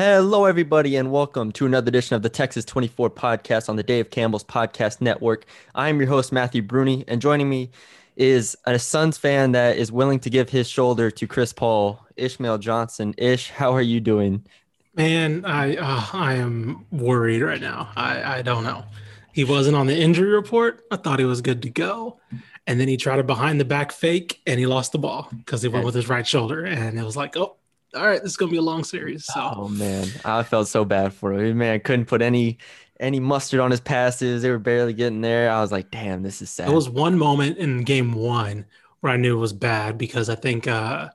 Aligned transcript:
Hello, 0.00 0.44
everybody, 0.44 0.94
and 0.94 1.10
welcome 1.10 1.50
to 1.50 1.66
another 1.66 1.88
edition 1.88 2.14
of 2.14 2.22
the 2.22 2.28
Texas 2.28 2.64
24 2.64 3.10
podcast 3.10 3.68
on 3.68 3.74
the 3.74 3.82
Dave 3.82 4.10
Campbell's 4.10 4.44
Podcast 4.44 5.00
Network. 5.00 5.44
I'm 5.74 5.98
your 5.98 6.08
host, 6.08 6.30
Matthew 6.30 6.62
Brune, 6.62 7.02
and 7.08 7.20
joining 7.20 7.48
me 7.48 7.72
is 8.14 8.56
a 8.64 8.78
Suns 8.78 9.18
fan 9.18 9.50
that 9.50 9.76
is 9.76 9.90
willing 9.90 10.20
to 10.20 10.30
give 10.30 10.50
his 10.50 10.68
shoulder 10.68 11.10
to 11.10 11.26
Chris 11.26 11.52
Paul, 11.52 12.00
Ishmael 12.16 12.58
Johnson. 12.58 13.12
Ish, 13.18 13.50
how 13.50 13.72
are 13.72 13.82
you 13.82 13.98
doing? 13.98 14.46
Man, 14.94 15.44
I 15.44 15.74
uh, 15.74 16.04
I 16.12 16.34
am 16.34 16.86
worried 16.92 17.42
right 17.42 17.60
now. 17.60 17.90
I, 17.96 18.36
I 18.36 18.42
don't 18.42 18.62
know. 18.62 18.84
He 19.32 19.42
wasn't 19.42 19.74
on 19.74 19.88
the 19.88 19.98
injury 19.98 20.30
report. 20.30 20.86
I 20.92 20.96
thought 20.96 21.18
he 21.18 21.24
was 21.24 21.40
good 21.40 21.60
to 21.62 21.70
go. 21.70 22.20
And 22.68 22.78
then 22.78 22.86
he 22.86 22.98
tried 22.98 23.18
a 23.18 23.24
behind 23.24 23.58
the 23.58 23.64
back 23.64 23.90
fake 23.90 24.42
and 24.46 24.60
he 24.60 24.66
lost 24.66 24.92
the 24.92 24.98
ball 24.98 25.28
because 25.38 25.60
he 25.62 25.66
went 25.66 25.84
with 25.84 25.96
his 25.96 26.08
right 26.08 26.24
shoulder. 26.24 26.64
And 26.64 26.96
it 27.00 27.02
was 27.02 27.16
like, 27.16 27.36
oh, 27.36 27.56
all 27.94 28.06
right, 28.06 28.22
this 28.22 28.32
is 28.32 28.36
gonna 28.36 28.50
be 28.50 28.58
a 28.58 28.62
long 28.62 28.84
series. 28.84 29.24
So 29.24 29.52
Oh 29.56 29.68
man, 29.68 30.06
I 30.24 30.42
felt 30.42 30.68
so 30.68 30.84
bad 30.84 31.12
for 31.14 31.32
him. 31.32 31.58
Man, 31.58 31.74
I 31.74 31.78
couldn't 31.78 32.06
put 32.06 32.22
any 32.22 32.58
any 33.00 33.20
mustard 33.20 33.60
on 33.60 33.70
his 33.70 33.80
passes. 33.80 34.42
They 34.42 34.50
were 34.50 34.58
barely 34.58 34.92
getting 34.92 35.20
there. 35.20 35.50
I 35.50 35.60
was 35.60 35.72
like, 35.72 35.90
damn, 35.90 36.22
this 36.22 36.42
is 36.42 36.50
sad. 36.50 36.68
there 36.68 36.74
was 36.74 36.88
one 36.88 37.16
moment 37.16 37.58
in 37.58 37.82
game 37.82 38.12
one 38.12 38.66
where 39.00 39.12
I 39.12 39.16
knew 39.16 39.36
it 39.36 39.40
was 39.40 39.52
bad 39.52 39.96
because 39.98 40.28
I 40.28 40.34
think 40.34 40.66
uh 40.66 41.08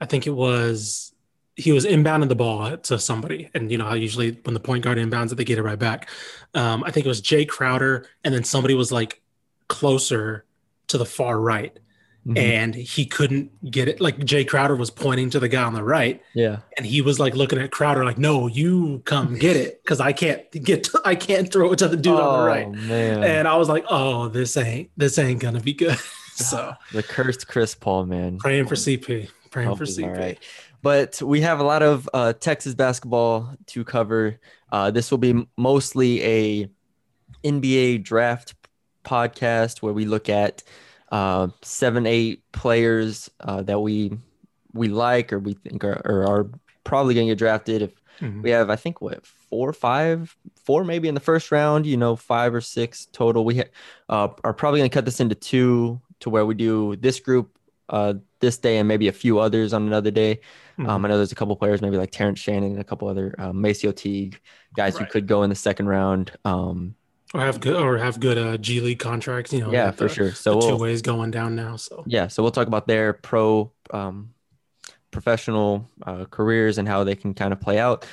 I 0.00 0.06
think 0.06 0.26
it 0.26 0.34
was 0.34 1.12
he 1.56 1.72
was 1.72 1.84
inbounding 1.84 2.28
the 2.28 2.34
ball 2.34 2.76
to 2.76 2.98
somebody, 2.98 3.50
and 3.54 3.70
you 3.70 3.76
know 3.76 3.84
how 3.84 3.94
usually 3.94 4.32
when 4.44 4.54
the 4.54 4.60
point 4.60 4.82
guard 4.84 4.96
inbounds 4.98 5.32
it, 5.32 5.34
they 5.34 5.44
get 5.44 5.58
it 5.58 5.62
right 5.62 5.78
back. 5.78 6.08
Um, 6.54 6.82
I 6.84 6.90
think 6.90 7.04
it 7.04 7.08
was 7.08 7.20
Jae 7.20 7.46
Crowder, 7.46 8.06
and 8.24 8.32
then 8.32 8.44
somebody 8.44 8.74
was 8.74 8.90
like 8.90 9.20
closer 9.68 10.46
to 10.88 10.98
the 10.98 11.04
far 11.04 11.38
right, 11.38 11.78
Mhm. 12.26 12.36
and 12.38 12.74
he 12.74 13.06
couldn't 13.06 13.50
get 13.70 13.88
it. 13.88 13.98
Like 13.98 14.18
Jae 14.18 14.46
Crowder 14.46 14.76
was 14.76 14.90
pointing 14.90 15.30
to 15.30 15.40
the 15.40 15.48
guy 15.48 15.62
on 15.62 15.72
the 15.72 15.82
right, 15.82 16.20
yeah. 16.34 16.58
and 16.76 16.84
he 16.84 17.00
was 17.00 17.18
like 17.18 17.34
looking 17.34 17.58
at 17.58 17.70
Crowder 17.70 18.04
like, 18.04 18.18
"No, 18.18 18.46
you 18.46 19.00
come 19.06 19.38
get 19.38 19.56
it, 19.56 19.82
because 19.82 20.00
I 20.00 20.12
can't 20.12 20.42
get, 20.52 20.86
I 21.04 21.14
can't 21.14 21.50
throw 21.50 21.72
it 21.72 21.78
to 21.78 21.88
the 21.88 21.96
dude 21.96 22.20
on 22.20 22.40
the 22.40 22.46
right." 22.46 22.66
Oh, 22.66 22.72
man. 22.72 23.24
And 23.24 23.48
I 23.48 23.56
was 23.56 23.70
like, 23.70 23.86
"Oh, 23.88 24.28
this 24.28 24.56
ain't, 24.58 24.90
this 24.98 25.18
ain't 25.18 25.40
gonna 25.40 25.60
be 25.60 25.72
good." 25.72 25.96
so 26.34 26.74
the 26.92 27.02
cursed 27.02 27.48
Chris 27.48 27.74
Paul, 27.74 28.04
man. 28.04 28.36
praying 28.36 28.66
for 28.66 28.74
CP, 28.74 29.30
praying 29.50 29.68
Hope 29.68 29.78
for 29.78 29.84
CP. 29.86 30.04
all 30.06 30.12
right. 30.12 30.38
But 30.82 31.22
we 31.22 31.40
have 31.40 31.58
a 31.60 31.64
lot 31.64 31.82
of 31.82 32.08
uh, 32.12 32.34
Texas 32.34 32.74
basketball 32.74 33.54
to 33.68 33.82
cover. 33.84 34.38
Uh, 34.70 34.90
this 34.90 35.10
will 35.10 35.18
be 35.18 35.46
mostly 35.56 36.22
a 36.22 36.68
NBA 37.44 38.02
draft 38.04 38.54
podcast 39.04 39.78
where 39.82 39.92
we 39.94 40.04
look 40.04 40.28
at 40.28 40.62
uh, 41.10 41.48
seven, 41.62 42.06
eight 42.06 42.42
players 42.52 43.30
uh, 43.40 43.62
that 43.62 43.80
we 43.80 44.12
we 44.72 44.88
like 44.88 45.32
or 45.32 45.38
we 45.40 45.54
think 45.54 45.82
are, 45.84 46.00
or 46.04 46.24
are 46.26 46.46
probably 46.84 47.14
going 47.14 47.26
to 47.26 47.32
get 47.32 47.38
drafted. 47.38 47.82
If 47.82 47.92
Mhm. 48.20 48.42
we 48.42 48.50
have, 48.50 48.68
I 48.70 48.76
think, 48.76 49.00
what 49.00 49.24
four, 49.26 49.72
five, 49.72 50.36
four 50.64 50.84
maybe 50.84 51.08
in 51.08 51.14
the 51.14 51.20
first 51.20 51.50
round. 51.50 51.86
You 51.86 51.96
know, 51.96 52.14
five 52.16 52.54
or 52.54 52.60
six 52.60 53.06
total. 53.12 53.44
We 53.44 53.58
ha- 53.58 53.64
uh, 54.08 54.28
are 54.44 54.52
probably 54.52 54.80
going 54.80 54.90
to 54.90 54.94
cut 54.94 55.06
this 55.06 55.20
into 55.20 55.34
two 55.34 56.00
to 56.20 56.28
where 56.30 56.44
we 56.46 56.54
do 56.54 56.96
this 56.96 57.18
group 57.18 57.56
uh, 57.88 58.14
this 58.38 58.56
day 58.58 58.78
and 58.78 58.86
maybe 58.86 59.08
a 59.08 59.12
few 59.12 59.38
others 59.40 59.72
on 59.72 59.84
another 59.86 60.10
day. 60.12 60.38
Mhm. 60.78 60.88
Um, 60.88 61.04
I 61.04 61.08
know 61.08 61.16
there's 61.16 61.32
a 61.32 61.34
couple 61.34 61.56
players, 61.56 61.82
maybe 61.82 61.96
like 61.96 62.12
Terrence 62.12 62.38
Shannon 62.38 62.72
and 62.72 62.80
a 62.80 62.84
couple 62.84 63.08
other 63.08 63.34
uh, 63.38 63.50
Macio 63.52 63.90
Teague 63.96 64.38
guys 64.76 64.94
Right. 64.94 65.06
who 65.06 65.10
could 65.10 65.26
go 65.26 65.42
in 65.42 65.50
the 65.50 65.56
second 65.56 65.88
round. 65.88 66.30
Um, 66.44 66.94
or 67.34 67.40
have 67.40 67.60
good 67.60 67.76
or 67.80 67.98
have 67.98 68.18
good 68.20 68.38
uh, 68.38 68.56
G 68.56 68.80
League 68.80 68.98
contracts. 68.98 69.52
You 69.52 69.60
know, 69.60 69.72
yeah, 69.72 69.90
for 69.90 70.04
the- 70.04 70.14
sure. 70.14 70.32
So 70.32 70.60
two 70.60 70.66
we'll, 70.68 70.78
ways 70.78 71.02
going 71.02 71.30
down 71.30 71.54
now. 71.54 71.76
So 71.76 72.02
yeah, 72.06 72.28
so 72.28 72.42
we'll 72.42 72.52
talk 72.52 72.66
about 72.66 72.86
their 72.86 73.12
pro 73.12 73.70
um, 73.90 74.34
professional 75.10 75.88
uh, 76.06 76.24
careers 76.26 76.78
and 76.78 76.88
how 76.88 77.04
they 77.04 77.14
can 77.14 77.34
kind 77.34 77.52
of 77.52 77.60
play 77.60 77.78
out. 77.78 78.06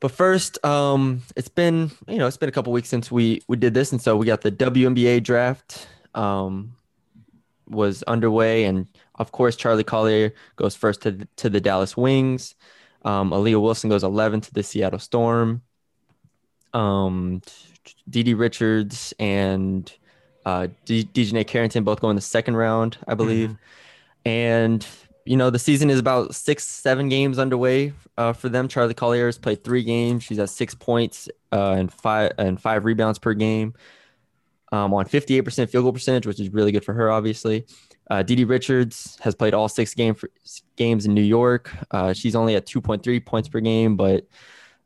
But 0.00 0.10
first, 0.10 0.64
um, 0.64 1.22
it's 1.36 1.48
been 1.48 1.90
you 2.08 2.18
know 2.18 2.26
it's 2.26 2.38
been 2.38 2.48
a 2.48 2.52
couple 2.52 2.72
weeks 2.72 2.88
since 2.88 3.10
we 3.10 3.42
we 3.48 3.56
did 3.56 3.74
this, 3.74 3.92
and 3.92 4.00
so 4.00 4.16
we 4.16 4.26
got 4.26 4.40
the 4.40 4.52
WNBA 4.52 5.22
draft 5.22 5.86
um, 6.14 6.72
was 7.68 8.02
underway, 8.04 8.64
and 8.64 8.86
of 9.16 9.32
course 9.32 9.56
Charli 9.56 9.84
Collier 9.84 10.32
goes 10.56 10.74
first 10.74 11.02
to 11.02 11.10
the, 11.10 11.28
to 11.36 11.50
the 11.50 11.60
Dallas 11.60 11.96
Wings. 11.96 12.54
Um, 13.02 13.30
Aaliyah 13.30 13.60
Wilson 13.60 13.88
goes 13.88 14.04
11 14.04 14.42
to 14.42 14.52
the 14.52 14.62
Seattle 14.62 14.98
Storm. 14.98 15.62
Um, 16.74 17.40
Dee 18.08 18.34
Richards 18.34 19.14
and 19.18 19.92
uh, 20.44 20.68
D- 20.84 21.04
DiJonai 21.04 21.46
Carrington 21.46 21.84
both 21.84 22.00
go 22.00 22.10
in 22.10 22.16
the 22.16 22.22
second 22.22 22.56
round, 22.56 22.98
I 23.06 23.14
believe. 23.14 23.56
And 24.24 24.86
you 25.24 25.36
know 25.36 25.50
the 25.50 25.58
season 25.58 25.90
is 25.90 25.98
about 25.98 26.34
six, 26.34 26.64
seven 26.64 27.08
games 27.08 27.38
underway 27.38 27.92
uh, 28.16 28.32
for 28.32 28.48
them. 28.48 28.68
Charli 28.68 28.96
Collier 28.96 29.26
has 29.26 29.38
played 29.38 29.62
three 29.64 29.82
games. 29.82 30.24
She's 30.24 30.38
at 30.38 30.50
six 30.50 30.74
points 30.74 31.28
uh, 31.52 31.72
and 31.72 31.92
five 31.92 32.32
and 32.38 32.60
five 32.60 32.84
rebounds 32.84 33.18
per 33.18 33.34
game. 33.34 33.74
Um, 34.72 34.94
on 34.94 35.04
58% 35.04 35.68
field 35.68 35.82
goal 35.82 35.92
percentage, 35.92 36.28
which 36.28 36.38
is 36.38 36.50
really 36.50 36.70
good 36.70 36.84
for 36.84 36.92
her, 36.94 37.10
obviously. 37.10 37.66
Uh, 38.08 38.22
Dee 38.22 38.44
Richards 38.44 39.18
has 39.20 39.34
played 39.34 39.52
all 39.52 39.68
six 39.68 39.94
game 39.94 40.14
for, 40.14 40.30
games 40.76 41.06
in 41.06 41.14
New 41.14 41.22
York. 41.22 41.72
Uh, 41.90 42.12
she's 42.12 42.36
only 42.36 42.54
at 42.54 42.66
2.3 42.66 43.24
points 43.24 43.48
per 43.48 43.58
game, 43.58 43.96
but 43.96 44.26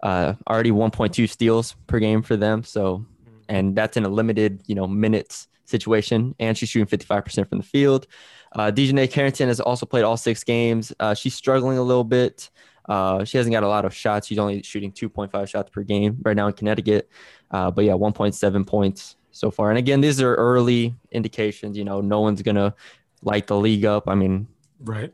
uh, 0.04 0.34
already 0.48 0.70
1.2 0.70 1.28
steals 1.28 1.74
per 1.86 1.98
game 1.98 2.22
for 2.22 2.36
them. 2.36 2.62
So, 2.62 3.04
and 3.48 3.74
that's 3.74 3.96
in 3.96 4.04
a 4.04 4.08
limited, 4.08 4.62
you 4.66 4.74
know, 4.74 4.86
minutes 4.86 5.48
situation. 5.64 6.34
And 6.38 6.56
she's 6.56 6.68
shooting 6.68 6.86
55% 6.86 7.48
from 7.48 7.58
the 7.58 7.64
field. 7.64 8.06
Uh, 8.52 8.70
DiJonai 8.70 9.10
Carrington 9.10 9.48
has 9.48 9.58
also 9.58 9.86
played 9.86 10.04
all 10.04 10.16
six 10.16 10.44
games. 10.44 10.92
Uh, 11.00 11.14
she's 11.14 11.34
struggling 11.34 11.78
a 11.78 11.82
little 11.82 12.04
bit. 12.04 12.50
Uh, 12.88 13.24
she 13.24 13.38
hasn't 13.38 13.52
got 13.52 13.62
a 13.62 13.68
lot 13.68 13.86
of 13.86 13.94
shots. 13.94 14.26
She's 14.26 14.38
only 14.38 14.62
shooting 14.62 14.92
2.5 14.92 15.48
shots 15.48 15.70
per 15.70 15.82
game 15.82 16.18
right 16.22 16.36
now 16.36 16.46
in 16.48 16.52
Connecticut. 16.52 17.08
Uh, 17.50 17.70
but 17.70 17.84
yeah, 17.84 17.92
1.7 17.92 18.66
points 18.66 19.16
so 19.30 19.50
far. 19.50 19.70
And 19.70 19.78
again, 19.78 20.02
these 20.02 20.20
are 20.20 20.34
early 20.34 20.94
indications. 21.10 21.76
You 21.76 21.84
know, 21.84 22.00
no 22.02 22.20
one's 22.20 22.42
gonna 22.42 22.74
light 23.22 23.46
the 23.46 23.56
league 23.56 23.86
up. 23.86 24.06
I 24.06 24.14
mean, 24.14 24.46
right. 24.80 25.12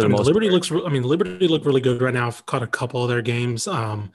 For 0.00 0.06
I 0.06 0.08
mean, 0.08 0.16
most 0.16 0.26
Liberty 0.26 0.48
part. 0.48 0.70
looks. 0.70 0.86
I 0.86 0.90
mean, 0.90 1.02
Liberty 1.02 1.48
look 1.48 1.64
really 1.64 1.80
good 1.80 2.00
right 2.00 2.14
now. 2.14 2.26
I've 2.26 2.44
caught 2.46 2.62
a 2.62 2.66
couple 2.66 3.02
of 3.02 3.08
their 3.08 3.22
games. 3.22 3.66
Um, 3.66 4.12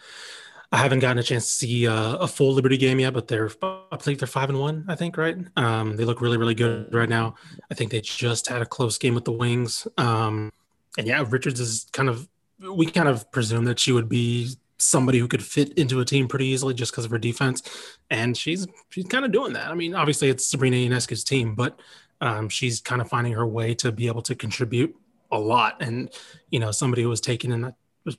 I 0.71 0.77
haven't 0.77 0.99
gotten 0.99 1.19
a 1.19 1.23
chance 1.23 1.45
to 1.45 1.53
see 1.53 1.87
uh, 1.87 2.15
a 2.15 2.27
full 2.27 2.53
Liberty 2.53 2.77
game 2.77 2.99
yet, 2.99 3.13
but 3.13 3.27
they're. 3.27 3.49
I 3.61 3.97
believe 3.97 4.19
they're 4.19 4.27
five 4.27 4.49
and 4.49 4.59
one. 4.59 4.85
I 4.87 4.95
think 4.95 5.17
right. 5.17 5.37
Um, 5.55 5.95
they 5.95 6.05
look 6.05 6.21
really, 6.21 6.37
really 6.37 6.55
good 6.55 6.93
right 6.93 7.09
now. 7.09 7.35
I 7.69 7.75
think 7.75 7.91
they 7.91 8.01
just 8.01 8.47
had 8.47 8.61
a 8.61 8.65
close 8.65 8.97
game 8.97 9.15
with 9.15 9.25
the 9.25 9.31
Wings. 9.31 9.87
Um, 9.97 10.51
and 10.97 11.07
yeah, 11.07 11.23
Richards 11.27 11.59
is 11.59 11.87
kind 11.91 12.09
of. 12.09 12.27
We 12.59 12.85
kind 12.85 13.09
of 13.09 13.29
presume 13.31 13.65
that 13.65 13.79
she 13.79 13.91
would 13.91 14.07
be 14.07 14.55
somebody 14.77 15.19
who 15.19 15.27
could 15.27 15.43
fit 15.43 15.73
into 15.73 15.99
a 15.99 16.05
team 16.05 16.27
pretty 16.27 16.45
easily 16.45 16.73
just 16.73 16.91
because 16.91 17.05
of 17.05 17.11
her 17.11 17.17
defense, 17.17 17.61
and 18.09 18.35
she's 18.37 18.67
she's 18.89 19.05
kind 19.05 19.25
of 19.25 19.31
doing 19.31 19.53
that. 19.53 19.69
I 19.69 19.73
mean, 19.73 19.95
obviously 19.95 20.29
it's 20.29 20.45
Sabrina 20.45 20.77
Ionescu's 20.77 21.23
team, 21.23 21.55
but 21.55 21.79
um, 22.21 22.49
she's 22.49 22.79
kind 22.79 23.01
of 23.01 23.09
finding 23.09 23.33
her 23.33 23.45
way 23.45 23.73
to 23.75 23.91
be 23.91 24.07
able 24.07 24.21
to 24.23 24.35
contribute 24.35 24.95
a 25.33 25.39
lot. 25.39 25.81
And 25.81 26.09
you 26.49 26.59
know, 26.59 26.71
somebody 26.71 27.01
who 27.03 27.09
was 27.09 27.21
taken 27.21 27.51
in 27.51 27.61
the 27.61 27.75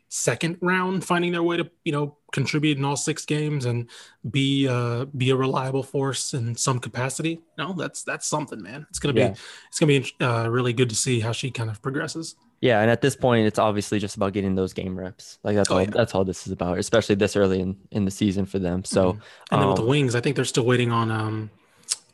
second 0.08 0.56
round, 0.62 1.04
finding 1.04 1.32
their 1.32 1.42
way 1.42 1.56
to 1.58 1.70
you 1.84 1.92
know 1.92 2.16
contribute 2.32 2.78
in 2.78 2.84
all 2.84 2.97
six 2.97 3.25
games 3.25 3.64
and 3.66 3.88
be 4.30 4.66
uh, 4.69 5.04
be 5.16 5.30
a 5.30 5.36
reliable 5.36 5.82
force 5.82 6.34
in 6.34 6.54
some 6.56 6.78
capacity. 6.78 7.41
No, 7.58 7.72
that's 7.75 8.02
that's 8.02 8.26
something, 8.26 8.62
man. 8.62 8.86
It's 8.91 8.98
gonna 8.98 9.12
be 9.14 9.22
it's 9.69 9.78
gonna 9.78 10.00
be 10.00 10.12
uh, 10.20 10.48
really 10.50 10.72
good 10.72 10.88
to 10.91 10.97
see 10.97 11.20
how 11.20 11.32
she 11.32 11.50
kind 11.50 11.70
of 11.70 11.80
progresses. 11.82 12.36
Yeah, 12.60 12.80
and 12.80 12.91
at 12.91 13.02
this 13.02 13.14
point, 13.14 13.46
it's 13.46 13.58
obviously 13.58 13.98
just 13.98 14.16
about 14.16 14.32
getting 14.32 14.54
those 14.54 14.72
game 14.72 14.98
reps. 14.98 15.38
Like 15.42 15.54
that's 15.54 15.70
Oh, 15.70 15.75
all. 15.75 15.82
yeah. 15.82 15.91
That's 15.91 16.14
all 16.14 16.25
this 16.25 16.46
is 16.46 16.52
about, 16.52 16.78
especially 16.78 17.14
this 17.16 17.36
early 17.36 17.60
in, 17.60 17.76
in 17.91 18.06
the 18.06 18.10
season 18.10 18.46
for 18.46 18.58
them. 18.58 18.84
So, 18.84 19.19
And 19.50 19.60
then 19.60 19.69
with 19.69 19.76
the 19.76 19.82
um, 19.82 19.88
Wings, 19.88 20.14
I 20.14 20.20
think 20.22 20.34
they're 20.34 20.46
still 20.46 20.64
waiting 20.64 20.91
on 20.91 21.10
um, 21.10 21.50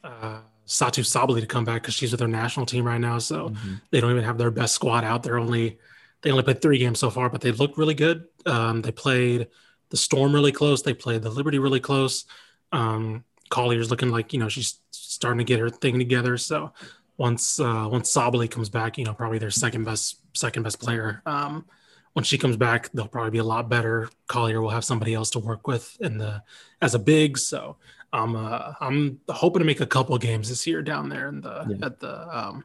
uh, 0.02 0.40
Satou 0.70 1.04
Sabally 1.04 1.40
to 1.40 1.46
come 1.46 1.64
back 1.64 1.82
because 1.82 1.94
she's 1.94 2.12
with 2.12 2.20
their 2.20 2.28
national 2.28 2.64
team 2.64 2.84
right 2.84 3.00
now. 3.00 3.18
So 3.18 3.50
mhm. 3.50 3.80
they 3.90 4.00
don't 4.00 4.12
even 4.12 4.22
have 4.22 4.38
their 4.38 4.52
best 4.52 4.72
squad 4.72 5.02
out. 5.02 5.24
They're 5.24 5.38
only 5.38 5.78
they 6.22 6.30
only 6.30 6.44
played 6.44 6.62
three 6.62 6.78
games 6.78 7.00
so 7.00 7.10
far, 7.10 7.28
but 7.28 7.40
they've 7.40 7.58
looked 7.58 7.76
really 7.76 7.94
good. 7.94 8.26
Um, 8.46 8.80
they 8.80 8.92
played 8.92 9.48
the 9.88 9.96
Storm 9.96 10.32
really 10.32 10.52
close. 10.52 10.82
They 10.82 10.94
played 10.94 11.22
the 11.22 11.30
Liberty 11.30 11.58
really 11.58 11.80
close. 11.80 12.24
Um, 12.70 13.24
Collier's 13.48 13.90
looking 13.90 14.10
like 14.10 14.32
you 14.32 14.38
know 14.38 14.48
she's 14.48 14.78
starting 14.92 15.38
to 15.38 15.44
get 15.44 15.58
her 15.58 15.70
thing 15.70 15.98
together. 15.98 16.36
So 16.36 16.72
once 17.16 17.58
uh, 17.58 17.88
once 17.90 18.14
Sabali 18.14 18.48
comes 18.48 18.68
back, 18.68 18.96
you 18.96 19.04
know 19.04 19.12
probably 19.12 19.38
their 19.38 19.50
second 19.50 19.84
best 19.84 20.20
second 20.36 20.62
best 20.62 20.80
player. 20.80 21.20
Um, 21.26 21.66
when 22.12 22.24
she 22.24 22.38
comes 22.38 22.56
back, 22.56 22.90
they'll 22.92 23.08
probably 23.08 23.30
be 23.30 23.38
a 23.38 23.44
lot 23.44 23.68
better. 23.68 24.08
Collier 24.28 24.60
will 24.60 24.70
have 24.70 24.84
somebody 24.84 25.14
else 25.14 25.30
to 25.30 25.40
work 25.40 25.66
with 25.66 25.96
in 26.00 26.18
the 26.18 26.44
as 26.80 26.94
a 26.94 26.98
big. 27.00 27.38
So 27.38 27.76
I'm 28.12 28.34
uh, 28.36 28.72
I'm 28.80 29.20
hoping 29.28 29.60
to 29.60 29.64
make 29.64 29.80
a 29.80 29.86
couple 29.86 30.16
games 30.18 30.48
this 30.48 30.66
year 30.66 30.82
down 30.82 31.08
there 31.08 31.28
in 31.28 31.40
the 31.40 31.66
Yeah. 31.68 31.86
at 31.86 32.00
the 32.00 32.36
um, 32.38 32.64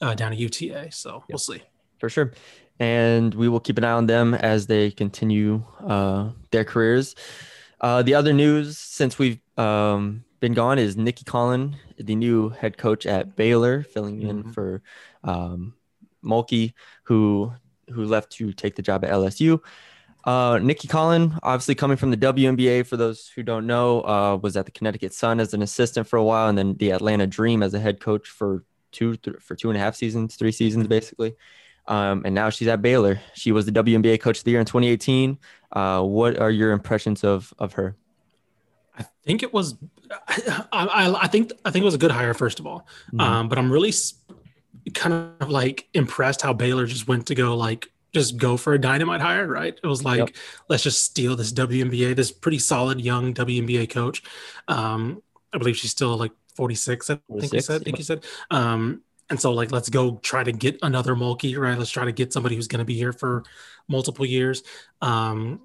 uh, 0.00 0.14
down 0.14 0.32
at 0.32 0.38
UTA. 0.38 0.92
So 0.92 1.24
we'll 1.28 1.38
see. 1.38 1.62
for 1.98 2.08
sure. 2.08 2.32
And 2.78 3.34
we 3.34 3.48
will 3.48 3.60
keep 3.60 3.78
an 3.78 3.84
eye 3.84 3.92
on 3.92 4.06
them 4.06 4.34
as 4.34 4.66
they 4.66 4.90
continue 4.90 5.64
uh, 5.84 6.30
their 6.50 6.64
careers. 6.64 7.14
Uh, 7.80 8.02
the 8.02 8.14
other 8.14 8.32
news 8.34 8.76
since 8.78 9.18
we've 9.18 9.40
um, 9.58 10.22
been 10.40 10.52
gone 10.52 10.78
is 10.78 10.96
Nicki 10.96 11.24
Collen, 11.24 11.74
the 11.98 12.14
new 12.14 12.50
head 12.50 12.76
coach 12.76 13.06
at 13.06 13.34
Baylor, 13.34 13.82
filling 13.82 14.20
in 14.20 14.44
Mhm. 14.44 14.54
for 14.54 14.82
um, 15.24 15.74
Mulkey, 16.22 16.74
who 17.04 17.52
who 17.90 18.04
left 18.04 18.30
to 18.32 18.52
take 18.52 18.74
the 18.76 18.82
job 18.82 19.04
at 19.04 19.10
LSU. 19.10 19.60
Uh, 20.26 20.58
Nicki 20.60 20.88
Collen, 20.88 21.38
obviously 21.44 21.76
coming 21.76 21.96
from 21.96 22.10
the 22.10 22.16
WNBA, 22.16 22.84
for 22.84 22.96
those 22.96 23.28
who 23.28 23.44
don't 23.44 23.64
know, 23.64 24.00
uh, 24.00 24.36
was 24.42 24.56
at 24.56 24.64
the 24.64 24.72
Connecticut 24.72 25.14
Sun 25.14 25.38
as 25.38 25.54
an 25.54 25.62
assistant 25.62 26.08
for 26.08 26.16
a 26.16 26.24
while, 26.24 26.48
and 26.48 26.58
then 26.58 26.74
the 26.74 26.90
Atlanta 26.90 27.28
Dream 27.28 27.62
as 27.62 27.74
a 27.74 27.78
head 27.78 28.00
coach 28.00 28.28
for 28.28 28.64
two 28.90 29.16
th- 29.16 29.36
for 29.40 29.54
two 29.54 29.70
and 29.70 29.76
a 29.76 29.80
half 29.80 29.94
seasons, 29.94 30.34
three 30.34 30.50
seasons 30.50 30.88
basically. 30.88 31.36
Um, 31.86 32.22
and 32.24 32.34
now 32.34 32.50
she's 32.50 32.66
at 32.66 32.82
Baylor. 32.82 33.20
She 33.34 33.52
was 33.52 33.66
the 33.66 33.72
WNBA 33.72 34.20
Coach 34.20 34.38
of 34.38 34.44
the 34.44 34.50
Year 34.50 34.58
in 34.58 34.66
2018. 34.66 35.38
Uh, 35.70 36.02
what 36.02 36.36
are 36.38 36.50
your 36.50 36.72
impressions 36.72 37.22
of 37.22 37.54
of 37.60 37.74
her? 37.74 37.96
I 38.98 39.04
think 39.22 39.42
it 39.42 39.52
was, 39.52 39.76
I, 40.10 40.64
I, 40.72 41.14
I 41.22 41.26
think 41.28 41.52
I 41.64 41.70
think 41.70 41.82
it 41.82 41.84
was 41.84 41.94
a 41.94 41.98
good 41.98 42.10
hire 42.10 42.34
first 42.34 42.58
of 42.58 42.66
all, 42.66 42.88
mm-hmm. 43.08 43.20
um, 43.20 43.48
but 43.48 43.58
I'm 43.58 43.70
really 43.70 43.92
kind 44.94 45.30
of 45.40 45.50
like 45.50 45.88
impressed 45.94 46.42
how 46.42 46.52
Baylor 46.52 46.86
just 46.86 47.06
went 47.06 47.26
to 47.26 47.34
go 47.36 47.56
like 47.56 47.92
just 48.16 48.38
go 48.38 48.56
for 48.56 48.72
a 48.72 48.80
dynamite 48.80 49.20
hire, 49.20 49.46
right? 49.46 49.78
It 49.82 49.86
was 49.86 50.02
like 50.02 50.18
yep. 50.18 50.30
let's 50.68 50.82
just 50.82 51.04
steal 51.04 51.36
this 51.36 51.52
WNBA, 51.52 52.16
this 52.16 52.32
pretty 52.32 52.58
solid 52.58 52.98
young 53.00 53.34
WNBA 53.34 53.90
coach. 53.90 54.22
Um, 54.68 55.22
I 55.52 55.58
believe 55.58 55.76
she's 55.76 55.90
still 55.90 56.16
like 56.16 56.32
46. 56.54 57.10
I 57.10 57.20
46, 57.28 57.50
think 57.50 57.52
you 57.52 57.60
said. 57.60 57.80
I 57.80 57.84
think 57.84 57.98
you 57.98 58.04
said. 58.04 58.24
Um, 58.50 59.02
and 59.28 59.38
so 59.38 59.52
like 59.52 59.70
let's 59.70 59.90
go 59.90 60.16
try 60.22 60.42
to 60.42 60.52
get 60.52 60.78
another 60.82 61.14
Mulkey, 61.14 61.58
right? 61.58 61.78
Let's 61.78 61.90
try 61.90 62.06
to 62.06 62.12
get 62.12 62.32
somebody 62.32 62.56
who's 62.56 62.68
going 62.68 62.78
to 62.78 62.86
be 62.86 62.94
here 62.94 63.12
for 63.12 63.44
multiple 63.86 64.24
years. 64.24 64.62
Um, 65.02 65.60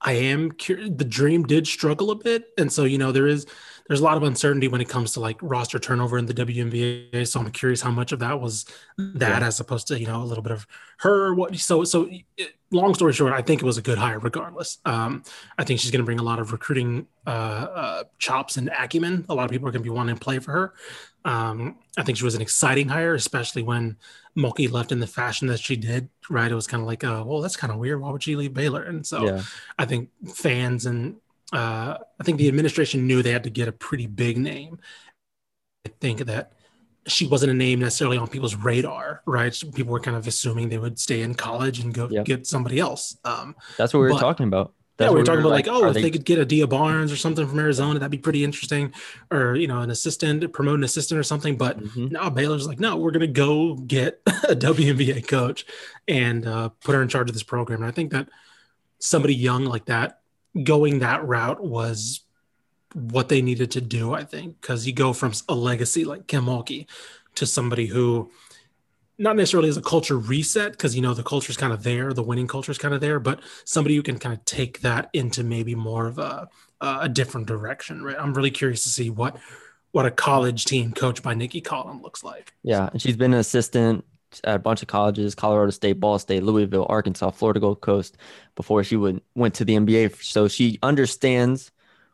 I 0.00 0.12
am 0.12 0.50
curious. 0.50 0.90
The 0.94 1.04
dream 1.04 1.44
did 1.44 1.68
struggle 1.68 2.10
a 2.10 2.16
bit, 2.16 2.48
and 2.58 2.72
so 2.72 2.84
you 2.84 2.98
know 2.98 3.12
there 3.12 3.28
is 3.28 3.46
there's 3.88 4.00
a 4.00 4.04
lot 4.04 4.16
of 4.16 4.22
uncertainty 4.22 4.68
when 4.68 4.80
it 4.80 4.88
comes 4.88 5.12
to 5.12 5.20
like 5.20 5.36
roster 5.40 5.78
turnover 5.78 6.18
in 6.18 6.26
the 6.26 6.34
WNBA. 6.34 7.26
So 7.26 7.40
I'm 7.40 7.50
curious 7.50 7.80
how 7.80 7.90
much 7.90 8.12
of 8.12 8.18
that 8.20 8.40
was 8.40 8.64
that 8.98 9.40
yeah. 9.40 9.46
as 9.46 9.60
opposed 9.60 9.86
to 9.88 9.98
you 9.98 10.06
know 10.06 10.22
a 10.22 10.24
little 10.24 10.42
bit 10.42 10.52
of 10.52 10.66
her. 10.98 11.34
What 11.34 11.56
so 11.56 11.84
so. 11.84 12.08
It, 12.36 12.52
long 12.72 12.94
story 12.94 13.12
short, 13.12 13.32
I 13.32 13.42
think 13.42 13.62
it 13.62 13.64
was 13.64 13.78
a 13.78 13.82
good 13.82 13.98
hire 13.98 14.18
regardless. 14.18 14.78
Um, 14.84 15.22
I 15.56 15.64
think 15.64 15.80
she's 15.80 15.90
going 15.90 16.00
to 16.00 16.04
bring 16.04 16.18
a 16.18 16.24
lot 16.24 16.40
of 16.40 16.52
recruiting 16.52 17.06
uh, 17.26 17.30
uh, 17.30 18.04
chops 18.18 18.56
and 18.56 18.68
acumen. 18.76 19.24
A 19.28 19.34
lot 19.34 19.44
of 19.44 19.50
people 19.50 19.68
are 19.68 19.70
going 19.70 19.82
to 19.82 19.88
be 19.88 19.94
wanting 19.94 20.16
to 20.16 20.20
play 20.20 20.38
for 20.40 20.52
her. 20.52 20.74
Um, 21.24 21.78
I 21.96 22.02
think 22.02 22.18
she 22.18 22.24
was 22.24 22.34
an 22.34 22.42
exciting 22.42 22.88
hire, 22.88 23.14
especially 23.14 23.62
when 23.62 23.96
Mulkey 24.36 24.70
left 24.70 24.92
in 24.92 25.00
the 25.00 25.06
fashion 25.06 25.48
that 25.48 25.60
she 25.60 25.76
did. 25.76 26.08
Right, 26.28 26.50
it 26.50 26.54
was 26.54 26.66
kind 26.66 26.80
of 26.80 26.86
like, 26.86 27.04
uh, 27.04 27.22
well, 27.26 27.40
that's 27.40 27.56
kind 27.56 27.72
of 27.72 27.78
weird. 27.78 28.00
Why 28.00 28.10
would 28.10 28.22
she 28.22 28.36
leave 28.36 28.54
Baylor? 28.54 28.82
And 28.82 29.06
so, 29.06 29.24
yeah. 29.24 29.42
I 29.78 29.84
think 29.86 30.10
fans 30.34 30.86
and 30.86 31.16
uh, 31.52 31.98
I 32.20 32.24
think 32.24 32.38
the 32.38 32.48
administration 32.48 33.06
knew 33.06 33.22
they 33.22 33.30
had 33.30 33.44
to 33.44 33.50
get 33.50 33.68
a 33.68 33.72
pretty 33.72 34.06
big 34.06 34.38
name. 34.38 34.78
I 35.86 35.90
think 36.00 36.20
that 36.20 36.52
she 37.06 37.26
wasn't 37.26 37.52
a 37.52 37.54
name 37.54 37.80
necessarily 37.80 38.18
on 38.18 38.26
people's 38.26 38.56
radar, 38.56 39.22
right? 39.26 39.54
So 39.54 39.70
people 39.70 39.92
were 39.92 40.00
kind 40.00 40.16
of 40.16 40.26
assuming 40.26 40.68
they 40.68 40.78
would 40.78 40.98
stay 40.98 41.22
in 41.22 41.34
college 41.34 41.78
and 41.78 41.94
go 41.94 42.08
yep. 42.10 42.24
get 42.24 42.46
somebody 42.46 42.80
else. 42.80 43.16
Um, 43.24 43.54
That's 43.76 43.94
what 43.94 44.00
we 44.00 44.06
were 44.06 44.14
but, 44.14 44.20
talking 44.20 44.48
about. 44.48 44.72
That's 44.96 45.10
yeah, 45.10 45.12
we 45.12 45.20
were 45.20 45.26
talking 45.26 45.40
about 45.40 45.50
like, 45.50 45.66
like 45.66 45.76
oh, 45.76 45.88
if 45.88 45.94
they... 45.94 46.02
they... 46.02 46.10
could 46.10 46.24
get 46.24 46.38
Adia 46.38 46.66
Barnes 46.66 47.12
or 47.12 47.16
something 47.16 47.46
from 47.46 47.58
Arizona, 47.58 47.98
that'd 47.98 48.10
be 48.10 48.18
pretty 48.18 48.42
interesting, 48.42 48.92
or 49.30 49.54
you 49.54 49.68
know, 49.68 49.80
an 49.82 49.90
assistant, 49.90 50.50
promote 50.52 50.78
an 50.78 50.84
assistant 50.84 51.20
or 51.20 51.22
something. 51.22 51.56
But 51.56 51.78
mm-hmm. 51.78 52.08
now 52.08 52.30
Baylor's 52.30 52.66
like, 52.66 52.80
no, 52.80 52.96
we're 52.96 53.10
gonna 53.10 53.26
go 53.26 53.74
get 53.74 54.20
a 54.26 54.56
WNBA 54.56 55.28
coach 55.28 55.66
and 56.08 56.46
uh, 56.46 56.70
put 56.82 56.94
her 56.94 57.02
in 57.02 57.08
charge 57.08 57.28
of 57.28 57.34
this 57.34 57.42
program. 57.42 57.82
And 57.82 57.88
I 57.88 57.92
think 57.92 58.10
that 58.12 58.28
somebody 58.98 59.34
young 59.34 59.66
like 59.66 59.84
that 59.84 60.20
going 60.62 61.00
that 61.00 61.26
route 61.26 61.62
was 61.62 62.20
what 62.94 63.28
they 63.28 63.42
needed 63.42 63.70
to 63.72 63.80
do. 63.80 64.14
I 64.14 64.24
think 64.24 64.60
because 64.60 64.86
you 64.86 64.92
go 64.92 65.12
from 65.12 65.32
a 65.48 65.54
legacy 65.54 66.04
like 66.04 66.26
Kim 66.26 66.46
Mulkey 66.46 66.86
to 67.34 67.46
somebody 67.46 67.86
who 67.86 68.30
not 69.18 69.36
necessarily 69.36 69.68
as 69.68 69.76
a 69.76 69.82
culture 69.82 70.18
reset 70.18 70.72
because 70.72 70.94
you 70.94 71.02
know 71.02 71.14
the 71.14 71.22
culture 71.22 71.50
is 71.50 71.56
kind 71.56 71.72
of 71.72 71.82
there 71.82 72.12
the 72.12 72.22
winning 72.22 72.46
culture 72.46 72.72
is 72.72 72.78
kind 72.78 72.92
of 72.94 73.00
there 73.00 73.18
but 73.18 73.40
somebody 73.64 73.96
who 73.96 74.02
can 74.02 74.18
kind 74.18 74.34
of 74.34 74.44
take 74.44 74.80
that 74.80 75.08
into 75.12 75.42
maybe 75.42 75.74
more 75.74 76.06
of 76.06 76.18
a 76.18 76.48
a 76.80 77.08
different 77.08 77.46
direction 77.46 78.02
right 78.02 78.16
i'm 78.18 78.34
really 78.34 78.50
curious 78.50 78.82
to 78.82 78.88
see 78.88 79.08
what 79.08 79.38
what 79.92 80.04
a 80.04 80.10
college 80.10 80.66
team 80.66 80.92
coached 80.92 81.22
by 81.22 81.32
nicki 81.32 81.62
collen 81.62 82.02
looks 82.02 82.22
like 82.22 82.52
yeah 82.62 82.90
and 82.92 83.00
she's 83.00 83.16
been 83.16 83.32
an 83.32 83.40
assistant 83.40 84.04
at 84.44 84.56
a 84.56 84.58
bunch 84.58 84.82
of 84.82 84.88
colleges 84.88 85.34
colorado 85.34 85.70
state 85.70 86.00
ball 86.00 86.18
state 86.18 86.42
louisville 86.42 86.86
arkansas 86.88 87.30
florida 87.30 87.60
gulf 87.60 87.80
coast 87.80 88.16
before 88.54 88.82
she 88.82 88.96
went 88.96 89.22
went 89.34 89.54
to 89.54 89.64
the 89.64 89.74
nba 89.74 90.14
so 90.22 90.48
she 90.48 90.78
understands 90.82 91.70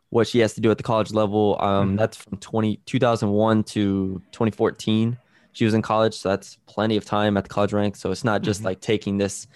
what 0.09 0.27
she 0.27 0.39
has 0.39 0.53
to 0.53 0.61
do 0.61 0.69
at 0.69 0.77
the 0.77 0.83
college 0.83 1.11
level 1.11 1.57
um, 1.59 1.89
mm-hmm. 1.89 1.95
that's 1.97 2.17
from 2.17 2.37
20 2.37 2.77
2001 2.85 3.63
to 3.63 4.21
2014 4.31 5.17
she 5.53 5.65
was 5.65 5.73
in 5.73 5.81
college, 5.81 6.15
so 6.15 6.29
that's 6.29 6.57
plenty 6.65 6.97
of 6.97 7.05
time 7.05 7.37
at 7.37 7.43
the 7.43 7.49
college 7.49 7.73
rank. 7.73 7.95
So 7.95 8.11
it's 8.11 8.23
not 8.23 8.41
just 8.41 8.59
mm-hmm. 8.59 8.67
like 8.67 8.81
taking 8.81 9.17
this 9.17 9.47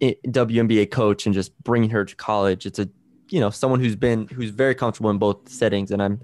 WNBA 0.00 0.90
coach 0.90 1.26
and 1.26 1.34
just 1.34 1.56
bringing 1.62 1.90
her 1.90 2.04
to 2.04 2.16
college. 2.16 2.66
It's 2.66 2.78
a 2.78 2.88
you 3.28 3.40
know 3.40 3.50
someone 3.50 3.80
who's 3.80 3.96
been 3.96 4.26
who's 4.28 4.50
very 4.50 4.74
comfortable 4.74 5.10
in 5.10 5.18
both 5.18 5.48
settings, 5.48 5.90
and 5.90 6.02
I'm 6.02 6.20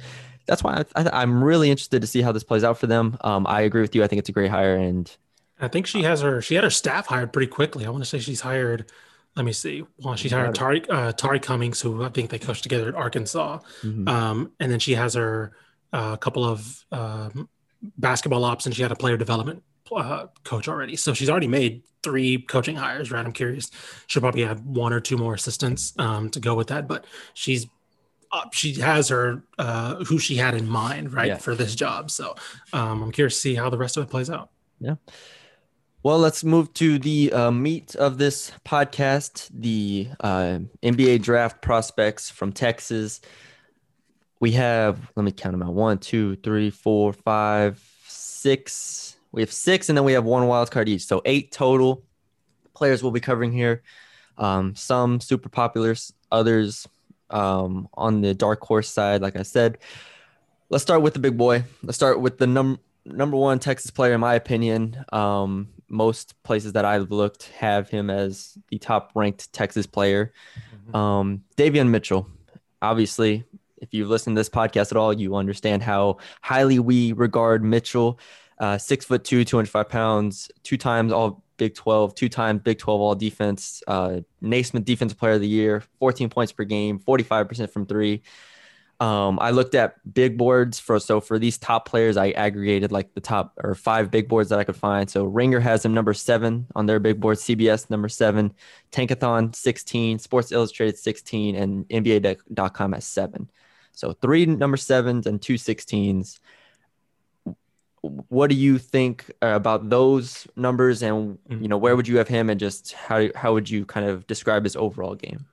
that's 0.47 0.65
why 0.65 0.83
I, 0.97 1.23
am 1.23 1.45
really 1.45 1.71
interested 1.71 2.01
to 2.01 2.09
see 2.09 2.23
how 2.23 2.33
this 2.33 2.43
plays 2.43 2.65
out 2.65 2.79
for 2.79 2.87
them. 2.87 3.17
Um, 3.21 3.47
I 3.47 3.61
agree 3.61 3.83
with 3.83 3.95
you. 3.95 4.03
I 4.03 4.07
think 4.07 4.19
it's 4.19 4.29
a 4.31 4.33
great 4.33 4.51
hire, 4.51 4.77
and 4.77 5.15
I 5.61 5.69
think 5.69 5.87
she 5.87 6.03
has 6.03 6.21
her 6.23 6.41
she 6.43 6.55
had 6.55 6.65
her 6.65 6.71
staff 6.71 7.07
hired 7.07 7.33
pretty 7.33 7.49
quickly. 7.49 7.87
I 7.87 7.91
want 7.91 8.03
to 8.03 8.09
say 8.09 8.19
she's 8.19 8.41
hired. 8.41 8.91
Let 9.37 9.45
me 9.45 9.53
see. 9.53 9.85
Well, 9.99 10.17
she's 10.17 10.33
hired 10.33 10.55
Tari 10.55 10.89
uh, 10.89 11.12
Tari 11.12 11.39
Cummings, 11.39 11.81
who 11.81 12.03
I 12.03 12.09
think 12.09 12.31
they 12.31 12.39
coached 12.39 12.62
together 12.62 12.89
at 12.89 12.95
Arkansas, 12.95 13.61
mm-hmm. 13.83 14.09
um, 14.09 14.53
and 14.59 14.73
then 14.73 14.81
she 14.81 14.95
has 14.95 15.15
her 15.15 15.53
a 15.93 15.97
uh, 15.97 16.17
couple 16.17 16.45
of 16.45 16.85
um, 16.93 17.49
basketball 17.99 18.45
ops 18.45 18.67
and 18.67 18.75
she 18.75 18.83
had 18.83 18.93
a 18.93 18.97
player 18.97 19.17
development 19.17 19.62
uh, 19.95 20.27
coach 20.45 20.69
already. 20.69 20.97
So 20.97 21.15
she's 21.15 21.29
already 21.29 21.49
made 21.49 21.83
three 22.03 22.39
coaching 22.39 22.77
hires, 22.77 23.11
right? 23.11 23.25
I'm 23.25 23.33
curious. 23.33 23.71
She'll 24.06 24.23
probably 24.23 24.43
have 24.45 24.61
one 24.65 24.93
or 24.93 25.01
two 25.01 25.17
more 25.17 25.35
assistants 25.35 25.93
um, 25.99 26.31
to 26.31 26.41
go 26.41 26.55
with 26.55 26.69
that, 26.69 26.87
but 26.87 27.05
she's 27.35 27.67
uh, 28.33 28.45
she 28.53 28.75
has 28.75 29.09
her 29.09 29.43
uh, 29.59 30.05
who 30.05 30.19
she 30.19 30.37
had 30.37 30.55
in 30.55 30.69
mind, 30.69 31.13
right, 31.13 31.29
yeah. 31.29 31.37
for 31.37 31.56
this 31.56 31.75
job. 31.75 32.13
So 32.13 32.37
um, 32.73 33.03
I'm 33.03 33.13
curious 33.13 33.35
to 33.35 33.41
see 33.41 33.55
how 33.56 33.71
the 33.71 33.79
rest 33.79 33.97
of 33.97 34.05
it 34.05 34.11
plays 34.11 34.31
out. 34.31 34.51
Yeah. 34.79 34.95
Well, 36.02 36.19
let's 36.19 36.43
move 36.43 36.73
to 36.75 36.99
the 36.99 37.31
uh, 37.31 37.50
meat 37.50 37.94
of 37.94 38.17
this 38.17 38.52
podcast 38.64 39.50
the 39.52 40.08
uh, 40.20 40.61
NBA 40.82 41.20
draft 41.20 41.61
prospects 41.61 42.31
from 42.31 42.55
Texas. 42.55 43.20
We 44.41 44.52
have 44.52 45.12
let 45.14 45.25
me 45.25 45.32
count 45.32 45.52
them 45.52 45.62
out. 45.62 45.75
One 45.75 45.99
two 45.99 46.37
three 46.37 46.70
four 46.70 47.12
five 47.12 47.87
six. 48.06 49.17
We 49.31 49.43
have 49.43 49.52
six 49.52 49.91
and 49.91 49.99
then 49.99 50.06
we 50.06 50.14
have 50.14 50.25
one 50.25 50.47
wild 50.47 50.70
card 50.70 50.88
each. 50.88 51.05
So 51.05 51.20
eight 51.26 51.52
total 51.52 52.03
players 52.73 53.03
we'll 53.03 53.12
be 53.12 53.20
covering 53.20 53.53
here. 53.53 53.82
Um, 54.38 54.75
some 54.75 55.20
super 55.20 55.50
popular 55.50 55.94
others 56.32 56.88
um, 57.29 57.91
on 57.93 58.22
the 58.22 58.32
dark 58.32 58.63
horse 58.63 58.89
side 58.89 59.20
like 59.20 59.36
i 59.36 59.43
said. 59.43 59.77
Let's 60.70 60.82
start 60.82 61.03
with 61.03 61.13
the 61.13 61.20
big 61.20 61.36
boy. 61.36 61.65
Let's 61.82 61.96
start 61.96 62.22
with 62.22 62.39
the 62.39 62.46
num- 62.46 62.81
number 63.05 63.36
one 63.36 63.58
texas 63.58 63.91
player 63.91 64.15
in 64.15 64.20
my 64.20 64.34
opinion. 64.34 65.05
Um, 65.13 65.69
most 65.91 66.41
places 66.43 66.73
that 66.73 66.85
i've 66.85 67.11
looked 67.11 67.49
have 67.59 67.91
him 67.91 68.09
as 68.09 68.56
the 68.70 68.79
top 68.79 69.13
ranked 69.15 69.53
texas 69.53 69.87
player 69.87 70.32
mm-hmm. 70.75 70.97
um, 70.97 71.43
davion 71.56 71.89
mitchell 71.89 72.27
obviously 72.81 73.44
if 73.81 73.94
you've 73.94 74.09
listened 74.09 74.37
to 74.37 74.41
this 74.41 74.49
podcast 74.49 74.91
at 74.91 74.97
all, 74.97 75.13
you 75.13 75.35
understand 75.37 75.82
how 75.82 76.19
highly 76.43 76.79
we 76.79 77.13
regard 77.13 77.65
Mitchell. 77.65 78.20
Uh, 78.59 78.77
six 78.77 79.06
foot 79.06 79.25
two, 79.25 79.44
205 79.44 79.89
pounds, 79.89 80.51
two 80.63 80.77
times 80.77 81.13
all 81.13 81.43
Big 81.56 81.75
12, 81.75 82.15
two 82.15 82.29
times 82.29 82.61
Big 82.63 82.79
12 82.79 83.01
all 83.01 83.15
defense, 83.15 83.82
uh, 83.87 84.20
Naismith 84.41 84.85
Defensive 84.85 85.19
Player 85.19 85.35
of 85.35 85.41
the 85.41 85.49
Year, 85.49 85.82
14 85.99 86.29
points 86.29 86.53
per 86.53 86.65
game, 86.65 86.99
45% 86.99 87.70
from 87.70 87.87
three. 87.87 88.23
Um, 89.01 89.39
I 89.41 89.51
looked 89.51 89.75
at 89.75 89.95
big 90.13 90.37
boards 90.37 90.79
for 90.79 91.01
so 91.01 91.21
for 91.21 91.39
these 91.39 91.57
top 91.57 91.89
players, 91.89 92.19
I 92.19 92.33
aggregated 92.33 92.93
like 92.93 93.15
the 93.15 93.21
top 93.21 93.55
or 93.65 93.75
five 93.75 94.11
big 94.11 94.29
boards 94.29 94.51
that 94.51 94.59
I 94.59 94.65
could 94.65 94.77
find. 94.77 95.09
So 95.09 95.25
Ringer 95.25 95.59
has 95.59 95.83
him 95.83 95.95
number 95.95 96.13
seven 96.13 96.67
on 96.77 96.85
their 96.85 97.01
big 97.01 97.19
board, 97.19 97.39
CBS 97.39 97.89
number 97.89 98.11
seven, 98.11 98.53
Tankathon 98.93 99.55
16, 99.55 100.19
Sports 100.19 100.53
Illustrated 100.53 100.99
16, 100.99 101.57
and 101.57 101.89
NBA.com 101.89 102.93
at 102.93 103.03
seven. 103.03 103.51
So 103.93 104.13
three 104.13 104.45
number 104.45 104.77
sevens 104.77 105.27
and 105.27 105.41
two 105.41 105.55
16s. 105.55 106.39
What 108.03 108.51
do 108.51 108.57
you 108.57 108.79
think 108.79 109.31
about 109.41 109.89
those 109.89 110.47
numbers, 110.57 111.03
and 111.03 111.39
you 111.49 111.69
know 111.69 111.77
where 111.77 111.97
would 111.97 112.09
you 112.09 112.17
have 112.19 112.29
him, 112.29 112.49
and 112.49 112.59
just 112.59 112.93
how 112.93 113.29
how 113.35 113.53
would 113.53 113.69
you 113.69 113.85
kind 113.85 114.07
of 114.07 114.27
describe 114.27 114.65
his 114.65 114.75
overall 114.75 115.15
game? 115.15 115.45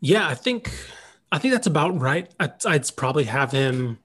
Yeah, 0.00 0.28
I 0.28 0.34
think 0.34 0.70
I 1.32 1.38
think 1.38 1.52
that's 1.52 1.66
about 1.66 1.98
right. 1.98 2.32
I'd, 2.38 2.64
I'd 2.64 2.96
probably 2.96 3.24
have 3.24 3.50
him. 3.50 3.98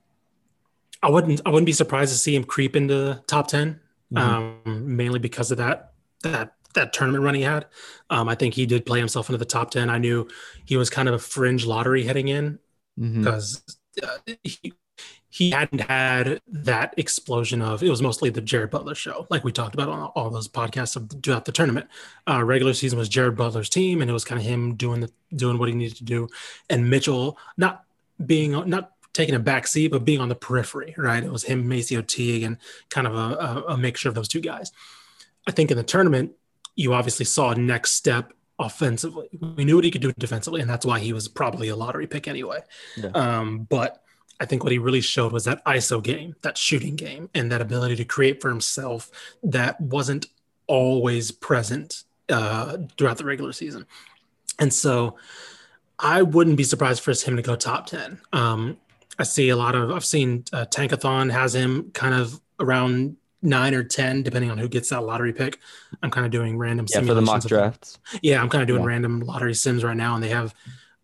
I 1.04 1.10
wouldn't 1.10 1.42
I 1.46 1.50
wouldn't 1.50 1.66
be 1.66 1.74
surprised 1.74 2.12
to 2.12 2.18
see 2.18 2.36
him 2.36 2.44
creep 2.44 2.76
into 2.76 2.94
the 2.94 3.24
top 3.26 3.48
10 3.48 3.80
mm-hmm. 4.14 4.18
um, 4.18 4.96
mainly 4.96 5.20
because 5.20 5.52
of 5.52 5.58
that 5.58 5.94
that 6.24 6.54
that 6.74 6.94
tournament 6.94 7.24
run 7.24 7.36
he 7.36 7.42
had. 7.42 7.66
Um, 8.10 8.30
I 8.30 8.36
think 8.36 8.54
he 8.54 8.66
did 8.66 8.86
play 8.86 9.00
himself 9.00 9.30
into 9.30 9.38
the 9.38 9.46
top 9.46 9.72
10. 9.72 9.90
I 9.90 9.98
knew 9.98 10.28
he 10.66 10.78
was 10.78 10.90
kind 10.90 11.08
of 11.10 11.16
a 11.16 11.20
fringe 11.20 11.66
lottery 11.66 12.04
heading 12.04 12.28
in 12.28 12.60
because 12.98 13.64
mm-hmm. 14.00 14.32
uh, 14.32 14.36
he, 14.44 14.74
he 15.32 15.50
hadn't 15.50 15.80
had 15.80 16.42
that 16.46 16.94
explosion 16.98 17.62
of 17.62 17.82
it 17.82 17.90
was 17.90 18.02
mostly 18.02 18.30
the 18.30 18.42
Jared 18.42 18.70
Butler 18.70 18.94
show, 18.94 19.26
like 19.30 19.46
we 19.46 19.54
talked 19.54 19.74
about 19.74 19.88
on 19.88 20.04
all 20.10 20.30
those 20.30 20.50
podcasts 20.50 21.24
throughout 21.24 21.46
the 21.46 21.54
tournament. 21.54 21.88
Uh, 22.30 22.44
regular 22.44 22.74
season 22.74 23.00
was 23.00 23.08
Jared 23.08 23.38
Butler's 23.38 23.70
team, 23.70 24.02
and 24.02 24.10
it 24.10 24.14
was 24.14 24.26
kind 24.26 24.40
of 24.40 24.46
him 24.46 24.76
doing 24.76 25.00
the 25.00 25.10
doing 25.34 25.58
what 25.58 25.70
he 25.70 25.74
needed 25.74 25.98
to 25.98 26.04
do, 26.04 26.28
and 26.70 26.90
Mitchell 26.90 27.38
not 27.56 27.86
being 28.26 28.52
not 28.70 28.92
taking 29.14 29.34
a 29.34 29.40
back 29.40 29.68
seat, 29.68 29.88
but 29.88 30.04
being 30.04 30.20
on 30.20 30.28
the 30.28 30.36
periphery, 30.36 30.94
right? 30.98 31.24
It 31.24 31.32
was 31.32 31.44
him, 31.44 31.66
Macio 31.66 32.06
Teague, 32.06 32.44
and 32.44 32.58
kind 32.90 33.08
of 33.08 33.16
a, 33.16 33.64
a, 33.70 33.78
mixture 33.78 34.10
of 34.10 34.16
those 34.16 34.28
two 34.28 34.40
guys. 34.40 34.72
I 35.48 35.52
think 35.52 35.72
in 35.72 35.78
the 35.78 35.84
tournament, 35.84 36.32
you 36.76 36.94
obviously 36.94 37.26
saw 37.26 37.52
a 37.52 37.56
next 37.56 37.94
step 37.94 38.32
offensively. 38.58 39.28
We 39.58 39.66
knew 39.66 39.76
what 39.76 39.84
he 39.84 39.92
could 39.92 40.02
do 40.02 40.14
defensively, 40.18 40.62
and 40.62 40.70
that's 40.70 40.86
why 40.86 41.00
he 41.00 41.14
was 41.14 41.28
probably 41.28 41.70
a 41.70 41.76
lottery 41.76 42.08
pick 42.08 42.28
anyway. 42.28 42.60
Yeah. 42.96 43.10
Um, 43.10 43.68
but 43.70 44.01
I 44.42 44.46
think 44.46 44.64
what 44.64 44.72
he 44.72 44.80
really 44.80 45.02
showed 45.02 45.32
was 45.32 45.46
that 45.46 45.64
ISO 45.66 46.02
game, 46.02 46.36
that 46.42 46.58
shooting 46.58 46.96
game, 46.96 47.30
and 47.36 47.52
that 47.52 47.62
ability 47.62 47.96
to 47.98 48.06
create 48.06 48.42
for 48.42 48.50
himself 48.50 49.12
that 49.44 49.80
wasn't 49.80 50.26
always 50.66 51.32
present 51.32 52.04
uh, 52.28 52.78
throughout 52.98 53.18
the 53.18 53.24
regular 53.24 53.54
season. 53.54 53.86
And 54.58 54.74
so 54.74 55.16
I 56.00 56.24
wouldn't 56.24 56.58
be 56.58 56.64
surprised 56.64 57.04
for 57.04 57.12
him 57.14 57.36
to 57.36 57.44
go 57.44 57.56
top 57.56 57.86
10. 57.86 58.20
Um, 58.34 58.78
I 59.20 59.24
see 59.24 59.50
a 59.50 59.56
lot 59.56 59.76
of, 59.76 59.92
I've 59.92 60.06
seen 60.06 60.44
uh, 60.52 60.66
Tankathon 60.66 61.32
has 61.32 61.54
him 61.54 61.92
kind 61.92 62.16
of 62.16 62.42
around 62.60 63.18
nine 63.44 63.76
or 63.76 63.84
10, 63.84 64.24
depending 64.24 64.50
on 64.50 64.58
who 64.58 64.68
gets 64.68 64.90
that 64.90 65.02
lottery 65.02 65.34
pick. 65.34 65.60
I'm 66.02 66.10
kind 66.10 66.26
of 66.26 66.32
doing 66.32 66.58
random 66.58 66.88
yeah, 66.90 67.02
for 67.02 67.14
the 67.14 67.22
mock 67.22 67.44
drafts. 67.44 68.00
Yeah, 68.24 68.42
I'm 68.42 68.50
kind 68.50 68.64
of 68.64 68.68
doing 68.68 68.82
yeah. 68.82 68.88
random 68.88 69.20
lottery 69.20 69.54
sims 69.54 69.84
right 69.84 69.98
now, 69.98 70.16
and 70.16 70.24
they 70.24 70.30
have 70.30 70.56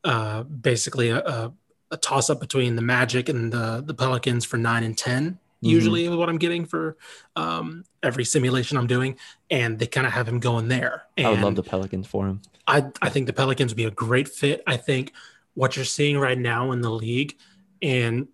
uh, 0.03 0.41
basically 0.43 1.09
a, 1.09 1.19
a 1.19 1.53
a 1.91 1.97
toss 1.97 2.29
up 2.29 2.39
between 2.39 2.75
the 2.75 2.81
Magic 2.81 3.29
and 3.29 3.51
the 3.51 3.83
the 3.85 3.93
Pelicans 3.93 4.45
for 4.45 4.57
nine 4.57 4.83
and 4.83 4.97
10 4.97 5.23
mm-hmm. 5.23 5.37
Usually, 5.61 6.09
what 6.09 6.29
I'm 6.29 6.37
getting 6.37 6.65
for 6.65 6.97
um, 7.35 7.83
every 8.03 8.25
simulation 8.25 8.77
I'm 8.77 8.87
doing, 8.87 9.17
and 9.49 9.79
they 9.79 9.87
kind 9.87 10.05
of 10.05 10.13
have 10.13 10.27
him 10.27 10.39
going 10.39 10.67
there. 10.67 11.03
And 11.17 11.27
I 11.27 11.29
would 11.31 11.41
love 11.41 11.55
the 11.55 11.63
Pelicans 11.63 12.07
for 12.07 12.27
him. 12.27 12.41
I 12.67 12.85
I 13.01 13.09
think 13.09 13.27
the 13.27 13.33
Pelicans 13.33 13.71
would 13.71 13.77
be 13.77 13.85
a 13.85 13.91
great 13.91 14.27
fit. 14.27 14.63
I 14.67 14.77
think 14.77 15.13
what 15.53 15.75
you're 15.75 15.85
seeing 15.85 16.17
right 16.17 16.37
now 16.37 16.71
in 16.71 16.81
the 16.81 16.91
league, 16.91 17.37
and 17.81 18.27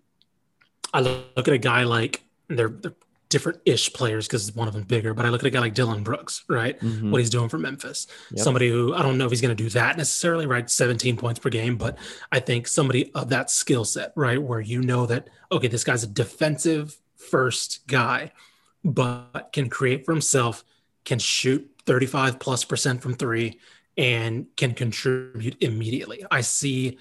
I 0.92 1.00
look 1.00 1.48
at 1.48 1.54
a 1.54 1.58
guy 1.58 1.84
like 1.84 2.22
they're, 2.48 2.68
they're 2.68 2.94
different 3.34 3.58
ish 3.64 3.92
players 3.92 4.28
because 4.28 4.54
one 4.54 4.68
of 4.68 4.74
them 4.74 4.84
bigger. 4.84 5.12
But 5.12 5.26
I 5.26 5.28
look 5.28 5.42
at 5.42 5.46
a 5.46 5.50
guy 5.50 5.58
like 5.58 5.74
Dillon 5.74 6.04
Brooks, 6.04 6.44
right? 6.48 6.78
Mm-hmm. 6.78 7.10
What 7.10 7.18
he's 7.18 7.30
doing 7.30 7.48
for 7.48 7.58
Memphis. 7.58 8.06
Yep. 8.30 8.44
Somebody 8.44 8.68
who 8.68 8.94
I 8.94 9.02
don't 9.02 9.18
know 9.18 9.24
if 9.24 9.32
he's 9.32 9.40
going 9.40 9.54
to 9.54 9.60
do 9.60 9.68
that 9.70 9.96
necessarily, 9.96 10.46
right? 10.46 10.70
17 10.70 11.16
points 11.16 11.40
per 11.40 11.50
game, 11.50 11.74
but 11.74 11.98
I 12.30 12.38
think 12.38 12.68
somebody 12.68 13.12
of 13.12 13.30
that 13.30 13.50
skill 13.50 13.84
set, 13.84 14.12
right? 14.14 14.40
Where 14.40 14.60
you 14.60 14.82
know 14.82 15.04
that, 15.06 15.28
okay, 15.50 15.66
this 15.66 15.82
guy's 15.82 16.04
a 16.04 16.06
defensive 16.06 16.96
first 17.16 17.84
guy, 17.88 18.30
but 18.84 19.50
can 19.52 19.68
create 19.68 20.04
for 20.04 20.12
himself, 20.12 20.62
can 21.04 21.18
shoot 21.18 21.68
35 21.86 22.38
plus 22.38 22.64
percent 22.64 23.02
from 23.02 23.14
three, 23.14 23.58
and 23.96 24.46
can 24.56 24.74
contribute 24.74 25.56
immediately. 25.60 26.24
I 26.30 26.42
see 26.42 26.98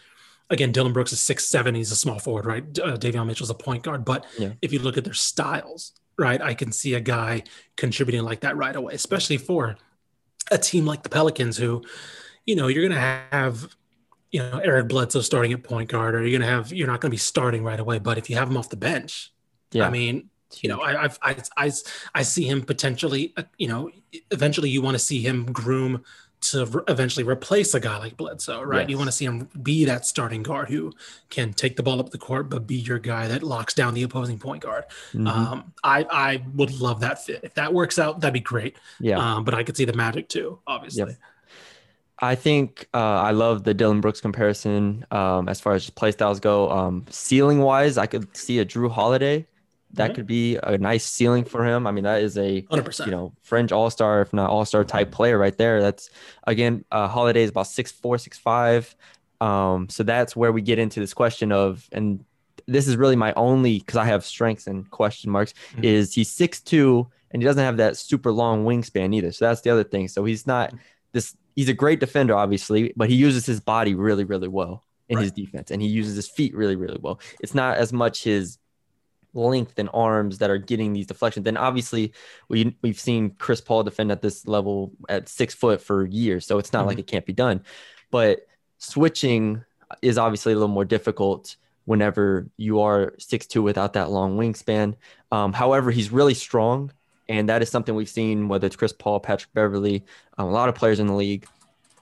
again, 0.50 0.72
Dillon 0.72 0.94
Brooks 0.94 1.14
is 1.14 1.20
six 1.20 1.46
seven. 1.46 1.76
He's 1.76 1.92
a 1.92 1.96
small 1.96 2.18
forward, 2.18 2.48
right? 2.48 2.64
Uh, 2.80 2.98
Davion 2.98 3.28
Mitchell's 3.28 3.52
a 3.52 3.56
point 3.56 3.84
guard. 3.84 4.04
But 4.04 4.26
yeah. 4.40 4.54
if 4.64 4.74
you 4.74 4.80
look 4.80 4.98
at 4.98 5.04
their 5.04 5.14
styles, 5.14 5.94
right? 6.18 6.42
I 6.42 6.54
can 6.54 6.72
see 6.72 6.94
a 6.94 7.00
guy 7.00 7.44
contributing 7.76 8.24
like 8.24 8.42
that 8.42 8.58
right 8.58 8.76
away, 8.76 8.94
especially 8.94 9.38
for 9.38 9.78
a 10.52 10.58
team 10.58 10.86
like 10.86 11.04
the 11.04 11.10
Pelicans, 11.10 11.58
who, 11.58 11.84
you 12.46 12.56
know, 12.56 12.68
you're 12.68 12.88
going 12.88 13.00
to 13.00 13.26
have, 13.32 13.76
you 14.32 14.40
know, 14.40 14.60
Eric 14.64 14.90
Bledsoe 14.90 15.22
starting 15.22 15.54
at 15.54 15.64
point 15.64 15.90
guard, 15.90 16.16
or 16.16 16.22
you're 16.22 16.38
going 16.38 16.48
to 16.48 16.54
have, 16.54 16.74
you're 16.74 16.88
not 16.88 17.02
going 17.02 17.10
to 17.10 17.14
be 17.14 17.18
starting 17.18 17.64
right 17.64 17.80
away. 17.80 18.00
But 18.00 18.18
if 18.18 18.30
you 18.30 18.36
have 18.36 18.50
him 18.50 18.58
off 18.58 18.70
the 18.70 18.76
bench, 18.76 19.32
yeah. 19.72 19.88
I 19.88 19.90
mean, 19.90 20.30
you 20.62 20.70
know, 20.70 20.82
I, 20.82 21.04
I've, 21.06 21.20
I, 21.22 21.36
I, 21.58 21.72
I 22.14 22.22
see 22.22 22.44
him 22.44 22.62
potentially, 22.62 23.34
uh, 23.38 23.44
you 23.58 23.68
know, 23.68 23.90
eventually 24.30 24.70
you 24.70 24.82
want 24.82 24.96
to 24.96 25.00
see 25.00 25.22
him 25.22 25.46
groom 25.46 26.04
to 26.44 26.66
re- 26.66 26.84
eventually 26.88 27.24
replace 27.24 27.74
a 27.74 27.80
guy 27.80 27.98
like 27.98 28.18
Bledsoe, 28.18 28.62
right? 28.62 28.82
Yes. 28.82 28.90
You 28.90 28.98
want 28.98 29.08
to 29.08 29.12
see 29.12 29.26
him 29.26 29.50
be 29.62 29.86
that 29.86 30.06
starting 30.06 30.44
guard 30.44 30.70
who 30.70 30.94
can 31.30 31.54
take 31.54 31.76
the 31.76 31.84
ball 31.84 32.00
up 32.00 32.10
the 32.10 32.18
court, 32.18 32.50
but 32.50 32.68
be 32.68 32.76
your 32.76 33.00
guy 33.00 33.28
that 33.28 33.44
locks 33.44 33.74
down 33.74 33.94
the 33.94 34.04
opposing 34.04 34.40
point 34.40 34.62
guard. 34.64 34.86
Mm-hmm. 35.14 35.28
Um, 35.28 35.74
I 35.84 36.06
I 36.10 36.44
would 36.56 36.80
love 36.80 37.00
that 37.02 37.24
fit. 37.24 37.42
If 37.44 37.54
that 37.56 37.74
works 37.74 37.98
out, 37.98 38.20
that'd 38.22 38.34
be 38.34 38.40
great. 38.40 38.78
Yeah. 39.00 39.18
Um, 39.18 39.44
but 39.44 39.54
I 39.54 39.64
could 39.64 39.78
see 39.78 39.86
the 39.86 39.94
magic 39.94 40.30
too, 40.30 40.60
obviously. 40.68 41.12
Yep. 41.12 41.18
I 42.20 42.36
think 42.36 42.88
uh, 42.94 42.98
I 42.98 43.32
love 43.32 43.64
the 43.64 43.74
Dillon 43.74 44.00
Brooks 44.00 44.22
comparison 44.22 45.06
um, 45.12 45.50
as 45.50 45.60
far 45.60 45.74
as 45.74 45.90
play 45.90 46.12
styles 46.12 46.40
go. 46.40 46.70
Um, 46.70 47.06
ceiling 47.10 47.60
wise, 47.60 47.98
I 47.98 48.06
could 48.06 48.36
see 48.38 48.60
a 48.60 48.66
Jrue 48.66 48.90
Holiday 48.90 49.46
that 49.94 50.08
mm-hmm. 50.08 50.16
could 50.16 50.28
be 50.28 50.58
a 50.62 50.78
nice 50.78 51.06
ceiling 51.06 51.44
for 51.44 51.66
him. 51.66 51.88
I 51.88 51.92
mean, 51.92 52.04
that 52.04 52.22
is 52.22 52.38
a 52.38 52.62
100%. 52.64 53.06
you 53.06 53.12
know 53.12 53.34
fringe 53.42 53.72
all 53.72 53.90
star, 53.90 54.22
if 54.22 54.34
not 54.34 54.50
all 54.50 54.66
star 54.66 54.84
type 54.84 55.12
player 55.12 55.38
right 55.38 55.58
there. 55.58 55.82
That's 55.82 56.10
again, 56.46 56.84
uh, 56.92 57.08
Holiday 57.08 57.44
is 57.44 57.50
about 57.50 57.68
six 57.68 57.92
four, 57.92 58.18
six 58.18 58.38
five. 58.38 58.96
Um, 59.42 59.90
so 59.90 60.04
that's 60.04 60.36
where 60.36 60.52
we 60.52 60.62
get 60.62 60.80
into 60.80 61.00
this 61.00 61.14
question 61.14 61.52
of, 61.52 61.88
and 61.92 62.24
this 62.66 62.88
is 62.88 62.96
really 62.96 63.16
my 63.16 63.34
only 63.34 63.80
because 63.80 63.98
I 63.98 64.06
have 64.06 64.26
strengths 64.26 64.68
and 64.68 64.90
question 64.90 65.32
marks. 65.32 65.54
Mm-hmm. 65.74 65.84
Is 65.84 66.14
he's 66.14 66.30
six 66.30 66.62
two 66.62 67.08
and 67.34 67.42
he 67.42 67.46
doesn't 67.46 67.64
have 67.64 67.78
that 67.78 67.98
super 67.98 68.32
long 68.32 68.64
wingspan 68.64 69.14
either. 69.14 69.32
So 69.32 69.46
that's 69.46 69.62
the 69.62 69.72
other 69.72 69.84
thing. 69.84 70.08
So 70.08 70.24
he's 70.24 70.48
not 70.48 70.74
this. 71.12 71.36
He's 71.56 71.70
a 71.70 71.74
great 71.74 72.00
defender, 72.00 72.36
obviously, 72.36 72.94
but 72.96 73.10
he 73.10 73.16
uses 73.16 73.46
his 73.46 73.60
body 73.60 73.96
really, 73.96 74.24
really 74.24 74.48
well 74.48 74.84
in 75.10 75.18
right. 75.18 75.24
his 75.24 75.32
defense, 75.32 75.72
and 75.72 75.82
he 75.82 75.88
uses 75.88 76.16
his 76.16 76.30
feet 76.30 76.56
really, 76.56 76.76
really 76.76 76.98
well. 77.02 77.20
It's 77.42 77.54
not 77.54 77.78
as 77.78 77.92
much 77.92 78.24
his 78.24 78.58
length 79.34 79.80
and 79.80 79.90
arms 79.94 80.38
that 80.38 80.50
are 80.50 80.58
getting 80.58 80.94
these 80.94 81.08
deflections. 81.08 81.44
Then 81.44 81.58
obviously 81.58 82.14
we 82.50 82.76
we've 82.82 83.00
seen 83.00 83.32
Chris 83.32 83.62
Paul 83.62 83.84
defend 83.84 84.12
at 84.12 84.22
this 84.22 84.48
level 84.48 84.92
at 85.10 85.30
six 85.30 85.54
foot 85.54 85.82
for 85.82 86.06
years, 86.06 86.46
so 86.46 86.58
it's 86.58 86.74
not 86.74 86.82
mm-hmm. 86.82 86.90
like 86.90 87.00
it 87.00 87.08
can't 87.08 87.26
be 87.26 87.34
done. 87.34 87.64
But 88.12 88.48
switching 88.78 89.64
is 90.02 90.18
obviously 90.18 90.54
a 90.54 90.56
little 90.56 90.68
more 90.68 90.86
difficult 90.86 91.56
whenever 91.86 92.48
you 92.58 92.80
are 92.82 93.14
six 93.18 93.46
two 93.46 93.62
without 93.62 93.94
that 93.94 94.10
long 94.10 94.38
wingspan. 94.38 94.96
Um, 95.32 95.54
however, 95.54 95.92
he's 95.92 96.12
really 96.12 96.34
strong, 96.34 96.92
and 97.28 97.50
that 97.50 97.62
is 97.62 97.70
something 97.70 97.96
we've 97.96 98.10
seen 98.10 98.48
whether 98.48 98.68
it's 98.68 98.76
Chris 98.76 98.94
Paul, 98.94 99.20
Patrick 99.20 99.54
Beverley, 99.54 100.04
um, 100.38 100.48
a 100.48 100.52
lot 100.52 100.70
of 100.70 100.76
players 100.76 101.00
in 101.00 101.08
the 101.08 101.16
league 101.16 101.46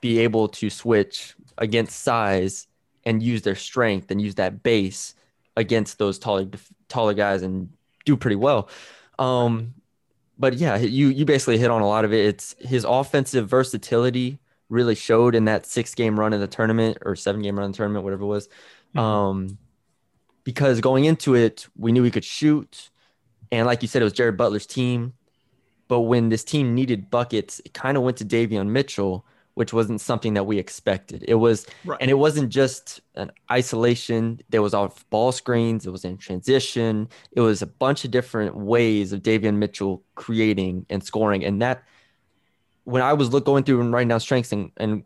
be 0.01 0.19
able 0.19 0.47
to 0.47 0.69
switch 0.69 1.35
against 1.59 1.99
size 1.99 2.67
and 3.05 3.21
use 3.21 3.43
their 3.43 3.55
strength 3.55 4.11
and 4.11 4.21
use 4.21 4.35
that 4.35 4.63
base 4.63 5.15
against 5.61 5.97
those 5.97 6.19
taller 6.19 6.47
taller 6.89 7.13
guys 7.13 7.41
and 7.41 7.69
do 8.05 8.17
pretty 8.17 8.35
well. 8.35 8.69
Um, 9.17 9.75
but 10.37 10.55
yeah, 10.55 10.77
you 10.77 11.07
you 11.07 11.23
basically 11.23 11.57
hit 11.57 11.71
on 11.71 11.81
a 11.81 11.87
lot 11.87 12.03
of 12.03 12.11
it. 12.11 12.25
It's 12.25 12.55
his 12.59 12.83
offensive 12.83 13.47
versatility 13.47 14.39
really 14.69 14.95
showed 14.95 15.35
in 15.35 15.45
that 15.45 15.65
six 15.65 15.93
game 15.93 16.19
run 16.19 16.33
in 16.33 16.39
the 16.39 16.47
tournament 16.47 16.97
or 17.01 17.15
seven 17.15 17.41
game 17.41 17.57
run 17.57 17.65
in 17.65 17.71
the 17.71 17.77
tournament, 17.77 18.03
whatever 18.03 18.23
it 18.23 18.27
was. 18.27 18.47
Mm-hmm. 18.47 18.99
Um, 18.99 19.57
because 20.43 20.81
going 20.81 21.05
into 21.05 21.35
it, 21.35 21.67
we 21.77 21.91
knew 21.91 22.03
he 22.03 22.11
could 22.11 22.25
shoot, 22.25 22.89
and 23.51 23.67
like 23.67 23.81
you 23.81 23.87
said, 23.87 24.01
it 24.01 24.05
was 24.05 24.13
Jared 24.13 24.37
Butler's 24.37 24.65
team. 24.65 25.13
But 25.87 26.01
when 26.01 26.29
this 26.29 26.43
team 26.43 26.73
needed 26.73 27.11
buckets, 27.11 27.61
it 27.65 27.73
kind 27.73 27.97
of 27.97 28.03
went 28.03 28.17
to 28.17 28.25
Davion 28.25 28.69
Mitchell, 28.69 29.25
which 29.61 29.73
wasn't 29.73 30.01
something 30.01 30.33
that 30.33 30.45
we 30.45 30.57
expected. 30.57 31.23
It 31.27 31.35
was, 31.35 31.67
right. 31.85 31.99
and 32.01 32.09
it 32.09 32.15
wasn't 32.15 32.49
just 32.49 32.99
an 33.13 33.29
isolation. 33.51 34.41
There 34.49 34.63
was 34.63 34.73
off 34.73 35.07
ball 35.11 35.31
screens. 35.31 35.85
It 35.85 35.91
was 35.91 36.03
in 36.03 36.17
transition. 36.17 37.07
It 37.33 37.41
was 37.41 37.61
a 37.61 37.67
bunch 37.67 38.03
of 38.03 38.09
different 38.09 38.55
ways 38.55 39.13
of 39.13 39.21
Davion 39.21 39.57
Mitchell 39.57 40.01
creating 40.15 40.87
and 40.89 41.03
scoring. 41.03 41.45
And 41.45 41.61
that, 41.61 41.83
when 42.85 43.03
I 43.03 43.13
was 43.13 43.29
look, 43.29 43.45
going 43.45 43.63
through 43.63 43.81
and 43.81 43.93
writing 43.93 44.07
down 44.07 44.19
strengths 44.19 44.51
and, 44.51 44.71
and 44.77 45.03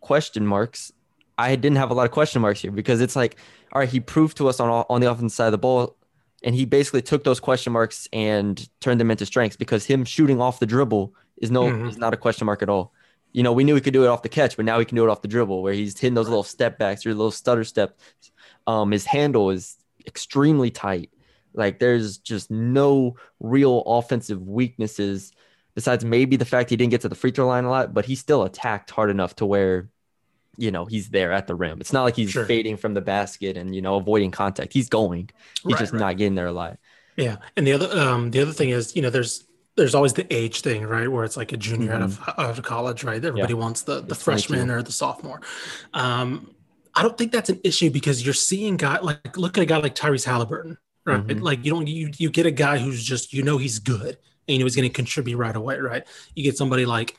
question 0.00 0.46
marks, 0.46 0.90
I 1.36 1.54
didn't 1.54 1.76
have 1.76 1.90
a 1.90 1.94
lot 1.94 2.06
of 2.06 2.12
question 2.12 2.40
marks 2.40 2.62
here 2.62 2.70
because 2.70 3.02
it's 3.02 3.14
like, 3.14 3.36
all 3.74 3.80
right, 3.80 3.90
he 3.90 4.00
proved 4.00 4.38
to 4.38 4.48
us 4.48 4.58
on 4.58 4.86
on 4.88 5.02
the 5.02 5.10
offensive 5.10 5.36
side 5.36 5.46
of 5.48 5.52
the 5.52 5.58
ball, 5.58 5.96
and 6.42 6.54
he 6.54 6.64
basically 6.64 7.02
took 7.02 7.24
those 7.24 7.40
question 7.40 7.74
marks 7.74 8.08
and 8.10 8.70
turned 8.80 8.98
them 8.98 9.10
into 9.10 9.26
strengths 9.26 9.56
because 9.56 9.84
him 9.84 10.06
shooting 10.06 10.40
off 10.40 10.60
the 10.60 10.66
dribble 10.66 11.12
is 11.36 11.50
no 11.50 11.64
mm-hmm. 11.64 11.88
is 11.88 11.98
not 11.98 12.14
a 12.14 12.16
question 12.16 12.46
mark 12.46 12.62
at 12.62 12.70
all 12.70 12.94
you 13.32 13.42
know, 13.42 13.52
we 13.52 13.64
knew 13.64 13.74
he 13.74 13.80
could 13.80 13.92
do 13.92 14.04
it 14.04 14.08
off 14.08 14.22
the 14.22 14.28
catch, 14.28 14.56
but 14.56 14.64
now 14.64 14.78
he 14.78 14.84
can 14.84 14.96
do 14.96 15.04
it 15.04 15.10
off 15.10 15.22
the 15.22 15.28
dribble 15.28 15.62
where 15.62 15.72
he's 15.72 15.98
hitting 15.98 16.14
those 16.14 16.28
little 16.28 16.42
step 16.42 16.78
backs 16.78 17.06
or 17.06 17.14
little 17.14 17.30
stutter 17.30 17.64
steps. 17.64 17.94
Um, 18.66 18.90
his 18.90 19.06
handle 19.06 19.50
is 19.50 19.76
extremely 20.06 20.70
tight. 20.70 21.10
Like 21.54 21.78
there's 21.78 22.18
just 22.18 22.50
no 22.50 23.16
real 23.40 23.82
offensive 23.86 24.42
weaknesses 24.42 25.32
besides 25.74 26.04
maybe 26.04 26.36
the 26.36 26.44
fact 26.44 26.70
he 26.70 26.76
didn't 26.76 26.90
get 26.90 27.00
to 27.02 27.08
the 27.08 27.14
free 27.14 27.30
throw 27.30 27.46
line 27.46 27.64
a 27.64 27.70
lot, 27.70 27.94
but 27.94 28.04
he 28.04 28.14
still 28.14 28.42
attacked 28.42 28.90
hard 28.90 29.10
enough 29.10 29.36
to 29.36 29.46
where, 29.46 29.88
you 30.58 30.70
know, 30.70 30.84
he's 30.84 31.08
there 31.08 31.32
at 31.32 31.46
the 31.46 31.54
rim. 31.54 31.80
It's 31.80 31.92
not 31.92 32.04
like 32.04 32.16
he's 32.16 32.30
sure. 32.30 32.44
fading 32.44 32.76
from 32.76 32.92
the 32.92 33.00
basket 33.00 33.56
and, 33.56 33.74
you 33.74 33.80
know, 33.80 33.96
avoiding 33.96 34.30
contact. 34.30 34.72
He's 34.72 34.90
going. 34.90 35.30
He's 35.62 35.72
right, 35.72 35.80
just 35.80 35.92
right. 35.92 36.00
not 36.00 36.16
getting 36.18 36.34
there 36.34 36.46
a 36.46 36.52
lot. 36.52 36.78
Yeah. 37.16 37.36
And 37.56 37.66
the 37.66 37.72
other 37.72 37.98
um 37.98 38.30
the 38.30 38.40
other 38.40 38.52
thing 38.52 38.70
is, 38.70 38.94
you 38.94 39.02
know, 39.02 39.10
there's 39.10 39.44
there's 39.76 39.94
always 39.94 40.12
the 40.12 40.30
age 40.32 40.60
thing, 40.60 40.84
right? 40.84 41.10
Where 41.10 41.24
it's 41.24 41.36
like 41.36 41.52
a 41.52 41.56
junior 41.56 41.92
mm-hmm. 41.92 41.96
out 41.96 42.02
of 42.02 42.18
mm-hmm. 42.18 42.40
out 42.40 42.58
of 42.58 42.64
college, 42.64 43.04
right? 43.04 43.24
Everybody 43.24 43.54
yeah. 43.54 43.58
wants 43.58 43.82
the 43.82 44.00
the 44.00 44.14
it's 44.14 44.22
freshman 44.22 44.70
or 44.70 44.82
the 44.82 44.92
sophomore. 44.92 45.40
Um, 45.94 46.54
I 46.94 47.02
don't 47.02 47.16
think 47.16 47.32
that's 47.32 47.48
an 47.48 47.60
issue 47.64 47.90
because 47.90 48.24
you're 48.24 48.34
seeing 48.34 48.76
guy 48.76 48.98
like 49.00 49.36
look 49.36 49.56
at 49.56 49.62
a 49.62 49.66
guy 49.66 49.78
like 49.78 49.94
Tyrese 49.94 50.24
Halliburton, 50.24 50.78
right? 51.04 51.26
Mm-hmm. 51.26 51.42
Like 51.42 51.64
you 51.64 51.72
don't 51.72 51.86
you 51.86 52.10
you 52.18 52.30
get 52.30 52.46
a 52.46 52.50
guy 52.50 52.78
who's 52.78 53.02
just 53.02 53.32
you 53.32 53.42
know 53.42 53.56
he's 53.56 53.78
good 53.78 54.18
and 54.48 54.54
you 54.54 54.58
know 54.58 54.64
he's 54.64 54.76
going 54.76 54.88
to 54.88 54.94
contribute 54.94 55.36
right 55.36 55.56
away, 55.56 55.78
right? 55.78 56.04
You 56.34 56.44
get 56.44 56.56
somebody 56.56 56.84
like 56.84 57.16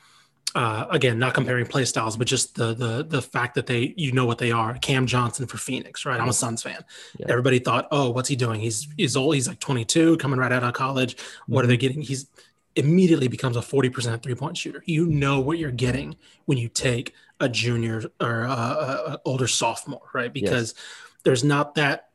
uh, 0.55 0.85
again, 0.91 1.17
not 1.17 1.33
comparing 1.33 1.65
play 1.65 1.83
styles, 1.85 2.15
but 2.15 2.27
just 2.27 2.55
the 2.55 2.73
the 2.73 3.03
the 3.03 3.21
fact 3.21 3.55
that 3.55 3.65
they 3.65 3.93
you 3.97 4.11
know 4.11 4.25
what 4.25 4.37
they 4.37 4.51
are. 4.51 4.75
Cam 4.75 5.07
Johnson 5.07 5.47
for 5.47 5.57
Phoenix, 5.57 6.05
right? 6.05 6.19
I'm 6.19 6.29
a 6.29 6.33
Suns 6.33 6.61
fan. 6.61 6.83
Yeah. 7.17 7.25
Everybody 7.29 7.59
thought, 7.59 7.87
oh, 7.91 8.11
what's 8.11 8.29
he 8.29 8.35
doing? 8.35 8.59
He's 8.59 8.87
he's 8.95 9.15
old. 9.15 9.33
He's 9.33 9.47
like 9.47 9.59
22, 9.59 10.17
coming 10.17 10.39
right 10.39 10.51
out 10.51 10.63
of 10.63 10.73
college. 10.73 11.17
What 11.47 11.61
mm-hmm. 11.61 11.63
are 11.63 11.67
they 11.67 11.77
getting? 11.77 12.01
He's 12.01 12.27
immediately 12.75 13.27
becomes 13.27 13.55
a 13.55 13.61
40% 13.61 14.21
three 14.23 14.35
point 14.35 14.57
shooter. 14.57 14.83
You 14.85 15.05
know 15.05 15.39
what 15.39 15.57
you're 15.57 15.71
getting 15.71 16.15
when 16.45 16.57
you 16.57 16.69
take 16.69 17.13
a 17.39 17.49
junior 17.49 18.03
or 18.19 18.43
a, 18.43 18.49
a 18.49 19.21
older 19.25 19.47
sophomore, 19.47 20.09
right? 20.13 20.31
Because 20.31 20.73
yes. 20.75 20.83
there's 21.23 21.43
not 21.43 21.75
that. 21.75 22.09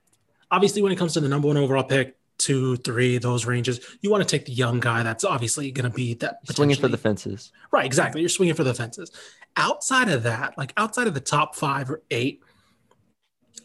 Obviously, 0.50 0.82
when 0.82 0.92
it 0.92 0.96
comes 0.96 1.12
to 1.14 1.20
the 1.20 1.28
number 1.28 1.48
one 1.48 1.56
overall 1.56 1.84
pick, 1.84 2.16
two, 2.38 2.76
three, 2.76 3.18
those 3.18 3.44
ranges. 3.44 3.80
You 4.00 4.10
want 4.10 4.26
to 4.26 4.28
take 4.28 4.46
the 4.46 4.52
young 4.52 4.80
guy 4.80 5.02
that's 5.02 5.24
obviously 5.24 5.70
going 5.70 5.90
to 5.90 5.94
be 5.94 6.14
that 6.14 6.38
swinging 6.48 6.76
for 6.76 6.88
the 6.88 6.96
fences. 6.96 7.52
Right, 7.70 7.84
exactly. 7.84 8.20
You're 8.20 8.30
swinging 8.30 8.54
for 8.54 8.64
the 8.64 8.74
fences. 8.74 9.10
Outside 9.56 10.08
of 10.08 10.22
that, 10.22 10.56
like 10.56 10.72
outside 10.76 11.08
of 11.08 11.14
the 11.14 11.20
top 11.20 11.56
five 11.56 11.90
or 11.90 12.02
eight, 12.10 12.42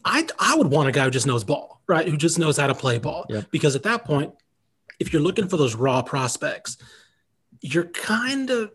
I 0.04 0.26
I 0.38 0.56
would 0.56 0.66
want 0.66 0.88
a 0.88 0.92
guy 0.92 1.04
who 1.04 1.10
just 1.10 1.26
knows 1.26 1.44
ball, 1.44 1.80
right? 1.86 2.06
Who 2.06 2.16
just 2.16 2.38
knows 2.38 2.58
how 2.58 2.66
to 2.66 2.74
play 2.74 2.98
ball. 2.98 3.26
Yep. 3.30 3.46
Because 3.50 3.76
at 3.76 3.84
that 3.84 4.04
point, 4.04 4.34
if 4.98 5.12
you're 5.12 5.22
looking 5.22 5.48
for 5.48 5.56
those 5.56 5.74
raw 5.74 6.02
prospects, 6.02 6.76
you're 7.60 7.84
kind 7.84 8.50
of 8.50 8.72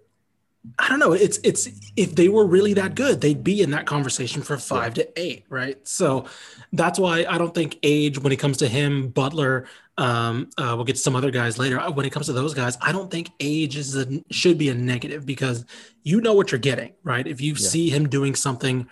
I 0.77 0.89
don't 0.89 0.99
know. 0.99 1.13
It's 1.13 1.39
it's 1.43 1.69
if 1.95 2.15
they 2.15 2.27
were 2.27 2.45
really 2.45 2.73
that 2.73 2.93
good, 2.93 3.21
they'd 3.21 3.43
be 3.43 3.61
in 3.61 3.71
that 3.71 3.85
conversation 3.85 4.41
for 4.41 4.57
five 4.57 4.97
yeah. 4.97 5.05
to 5.05 5.19
eight, 5.19 5.45
right? 5.49 5.77
So 5.87 6.25
that's 6.73 6.99
why 6.99 7.25
I 7.29 7.37
don't 7.37 7.55
think 7.55 7.79
age 7.81 8.19
when 8.19 8.33
it 8.33 8.37
comes 8.37 8.57
to 8.57 8.67
him, 8.67 9.07
Butler. 9.07 9.67
Um, 9.97 10.49
uh, 10.57 10.73
we'll 10.75 10.85
get 10.85 10.95
to 10.95 11.01
some 11.01 11.15
other 11.15 11.31
guys 11.31 11.57
later. 11.57 11.79
When 11.91 12.05
it 12.05 12.11
comes 12.11 12.25
to 12.25 12.33
those 12.33 12.53
guys, 12.53 12.77
I 12.81 12.91
don't 12.91 13.09
think 13.09 13.29
age 13.39 13.77
is 13.77 13.95
a, 13.95 14.21
should 14.31 14.57
be 14.57 14.69
a 14.69 14.73
negative 14.73 15.25
because 15.25 15.65
you 16.03 16.19
know 16.19 16.33
what 16.33 16.51
you're 16.51 16.59
getting, 16.59 16.93
right? 17.03 17.25
If 17.25 17.39
you 17.39 17.53
yeah. 17.53 17.67
see 17.67 17.89
him 17.89 18.09
doing 18.09 18.35
something, 18.35 18.87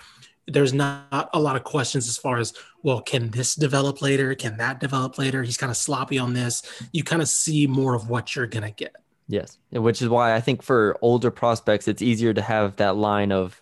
there's 0.48 0.74
not 0.74 1.30
a 1.34 1.40
lot 1.40 1.56
of 1.56 1.64
questions 1.64 2.08
as 2.08 2.18
far 2.18 2.38
as 2.38 2.54
well, 2.84 3.02
can 3.02 3.30
this 3.32 3.56
develop 3.56 4.02
later? 4.02 4.34
Can 4.34 4.58
that 4.58 4.80
develop 4.80 5.18
later? 5.18 5.44
He's 5.44 5.58
kind 5.58 5.70
of 5.70 5.78
sloppy 5.78 6.18
on 6.18 6.34
this. 6.34 6.64
You 6.94 7.04
kind 7.04 7.22
of 7.22 7.28
see 7.28 7.68
more 7.68 7.94
of 7.94 8.10
what 8.10 8.36
you're 8.36 8.48
gonna 8.48 8.72
get. 8.72 8.96
Yes, 9.28 9.58
which 9.72 10.02
is 10.02 10.08
why 10.08 10.34
I 10.34 10.40
think 10.40 10.62
for 10.62 10.98
older 11.02 11.32
prospects, 11.32 11.88
it's 11.88 12.02
easier 12.02 12.34
to 12.34 12.42
have 12.42 12.78
that 12.78 12.96
line 12.96 13.32
of 13.32 13.62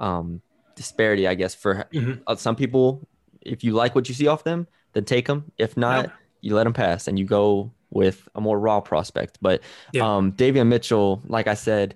um, 0.00 0.42
disparity. 0.74 1.26
I 1.26 1.34
guess 1.34 1.54
for 1.54 1.86
mm-hmm. 1.92 2.22
Uh, 2.26 2.36
some 2.36 2.56
people, 2.56 3.08
if 3.40 3.64
you 3.64 3.72
like 3.72 3.94
what 3.94 4.08
you 4.08 4.14
see 4.14 4.26
off 4.26 4.44
them, 4.44 4.66
then 4.92 5.04
take 5.04 5.26
them. 5.26 5.50
If 5.56 5.76
not, 5.76 6.12
you 6.42 6.54
let 6.54 6.64
them 6.64 6.74
pass 6.74 7.08
and 7.08 7.18
you 7.18 7.24
go 7.24 7.72
with 7.90 8.28
a 8.34 8.40
more 8.40 8.58
raw 8.58 8.80
prospect. 8.80 9.38
But 9.40 9.62
yeah. 9.92 10.16
um, 10.16 10.32
Davion 10.32 10.66
Mitchell, 10.66 11.22
like 11.26 11.46
I 11.46 11.54
said, 11.54 11.94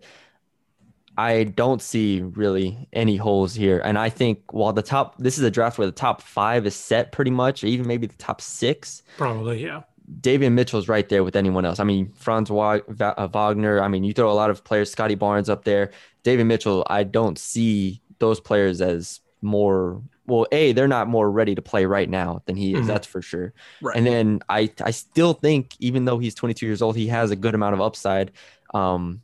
I 1.23 1.45
don't 1.45 1.81
see 1.81 2.21
really 2.21 2.89
any 2.93 3.17
holes 3.17 3.55
here. 3.55 3.81
And 3.85 3.97
I 3.97 4.09
think 4.09 4.53
while 4.53 4.73
the 4.73 4.83
top, 4.83 5.17
this 5.19 5.39
is 5.39 5.45
a 5.45 5.53
draft 5.53 5.79
where 5.79 5.87
the 5.87 5.93
top 5.93 6.21
five 6.21 6.67
is 6.67 6.75
set 6.75 7.13
pretty 7.13 7.31
much, 7.31 7.63
or 7.63 7.69
even 7.69 7.87
maybe 7.87 8.09
the 8.09 8.17
top 8.17 8.41
six. 8.41 9.05
Probably, 9.19 9.63
yeah. 9.63 9.83
Davion 10.21 10.55
Mitchell's 10.55 10.89
right 10.89 11.09
there 11.09 11.23
with 11.23 11.37
anyone 11.37 11.65
else. 11.65 11.79
I 11.79 11.85
mean, 11.85 12.13
Franz 12.17 12.51
uh, 12.51 13.29
Wagner. 13.33 13.81
I 13.81 13.87
mean, 13.87 14.03
you 14.03 14.13
throw 14.13 14.33
a 14.33 14.35
lot 14.35 14.51
of 14.51 14.65
players, 14.65 14.91
Scottie 14.91 15.15
Barnes 15.15 15.49
up 15.49 15.63
there. 15.63 15.93
David 16.25 16.45
Mitchell, 16.47 16.85
I 16.91 17.05
don't 17.05 17.39
see 17.39 18.03
those 18.19 18.41
players 18.41 18.81
as 18.81 19.21
more. 19.43 20.03
Well, 20.27 20.49
a 20.51 20.73
they're 20.73 20.89
not 20.89 21.07
more 21.07 21.31
ready 21.31 21.55
to 21.55 21.63
play 21.63 21.87
right 21.87 22.11
now 22.11 22.43
than 22.47 22.57
he 22.57 22.73
is. 22.73 22.81
Mm-hmm. 22.81 22.89
That's 22.89 23.07
for 23.07 23.23
sure. 23.23 23.55
Right. 23.81 23.97
And 23.97 24.05
then 24.05 24.41
I 24.49 24.71
I 24.83 24.91
still 24.91 25.35
think 25.35 25.77
even 25.79 26.05
though 26.05 26.19
he's 26.19 26.35
22 26.35 26.67
years 26.67 26.83
old, 26.83 26.97
he 26.97 27.07
has 27.07 27.31
a 27.31 27.37
good 27.37 27.55
amount 27.55 27.75
of 27.75 27.81
upside 27.81 28.33
um, 28.75 29.21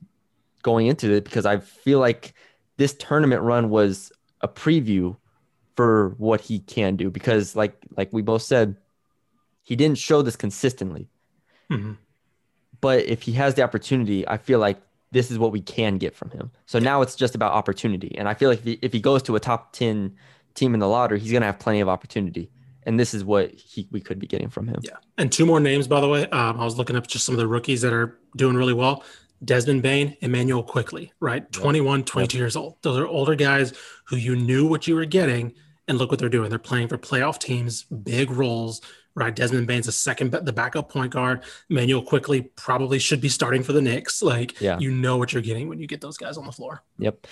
going 0.69 0.87
into 0.87 1.11
it 1.13 1.25
because 1.25 1.47
I 1.47 1.61
feel 1.61 1.99
like 1.99 2.35
this 2.77 2.93
tournament 2.93 3.41
run 3.41 3.71
was 3.71 4.13
a 4.43 4.49
preview 4.49 5.17
for 5.77 6.15
what 6.19 6.43
he 6.43 6.59
can 6.59 6.95
do 6.97 7.11
because 7.11 7.57
like 7.57 7.75
like 7.97 8.13
we 8.13 8.21
both 8.21 8.43
said 8.43 8.77
he 9.63 9.77
didn't 9.77 9.97
show 9.97 10.21
this 10.21 10.37
consistently. 10.37 11.09
Mm-hmm. 11.71 11.93
But 12.83 13.07
if 13.07 13.23
he 13.23 13.33
has 13.33 13.55
the 13.55 13.63
opportunity, 13.63 14.29
I 14.29 14.37
feel 14.37 14.59
like 14.59 14.79
this 15.11 15.31
is 15.31 15.39
what 15.39 15.53
we 15.53 15.63
can 15.63 15.97
get 15.97 16.15
from 16.15 16.31
him. 16.31 16.51
So 16.67 16.79
now 16.79 17.01
it's 17.01 17.17
just 17.17 17.35
about 17.35 17.53
opportunity. 17.53 18.15
And 18.19 18.29
I 18.29 18.35
feel 18.35 18.51
like 18.51 18.59
if 18.59 18.65
he, 18.65 18.79
if 18.83 18.93
he 18.93 19.01
goes 19.01 19.23
to 19.25 19.37
a 19.37 19.41
top 19.41 19.73
10 19.73 20.15
team 20.55 20.75
in 20.75 20.81
the 20.81 20.89
lottery, 20.89 21.19
he's 21.19 21.33
going 21.33 21.41
to 21.41 21.47
have 21.47 21.59
plenty 21.59 21.81
of 21.81 21.89
opportunity. 21.89 22.51
And 22.85 23.01
this 23.01 23.15
is 23.15 23.25
what 23.25 23.53
he, 23.53 23.89
we 23.91 24.01
could 24.01 24.19
be 24.19 24.27
getting 24.27 24.49
from 24.49 24.69
him. 24.69 24.81
Yeah. 24.83 24.97
And 25.17 25.33
two 25.33 25.47
more 25.47 25.61
names, 25.61 25.87
by 25.87 26.01
the 26.01 26.09
way. 26.09 26.27
Um, 26.29 26.61
I 26.61 26.65
was 26.65 26.77
looking 26.77 26.97
up 26.97 27.07
just 27.07 27.25
some 27.25 27.35
of 27.35 27.39
the 27.39 27.49
rookies 27.49 27.81
that 27.83 27.93
are 27.93 28.19
doing 28.37 28.57
really 28.57 28.75
well. 28.75 29.03
Desmond 29.45 29.83
Bane, 29.83 30.17
Immanuel 30.21 30.63
Quickley, 30.63 31.13
right? 31.21 31.51
21, 31.53 32.05
22 32.05 32.37
yep. 32.37 32.41
years 32.41 32.57
old. 32.57 32.77
Those 32.83 32.99
are 32.99 33.07
older 33.07 33.35
guys 33.35 33.73
who 34.05 34.17
you 34.17 34.37
knew 34.37 34.67
what 34.67 34.87
you 34.87 34.95
were 34.95 35.05
getting. 35.05 35.55
And 35.87 35.97
look 35.97 36.11
what 36.11 36.21
they're 36.21 36.29
doing. 36.29 36.51
They're 36.51 36.59
playing 36.59 36.89
for 36.89 36.99
playoff 36.99 37.39
teams, 37.39 37.85
big 37.85 38.31
roles, 38.31 38.83
right? 39.15 39.35
Desmond 39.35 39.67
Bane's 39.67 39.87
the 39.87 39.93
second, 39.93 40.33
the 40.33 40.53
backup 40.53 40.91
point 40.91 41.13
guard. 41.13 41.45
Immanuel 41.71 42.03
Quickley 42.03 42.43
probably 42.57 42.99
should 42.99 43.21
be 43.21 43.31
starting 43.31 43.63
for 43.63 43.73
the 43.73 43.81
Knicks. 43.81 44.23
Like, 44.23 44.61
yeah. 44.61 44.79
you 44.79 44.91
know 44.91 45.17
what 45.17 45.33
you're 45.33 45.43
getting 45.43 45.69
when 45.69 45.81
you 45.81 45.87
get 45.87 46.01
those 46.03 46.19
guys 46.19 46.37
on 46.37 46.45
the 46.45 46.53
floor. 46.53 46.83
Yep. 46.99 47.27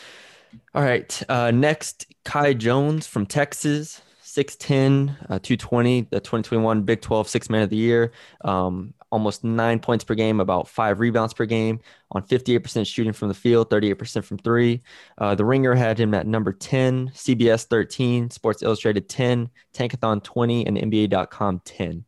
All 0.75 0.83
right. 0.83 1.23
Uh, 1.29 1.51
next, 1.51 2.07
Kai 2.25 2.55
Jones 2.55 3.07
from 3.07 3.27
Texas, 3.27 4.01
6'10, 4.37 5.17
uh, 5.31 5.39
220, 5.39 6.03
the 6.11 6.21
2021 6.21 6.83
Big 6.83 7.01
12 7.01 7.29
Six 7.29 7.49
Man 7.49 7.63
of 7.63 7.71
the 7.71 7.77
Year. 7.77 8.13
Um, 8.43 8.93
almost 9.11 9.45
nine 9.45 9.79
points 9.79 10.05
per 10.05 10.15
game, 10.15 10.41
about 10.41 10.69
five 10.69 11.01
rebounds 11.01 11.33
per 11.33 11.47
game, 11.47 11.81
on 12.11 12.23
58% 12.23 12.87
shooting 12.87 13.15
from 13.15 13.29
the 13.29 13.35
field, 13.35 13.71
38% 13.71 14.25
from 14.25 14.37
three. 14.39 14.83
Uh, 15.17 15.35
the 15.35 15.45
Ringer 15.45 15.75
had 15.75 15.99
him 15.99 16.13
at 16.13 16.27
number 16.27 16.53
10, 16.53 17.11
CBS 17.15 17.65
13, 17.65 18.31
Sports 18.31 18.63
Illustrated 18.63 19.09
10, 19.09 19.49
Tankathon 19.73 20.23
20, 20.23 20.67
and 20.67 20.77
NBA.com 20.77 21.63
10. 21.65 22.05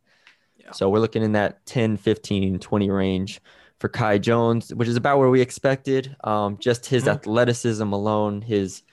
Yeah. 0.57 0.71
So 0.71 0.89
we're 0.89 0.99
looking 0.99 1.23
in 1.23 1.31
that 1.31 1.65
10, 1.65 1.97
15, 1.97 2.59
20 2.59 2.89
range 2.91 3.41
for 3.79 3.89
Kai 3.89 4.19
Jones, 4.19 4.73
which 4.75 4.87
is 4.87 4.97
about 4.97 5.17
where 5.17 5.29
we 5.29 5.41
expected. 5.41 6.15
Um, 6.23 6.57
just 6.59 6.85
his 6.85 7.03
mm-hmm. 7.03 7.11
athleticism 7.11 7.91
alone, 7.91 8.41
his 8.41 8.83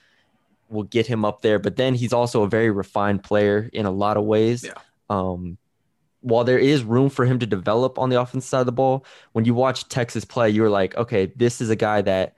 will 0.69 0.83
get 0.83 1.07
him 1.07 1.25
up 1.25 1.41
there. 1.41 1.59
But 1.59 1.75
then 1.75 1.93
he's 1.93 2.13
also 2.13 2.43
a 2.43 2.47
very 2.47 2.69
refined 2.69 3.23
player 3.23 3.69
in 3.73 3.85
a 3.85 3.91
lot 3.91 4.17
of 4.17 4.23
ways. 4.23 4.63
Yeah. 4.63 4.73
Um, 5.09 5.57
while 6.21 6.43
there 6.43 6.59
is 6.59 6.83
room 6.83 7.09
for 7.09 7.25
him 7.25 7.39
to 7.39 7.45
develop 7.45 7.97
on 7.97 8.09
the 8.09 8.19
offense 8.19 8.45
side 8.45 8.61
of 8.61 8.65
the 8.65 8.71
ball, 8.71 9.05
when 9.31 9.45
you 9.45 9.53
watch 9.53 9.87
Texas 9.87 10.25
play, 10.25 10.49
you're 10.49 10.69
like, 10.69 10.95
okay, 10.97 11.31
this 11.35 11.61
is 11.61 11.69
a 11.69 11.75
guy 11.75 12.01
that 12.01 12.35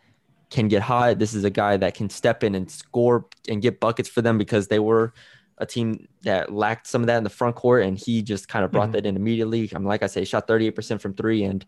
can 0.50 0.68
get 0.68 0.82
hot. 0.82 1.20
This 1.20 1.34
is 1.34 1.44
a 1.44 1.50
guy 1.50 1.78
that 1.78 1.96
can 1.96 2.10
step 2.10 2.44
in 2.44 2.56
and 2.56 2.70
score 2.70 3.26
and 3.48 3.62
get 3.62 3.80
buckets 3.80 4.10
for 4.10 4.22
them 4.22 4.38
because 4.38 4.68
they 4.68 4.80
were 4.80 5.13
a 5.58 5.65
team 5.65 6.08
that 6.24 6.52
lacked 6.52 6.88
some 6.88 7.02
of 7.02 7.08
that 7.08 7.18
in 7.18 7.24
the 7.24 7.30
front 7.30 7.56
court, 7.56 7.84
and 7.84 7.98
he 7.98 8.22
just 8.22 8.48
kind 8.48 8.63
of 8.63 8.72
brought 8.72 8.86
mm-hmm. 8.86 8.94
that 8.94 9.06
in 9.06 9.15
immediately. 9.15 9.70
I'm 9.74 9.84
mean, 9.84 9.89
like 9.89 10.04
I 10.04 10.08
say, 10.08 10.24
shot 10.24 10.48
38% 10.48 11.02
from 11.02 11.13
three 11.13 11.44
and 11.44 11.65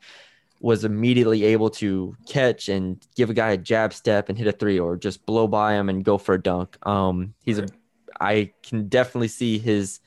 was 0.61 0.85
immediately 0.85 1.43
able 1.45 1.69
to 1.71 2.15
catch 2.27 2.69
and 2.69 3.05
give 3.15 3.29
a 3.29 3.33
guy 3.33 3.51
a 3.51 3.57
jab 3.57 3.93
step 3.93 4.29
and 4.29 4.37
hit 4.37 4.47
a 4.47 4.51
three, 4.51 4.79
or 4.79 4.95
just 4.97 5.25
blow 5.25 5.47
by 5.47 5.73
him 5.73 5.89
and 5.89 6.05
go 6.05 6.17
for 6.17 6.35
a 6.35 6.41
dunk. 6.41 6.77
Um, 6.87 7.33
he's 7.43 7.59
a, 7.59 7.67
I 8.19 8.53
can 8.63 8.87
definitely 8.87 9.29
see 9.29 9.59
his 9.59 9.99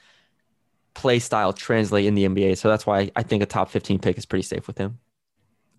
play 0.95 1.19
style 1.19 1.53
translate 1.53 2.07
in 2.07 2.15
the 2.15 2.25
NBA. 2.25 2.55
So 2.55 2.69
that's 2.69 2.87
why 2.87 3.11
I 3.17 3.23
think 3.23 3.43
a 3.43 3.47
top 3.47 3.71
15 3.71 3.99
pick 3.99 4.17
is 4.19 4.27
pretty 4.27 4.43
safe 4.43 4.67
with 4.67 4.79
him. 4.79 4.99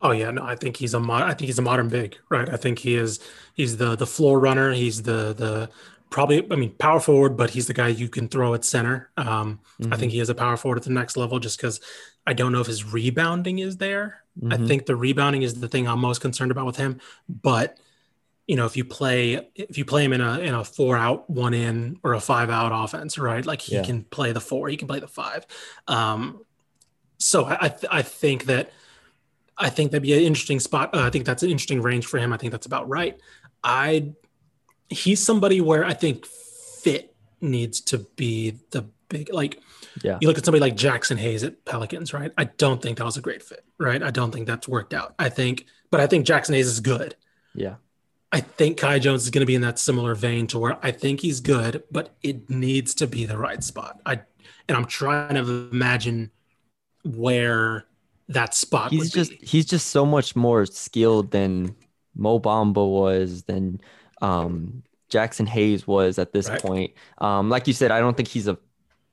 Oh 0.02 0.12
yeah, 0.12 0.30
no, 0.32 0.44
I 0.44 0.56
think 0.56 0.78
he's 0.78 0.94
a 0.94 1.00
mod- 1.00 1.24
I 1.24 1.30
think 1.34 1.48
he's 1.48 1.58
a 1.60 1.62
modern 1.64 1.88
big, 1.88 2.18
right? 2.30 2.48
I 2.50 2.58
think 2.58 2.80
he 2.80 2.96
is 2.96 3.20
he's 3.54 3.78
the 3.78 3.96
the 3.96 4.06
floor 4.06 4.40
runner. 4.40 4.72
He's 4.74 5.04
the 5.04 5.34
the 5.34 5.70
probably 6.10 6.46
I 6.52 6.56
mean 6.56 6.72
power 6.72 7.00
forward, 7.00 7.38
but 7.38 7.50
he's 7.50 7.68
the 7.68 7.74
guy 7.74 7.90
you 7.90 8.10
can 8.10 8.28
throw 8.28 8.54
at 8.54 8.64
center. 8.64 9.10
Um, 9.18 9.60
mm-hmm. 9.80 9.94
I 9.94 9.98
think 9.98 10.12
he 10.12 10.20
is 10.20 10.30
a 10.30 10.36
power 10.36 10.58
forward 10.58 10.78
at 10.78 10.84
the 10.84 10.92
next 10.92 11.18
level 11.18 11.40
just 11.40 11.58
because 11.58 11.80
I 12.26 12.34
don't 12.34 12.52
know 12.52 12.62
if 12.62 12.68
his 12.68 12.84
rebounding 12.84 13.60
is 13.60 13.78
there. 13.78 14.24
Mm-hmm. 14.40 14.54
I 14.54 14.68
think 14.68 14.86
the 14.86 14.96
rebounding 14.96 15.44
is 15.44 15.60
the 15.60 15.68
thing 15.68 15.88
I'm 15.88 16.00
most 16.00 16.22
concerned 16.22 16.52
about 16.52 16.66
with 16.66 16.78
him, 16.78 17.00
but 17.30 17.78
you 18.48 18.56
know, 18.56 18.66
if 18.66 18.78
you 18.78 18.86
play 18.86 19.50
if 19.56 19.78
you 19.78 19.86
play 19.86 20.06
him 20.06 20.14
in 20.14 20.22
a 20.22 20.40
in 20.40 20.54
a 20.54 20.64
four 20.64 20.98
out, 20.98 21.30
one 21.30 21.54
in, 21.54 22.00
or 22.04 22.14
a 22.14 22.20
five 22.20 22.50
out 22.50 22.72
offense, 22.72 23.18
right? 23.18 23.46
Like 23.46 23.62
he 23.62 23.76
yeah. 23.76 23.84
can 23.84 24.04
play 24.04 24.32
the 24.32 24.42
four, 24.42 24.70
he 24.70 24.78
can 24.78 24.88
play 24.88 25.00
the 25.00 25.08
five. 25.08 25.46
Um, 25.88 26.44
so 27.18 27.46
I 27.46 27.70
th- 27.70 27.92
I 27.92 28.02
think 28.04 28.46
that 28.46 28.72
I 29.58 29.70
think 29.70 29.92
that'd 29.92 30.04
be 30.04 30.14
an 30.14 30.22
interesting 30.22 30.60
spot. 30.60 30.94
Uh, 30.94 31.02
I 31.02 31.10
think 31.10 31.26
that's 31.26 31.42
an 31.42 31.50
interesting 31.50 31.82
range 31.82 32.06
for 32.06 32.20
him. 32.20 32.34
I 32.34 32.38
think 32.38 32.52
that's 32.52 32.68
about 32.68 32.88
right. 32.88 33.20
I 33.64 34.14
he's 34.90 35.24
somebody 35.24 35.62
where 35.62 35.84
I 35.84 35.94
think 35.94 36.26
fit 36.26 37.16
needs 37.42 37.82
to 37.82 38.00
be 38.16 38.60
the 38.72 38.86
big 39.10 39.34
like. 39.34 39.62
Yeah. 40.04 40.18
You 40.20 40.28
look 40.28 40.38
at 40.38 40.44
somebody 40.44 40.60
like 40.60 40.76
Jaxson 40.76 41.18
Hayes 41.18 41.44
at 41.44 41.64
Pelicans, 41.64 42.14
right? 42.14 42.32
I 42.38 42.46
don't 42.46 42.82
think 42.82 42.98
that 42.98 43.06
was 43.06 43.16
a 43.16 43.22
great 43.22 43.42
fit, 43.42 43.64
right? 43.78 44.04
I 44.04 44.12
don't 44.12 44.32
think 44.32 44.46
that's 44.46 44.68
worked 44.68 44.94
out. 44.94 45.16
I 45.18 45.30
think, 45.30 45.68
but 45.90 46.02
I 46.02 46.08
think 46.08 46.26
Jaxson 46.26 46.54
Hayes 46.54 46.68
is 46.68 46.82
good. 46.82 47.16
Yeah. 47.54 47.76
I 48.32 48.42
think 48.42 48.78
Kai 48.78 49.00
Jones 49.00 49.24
is 49.24 49.30
going 49.30 49.44
to 49.44 49.46
be 49.46 49.56
in 49.56 49.62
that 49.62 49.80
similar 49.80 50.14
vein 50.14 50.48
to 50.48 50.60
where 50.60 50.78
I 50.82 50.92
think 50.92 51.22
he's 51.22 51.40
good, 51.40 51.84
but 51.90 52.14
it 52.22 52.50
needs 52.50 52.94
to 52.96 53.08
be 53.08 53.26
the 53.26 53.38
right 53.38 53.64
spot. 53.64 54.02
I 54.06 54.22
and 54.68 54.78
I'm 54.78 54.86
trying 54.86 55.36
to 55.36 55.70
imagine 55.72 56.32
where 57.04 57.86
that 58.28 58.54
spot 58.54 58.92
he's 58.92 59.00
would 59.00 59.12
just 59.14 59.32
be. 59.32 59.40
he's 59.42 59.66
just 59.66 59.88
so 59.88 60.06
much 60.06 60.36
more 60.36 60.66
skilled 60.66 61.32
than 61.32 61.76
Mo 62.16 62.40
Bamba 62.40 62.86
was 62.86 63.44
than 63.44 63.80
um, 64.22 64.84
Jaxson 65.10 65.48
Hayes 65.48 65.86
was 65.88 66.18
at 66.20 66.34
this 66.34 66.50
Right. 66.50 66.62
point. 66.62 66.94
Um, 67.20 67.50
like 67.50 67.68
you 67.68 67.74
said, 67.74 67.92
I 67.92 68.00
don't 68.00 68.16
think 68.18 68.28
he's 68.30 68.48
a 68.48 68.58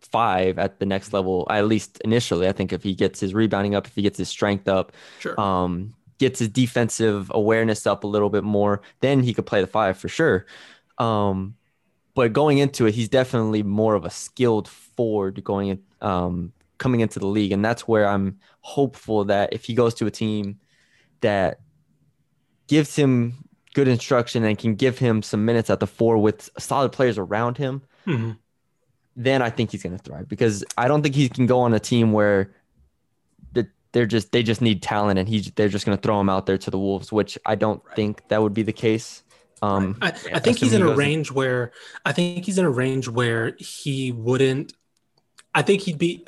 five 0.01 0.59
at 0.59 0.79
the 0.81 0.87
next 0.87 1.13
level, 1.13 1.47
at 1.51 1.67
least 1.67 2.01
initially. 2.05 2.49
I 2.49 2.53
think 2.53 2.73
if 2.73 2.83
he 2.83 2.95
gets 2.95 3.21
his 3.21 3.35
rebounding 3.35 3.75
up, 3.75 3.87
if 3.87 3.95
he 3.95 4.03
gets 4.03 4.19
his 4.19 4.29
strength 4.29 4.69
up, 4.69 4.93
Sure. 5.21 5.39
um, 5.41 5.95
gets 6.19 6.39
his 6.39 6.49
defensive 6.49 7.31
awareness 7.35 7.87
up 7.87 8.05
a 8.05 8.07
little 8.07 8.31
bit 8.31 8.45
more, 8.45 8.83
then 9.01 9.23
he 9.23 9.35
could 9.35 9.47
play 9.47 9.61
the 9.61 9.67
five 9.67 9.97
for 9.99 10.09
sure. 10.09 10.47
Um, 10.99 11.57
but 12.15 12.33
going 12.33 12.59
into 12.59 12.87
it, 12.87 12.95
he's 12.95 13.09
definitely 13.09 13.63
more 13.63 13.95
of 13.95 14.05
a 14.05 14.11
skilled 14.11 14.69
forward 14.69 15.43
going 15.43 15.69
in, 15.69 15.83
um, 16.01 16.53
coming 16.79 17.01
into 17.01 17.19
the 17.19 17.27
league, 17.27 17.53
and 17.53 17.65
that's 17.65 17.87
where 17.89 18.07
I'm 18.07 18.39
hopeful 18.61 19.25
that 19.27 19.53
if 19.53 19.65
he 19.65 19.75
goes 19.75 19.95
to 19.95 20.07
a 20.07 20.11
team 20.11 20.59
that 21.23 21.61
gives 22.69 22.95
him 22.97 23.45
good 23.75 23.89
instruction 23.89 24.45
and 24.45 24.59
can 24.59 24.75
give 24.75 24.99
him 24.99 25.23
some 25.23 25.45
minutes 25.45 25.71
at 25.71 25.81
the 25.81 25.87
four 25.87 26.19
with 26.19 26.51
solid 26.59 26.93
players 26.93 27.19
around 27.19 27.57
him, 27.57 27.83
Mhm. 28.07 28.37
then 29.17 29.43
I 29.43 29.51
think 29.51 29.71
he's 29.73 29.83
going 29.83 29.97
to 29.97 30.03
thrive 30.03 30.29
because 30.29 30.65
I 30.77 30.89
don't 30.89 31.03
think 31.03 31.15
he 31.15 31.29
can 31.29 31.47
go 31.47 31.61
on 31.61 31.73
a 31.75 31.81
team 31.81 32.13
where 32.13 32.55
the- 33.53 33.69
they're 33.93 34.07
just 34.07 34.33
they 34.33 34.43
just 34.43 34.61
need 34.61 34.83
talent 34.83 35.19
and 35.19 35.29
he 35.29 35.41
they're 35.57 35.69
just 35.69 35.87
going 35.87 35.97
to 35.97 36.03
throw 36.03 36.21
him 36.21 36.29
out 36.29 36.47
there 36.47 36.59
to 36.59 36.71
the 36.71 36.79
wolves, 36.79 37.13
which 37.13 37.39
I 37.47 37.55
don't 37.55 37.83
think 37.95 38.29
that 38.29 38.43
would 38.43 38.55
be 38.55 38.63
the 38.63 38.73
case. 38.73 39.23
Um, 39.63 39.97
I, 40.03 40.09
yeah, 40.27 40.37
I 40.37 40.39
think 40.41 40.59
he's 40.59 40.73
in 40.73 40.81
he 40.81 40.85
a 40.85 40.89
goes- 40.89 40.99
range 40.99 41.31
where 41.31 41.73
I 42.05 42.13
think 42.13 42.45
he's 42.45 42.59
in 42.59 42.65
a 42.65 42.71
range 42.71 43.09
where 43.09 43.55
he 43.59 44.11
wouldn't. 44.13 44.73
I 45.55 45.63
think 45.63 45.83
he'd 45.83 45.99
be. 45.99 46.27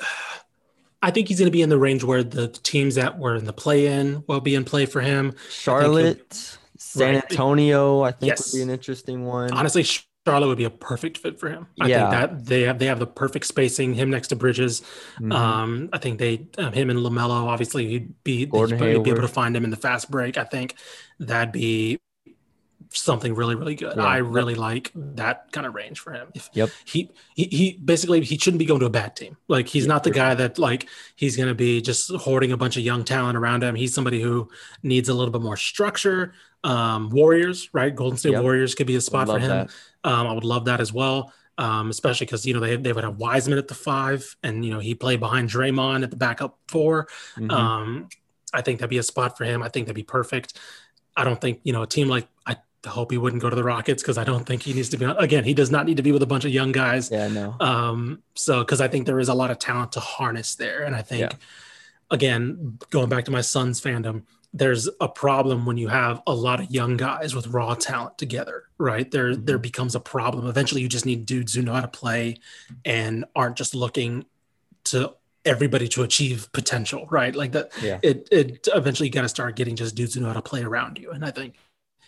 I 1.01 1.11
think 1.11 1.27
he's 1.27 1.37
going 1.37 1.47
to 1.47 1.51
be 1.51 1.61
in 1.61 1.69
the 1.69 1.77
range 1.77 2.03
where 2.03 2.23
the 2.23 2.47
teams 2.47 2.95
that 2.95 3.19
were 3.19 3.35
in 3.35 3.45
the 3.45 3.53
play-in 3.53 4.23
will 4.27 4.39
be 4.39 4.55
in 4.55 4.63
play 4.63 4.85
for 4.87 5.01
him. 5.01 5.33
Charlotte, 5.51 6.57
San 6.97 7.15
Right. 7.15 7.23
Antonio, 7.31 8.01
I 8.01 8.11
think 8.11 8.27
Yes. 8.29 8.51
would 8.53 8.59
be 8.59 8.63
an 8.63 8.69
interesting 8.69 9.25
one. 9.25 9.51
Honestly, 9.51 9.83
Charlotte 9.83 10.47
would 10.47 10.57
be 10.57 10.63
a 10.63 10.69
perfect 10.71 11.19
fit 11.19 11.39
for 11.39 11.49
him. 11.49 11.67
I 11.79 11.87
Yeah. 11.87 12.09
think 12.09 12.11
that 12.11 12.45
they 12.45 12.61
have 12.63 12.79
they 12.79 12.87
have 12.87 12.99
the 12.99 13.05
perfect 13.07 13.45
spacing. 13.45 13.93
Him 13.93 14.09
next 14.09 14.29
to 14.29 14.35
Bridges. 14.35 14.81
Mhm. 15.21 15.33
Um, 15.33 15.89
I 15.93 15.99
think 15.99 16.17
they 16.19 16.47
um, 16.57 16.73
him 16.73 16.89
and 16.89 16.99
Lamelo. 16.99 17.45
Obviously, 17.47 17.87
he'd 17.87 18.23
be 18.23 18.37
he'd 18.39 18.51
be 18.51 19.11
able 19.11 19.21
to 19.21 19.27
find 19.27 19.55
him 19.55 19.63
in 19.63 19.69
the 19.69 19.77
fast 19.77 20.09
break. 20.09 20.37
I 20.37 20.43
think 20.43 20.75
that'd 21.19 21.51
be 21.51 21.99
something 22.95 23.33
really 23.35 23.55
really 23.55 23.75
good. 23.75 23.97
Yeah. 23.97 24.03
I 24.03 24.17
really 24.17 24.55
like 24.55 24.91
that 24.95 25.51
kind 25.51 25.67
of 25.67 25.73
range 25.75 25.99
for 25.99 26.13
him. 26.13 26.29
If 26.33 26.49
Yep. 26.53 26.69
he, 26.85 27.11
he 27.35 27.43
he 27.45 27.73
basically 27.83 28.21
he 28.23 28.37
shouldn't 28.37 28.59
be 28.59 28.65
going 28.65 28.79
to 28.79 28.85
a 28.85 28.89
bad 28.89 29.15
team. 29.15 29.37
Like 29.47 29.67
he's 29.67 29.87
not 29.87 30.03
the 30.03 30.11
guy 30.11 30.33
that 30.35 30.57
like 30.57 30.87
he's 31.15 31.35
going 31.37 31.49
to 31.49 31.55
be 31.55 31.81
just 31.81 32.09
hoarding 32.15 32.51
a 32.51 32.57
bunch 32.57 32.77
of 32.77 32.83
young 32.83 33.03
talent 33.03 33.37
around 33.37 33.63
him. 33.63 33.75
He's 33.75 33.93
somebody 33.93 34.21
who 34.21 34.49
needs 34.83 35.09
a 35.09 35.13
little 35.13 35.31
bit 35.31 35.41
more 35.41 35.57
structure. 35.57 36.33
Um, 36.63 37.09
Warriors, 37.11 37.69
right? 37.73 37.95
Golden 37.95 38.17
State 38.17 38.31
Yep. 38.31 38.41
Warriors 38.41 38.73
could 38.75 38.87
be 38.87 38.95
a 38.95 39.01
spot 39.01 39.27
for 39.27 39.37
him. 39.39 39.67
Um, 40.03 40.27
I 40.27 40.33
would 40.33 40.43
love 40.43 40.65
that 40.65 40.81
as 40.81 40.91
well. 40.91 41.31
Um, 41.57 41.89
especially 41.89 42.25
because 42.25 42.45
you 42.45 42.53
know 42.53 42.59
they 42.59 42.75
they 42.75 42.91
would 42.91 43.03
have 43.03 43.17
Wiseman 43.17 43.57
at 43.57 43.67
the 43.69 43.75
five, 43.75 44.35
and 44.43 44.65
you 44.65 44.71
know 44.73 44.79
he 44.79 44.93
played 44.93 45.19
behind 45.21 45.49
Draymond 45.49 46.03
at 46.03 46.09
the 46.11 46.17
backup 46.17 46.57
4 46.67 47.07
Mhm. 47.37 47.51
Um, 47.51 48.09
I 48.53 48.61
think 48.61 48.79
that'd 48.79 48.89
be 48.89 48.97
a 48.97 49.03
spot 49.03 49.37
for 49.37 49.45
him. 49.45 49.63
I 49.63 49.69
think 49.69 49.85
that'd 49.85 49.95
be 49.95 50.03
perfect. 50.03 50.57
I 51.15 51.23
don't 51.23 51.39
think 51.39 51.61
you 51.63 51.71
know 51.71 51.83
a 51.83 51.87
team 51.87 52.09
like 52.09 52.27
I 52.45 52.57
hope 52.89 53.11
he 53.11 53.17
wouldn't 53.17 53.41
go 53.41 53.49
to 53.49 53.55
the 53.55 53.63
Rockets 53.63 54.01
because 54.03 54.17
I 54.17 54.23
don't 54.23 54.45
think 54.45 54.63
he 54.63 54.73
needs 54.73 54.89
to 54.89 54.97
be. 54.97 55.05
Again, 55.05 55.43
he 55.43 55.53
does 55.53 55.71
not 55.71 55.85
need 55.85 55.97
to 55.97 56.03
be 56.03 56.11
with 56.11 56.23
a 56.23 56.27
bunch 56.27 56.45
of 56.45 56.51
young 56.51 56.71
guys. 56.71 57.09
yeah, 57.11 57.27
no. 57.27 57.55
Um, 57.59 58.21
so 58.35 58.59
because 58.59 58.81
I 58.81 58.87
think 58.87 59.05
there 59.05 59.19
is 59.19 59.29
a 59.29 59.33
lot 59.33 59.51
of 59.51 59.59
talent 59.59 59.91
to 59.93 59.99
harness 59.99 60.55
there, 60.55 60.83
and 60.83 60.95
I 60.95 61.01
think 61.01 61.21
Yeah. 61.21 61.37
again 62.11 62.77
going 62.91 63.09
back 63.09 63.25
to 63.25 63.31
my 63.31 63.41
Suns 63.41 63.81
fandom, 63.81 64.23
there's 64.53 64.87
a 65.01 65.07
problem 65.09 65.65
when 65.65 65.77
you 65.77 65.89
have 65.89 66.21
a 66.27 66.33
lot 66.33 66.59
of 66.61 66.71
young 66.71 66.95
guys 66.97 67.35
with 67.35 67.47
raw 67.47 67.73
talent 67.75 68.17
together, 68.17 68.63
right? 68.77 69.09
There 69.11 69.31
Mm-hmm. 69.33 69.45
there 69.45 69.57
becomes 69.57 69.95
a 69.95 69.99
problem. 69.99 70.47
Eventually, 70.47 70.81
you 70.81 70.87
just 70.89 71.05
need 71.05 71.25
dudes 71.25 71.53
who 71.53 71.61
know 71.61 71.73
how 71.73 71.81
to 71.81 71.87
play 71.87 72.37
and 72.85 73.25
aren't 73.35 73.57
just 73.57 73.75
looking 73.75 74.25
to 74.85 75.13
everybody 75.43 75.87
to 75.87 76.01
achieve 76.03 76.47
potential, 76.53 77.05
right? 77.11 77.35
Like 77.35 77.51
that. 77.51 77.71
Yeah. 77.81 77.99
It 78.01 78.27
it 78.31 78.67
eventually 78.73 79.09
you 79.09 79.13
got 79.13 79.23
to 79.23 79.29
start 79.29 79.55
getting 79.55 79.75
just 79.75 79.93
dudes 79.95 80.13
who 80.15 80.21
know 80.21 80.27
how 80.27 80.33
to 80.33 80.41
play 80.41 80.63
around 80.63 80.97
you, 80.99 81.11
and 81.11 81.25
I 81.25 81.31
think 81.31 81.55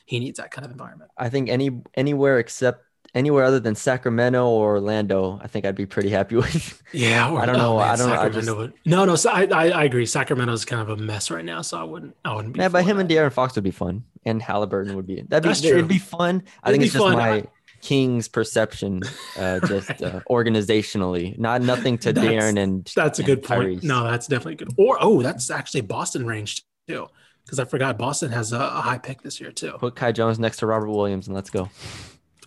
he 0.07 0.19
needs 0.19 0.39
that 0.39 0.49
kind 0.49 0.65
of 0.65 0.71
environment. 0.71 1.11
I 1.17 1.29
think 1.29 1.49
any 1.49 1.69
anywhere 1.93 2.39
except 2.39 2.83
anywhere 3.15 3.43
other 3.45 3.59
than 3.59 3.73
Sacramento 3.75 4.47
or 4.47 4.71
Orlando, 4.75 5.39
I 5.41 5.47
think 5.47 5.65
I'd 5.65 5.75
be 5.75 5.85
pretty 5.85 6.09
happy 6.09 6.35
with. 6.43 6.81
Yeah, 6.93 7.31
I 7.33 7.45
don't 7.45 7.57
know. 7.57 7.77
I 7.77 7.95
don't 7.95 8.07
know. 8.09 8.13
I 8.15 8.23
Sacramento 8.23 8.55
would- 8.57 8.73
no, 8.85 9.05
no. 9.05 9.15
So 9.15 9.29
I, 9.29 9.45
I, 9.45 9.69
I 9.69 9.83
agree. 9.83 10.05
Sacramento's 10.05 10.65
kind 10.65 10.81
of 10.81 10.89
a 10.89 10.97
mess 11.01 11.29
right 11.29 11.45
now, 11.45 11.61
so 11.61 11.77
I 11.79 11.83
wouldn't. 11.83 12.15
I 12.25 12.35
wouldn't 12.35 12.53
be. 12.53 12.59
yeah, 12.61 12.69
but 12.69 12.83
him 12.85 12.99
and 12.99 13.09
that. 13.09 13.13
De'Aaron 13.13 13.31
Fox 13.33 13.55
would 13.55 13.63
be 13.63 13.71
fun, 13.71 14.03
and 14.25 14.41
Halliburton 14.41 14.95
would 14.95 15.05
be. 15.07 15.21
That'd 15.27 15.43
be. 15.43 15.49
That's 15.49 15.61
true. 15.61 15.71
It'd 15.77 15.87
be 15.87 15.99
fun. 15.99 16.43
I 16.63 16.69
It'd 16.69 16.79
think 16.81 16.83
it's 16.85 16.93
just 16.93 17.03
fun. 17.05 17.17
my 17.17 17.43
Kings 17.81 18.27
perception, 18.27 19.01
uh, 19.37 19.59
just 19.67 19.89
uh, 20.01 20.21
organizationally, 20.29 21.37
not 21.37 21.61
nothing 21.61 21.97
to 21.99 22.13
That's- 22.13 22.31
De'Aaron 22.33 22.57
and. 22.61 22.91
That's 22.95 23.19
a 23.19 23.21
and 23.21 23.27
good 23.27 23.43
point. 23.43 23.81
Tyrese. 23.81 23.83
No, 23.83 24.03
that's 24.03 24.27
definitely 24.27 24.55
good. 24.55 24.69
Or 24.77 24.97
oh, 24.99 25.21
that's 25.21 25.49
actually 25.51 25.81
Boston 25.81 26.25
range 26.25 26.63
too, 26.87 27.07
because 27.47 27.59
I 27.59 27.65
forgot 27.65 27.97
Boston 27.97 28.29
has 28.33 28.51
a, 28.51 28.59
a 28.59 28.81
high 28.81 28.97
pick 28.97 29.21
this 29.21 29.39
year 29.39 29.53
too. 29.53 29.71
Put 29.79 29.95
Kai 29.95 30.11
Jones 30.11 30.37
next 30.37 30.57
to 30.57 30.65
Robert 30.65 30.89
Williams 30.89 31.27
and 31.27 31.35
let's 31.35 31.49
go. 31.49 31.69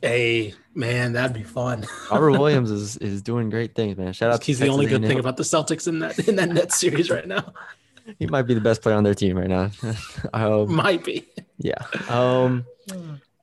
Hey, 0.03 0.55
man, 0.75 1.15
that'd 1.15 1.33
be 1.35 1.43
fun. 1.43 1.87
Robert 2.11 2.33
Williams 2.33 2.71
is, 2.71 2.99
is 2.99 3.23
doing 3.23 3.49
great 3.49 3.75
things, 3.75 3.97
man. 3.97 4.13
Shout 4.13 4.31
out. 4.31 4.43
to 4.43 4.47
He's 4.47 4.59
the 4.59 4.69
only 4.69 4.85
good 4.87 5.03
thing 5.03 5.19
about 5.19 5.39
the 5.39 5.43
Celtics 5.43 5.89
in 5.89 6.01
that 6.01 6.19
in 6.29 6.37
that 6.37 6.49
net 6.53 6.73
series 6.73 7.11
right 7.11 7.27
now. 7.27 7.55
He 8.19 8.27
might 8.27 8.43
be 8.43 8.55
the 8.55 8.61
best 8.61 8.83
player 8.83 8.97
on 8.97 9.05
their 9.05 9.15
team 9.15 9.39
right 9.39 9.49
now. 9.49 9.71
um, 10.35 10.75
Might 10.75 11.05
be. 11.05 11.29
yeah. 11.59 11.75
Um, 12.09 12.67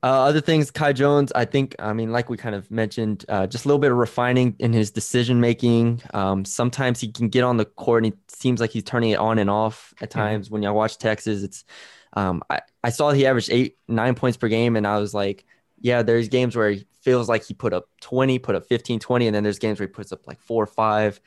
uh, 0.03 0.07
other 0.25 0.41
things, 0.41 0.69
Kai 0.71 0.93
Jones, 0.93 1.31
I 1.33 1.45
think, 1.45 1.75
I 1.79 1.93
mean, 1.93 2.11
like 2.11 2.29
we 2.29 2.37
kind 2.37 2.55
of 2.55 2.69
mentioned, 2.69 3.25
uh, 3.29 3.47
just 3.47 3.65
a 3.65 3.67
little 3.67 3.79
bit 3.79 3.91
of 3.91 3.97
refining 3.97 4.55
in 4.59 4.71
his 4.73 4.91
decision 4.91 5.41
making. 5.41 6.01
Um, 6.13 6.45
sometimes 6.45 7.01
he 7.01 7.11
can 7.11 7.29
get 7.29 7.43
on 7.43 7.57
the 7.57 7.65
court 7.65 8.03
and 8.05 8.13
it 8.13 8.19
seems 8.31 8.59
like 8.61 8.69
he's 8.71 8.83
turning 8.83 9.09
it 9.11 9.17
on 9.19 9.39
and 9.39 9.49
off 9.49 9.93
at 10.01 10.09
Mm-hmm. 10.15 10.19
times. 10.19 10.49
When 10.51 10.63
I 10.65 10.71
watch 10.71 10.97
Texas, 10.97 11.43
it's, 11.43 11.65
um, 12.13 12.41
I, 12.49 12.61
I 12.83 12.89
saw 12.89 13.11
he 13.11 13.25
averaged 13.25 13.49
eight, 13.51 13.77
nine 13.87 14.15
points 14.15 14.37
per 14.37 14.47
game, 14.47 14.75
and 14.75 14.87
I 14.87 14.97
was 14.99 15.13
like, 15.13 15.45
yeah, 15.79 16.01
there's 16.03 16.29
games 16.29 16.55
where 16.55 16.71
he 16.71 16.87
feels 17.01 17.29
like 17.29 17.43
he 17.45 17.53
put 17.53 17.73
up 17.73 17.89
20, 18.01 18.39
put 18.39 18.55
up 18.55 18.65
15, 18.65 18.99
20, 18.99 19.27
and 19.27 19.35
then 19.35 19.43
there's 19.43 19.59
games 19.59 19.79
where 19.79 19.87
he 19.87 19.91
puts 19.93 20.11
up 20.11 20.25
like 20.27 20.39
four 20.39 20.63
or 20.63 20.67
five. 20.67 21.19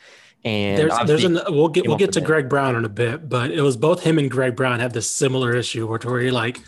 And 0.42 0.78
There's 0.78 0.98
there's 1.06 1.24
an 1.24 1.38
we'll 1.48 1.68
get 1.68 1.87
we'll 1.87 1.98
get 1.98 2.12
to. 2.14 2.20
Greg 2.22 2.48
Brown 2.48 2.74
in 2.74 2.85
a 2.87 2.88
bit, 2.88 3.28
but 3.28 3.50
it 3.50 3.61
was 3.61 3.76
both 3.76 4.02
him 4.02 4.18
and 4.18 4.30
Greg 4.30 4.56
Brown 4.56 4.80
had 4.80 4.92
this 4.94 5.09
similar 5.14 5.54
issue 5.54 5.87
where 5.87 5.98
where 5.98 6.20
you're 6.22 6.33
like, 6.33 6.61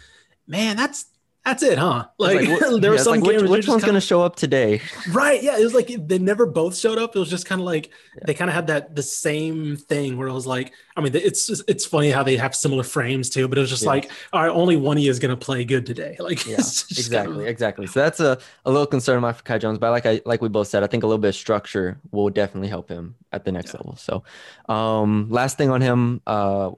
man, 0.47 0.77
that's 0.77 1.07
that's 1.45 1.63
it, 1.65 1.77
huh? 1.77 2.07
Like, 2.19 2.49
what- 2.49 2.61
there 2.81 2.81
yeah, 2.83 2.89
were 2.91 2.95
it's 2.95 3.05
some 3.05 3.21
like, 3.21 3.25
games 3.25 3.43
which, 3.43 3.51
which 3.51 3.69
one's 3.69 3.83
going 3.83 3.95
to 3.95 4.01
show 4.01 4.23
up 4.23 4.37
today? 4.37 4.81
right? 5.11 5.43
Yeah, 5.43 5.59
it 5.59 5.65
was 5.65 5.75
like 5.75 5.91
they 6.07 6.19
never 6.19 6.47
both 6.47 6.77
showed 6.77 6.99
up. 6.99 7.17
It 7.17 7.19
was 7.19 7.29
just 7.31 7.47
kind 7.47 7.61
of 7.61 7.65
like 7.65 7.91
they 8.27 8.33
kind 8.35 8.49
of 8.49 8.55
had 8.55 8.69
that 8.69 8.95
the 8.95 9.03
same 9.03 9.77
thing 9.77 10.17
where 10.17 10.29
it 10.29 10.33
was 10.33 10.47
like, 10.47 10.73
I 10.97 11.01
mean, 11.01 11.15
it's 11.17 11.47
just, 11.49 11.65
it's 11.69 11.85
funny 11.85 12.11
how 12.11 12.23
they 12.23 12.37
have 12.37 12.55
similar 12.55 12.85
frames 12.85 13.29
too, 13.29 13.49
but 13.49 13.59
it 13.59 13.61
was 13.61 13.71
just 13.71 13.83
Yeah. 13.83 13.89
like, 13.91 14.11
all 14.33 14.41
right, 14.43 14.51
only 14.51 14.77
one 14.77 14.97
of 14.97 15.03
you 15.03 15.11
is 15.11 15.19
going 15.19 15.37
to 15.37 15.45
play 15.45 15.65
good 15.65 15.85
today. 15.87 16.17
Like, 16.21 16.47
Yeah, 16.47 16.57
it's 16.59 16.85
just 16.87 17.11
kind 17.11 17.27
exactly, 17.27 17.45
of- 17.45 17.49
exactly. 17.49 17.87
So 17.89 18.01
that's 18.01 18.21
a, 18.21 18.39
a 18.65 18.71
little 18.71 18.87
concern 18.87 19.17
of 19.17 19.23
mine 19.23 19.35
for 19.35 19.43
Kai 19.43 19.59
Jones, 19.59 19.79
but 19.79 19.91
like 19.91 20.07
I 20.07 20.21
like 20.25 20.43
we 20.43 20.49
both 20.49 20.69
said, 20.69 20.83
I 20.85 20.87
think 20.87 21.03
a 21.03 21.07
little 21.07 21.19
bit 21.19 21.29
of 21.31 21.35
structure 21.35 21.99
will 22.13 22.31
definitely 22.31 22.69
help 22.69 22.89
him 22.89 23.17
at 23.33 23.45
the 23.45 23.51
next 23.51 23.75
Yeah. 23.75 23.81
level. 23.81 23.97
So, 23.97 24.23
um, 24.73 25.29
last 25.31 25.59
thing 25.59 25.71
on 25.71 25.81
him, 25.81 26.21
uh, 26.27 26.71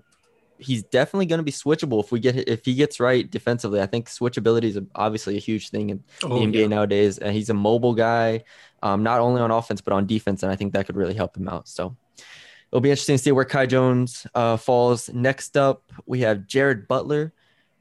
he's 0.58 0.82
definitely 0.84 1.26
going 1.26 1.38
to 1.38 1.44
be 1.44 1.52
switchable 1.52 2.02
if 2.02 2.12
we 2.12 2.20
get 2.20 2.36
if 2.48 2.64
he 2.64 2.74
gets 2.74 3.00
right 3.00 3.30
defensively. 3.30 3.80
I 3.80 3.86
think 3.86 4.08
switchability 4.08 4.64
is 4.64 4.78
obviously 4.94 5.36
a 5.36 5.40
huge 5.40 5.70
thing 5.70 5.90
in 5.90 6.04
Oh, 6.22 6.28
the 6.28 6.46
NBA 6.46 6.60
yeah. 6.62 6.66
nowadays. 6.68 7.18
And 7.18 7.34
he's 7.34 7.50
a 7.50 7.54
mobile 7.54 7.94
guy, 7.94 8.44
um, 8.82 9.02
not 9.02 9.20
only 9.20 9.40
on 9.40 9.50
offense 9.50 9.80
but 9.80 9.92
on 9.92 10.06
defense, 10.06 10.42
and 10.42 10.52
I 10.52 10.56
think 10.56 10.72
that 10.72 10.86
could 10.86 10.96
really 10.96 11.14
help 11.14 11.36
him 11.36 11.48
out. 11.48 11.68
So. 11.68 11.96
It'll 12.72 12.80
be 12.80 12.90
interesting 12.90 13.14
to 13.14 13.22
see 13.22 13.30
where 13.30 13.44
Kai 13.44 13.66
Jones 13.66 14.26
uh, 14.34 14.56
falls. 14.56 15.08
Next 15.08 15.56
up, 15.56 15.92
we 16.06 16.22
have 16.22 16.48
Jared 16.48 16.88
Butler 16.88 17.32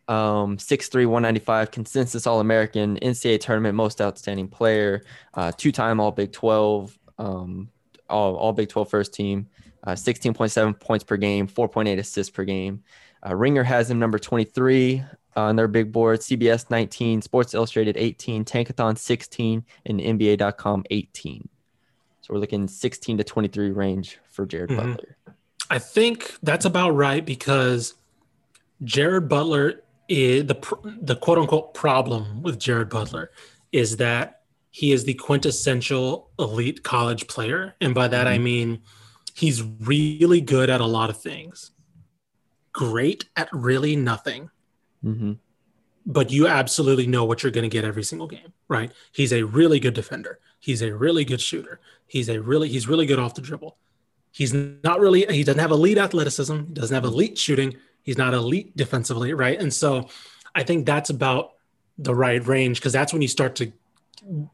um 0.09 0.57
6'3 0.57 1.05
195 1.07 1.71
consensus 1.71 2.27
all-american 2.27 2.97
ncaa 2.99 3.39
tournament 3.39 3.73
most 3.73 4.01
outstanding 4.01 4.49
player 4.49 5.01
uh 5.33 5.49
two-time 5.55 6.01
all 6.01 6.12
big 6.12 6.33
12 6.33 6.99
um 7.19 7.69
all, 8.09 8.36
all 8.36 8.51
big 8.51 8.67
12 8.67 8.89
first 8.89 9.13
team 9.13 9.47
uh 9.84 9.91
16.7 9.91 10.80
points 10.80 11.04
per 11.04 11.17
game 11.17 11.48
4.8 11.48 11.98
assists 12.00 12.30
per 12.32 12.43
game. 12.43 12.84
Uh, 13.26 13.36
ringer 13.36 13.63
has 13.63 13.89
him 13.89 14.00
number 14.00 14.19
23 14.19 15.04
on 15.36 15.56
their 15.56 15.67
big 15.67 15.91
board. 15.91 16.19
Cbs 16.19 16.69
19 16.69 17.22
sports 17.22 17.54
illustrated 17.54 17.98
18 17.98 18.46
tankathon 18.46 18.98
16 18.98 19.63
and 19.86 20.00
nba.com 20.00 20.84
18 20.89 21.50
so 22.22 22.34
we're 22.34 22.39
looking 22.39 22.67
16 22.67 23.17
to 23.17 23.24
23 23.24 23.72
range 23.72 24.19
for 24.30 24.46
jared 24.46 24.69
Mhm. 24.69 24.78
butler. 24.78 25.17
I 25.69 25.80
think 25.80 26.36
that's 26.43 26.65
about 26.65 26.91
right 26.91 27.26
because 27.26 27.96
Jared 28.84 29.28
Butler 29.30 29.82
is 30.10 30.46
the 30.46 30.56
the 31.02 31.15
quote 31.15 31.38
unquote 31.38 31.74
problem 31.74 32.41
with 32.43 32.60
Jared 32.60 32.89
Butler 32.89 33.32
is 33.72 33.98
that 33.98 34.41
he 34.72 34.91
is 34.91 35.06
the 35.06 35.13
quintessential 35.15 36.30
elite 36.38 36.84
college 36.84 37.28
player, 37.28 37.76
and 37.82 37.96
by 37.96 38.08
that 38.10 38.28
I 38.28 38.38
mean 38.38 38.82
he's 39.34 39.62
really 39.62 40.41
good 40.41 40.69
at 40.69 40.82
a 40.82 40.86
lot 40.86 41.10
of 41.10 41.22
things, 41.22 41.72
great 42.72 43.26
at 43.36 43.50
really 43.52 43.96
nothing. 43.96 44.50
Mm-hmm. 45.04 45.34
But 46.06 46.32
you 46.32 46.48
absolutely 46.48 47.08
know 47.08 47.24
what 47.26 47.43
you're 47.43 47.52
going 47.52 47.69
to 47.69 47.69
get 47.69 47.86
every 47.86 48.04
single 48.04 48.28
game, 48.28 48.54
right? 48.67 48.91
He's 49.12 49.32
a 49.32 49.43
really 49.43 49.80
good 49.80 49.93
defender. 49.93 50.39
He's 50.60 50.82
a 50.82 50.93
really 50.93 51.26
good 51.26 51.41
shooter. 51.41 51.80
He's 52.08 52.30
a 52.30 52.41
really 52.41 52.67
he's 52.69 52.88
really 52.88 53.06
good 53.06 53.19
off 53.19 53.36
the 53.36 53.41
dribble. 53.41 53.78
He's 54.32 54.54
not 54.54 55.00
really 55.00 55.26
he 55.30 55.43
doesn't 55.43 55.60
have 55.60 55.72
elite 55.72 55.98
athleticism. 55.98 56.58
He 56.67 56.74
doesn't 56.74 56.93
have 56.93 57.06
elite 57.06 57.38
shooting. 57.38 57.78
He's 58.04 58.17
not 58.17 58.34
elite 58.34 58.76
defensively, 58.76 59.34
right? 59.34 59.60
And 59.60 59.74
so, 59.74 60.10
I 60.54 60.63
think 60.63 60.86
that's 60.86 61.10
about 61.10 61.54
the 61.98 62.13
right 62.13 62.46
range 62.46 62.80
because 62.80 62.93
that's 62.93 63.13
when 63.13 63.22
you 63.22 63.28
start 63.28 63.56
to 63.56 63.72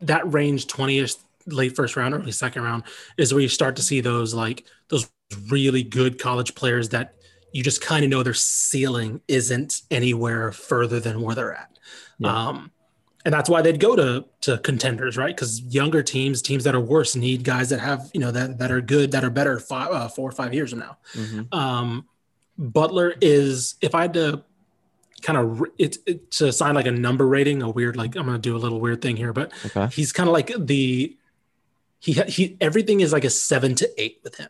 that 0.01 0.31
range 0.31 0.67
20ish 0.67 1.17
late 1.45 1.75
first 1.75 1.95
round, 1.95 2.13
early 2.13 2.31
second 2.31 2.63
round 2.63 2.83
is 3.17 3.33
where 3.33 3.41
you 3.41 3.49
start 3.49 3.75
to 3.77 3.81
see 3.81 4.01
those 4.01 4.33
like 4.33 4.65
those 4.89 5.09
really 5.49 5.83
good 5.83 6.19
college 6.19 6.55
players 6.55 6.89
that 6.89 7.15
you 7.51 7.63
just 7.63 7.81
kind 7.81 8.03
of 8.03 8.11
know 8.11 8.23
their 8.23 8.33
ceiling 8.33 9.21
isn't 9.27 9.81
anywhere 9.91 10.51
further 10.51 10.99
than 10.99 11.21
where 11.21 11.35
they're 11.35 11.53
at. 11.53 11.77
Yeah. 12.19 12.47
Um, 12.47 12.71
and 13.25 13.33
that's 13.33 13.49
why 13.49 13.61
they'd 13.61 13.79
go 13.79 13.95
to 13.95 14.25
to 14.41 14.57
contenders, 14.59 15.17
right? 15.17 15.35
Because 15.35 15.61
younger 15.61 16.01
teams, 16.01 16.41
teams 16.41 16.63
that 16.63 16.73
are 16.73 16.79
worse, 16.79 17.15
need 17.15 17.43
guys 17.43 17.69
that 17.69 17.79
have 17.79 18.09
you 18.13 18.19
know 18.19 18.31
that 18.31 18.59
that 18.59 18.71
are 18.71 18.81
good, 18.81 19.11
that 19.11 19.23
are 19.23 19.29
better 19.29 19.59
five, 19.59 19.91
uh, 19.91 20.07
four 20.07 20.29
or 20.29 20.31
five 20.31 20.53
years 20.53 20.69
from 20.69 20.79
now. 20.79 20.97
Mm-hmm. 21.13 21.53
Um, 21.57 22.05
Butler 22.57 23.13
is, 23.21 23.75
if 23.81 23.95
I 23.95 24.03
had 24.03 24.13
to 24.15 24.43
kind 25.21 25.37
of 25.37 25.63
it, 25.77 25.97
it, 26.05 26.31
to 26.31 26.47
assign 26.47 26.75
like 26.75 26.87
a 26.87 26.91
number 26.91 27.27
rating, 27.27 27.61
a 27.61 27.69
weird 27.69 27.97
like 27.97 28.15
I'm 28.15 28.25
gonna 28.25 28.39
do 28.39 28.55
a 28.55 28.59
little 28.59 28.79
weird 28.79 29.01
thing 29.01 29.17
here, 29.17 29.33
but 29.33 29.51
okay. 29.65 29.93
he's 29.93 30.11
kind 30.11 30.29
of 30.29 30.33
like 30.33 30.51
the 30.57 31.17
he 31.99 32.13
he 32.13 32.57
everything 32.61 33.01
is 33.01 33.13
like 33.13 33.25
a 33.25 33.29
seven 33.29 33.75
to 33.75 34.01
eight 34.01 34.19
with 34.23 34.35
him, 34.35 34.49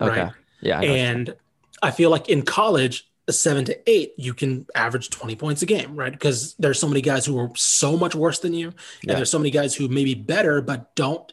okay. 0.00 0.22
right? 0.22 0.32
Yeah, 0.60 0.80
I 0.80 0.84
and 0.84 1.34
I 1.82 1.90
feel 1.90 2.10
like 2.10 2.28
in 2.28 2.42
college, 2.42 3.08
a 3.28 3.32
seven 3.32 3.64
to 3.66 3.90
eight, 3.90 4.14
you 4.16 4.34
can 4.34 4.66
average 4.74 5.10
20 5.10 5.36
points 5.36 5.62
a 5.62 5.66
game, 5.66 5.94
right? 5.94 6.12
Because 6.12 6.54
there's 6.58 6.80
so 6.80 6.88
many 6.88 7.00
guys 7.00 7.24
who 7.24 7.38
are 7.38 7.50
so 7.54 7.96
much 7.96 8.14
worse 8.14 8.40
than 8.40 8.52
you, 8.52 8.72
yeah. 9.02 9.12
and 9.12 9.18
there's 9.18 9.30
so 9.30 9.38
many 9.38 9.50
guys 9.50 9.74
who 9.74 9.88
may 9.88 10.04
be 10.04 10.14
better 10.14 10.60
but 10.60 10.94
don't 10.96 11.32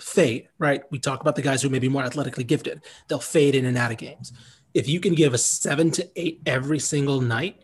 fade, 0.00 0.48
right? 0.58 0.82
We 0.90 0.98
talk 0.98 1.22
about 1.22 1.36
the 1.36 1.42
guys 1.42 1.62
who 1.62 1.70
may 1.70 1.78
be 1.78 1.88
more 1.88 2.02
athletically 2.02 2.44
gifted; 2.44 2.82
they'll 3.08 3.18
fade 3.18 3.54
in 3.54 3.64
and 3.64 3.78
out 3.78 3.92
of 3.92 3.96
games. 3.96 4.32
If 4.74 4.88
you 4.88 5.00
can 5.00 5.14
give 5.14 5.32
a 5.32 5.38
seven 5.38 5.90
to 5.92 6.06
eight 6.16 6.42
every 6.44 6.78
single 6.78 7.22
night, 7.22 7.62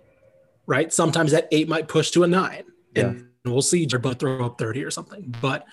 right? 0.66 0.90
Sometimes 0.90 1.32
that 1.32 1.48
eight 1.52 1.68
might 1.68 1.88
push 1.88 2.10
to 2.12 2.22
a 2.22 2.26
nine, 2.26 2.64
yeah. 2.96 3.08
and 3.08 3.28
we'll 3.44 3.60
see. 3.60 3.84
Both 3.86 4.20
throw 4.20 4.46
up 4.46 4.58
30 4.58 4.84
or 4.84 4.90
something, 4.90 5.34
but 5.42 5.66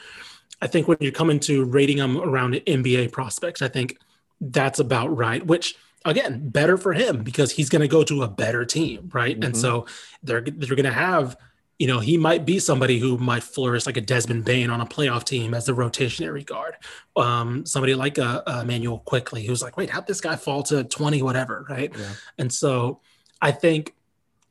I 0.62 0.68
think 0.68 0.88
when 0.88 0.98
you're 1.00 1.12
coming 1.12 1.40
to 1.42 1.66
rating 1.66 1.98
them 1.98 2.18
around 2.18 2.54
NBA 2.54 3.12
prospects, 3.12 3.62
I 3.62 3.68
think 3.68 3.98
that's 4.42 4.80
about 4.80 5.16
right. 5.16 5.46
Which 5.46 5.76
again, 6.06 6.50
better 6.50 6.78
for 6.78 6.94
him 6.94 7.24
because 7.24 7.52
he's 7.52 7.70
going 7.70 7.82
to 7.82 7.88
go 7.88 8.04
to 8.04 8.24
a 8.24 8.28
better 8.28 8.66
team, 8.66 9.10
right? 9.14 9.36
Mm-hmm. 9.36 9.44
And 9.44 9.58
so 9.58 9.86
they're 10.24 10.42
they're 10.42 10.76
going 10.76 10.84
to 10.84 10.92
have, 10.92 11.38
you 11.78 11.88
know, 11.88 12.00
he 12.00 12.18
might 12.18 12.46
be 12.46 12.60
somebody 12.60 13.00
who 13.00 13.18
might 13.18 13.44
flourish 13.44 13.86
like 13.86 13.98
a 13.98 14.02
Desmond 14.02 14.46
Bane 14.46 14.70
on 14.70 14.82
a 14.82 14.86
playoff 14.86 15.24
team 15.24 15.54
as 15.54 15.70
a 15.70 15.74
rotationary 15.74 16.46
guard. 16.46 16.76
Um, 17.16 17.66
somebody 17.66 17.96
like 17.96 18.18
a, 18.18 18.44
a 18.48 18.62
Immanuel 18.62 19.00
Quickley 19.00 19.46
who's 19.46 19.62
like, 19.62 19.78
wait, 19.78 19.90
how'd 19.90 20.08
this 20.08 20.22
guy 20.22 20.36
fall 20.36 20.64
to 20.64 20.84
twenty, 20.84 21.22
whatever, 21.22 21.66
right? 21.70 21.92
Yeah. 21.98 22.12
And 22.38 22.52
so 22.52 23.02
I 23.42 23.52
think 23.52 23.96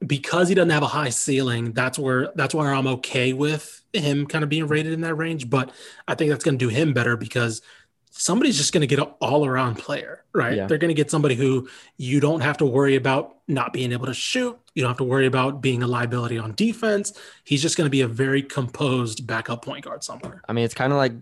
because 0.07 0.49
he 0.49 0.55
doesn't 0.55 0.71
have 0.71 0.83
a 0.83 0.88
high 0.88 1.11
ceiling, 1.11 1.73
that's 1.73 1.99
where 1.99 2.31
that's 2.35 2.55
why 2.55 2.73
I'm 2.73 2.87
okay 2.87 3.33
with 3.33 3.77
him 3.92 4.27
kind 4.27 4.44
of 4.44 4.51
being 4.51 4.66
rated 4.66 4.92
in 4.92 5.01
that 5.03 5.14
range. 5.14 5.48
But 5.48 5.72
I 6.07 6.14
think 6.14 6.31
that's 6.31 6.44
going 6.44 6.59
to 6.59 6.64
do 6.64 6.68
him 6.68 6.92
better 6.92 7.16
because 7.16 7.62
somebody's 8.11 8.57
just 8.57 8.72
going 8.72 8.81
to 8.81 8.87
get 8.87 8.98
an 8.98 9.07
all 9.20 9.46
around 9.46 9.77
player, 9.77 10.24
right? 10.33 10.57
Yeah. 10.57 10.66
They're 10.66 10.79
going 10.79 10.88
to 10.88 10.94
get 10.94 11.11
somebody 11.11 11.35
who 11.35 11.68
you 11.96 12.20
don't 12.20 12.40
have 12.40 12.59
to 12.59 12.66
worry 12.66 12.96
about 12.96 13.37
not 13.46 13.72
being 13.72 13.92
able 13.92 14.07
to 14.07 14.14
shoot. 14.14 14.59
You 14.74 14.83
don't 14.83 14.90
have 14.90 14.98
to 14.98 15.05
worry 15.05 15.27
about 15.27 15.61
being 15.61 15.83
a 15.83 15.87
liability 15.87 16.38
on 16.38 16.55
defense. 16.55 17.12
He's 17.44 17.62
just 17.62 17.77
going 17.77 17.87
to 17.87 17.90
be 17.90 18.01
a 18.01 18.09
very 18.09 18.42
composed 18.42 19.27
backup 19.27 19.64
point 19.64 19.85
guard 19.85 20.03
somewhere. 20.05 20.42
I 20.48 20.53
mean, 20.53 20.64
it's 20.64 20.74
kind 20.74 20.92
of 20.92 20.98
like 20.98 21.12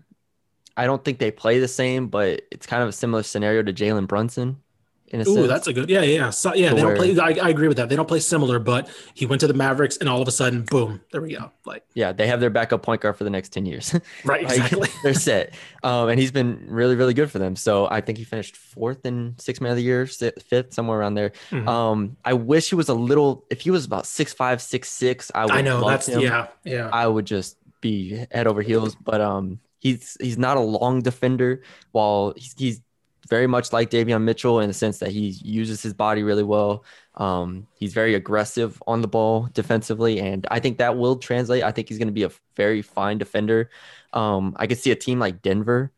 I 0.75 0.85
don't 0.85 1.03
think 1.03 1.19
they 1.19 1.31
play 1.31 1.59
the 1.59 1.67
same, 1.67 2.07
but 2.07 2.43
it's 2.51 2.67
kind 2.67 2.83
of 2.83 2.89
a 2.89 2.93
similar 2.93 3.23
scenario 3.23 3.63
to 3.63 3.73
Jalen 3.73 4.07
Brunson 4.07 4.61
in 5.09 5.21
a 5.21 5.23
Ooh, 5.23 5.35
sense. 5.35 5.47
that's 5.47 5.67
a 5.67 5.73
good. 5.73 5.89
Yeah, 5.89 6.01
yeah, 6.01 6.29
so, 6.31 6.53
yeah. 6.53 6.73
They 6.73 6.81
don't 6.81 6.97
play. 6.97 7.17
I, 7.17 7.45
I, 7.47 7.49
agree 7.49 7.69
with 7.69 7.77
that. 7.77 7.87
They 7.87 7.95
don't 7.95 8.07
play 8.07 8.19
similar, 8.19 8.59
but 8.59 8.89
he 9.13 9.25
went 9.25 9.39
to 9.39 9.47
the 9.47 9.53
Mavericks, 9.53 9.97
and 9.97 10.09
all 10.09 10.21
of 10.21 10.27
a 10.27 10.31
sudden, 10.31 10.63
boom, 10.63 11.01
there 11.11 11.21
we 11.21 11.33
go. 11.33 11.51
Like, 11.65 11.83
yeah, 11.93 12.11
they 12.11 12.27
have 12.27 12.41
their 12.41 12.49
backup 12.49 12.83
point 12.83 13.01
guard 13.01 13.15
for 13.17 13.23
the 13.23 13.29
next 13.29 13.49
ten 13.49 13.65
years. 13.65 13.95
Right, 14.25 14.43
like, 14.43 14.57
exactly. 14.57 14.89
they're 15.03 15.13
set, 15.13 15.53
um, 15.83 16.09
and 16.09 16.19
he's 16.19 16.31
been 16.31 16.65
really, 16.67 16.95
really 16.95 17.13
good 17.13 17.31
for 17.31 17.39
them. 17.39 17.55
So 17.55 17.87
I 17.89 18.01
think 18.01 18.17
he 18.17 18.23
finished 18.23 18.57
fourth 18.57 19.05
in 19.05 19.35
six 19.37 19.61
man 19.61 19.71
of 19.71 19.77
the 19.77 19.83
year, 19.83 20.05
fifth, 20.05 20.73
somewhere 20.73 20.99
around 20.99 21.13
there. 21.13 21.31
Mm-hmm. 21.51 21.67
Um, 21.67 22.17
I 22.25 22.33
wish 22.33 22.69
he 22.69 22.75
was 22.75 22.89
a 22.89 22.93
little. 22.93 23.45
If 23.49 23.61
he 23.61 23.71
was 23.71 23.85
about 23.85 24.05
six 24.05 24.33
five, 24.33 24.61
six 24.61 24.89
six, 24.89 25.31
I 25.33 25.45
would. 25.45 25.53
I 25.53 25.61
know 25.61 25.87
that's 25.87 26.07
him. 26.07 26.21
yeah, 26.21 26.47
yeah. 26.63 26.89
I 26.91 27.07
would 27.07 27.25
just 27.25 27.57
be 27.79 28.25
head 28.31 28.47
over 28.47 28.61
heels, 28.61 28.95
but 28.95 29.21
um, 29.21 29.59
he's 29.79 30.17
he's 30.19 30.37
not 30.37 30.57
a 30.57 30.61
long 30.61 31.01
defender. 31.01 31.63
While 31.91 32.33
he's, 32.35 32.55
he's 32.57 32.81
very 33.27 33.47
much 33.47 33.73
like 33.73 33.89
Davion 33.89 34.23
Mitchell 34.23 34.59
in 34.59 34.67
the 34.67 34.73
sense 34.73 34.99
that 34.99 35.11
he 35.11 35.29
uses 35.43 35.81
his 35.81 35.93
body 35.93 36.23
really 36.23 36.43
well. 36.43 36.83
Um, 37.15 37.67
he's 37.75 37.93
very 37.93 38.15
aggressive 38.15 38.81
on 38.87 39.01
the 39.01 39.07
ball 39.07 39.49
defensively, 39.53 40.19
and 40.19 40.45
I 40.49 40.59
think 40.59 40.77
that 40.77 40.97
will 40.97 41.17
translate. 41.17 41.63
I 41.63 41.71
think 41.71 41.89
he's 41.89 41.97
going 41.97 42.07
to 42.07 42.13
be 42.13 42.23
a 42.23 42.31
very 42.55 42.81
fine 42.81 43.17
defender. 43.17 43.69
Um, 44.13 44.55
I 44.57 44.67
could 44.67 44.77
see 44.77 44.91
a 44.91 44.95
team 44.95 45.19
like 45.19 45.41
Denver 45.41 45.91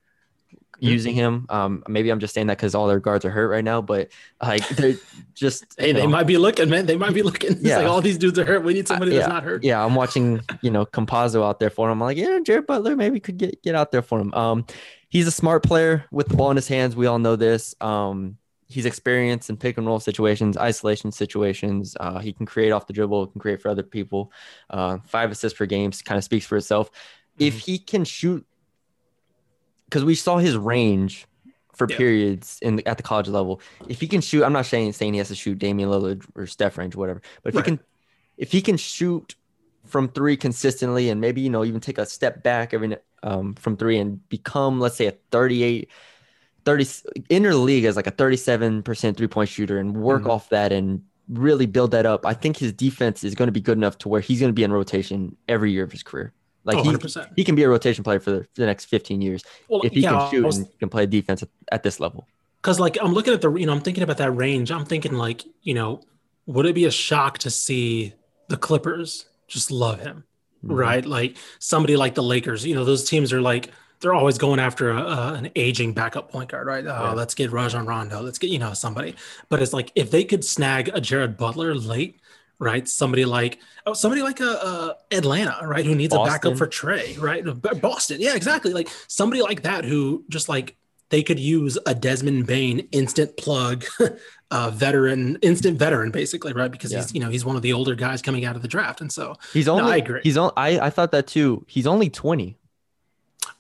using 0.82 1.14
him. 1.14 1.46
Um, 1.50 1.84
maybe 1.88 2.10
I'm 2.10 2.20
just 2.20 2.34
saying 2.34 2.48
that 2.48 2.58
because 2.58 2.76
all 2.76 2.88
their 2.88 3.00
guards 3.00 3.26
are 3.26 3.30
hurt 3.30 3.50
right 3.50 3.64
now, 3.64 3.82
but 3.82 4.10
like 4.42 4.68
they're 4.70 4.96
just 5.34 5.66
hey, 5.78 5.94
know, 5.94 6.00
they 6.00 6.08
might 6.08 6.28
be 6.28 6.38
looking, 6.38 6.70
man. 6.70 6.86
They 6.86 6.98
might 6.98 7.14
be 7.14 7.24
looking. 7.24 7.50
It's 7.60 7.64
yeah. 7.64 7.78
like 7.78 7.88
all 7.88 8.02
these 8.02 8.18
dudes 8.18 8.38
are 8.40 8.46
hurt. 8.46 8.64
We 8.64 8.74
need 8.74 8.88
somebody 8.88 9.12
yeah. 9.12 9.20
that's 9.20 9.30
not 9.30 9.44
hurt. 9.44 9.64
Yeah, 9.64 9.84
I'm 9.84 9.96
watching, 9.96 10.40
you 10.62 10.72
know, 10.72 10.86
Campazzo 10.86 11.44
out 11.44 11.60
there 11.60 11.70
for 11.70 11.88
him. 11.90 11.94
I'm 11.94 12.00
like, 12.00 12.18
yeah, 12.18 12.40
Jared 12.44 12.68
Butler 12.68 12.96
maybe 12.96 13.20
could 13.20 13.38
get 13.38 13.62
get 13.64 13.76
out 13.76 13.92
there 13.92 14.02
for 14.02 14.20
him. 14.20 14.34
Um, 14.34 14.66
he's 15.10 15.28
a 15.28 15.32
smart 15.32 15.64
player 15.64 16.06
with 16.12 16.28
the 16.28 16.38
ball 16.38 16.52
in 16.52 16.56
his 16.56 16.68
hands. 16.68 16.96
We 16.96 17.08
all 17.08 17.20
know 17.20 17.36
this. 17.36 17.76
Um, 17.82 18.38
he's 18.68 18.86
experienced 18.86 19.50
in 19.50 19.58
pick 19.58 19.78
and 19.78 19.86
roll 19.86 20.00
situations, 20.00 20.58
isolation 20.58 21.12
situations. 21.12 21.98
Uh, 22.00 22.20
he 22.20 22.32
can 22.32 22.46
create 22.46 22.72
off 22.72 22.88
the 22.88 22.94
dribble, 22.94 23.28
can 23.28 23.42
create 23.42 23.62
for 23.62 23.70
other 23.70 23.84
people. 23.84 24.32
Uh, 24.70 25.00
five 25.06 25.32
assists 25.32 25.58
per 25.58 25.66
game 25.66 25.92
kind 25.92 26.18
of 26.18 26.24
speaks 26.24 26.46
for 26.46 26.58
itself. 26.58 26.92
Mm-hmm. 26.92 27.44
If 27.44 27.60
he 27.60 27.80
can 27.80 28.06
shoot, 28.06 28.46
because 29.86 30.06
we 30.06 30.16
saw 30.16 30.38
his 30.38 30.56
range 30.56 31.26
for 31.80 31.88
yeah. 31.90 31.98
periods 31.98 32.60
in 32.62 32.76
the, 32.76 32.88
at 32.88 32.98
the 32.98 33.04
college 33.04 33.30
level. 33.30 33.62
If 33.88 34.02
he 34.02 34.08
can 34.08 34.22
shoot, 34.22 34.44
I'm 34.44 34.54
not 34.54 34.66
saying 34.66 34.94
saying 34.94 35.14
he 35.14 35.18
has 35.18 35.30
to 35.30 35.36
shoot 35.36 35.58
Damian 35.58 35.90
Lillard 35.90 36.26
or 36.36 36.46
Steph 36.46 36.78
range, 36.78 36.96
or 36.96 37.00
whatever. 37.00 37.22
But 37.42 37.50
if 37.50 37.56
right. 37.56 37.66
he 37.66 37.72
can, 37.72 37.80
if 38.38 38.52
he 38.52 38.62
can 38.62 38.78
shoot 38.78 39.36
from 39.86 40.10
three 40.10 40.38
consistently, 40.38 41.10
and 41.10 41.20
maybe 41.20 41.42
you 41.42 41.50
know 41.50 41.64
even 41.64 41.80
take 41.80 41.98
a 41.98 42.06
step 42.06 42.44
back 42.44 42.74
every 42.74 42.98
um, 43.24 43.54
from 43.56 43.78
three 43.78 43.98
and 43.98 44.28
become, 44.30 44.80
let's 44.80 44.96
say, 44.96 45.08
a 45.08 45.14
38, 45.32 45.90
30 46.66 46.86
enter 47.30 47.52
the 47.52 47.58
league 47.58 47.86
as 47.86 47.96
like 47.96 48.08
a 48.08 48.12
37% 48.12 49.18
three 49.18 49.28
point 49.28 49.50
shooter 49.50 49.80
and 49.80 49.96
work 49.96 50.22
mm-hmm. 50.22 50.32
off 50.32 50.50
that 50.50 50.72
and 50.72 51.04
really 51.30 51.66
build 51.66 51.92
that 51.92 52.06
up. 52.06 52.26
I 52.26 52.34
think 52.34 52.58
his 52.58 52.74
defense 52.74 53.24
is 53.24 53.36
going 53.36 53.48
to 53.48 53.52
be 53.52 53.62
good 53.62 53.78
enough 53.78 53.98
to 54.00 54.10
where 54.10 54.22
he's 54.22 54.40
going 54.40 54.50
to 54.50 54.54
be 54.54 54.64
in 54.64 54.72
rotation 54.72 55.36
every 55.48 55.72
year 55.72 55.84
of 55.84 55.92
his 55.92 56.04
career. 56.04 56.34
Like 56.66 56.78
oh, 56.78 56.84
he, 56.84 56.98
he 57.38 57.44
can 57.44 57.56
be 57.56 57.64
a 57.64 57.70
rotation 57.70 58.04
player 58.04 58.20
for 58.20 58.32
the, 58.32 58.44
for 58.44 58.62
the 58.62 58.66
next 58.66 58.86
15 58.86 59.22
years 59.22 59.44
well, 59.70 59.82
if 59.84 59.94
he 59.94 60.02
yeah, 60.02 60.12
can 60.12 60.32
shoot 60.32 60.46
was, 60.46 60.58
and 60.58 60.80
can 60.80 60.90
play 60.90 61.06
defense 61.06 61.42
at, 61.42 61.50
at 61.72 61.84
this 61.84 62.00
level. 62.00 62.28
Because 62.62 62.80
like 62.80 62.98
I'm 63.02 63.14
looking 63.14 63.34
at 63.34 63.42
the, 63.42 63.54
you 63.56 63.66
know, 63.66 63.72
I'm 63.72 63.82
thinking 63.82 64.04
about 64.04 64.18
that 64.18 64.32
range. 64.32 64.72
I'm 64.72 64.86
thinking 64.86 65.14
like, 65.14 65.46
you 65.62 65.74
know, 65.74 66.02
would 66.46 66.66
it 66.66 66.76
be 66.76 66.86
a 66.86 66.92
shock 66.92 67.38
to 67.40 67.50
see 67.50 68.14
the 68.50 68.58
Clippers 68.58 69.29
just 69.50 69.72
love 69.72 70.00
him? 70.00 70.24
mm-hmm. 70.64 70.74
right? 70.74 71.06
Like 71.06 71.38
somebody 71.60 71.96
like 71.96 72.16
the 72.16 72.24
Lakers, 72.24 72.66
you 72.66 72.76
know, 72.76 72.86
those 72.86 73.08
teams 73.08 73.34
are 73.34 73.42
like 73.42 73.72
they're 74.02 74.14
always 74.14 74.38
going 74.38 74.60
after 74.60 74.92
a, 74.92 75.02
a, 75.02 75.34
an 75.34 75.52
aging 75.56 75.94
backup 75.94 76.32
point 76.32 76.50
guard, 76.50 76.68
right? 76.68 76.86
Oh, 76.86 76.88
yeah. 76.88 77.12
let's 77.12 77.36
get 77.36 77.52
Rajon 77.52 77.86
Rondo, 77.86 78.22
let's 78.22 78.40
get 78.40 78.50
you 78.50 78.60
know 78.60 78.74
somebody. 78.74 79.16
But 79.50 79.62
it's 79.62 79.74
like 79.74 79.92
if 79.96 80.12
they 80.12 80.24
could 80.24 80.44
snag 80.46 80.90
a 80.94 81.02
Jared 81.02 81.38
Butler 81.38 81.76
late, 81.76 82.20
right? 82.60 82.88
Somebody 82.88 83.26
like 83.26 83.60
oh, 83.86 83.94
somebody 83.94 84.22
like 84.22 84.40
a, 84.40 84.96
Atlanta, 85.12 85.66
right? 85.66 85.86
Who 85.86 85.96
needs 85.96 86.14
Boston. 86.14 86.30
a 86.30 86.36
backup 86.36 86.58
for 86.58 86.68
Trey, 86.68 87.16
right? 87.18 87.44
Boston, 87.82 88.22
yeah, 88.22 88.36
exactly. 88.36 88.74
Like 88.74 88.90
somebody 89.08 89.42
like 89.42 89.64
that 89.64 89.86
who 89.86 90.26
just 90.30 90.50
like 90.50 90.78
they 91.10 91.24
could 91.24 91.40
use 91.40 91.78
a 91.86 91.96
Desmond 91.96 92.46
Bane 92.46 92.88
instant 92.92 93.36
plug, 93.38 93.86
uh, 94.52 94.70
veteran, 94.72 95.38
instant 95.42 95.78
veteran, 95.78 96.12
basically, 96.12 96.54
right? 96.54 96.72
Because 96.72 96.92
yeah. 96.92 97.00
he's 97.00 97.14
you 97.14 97.20
know 97.20 97.30
he's 97.30 97.46
one 97.46 97.56
of 97.56 97.62
the 97.62 97.74
older 97.74 97.96
guys 97.96 98.22
coming 98.22 98.46
out 98.46 98.56
of 98.56 98.62
the 98.62 98.68
draft, 98.68 99.02
and 99.02 99.12
so 99.12 99.36
he's 99.54 99.68
only. 99.68 99.84
No, 99.84 99.90
I 99.90 99.98
agree. 99.98 100.22
He's 100.24 100.38
on. 100.38 100.52
I 100.56 100.80
I 100.80 100.90
thought 100.90 101.12
that 101.12 101.28
too. 101.28 101.66
He's 101.68 101.88
only 101.88 102.10
twenty. 102.10 102.58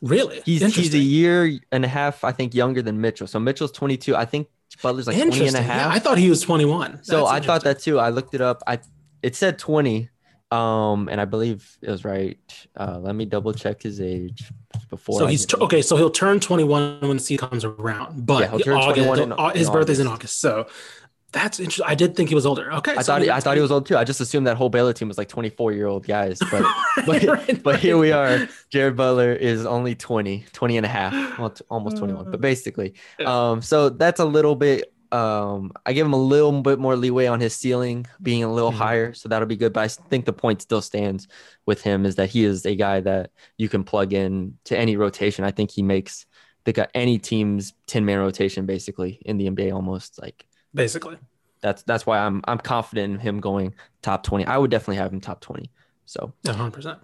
Really? 0.02 0.42
He's 0.46 0.62
he's 0.76 0.94
a 0.94 1.00
year 1.00 1.60
and 1.72 1.84
a 1.84 1.88
half, 1.88 2.24
I 2.24 2.32
think, 2.32 2.54
younger 2.54 2.82
than 2.82 3.02
Mitchell. 3.02 3.28
So 3.28 3.40
Mitchell's 3.40 3.72
twenty 3.72 3.98
two. 3.98 4.16
I 4.16 4.26
think 4.26 4.48
Butler's 4.82 5.08
like 5.08 5.18
20 5.18 5.48
and 5.48 5.56
a 5.56 5.62
half. 5.62 5.92
Yeah, 5.92 5.96
I 5.96 6.00
thought 6.00 6.18
he 6.18 6.30
was 6.30 6.42
21. 6.42 7.04
so 7.04 7.26
I 7.26 7.40
thought 7.40 7.64
that 7.64 7.80
too. 7.80 8.00
I 8.00 8.10
looked 8.10 8.34
it 8.34 8.42
up. 8.42 8.62
I 8.68 8.80
it 9.22 9.36
said 9.36 9.60
20 9.60 10.10
Um, 10.52 11.10
and 11.10 11.22
I 11.22 11.26
believe 11.26 11.78
it 11.82 11.92
was 11.92 12.04
right. 12.04 12.38
Uh, 12.76 12.98
let 13.00 13.14
me 13.16 13.26
double 13.26 13.54
check 13.54 13.84
his 13.84 14.02
age 14.02 14.52
before. 14.90 15.20
So 15.20 15.28
I 15.28 15.32
he's 15.32 15.46
t- 15.46 15.58
okay. 15.58 15.82
So 15.82 15.96
he'll 15.96 16.10
turn 16.10 16.40
21 16.40 17.02
when 17.02 17.18
the 17.18 17.20
season 17.24 17.48
comes 17.48 17.64
around, 17.64 18.26
but 18.26 18.42
Yeah, 18.42 18.50
he'll 18.50 18.60
turn 18.60 18.78
August- 18.78 19.06
21 19.08 19.32
in- 19.32 19.56
his 19.56 19.68
in 19.68 19.74
birthday's 19.74 20.00
in 20.00 20.08
August. 20.08 20.40
So 20.40 20.66
that's 21.32 21.60
interesting. 21.60 21.86
I 21.88 21.94
did 21.94 22.16
think 22.16 22.30
he 22.30 22.36
was 22.36 22.48
older. 22.48 22.74
Okay, 22.74 22.94
I 22.94 23.04
so 23.04 23.14
thought 23.14 23.22
he, 23.22 23.30
I 23.30 23.40
thought 23.40 23.56
he 23.56 23.62
was 23.62 23.72
old 23.72 23.86
too. 23.86 23.96
I 23.96 24.04
just 24.04 24.20
assumed 24.20 24.48
that 24.48 24.58
whole 24.58 24.70
Baylor 24.70 24.94
team 24.94 25.08
was 25.08 25.20
like 25.20 25.30
24 25.30 25.74
year 25.74 25.86
old 25.86 26.08
guys, 26.08 26.40
but 26.50 26.64
but, 27.06 27.24
Right, 27.24 27.62
but 27.62 27.80
here 27.80 28.00
we 28.00 28.12
are. 28.12 28.48
Jared 28.72 28.96
Butler 28.96 29.34
is 29.34 29.64
only 29.68 29.94
20, 29.94 30.46
20 30.52 30.78
and 30.78 30.86
a 30.88 30.90
half, 30.90 31.38
well, 31.38 31.52
t- 31.52 31.64
almost 31.70 31.98
21, 31.98 32.32
but 32.32 32.42
basically. 32.42 32.96
Um, 33.24 33.62
so 33.62 33.90
that's 33.90 34.20
a 34.20 34.26
little 34.26 34.56
bit. 34.56 34.92
Um, 35.12 35.72
I 35.86 35.94
give 35.94 36.06
him 36.06 36.14
a 36.14 36.22
little 36.22 36.62
bit 36.62 36.78
more 36.80 36.96
leeway 36.96 37.26
on 37.26 37.40
his 37.40 37.56
ceiling 37.56 38.06
being 38.22 38.44
a 38.44 38.52
little 38.54 38.72
Mhm. 38.72 38.76
higher, 38.78 39.14
so 39.14 39.28
that'll 39.30 39.48
be 39.48 39.56
good. 39.56 39.74
But 39.74 39.82
I 39.82 39.88
think 39.88 40.26
the 40.26 40.34
point 40.34 40.62
still 40.62 40.82
stands 40.82 41.28
with 41.66 41.82
him 41.82 42.06
is 42.06 42.16
that 42.16 42.30
he 42.30 42.44
is 42.44 42.66
a 42.66 42.76
guy 42.76 43.00
that 43.02 43.32
you 43.58 43.70
can 43.70 43.84
plug 43.84 44.14
in 44.14 44.58
to 44.66 44.78
any 44.78 44.96
rotation. 44.98 45.44
I 45.46 45.52
think 45.52 45.72
he 45.72 45.82
makes 45.82 46.26
the 46.66 46.74
guy 46.74 46.88
any 46.94 47.18
team's 47.18 47.74
10 47.88 48.06
man 48.06 48.20
rotation 48.20 48.66
basically 48.66 49.20
in 49.26 49.38
the 49.38 49.48
NBA 49.50 49.72
almost 49.74 50.22
like 50.22 50.46
Basically, 50.76 51.18
that's 51.62 51.82
that's 51.84 52.06
why 52.06 52.20
I'm 52.20 52.42
I'm 52.48 52.60
confident 52.60 53.14
in 53.16 53.20
him 53.20 53.40
going 53.40 53.74
top 54.04 54.22
20. 54.24 54.46
I 54.46 54.58
would 54.58 54.70
definitely 54.70 54.98
have 54.98 55.12
him 55.12 55.20
top 55.22 55.42
20. 55.42 55.72
So 56.06 56.34
100. 56.44 56.72
percent 56.72 57.00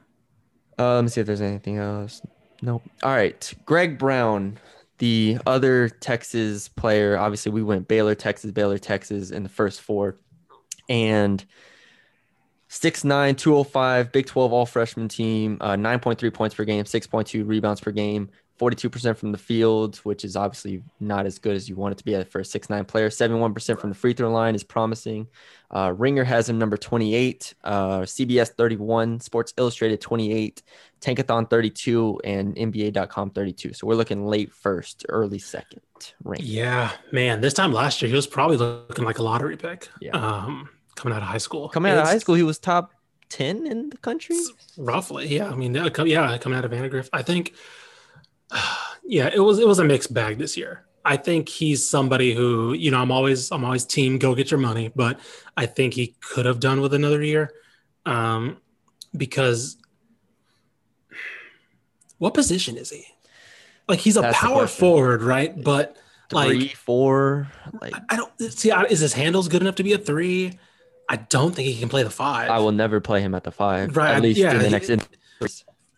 uh, 0.77 0.95
let 0.95 1.03
me 1.03 1.07
see 1.09 1.21
if 1.21 1.27
there's 1.27 1.41
anything 1.41 1.77
else. 1.77 2.21
Nope. 2.61 2.83
All 3.01 3.11
right. 3.15 3.53
Greg 3.65 3.97
Brown, 3.97 4.59
the 4.97 5.37
other 5.45 5.89
Texas 5.89 6.67
player. 6.69 7.17
Obviously, 7.17 7.51
we 7.51 7.63
went 7.63 7.87
Baylor, 7.87 8.15
Texas, 8.15 8.51
Baylor, 8.51 8.77
Texas 8.77 9.31
in 9.31 9.43
the 9.43 9.49
first 9.49 9.81
four. 9.81 10.17
And 10.87 11.43
6'9, 12.69 13.37
205, 13.37 14.11
Big 14.11 14.25
12 14.25 14.53
all 14.53 14.65
freshman 14.65 15.07
team, 15.07 15.57
uh, 15.61 15.75
9.3 15.75 16.33
points 16.33 16.55
per 16.55 16.65
game, 16.65 16.83
6.2 16.83 17.47
rebounds 17.47 17.81
per 17.81 17.91
game, 17.91 18.29
42% 18.59 19.17
from 19.17 19.31
the 19.31 19.37
field, 19.37 19.97
which 19.97 20.23
is 20.23 20.35
obviously 20.35 20.81
not 20.99 21.25
as 21.25 21.39
good 21.39 21.55
as 21.55 21.67
you 21.67 21.75
want 21.75 21.91
it 21.91 21.97
to 21.97 22.05
be 22.05 22.23
for 22.23 22.39
a 22.39 22.43
6'9 22.43 22.87
player. 22.87 23.09
71% 23.09 23.79
from 23.79 23.89
the 23.89 23.95
free 23.95 24.13
throw 24.13 24.31
line 24.31 24.55
is 24.55 24.63
promising. 24.63 25.27
Uh, 25.69 25.93
Ringer 25.95 26.23
has 26.23 26.47
him 26.47 26.57
number 26.57 26.77
28, 26.77 27.53
uh, 27.65 27.99
CBS 28.01 28.49
31, 28.49 29.19
Sports 29.19 29.53
Illustrated 29.57 29.99
28, 29.99 30.63
Tankathon 31.01 31.49
32, 31.49 32.21
and 32.23 32.55
NBA.com 32.55 33.31
32. 33.31 33.73
So 33.73 33.87
we're 33.87 33.95
looking 33.95 34.25
late 34.25 34.53
first, 34.53 35.05
early 35.09 35.39
second 35.39 35.81
rank. 36.23 36.43
Yeah, 36.45 36.91
man. 37.11 37.41
This 37.41 37.53
time 37.53 37.73
last 37.73 38.01
year, 38.01 38.09
he 38.09 38.15
was 38.15 38.27
probably 38.27 38.57
looking 38.57 39.03
like 39.03 39.19
a 39.19 39.23
lottery 39.23 39.57
pick. 39.57 39.89
Yeah. 39.99 40.11
Um, 40.11 40.69
coming 40.95 41.13
out 41.13 41.21
of 41.21 41.27
high 41.27 41.39
school. 41.39 41.67
Coming 41.67 41.91
out 41.91 41.97
of 41.97 42.05
high 42.05 42.19
school, 42.19 42.35
he 42.35 42.43
was 42.43 42.57
top 42.57 42.91
10 43.29 43.67
in 43.67 43.89
the 43.89 43.97
country. 43.97 44.37
roughly 44.77 45.27
yeah 45.27 45.49
i 45.49 45.55
mean 45.55 45.73
yeah, 45.73 45.89
yeah 46.05 46.37
coming 46.37 46.57
out 46.57 46.63
of 46.63 46.69
Vandegrift. 46.69 47.09
i 47.11 47.23
think 47.23 47.53
yeah 49.03 49.29
it 49.33 49.39
was 49.39 49.59
it 49.59 49.67
was 49.67 49.79
a 49.79 49.83
mixed 49.83 50.13
bag 50.13 50.37
this 50.37 50.55
year 50.57 50.85
i 51.03 51.15
think 51.17 51.47
he's 51.49 51.87
somebody 51.87 52.33
who 52.33 52.73
you 52.73 52.89
know 52.91 52.99
i'm 52.99 53.11
always 53.11 53.51
i'm 53.51 53.63
always 53.63 53.85
team 53.85 54.17
go 54.17 54.33
get 54.35 54.49
your 54.51 54.59
money 54.59 54.91
but 54.95 55.19
i 55.57 55.65
think 55.65 55.93
he 55.93 56.15
could 56.21 56.45
have 56.45 56.59
done 56.59 56.81
with 56.81 56.93
another 56.93 57.21
year 57.21 57.51
um 58.05 58.57
because 59.15 59.77
what 62.17 62.33
position 62.33 62.77
is 62.77 62.89
he 62.89 63.05
like 63.87 63.99
he's 63.99 64.17
a 64.17 64.21
That's 64.21 64.37
power 64.37 64.67
forward 64.67 65.21
right 65.21 65.61
but 65.61 65.97
Three, 66.27 66.59
like 66.59 66.75
four, 66.75 67.47
like 67.81 67.93
I- 68.09 68.15
don't 68.15 68.31
see 68.51 68.71
is 68.89 68.99
his 68.99 69.13
handles 69.13 69.47
good 69.47 69.61
enough 69.61 69.75
to 69.75 69.83
be 69.83 69.93
a 69.93 69.99
three 69.99 70.57
i 71.07 71.17
don't 71.17 71.53
think 71.53 71.67
he 71.67 71.77
can 71.79 71.87
play 71.87 72.01
the 72.01 72.09
five 72.09 72.49
I 72.49 72.57
will 72.57 72.71
never 72.71 72.99
play 72.99 73.21
him 73.21 73.35
at 73.35 73.43
the 73.43 73.51
five. 73.51 73.95
Right, 73.95 74.15
At 74.15 74.23
least 74.23 74.39
yeah, 74.39 74.53
in 74.53 74.57
the 74.57 74.63
he- 74.65 74.71
next. 74.71 74.89
In- 74.89 75.01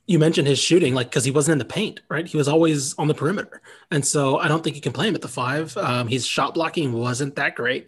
you 0.07 0.17
mentioned 0.19 0.47
his 0.47 0.57
shooting, 0.59 0.93
like 0.93 1.09
because 1.09 1.25
he 1.25 1.31
wasn't 1.31 1.53
in 1.53 1.57
the 1.59 1.65
paint, 1.65 2.01
right? 2.09 2.25
He 2.25 2.37
was 2.37 2.47
always 2.47 2.93
on 2.97 3.07
the 3.07 3.13
perimeter, 3.13 3.61
and 3.91 4.05
so 4.05 4.37
I 4.39 4.47
don't 4.47 4.63
think 4.63 4.75
you 4.75 4.81
can 4.81 4.93
play 4.93 5.07
him 5.07 5.15
at 5.15 5.21
the 5.21 5.27
five. 5.27 5.75
Um, 5.77 6.07
his 6.07 6.25
shot 6.25 6.53
blocking 6.53 6.93
wasn't 6.93 7.35
that 7.35 7.55
great, 7.55 7.87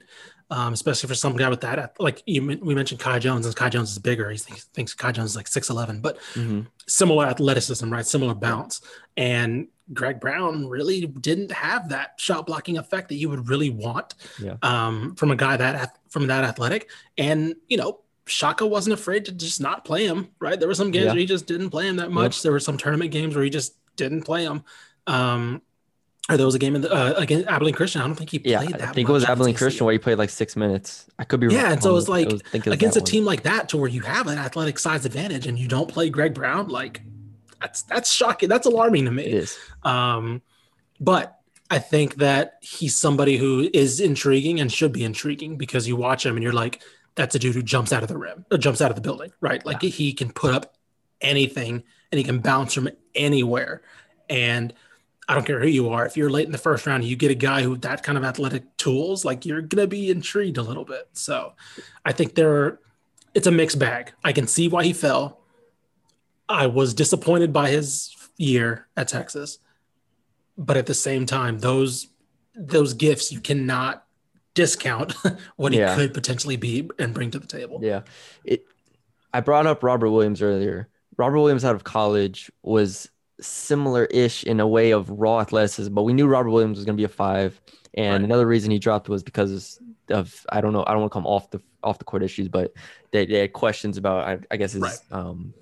um, 0.51 0.73
especially 0.73 1.07
for 1.07 1.15
some 1.15 1.35
guy 1.37 1.47
with 1.49 1.61
that. 1.61 1.95
Like 1.97 2.21
you, 2.25 2.41
we 2.61 2.75
mentioned, 2.75 2.99
Kai 2.99 3.19
Jones, 3.19 3.45
and 3.45 3.55
Kai 3.55 3.69
Jones 3.69 3.91
is 3.91 3.99
bigger. 3.99 4.29
He 4.29 4.37
thinks, 4.37 4.65
thinks 4.65 4.93
Kai 4.93 5.13
Jones 5.13 5.31
is 5.31 5.35
like 5.37 5.47
six 5.47 5.69
eleven, 5.69 6.01
but 6.01 6.17
Mhm. 6.35 6.67
similar 6.87 7.25
athleticism, 7.25 7.89
right? 7.89 8.05
Similar 8.05 8.35
bounce, 8.35 8.81
and 9.15 9.67
Greg 9.93 10.19
Brown 10.19 10.67
really 10.67 11.07
didn't 11.07 11.51
have 11.51 11.89
that 11.89 12.13
shot 12.17 12.45
blocking 12.45 12.77
effect 12.77 13.07
that 13.09 13.15
you 13.15 13.29
would 13.29 13.47
really 13.49 13.69
want 13.69 14.13
Yeah. 14.39 14.57
um, 14.61 15.15
from 15.15 15.31
a 15.31 15.35
guy 15.35 15.57
that 15.57 15.97
from 16.09 16.27
that 16.27 16.43
athletic. 16.43 16.89
And 17.17 17.55
you 17.69 17.77
know, 17.77 18.01
Shaka 18.29 18.65
wasn't 18.65 18.93
afraid 18.93 19.25
to 19.25 19.31
just 19.31 19.59
not 19.61 19.85
play 19.85 20.05
him. 20.05 20.29
Right? 20.39 20.59
There 20.59 20.67
were 20.67 20.75
some 20.75 20.91
games 20.91 21.05
Yeah. 21.05 21.11
where 21.13 21.19
he 21.19 21.25
just 21.25 21.47
didn't 21.47 21.69
play 21.69 21.87
him 21.87 21.97
that 21.97 22.11
much. 22.11 22.41
There 22.43 22.51
were 22.51 22.59
some 22.59 22.77
tournament 22.77 23.11
games 23.11 23.35
where 23.35 23.43
he 23.43 23.49
just 23.49 23.75
didn't 23.95 24.23
play 24.23 24.43
him. 24.43 24.63
Um, 25.07 25.61
or 26.29 26.37
there 26.37 26.45
was 26.45 26.53
a 26.53 26.59
game 26.59 26.75
in 26.75 26.81
the, 26.81 26.91
uh, 26.93 27.13
against 27.17 27.47
Abilene 27.47 27.73
Christian. 27.73 28.01
I 28.01 28.05
don't 28.05 28.15
think 28.15 28.29
he 28.29 28.37
played 28.39 28.51
Yeah, 28.51 28.63
that. 28.63 28.81
I 28.81 28.91
think 28.93 29.09
it 29.09 29.11
was 29.11 29.23
much 29.23 29.31
Abilene 29.31 29.55
Christian 29.55 29.85
where 29.85 29.93
he 29.93 29.99
played 29.99 30.19
like 30.19 30.29
six 30.29 30.55
minutes. 30.55 31.07
I 31.17 31.23
could 31.23 31.39
be 31.39 31.47
Yeah, 31.47 31.53
wrong. 31.53 31.65
Yeah, 31.65 31.71
and 31.73 31.83
so 31.83 31.89
it 31.89 31.93
was 31.93 32.07
like, 32.07 32.27
I 32.27 32.37
think 32.37 32.67
it 32.67 32.69
was 32.69 32.73
against 32.75 32.97
a 32.97 32.99
one. 32.99 33.05
team 33.05 33.25
like 33.25 33.43
that 33.43 33.69
to 33.69 33.77
where 33.77 33.89
you 33.89 34.01
have 34.01 34.27
an 34.27 34.37
athletic 34.37 34.77
size 34.77 35.05
advantage 35.05 35.47
and 35.47 35.57
you 35.57 35.67
don't 35.67 35.89
play 35.89 36.09
Greg 36.09 36.35
Brown, 36.35 36.67
like 36.67 37.01
that's 37.59 37.81
that's 37.83 38.11
shocking. 38.11 38.47
That's 38.47 38.67
alarming 38.67 39.05
to 39.05 39.11
me. 39.11 39.23
It 39.25 39.33
is. 39.33 39.57
Um, 39.83 40.43
but 40.99 41.39
I 41.71 41.79
think 41.79 42.15
that 42.15 42.57
he's 42.61 42.95
somebody 42.95 43.37
who 43.37 43.69
is 43.73 43.99
intriguing 43.99 44.59
and 44.59 44.71
should 44.71 44.91
be 44.91 45.03
intriguing 45.03 45.57
because 45.57 45.87
you 45.87 45.95
watch 45.95 46.25
him 46.25 46.35
and 46.35 46.43
you're 46.43 46.53
like, 46.53 46.81
that's 47.19 47.35
a 47.35 47.39
dude 47.39 47.55
who 47.55 47.61
jumps 47.61 47.91
out 47.91 48.01
of 48.01 48.07
the 48.07 48.17
rim 48.17 48.45
or 48.49 48.57
jumps 48.57 48.81
out 48.81 48.91
of 48.91 48.95
the 48.95 49.01
building, 49.01 49.31
right? 49.41 49.65
Like 49.65 49.81
he 49.81 50.13
can 50.13 50.31
put 50.31 50.53
up 50.53 50.77
anything 51.19 51.83
and 52.11 52.17
he 52.17 52.23
can 52.23 52.39
bounce 52.39 52.73
from 52.73 52.89
anywhere. 53.13 53.81
And 54.29 54.73
I 55.27 55.35
don't 55.35 55.45
care 55.45 55.59
who 55.59 55.67
you 55.67 55.89
are. 55.89 56.05
If 56.05 56.15
you're 56.15 56.29
late 56.29 56.45
in 56.45 56.53
the 56.53 56.57
first 56.57 56.87
round, 56.87 57.03
you 57.03 57.15
get 57.15 57.29
a 57.29 57.35
guy 57.35 57.61
who 57.61 57.75
that 57.77 58.03
kind 58.03 58.17
of 58.17 58.23
athletic 58.23 58.77
tools, 58.77 59.25
like 59.25 59.45
you're 59.45 59.61
gonna 59.61 59.85
be 59.85 60.09
intrigued 60.09 60.57
a 60.57 60.63
little 60.63 60.85
bit. 60.85 61.09
So 61.11 61.53
I 62.05 62.13
think 62.13 62.35
there 62.35 62.51
are, 62.51 62.79
it's 63.35 63.47
a 63.47 63.51
mixed 63.51 63.79
bag. 63.79 64.13
I 64.23 64.31
can 64.31 64.47
see 64.47 64.69
why 64.69 64.85
he 64.85 64.93
fell. 64.93 65.41
I 66.47 66.67
was 66.67 66.93
disappointed 66.93 67.51
by 67.51 67.69
his 67.69 68.15
year 68.37 68.87
at 68.95 69.09
Texas 69.09 69.59
but 70.59 70.75
at 70.75 70.85
the 70.85 70.93
same 70.93 71.25
time 71.25 71.57
those 71.57 72.07
those 72.53 72.93
gifts 72.93 73.31
you 73.31 73.39
cannot 73.39 74.05
discount 74.53 75.13
what 75.57 75.73
Yeah. 75.73 75.95
he 75.95 76.01
could 76.01 76.13
potentially 76.13 76.57
be 76.57 76.89
and 76.99 77.13
bring 77.13 77.31
to 77.31 77.39
the 77.39 77.47
table 77.47 77.79
Yeah. 77.81 78.01
It 78.43 78.65
I 79.33 79.41
brought 79.41 79.67
up 79.67 79.83
Robert 79.83 80.09
Williams 80.09 80.41
earlier. 80.41 80.87
Robert 81.17 81.37
Williams 81.39 81.63
out 81.63 81.75
of 81.75 81.83
college 81.83 82.51
was 82.63 83.09
similar-ish 83.41 84.43
in 84.43 84.59
a 84.59 84.67
way 84.67 84.91
of 84.91 85.09
raw 85.09 85.39
athleticism, 85.39 85.93
but 85.93 86.03
we 86.03 86.13
knew 86.13 86.27
Robert 86.27 86.49
Williams 86.49 86.77
was 86.77 86.85
going 86.85 86.95
to 86.97 86.99
be 87.01 87.05
a 87.05 87.07
five. 87.09 87.61
And 87.93 88.23
Right. 88.23 88.23
another 88.23 88.47
reason 88.47 88.71
he 88.71 88.79
dropped 88.79 89.07
was 89.09 89.21
because 89.23 89.79
of 90.09 90.45
I 90.49 90.61
don't 90.61 90.73
know, 90.73 90.83
I 90.87 90.91
don't 90.91 91.01
want 91.01 91.11
to 91.11 91.13
come 91.13 91.27
off 91.27 91.51
the 91.51 91.61
off 91.83 91.99
the 91.99 92.05
court 92.05 92.23
issues, 92.23 92.47
but 92.49 92.73
they, 93.11 93.25
they 93.25 93.39
had 93.39 93.53
questions 93.53 93.97
about 93.97 94.27
I, 94.27 94.39
I 94.51 94.57
guess 94.57 94.71
his 94.73 94.81
Right. 94.81 94.97
um, 95.11 95.53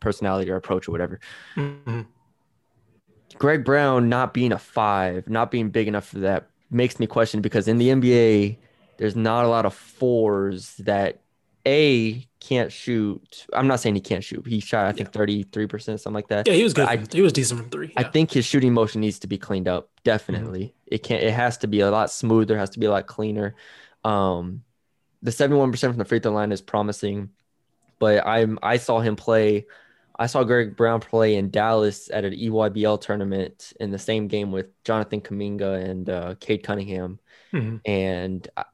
personality 0.00 0.50
or 0.50 0.56
approach 0.56 0.88
or 0.88 0.92
whatever. 0.92 1.20
Mhm. 1.56 2.06
Greg 3.38 3.64
Brown 3.64 4.08
not 4.08 4.32
being 4.34 4.52
a 4.52 4.58
five, 4.58 5.28
not 5.28 5.50
being 5.50 5.70
big 5.70 5.88
enough 5.88 6.08
for 6.08 6.18
that 6.20 6.48
makes 6.70 6.98
me 7.00 7.06
question 7.06 7.40
because 7.40 7.68
in 7.68 7.78
the 7.78 7.88
NBA, 7.88 8.58
there's 8.98 9.16
not 9.16 9.44
a 9.44 9.48
lot 9.48 9.66
of 9.66 9.74
fours 9.74 10.74
that 10.78 11.20
A 11.66 12.26
can't 12.40 12.70
shoot. 12.70 13.46
I'm 13.52 13.66
not 13.66 13.80
saying 13.80 13.94
he 13.96 14.00
can't 14.00 14.22
shoot. 14.22 14.46
He 14.46 14.60
shot, 14.60 14.86
I 14.86 14.92
think, 14.92 15.10
33%, 15.12 15.82
something 16.00 16.12
like 16.14 16.28
that. 16.28 16.46
yeah 16.46 16.54
he 16.54 16.62
was 16.62 16.72
good 16.74 16.86
I- 16.88 17.04
he 17.12 17.20
was 17.20 17.32
decent 17.32 17.60
from 17.60 17.70
three 17.70 17.92
I 17.96 18.04
think 18.04 18.30
his 18.32 18.44
shooting 18.44 18.72
motion 18.72 19.00
needs 19.00 19.18
to 19.20 19.26
be 19.26 19.36
cleaned 19.38 19.68
up. 19.68 19.90
Definitely. 20.04 20.74
It 20.86 21.02
can't 21.02 21.22
it 21.22 21.32
has 21.32 21.58
to 21.58 21.66
be 21.66 21.80
a 21.80 21.90
lot 21.90 22.10
smoother, 22.10 22.56
has 22.56 22.70
to 22.70 22.78
be 22.78 22.86
a 22.86 22.90
lot 22.90 23.06
cleaner. 23.06 23.54
Um 24.04 24.62
the 25.22 25.32
71% 25.32 25.76
from 25.80 25.96
the 25.96 26.04
free 26.04 26.20
throw 26.20 26.30
line 26.32 26.52
is 26.52 26.60
promising, 26.62 27.30
but 27.98 28.24
I'm 28.26 28.58
I 28.62 28.76
saw 28.76 29.00
him 29.00 29.16
play 29.16 29.66
I 30.18 30.26
saw 30.26 30.44
Greg 30.44 30.76
Brown 30.76 31.00
play 31.00 31.36
in 31.36 31.50
Dallas 31.50 32.10
at 32.10 32.24
an 32.24 32.32
EYBL 32.32 33.00
tournament 33.00 33.72
in 33.80 33.90
the 33.90 33.98
same 33.98 34.28
game 34.28 34.50
with 34.50 34.66
Jonathan 34.84 35.20
Kuminga 35.20 35.84
and 35.84 36.08
uh, 36.08 36.34
Cade 36.40 36.62
Cunningham, 36.62 37.18
Mhm. 37.52 37.80
and 37.84 38.48
I, 38.56 38.64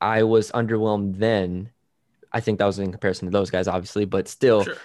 I 0.00 0.22
was 0.24 0.50
underwhelmed 0.52 1.16
then. 1.18 1.70
I 2.32 2.40
think 2.40 2.58
that 2.58 2.66
was 2.66 2.78
in 2.78 2.90
comparison 2.92 3.26
to 3.26 3.32
those 3.32 3.50
guys, 3.50 3.68
obviously, 3.68 4.04
but 4.04 4.28
still, 4.28 4.64
Sure. 4.64 4.76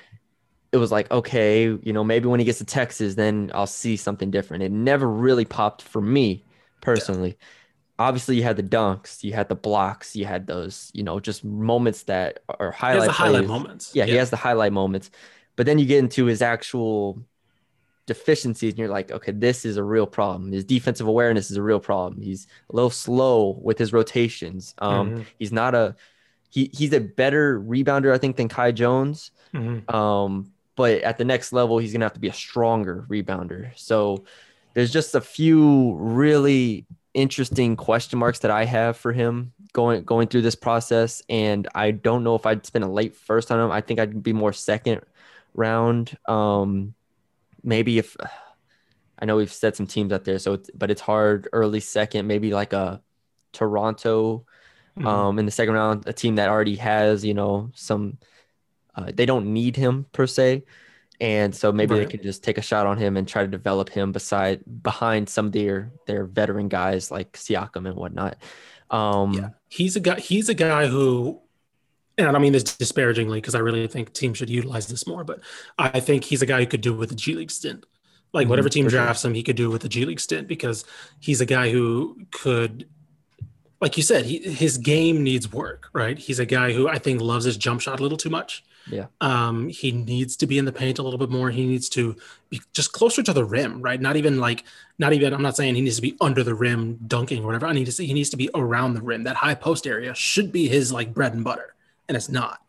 it 0.72 0.78
was 0.78 0.91
like, 0.91 1.09
okay, 1.11 1.65
you 1.65 1.93
know, 1.93 2.03
maybe 2.03 2.28
when 2.28 2.39
he 2.39 2.45
gets 2.45 2.57
to 2.59 2.65
Texas, 2.65 3.15
then 3.15 3.51
I'll 3.53 3.68
see 3.68 3.95
something 3.95 4.32
different. 4.32 4.63
It 4.63 4.72
never 4.72 5.07
really 5.09 5.45
popped 5.45 5.82
for 5.82 6.01
me 6.01 6.43
personally. 6.82 7.38
Obviously, 7.99 8.36
you 8.36 8.43
had 8.43 8.57
the 8.57 8.63
dunks, 8.63 9.24
you 9.24 9.34
had 9.34 9.49
the 9.49 9.55
blocks, 9.55 10.15
you 10.15 10.26
had 10.26 10.45
those, 10.45 10.91
you 10.93 11.03
know, 11.03 11.20
just 11.20 11.43
moments 11.43 12.03
that 12.03 12.39
are 12.59 12.72
highlight 12.72 13.09
highlight 13.09 13.47
moments 13.47 13.95
Yeah, 13.95 14.05
he 14.05 14.13
has 14.15 14.30
the 14.30 14.36
highlight 14.38 14.74
moments, 14.74 15.09
but 15.58 15.66
then 15.66 15.78
you 15.80 15.86
get 15.86 15.99
into 15.99 16.26
his 16.26 16.41
actual 16.41 17.20
deficiencies, 18.05 18.72
and 18.72 18.80
you're 18.80 18.88
like, 18.88 19.12
okay, 19.12 19.34
this 19.34 19.66
is 19.66 19.76
a 19.76 19.84
real 19.84 20.08
problem. 20.08 20.53
His 20.53 20.64
defensive 20.64 21.08
awareness 21.08 21.51
is 21.51 21.58
a 21.58 21.62
real 21.62 21.82
problem. 21.82 22.22
He's 22.22 22.47
a 22.72 22.76
little 22.76 22.89
slow 22.89 23.60
with 23.62 23.78
his 23.78 23.91
rotations. 23.91 24.74
Um, 24.78 25.12
Mhm. 25.12 25.26
he's 25.38 25.51
not 25.51 25.76
a 25.76 25.95
he 26.49 26.72
he's 26.74 26.93
a 26.93 27.01
better 27.01 27.60
rebounder, 27.60 28.14
I 28.14 28.18
think, 28.18 28.38
than 28.38 28.47
Kai 28.47 28.72
Jones. 28.72 29.32
Mhm. 29.53 29.93
Um, 29.93 30.53
but 30.78 31.01
at 31.01 31.18
the 31.18 31.26
next 31.26 31.51
level, 31.51 31.78
he's 31.80 31.91
gonna 31.91 32.05
have 32.05 32.14
to 32.14 32.22
be 32.22 32.30
a 32.30 32.34
stronger 32.34 33.05
rebounder. 33.10 33.72
So 33.76 34.24
there's 34.74 34.91
just 34.91 35.14
a 35.14 35.20
few 35.20 35.95
really 35.95 36.86
interesting 37.14 37.76
question 37.76 38.18
marks 38.20 38.39
that 38.39 38.51
I 38.51 38.64
have 38.64 38.95
for 38.95 39.12
him 39.12 39.51
going 39.74 40.03
going 40.05 40.30
through 40.30 40.43
this 40.43 40.55
process. 40.55 41.22
And 41.28 41.68
I 41.76 41.91
don't 41.91 42.24
know 42.24 42.36
if 42.36 42.45
I'd 42.45 42.66
spend 42.66 42.86
a 42.86 42.88
late 42.88 43.14
first 43.14 43.51
on 43.51 43.60
him. 43.60 43.70
I 43.72 43.82
think 43.82 43.99
I'd 43.99 44.24
be 44.24 44.32
more 44.34 44.53
second 44.53 45.01
round. 45.58 46.18
Um, 46.28 46.93
maybe 47.64 47.97
if 47.97 48.16
I 49.20 49.26
know 49.26 49.36
we've 49.36 49.51
set 49.51 49.76
some 49.76 49.88
teams 49.88 50.14
out 50.14 50.24
there, 50.24 50.39
so 50.39 50.53
it's, 50.53 50.70
but 50.74 50.91
it's 50.91 51.01
hard 51.01 51.49
early 51.51 51.80
second, 51.82 52.28
maybe 52.28 52.51
like 52.51 52.72
a 52.74 53.01
Toronto 53.51 54.45
Mhm. 54.97 55.05
um, 55.05 55.39
in 55.39 55.45
the 55.45 55.51
second 55.51 55.74
round, 55.76 56.08
a 56.08 56.14
team 56.14 56.36
that 56.36 56.49
already 56.49 56.76
has, 56.78 57.24
you 57.26 57.34
know, 57.34 57.70
some, 57.76 58.18
uh, 58.95 59.12
they 59.14 59.26
don't 59.26 59.53
need 59.53 59.76
him 59.76 60.05
per 60.12 60.26
se. 60.26 60.64
And 61.20 61.55
so 61.55 61.72
maybe 61.72 61.93
Right. 61.95 62.05
they 62.05 62.18
can 62.18 62.24
just 62.24 62.43
take 62.43 62.58
a 62.58 62.62
shot 62.62 62.86
on 62.86 62.97
him 62.97 63.18
and 63.18 63.28
try 63.28 63.41
to 63.41 63.47
develop 63.47 63.89
him 63.89 64.12
beside 64.12 64.62
behind 64.84 65.30
some 65.30 65.47
of 65.47 65.51
their 65.51 65.91
their 66.05 66.26
veteran 66.26 66.68
guys 66.68 67.10
like 67.12 67.34
Siakam 67.34 67.88
and 67.88 67.95
whatnot. 67.95 68.38
Um, 68.89 69.34
Yeah, 69.34 69.49
he's 69.68 69.95
a 69.95 69.99
guy. 69.99 70.20
He's 70.20 70.49
a 70.49 70.53
guy 70.53 70.88
who, 70.88 71.41
and 72.18 72.28
I 72.28 72.32
don't 72.32 72.41
mean 72.41 72.53
this 72.53 72.63
disparagingly 72.63 73.39
because 73.39 73.55
I 73.55 73.59
really 73.59 73.88
think 73.88 74.13
teams 74.13 74.38
should 74.38 74.49
utilize 74.49 74.88
this 74.88 75.05
more. 75.07 75.24
But 75.24 75.41
I 75.78 75.99
think 75.99 76.24
he's 76.24 76.41
a 76.41 76.45
guy 76.45 76.59
who 76.59 76.68
could 76.68 76.82
do 76.82 76.93
with 76.93 77.11
a 77.11 77.15
G 77.15 77.36
League 77.36 77.51
stint. 77.51 77.86
Like 78.34 78.47
Mhm, 78.47 78.49
whatever 78.49 78.70
team 78.70 78.86
for 78.86 78.91
sure. 78.91 79.01
drafts 79.03 79.24
him, 79.24 79.34
he 79.34 79.43
could 79.43 79.55
do 79.55 79.70
with 79.70 79.84
a 79.86 79.89
G 79.89 80.05
League 80.05 80.20
stint 80.20 80.47
because 80.47 80.84
he's 81.20 81.41
a 81.41 81.45
guy 81.45 81.70
who 81.72 82.18
could, 82.32 82.88
like 83.80 83.95
you 83.97 84.03
said, 84.03 84.26
he, 84.26 84.39
his 84.39 84.78
game 84.78 85.24
needs 85.24 85.51
work. 85.51 85.89
Right? 85.93 86.18
He's 86.18 86.39
a 86.39 86.45
guy 86.45 86.74
who 86.74 86.88
I 86.88 86.97
think 86.99 87.22
loves 87.22 87.45
his 87.45 87.57
jump 87.57 87.82
shot 87.82 87.99
a 87.99 88.03
little 88.03 88.18
too 88.18 88.30
much. 88.30 88.63
Yeah. 88.89 89.07
Um, 89.20 89.68
he 89.68 89.91
needs 89.91 90.38
to 90.38 90.47
be 90.47 90.57
in 90.57 90.63
the 90.65 90.72
paint 90.72 90.97
a 90.97 91.03
little 91.03 91.20
bit 91.20 91.30
more. 91.30 91.49
He 91.51 91.65
needs 91.65 91.89
to 91.89 92.15
be 92.49 92.61
just 92.74 92.93
closer 92.93 93.22
to 93.22 93.34
the 93.34 93.43
rim, 93.43 93.82
right? 93.82 93.99
Not 93.99 94.15
even 94.15 94.39
like, 94.39 94.63
not 94.97 95.11
even. 95.11 95.34
I'm 95.34 95.41
not 95.41 95.57
saying 95.57 95.76
he 95.76 95.82
needs 95.82 95.97
to 95.97 96.01
be 96.01 96.15
under 96.22 96.41
the 96.41 96.55
rim 96.55 96.97
dunking 97.05 97.43
or 97.43 97.47
whatever. 97.47 97.68
I 97.68 97.74
need 97.74 97.86
to 97.86 97.91
say 97.91 98.05
he 98.05 98.13
needs 98.13 98.30
to 98.30 98.38
be 98.38 98.49
around 98.55 98.93
the 98.93 99.01
rim. 99.01 99.24
That 99.26 99.36
high 99.36 99.55
post 99.55 99.86
area 99.86 100.15
should 100.15 100.51
be 100.53 100.70
his 100.70 100.91
like 100.91 101.13
bread 101.13 101.34
and 101.34 101.43
butter, 101.43 101.76
and 102.08 102.16
it's 102.16 102.30
not. 102.30 102.60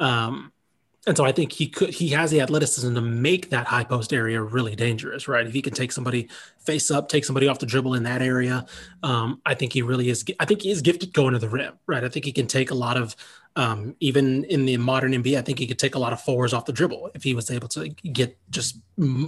Um, 0.00 0.52
and 1.06 1.16
so 1.16 1.24
I 1.24 1.32
think 1.32 1.52
he 1.52 1.68
could. 1.68 1.90
He 1.90 2.08
has 2.08 2.30
the 2.30 2.42
athleticism 2.42 2.94
to 2.94 3.00
make 3.00 3.48
that 3.50 3.66
high 3.66 3.84
post 3.84 4.12
area 4.12 4.42
really 4.42 4.76
dangerous, 4.76 5.26
right? 5.26 5.46
If 5.46 5.54
he 5.54 5.62
can 5.62 5.72
take 5.72 5.90
somebody 5.90 6.28
face 6.58 6.90
up, 6.90 7.08
take 7.08 7.24
somebody 7.24 7.48
off 7.48 7.60
the 7.60 7.66
dribble 7.66 7.94
in 7.94 8.02
that 8.02 8.20
area, 8.20 8.66
um, 9.02 9.40
I 9.46 9.54
think 9.54 9.72
he 9.72 9.80
really 9.80 10.10
is. 10.10 10.24
I 10.38 10.44
think 10.44 10.62
he 10.62 10.70
is 10.70 10.82
gifted 10.82 11.14
going 11.14 11.32
to 11.32 11.38
the 11.38 11.48
rim, 11.48 11.78
right? 11.86 12.04
I 12.04 12.08
think 12.08 12.26
he 12.26 12.32
can 12.32 12.46
take 12.46 12.70
a 12.70 12.74
lot 12.74 12.98
of 12.98 13.16
um, 13.58 13.96
even 13.98 14.44
in 14.44 14.66
the 14.66 14.76
modern 14.76 15.12
NBA, 15.12 15.36
I 15.36 15.42
think 15.42 15.58
he 15.58 15.66
could 15.66 15.80
take 15.80 15.96
a 15.96 15.98
lot 15.98 16.12
of 16.12 16.20
fours 16.20 16.54
off 16.54 16.64
the 16.64 16.72
dribble 16.72 17.10
if 17.14 17.24
he 17.24 17.34
was 17.34 17.50
able 17.50 17.66
to 17.68 17.88
get 17.88 18.38
just 18.50 18.78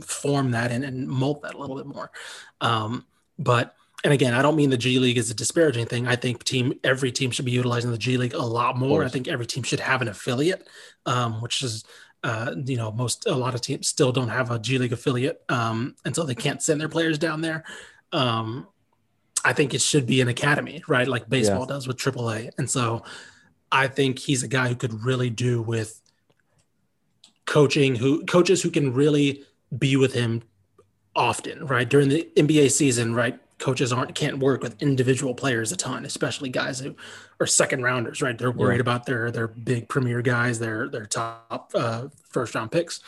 form 0.03 0.53
that 0.53 0.71
and, 0.71 0.85
and 0.85 1.09
mold 1.09 1.43
that 1.43 1.55
a 1.55 1.59
little 1.59 1.77
bit 1.77 1.87
more. 1.87 2.13
Um, 2.61 3.07
but 3.41 3.75
and 4.03 4.13
again, 4.13 4.33
I 4.33 4.41
don't 4.43 4.57
mean 4.57 4.71
the 4.71 4.79
G 4.79 4.99
League 4.99 5.19
is 5.19 5.31
a 5.31 5.35
disparaging 5.35 5.87
thing. 5.87 6.07
I 6.07 6.17
think 6.17 6.45
team 6.45 6.73
every 6.83 7.13
team 7.13 7.31
should 7.31 7.45
be 7.45 7.51
utilizing 7.51 7.91
the 7.91 7.99
G 7.99 8.17
League 8.17 8.35
a 8.35 8.43
lot 8.43 8.79
more. 8.79 9.05
I 9.05 9.09
think 9.09 9.29
every 9.29 9.47
team 9.47 9.63
should 9.63 9.81
have 9.81 10.01
an 10.01 10.09
affiliate, 10.09 10.67
um, 11.05 11.41
which 11.43 11.63
is 11.63 11.85
uh, 12.23 12.55
you 12.65 12.77
know 12.77 12.91
most 12.93 13.27
a 13.27 13.35
lot 13.35 13.55
of 13.55 13.61
teams 13.61 13.89
still 13.89 14.11
don't 14.11 14.29
have 14.29 14.51
a 14.51 14.59
G 14.59 14.79
League 14.79 14.93
affiliate, 14.93 15.43
um, 15.51 15.95
and 16.05 16.15
so 16.15 16.25
they 16.25 16.35
can't 16.35 16.63
send 16.63 16.81
their 16.81 16.89
players 16.89 17.19
down 17.19 17.43
there. 17.43 17.65
Um, 18.13 18.67
I 19.45 19.53
think 19.53 19.75
it 19.75 19.83
should 19.83 20.07
be 20.07 20.21
an 20.21 20.29
academy, 20.29 20.83
right? 20.89 21.07
Like 21.09 21.29
baseball 21.29 21.67
does 21.67 21.87
with 21.87 21.99
AAA, 21.99 22.51
and 22.57 22.71
so 22.71 23.05
I 23.71 23.87
think 23.87 24.19
he's 24.19 24.43
a 24.43 24.49
guy 24.49 24.69
who 24.69 24.77
could 24.77 25.05
really 25.05 25.29
do 25.29 25.61
with 25.61 26.01
coaching, 27.45 27.97
who 27.97 28.25
coaches 28.25 28.63
who 28.63 28.71
can 28.71 28.95
really 28.95 29.45
be 29.77 29.97
with 29.97 30.15
him 30.15 30.43
often, 31.15 31.67
right? 31.67 31.89
During 31.89 32.09
the 32.09 32.29
NBA 32.37 32.71
season, 32.71 33.15
right? 33.15 33.39
Coaches 33.61 33.93
aren't 33.93 34.15
can't 34.15 34.39
work 34.39 34.63
with 34.63 34.81
individual 34.83 35.35
players 35.35 35.71
a 35.71 35.77
ton, 35.77 36.05
especially 36.05 36.49
guys 36.49 36.81
who 36.81 36.97
are 37.39 37.47
second 37.47 37.83
rounders, 37.83 38.21
right? 38.23 38.37
They're 38.37 38.51
worried 38.51 38.77
Yeah. 38.77 38.81
about 38.81 39.07
their 39.07 39.31
their 39.31 39.49
big 39.49 39.89
premier 39.89 40.23
guys, 40.23 40.59
their 40.59 40.89
their 40.89 41.07
top 41.07 41.71
uh, 41.75 42.09
first 42.29 42.55
round 42.55 42.73
picks. 42.73 43.01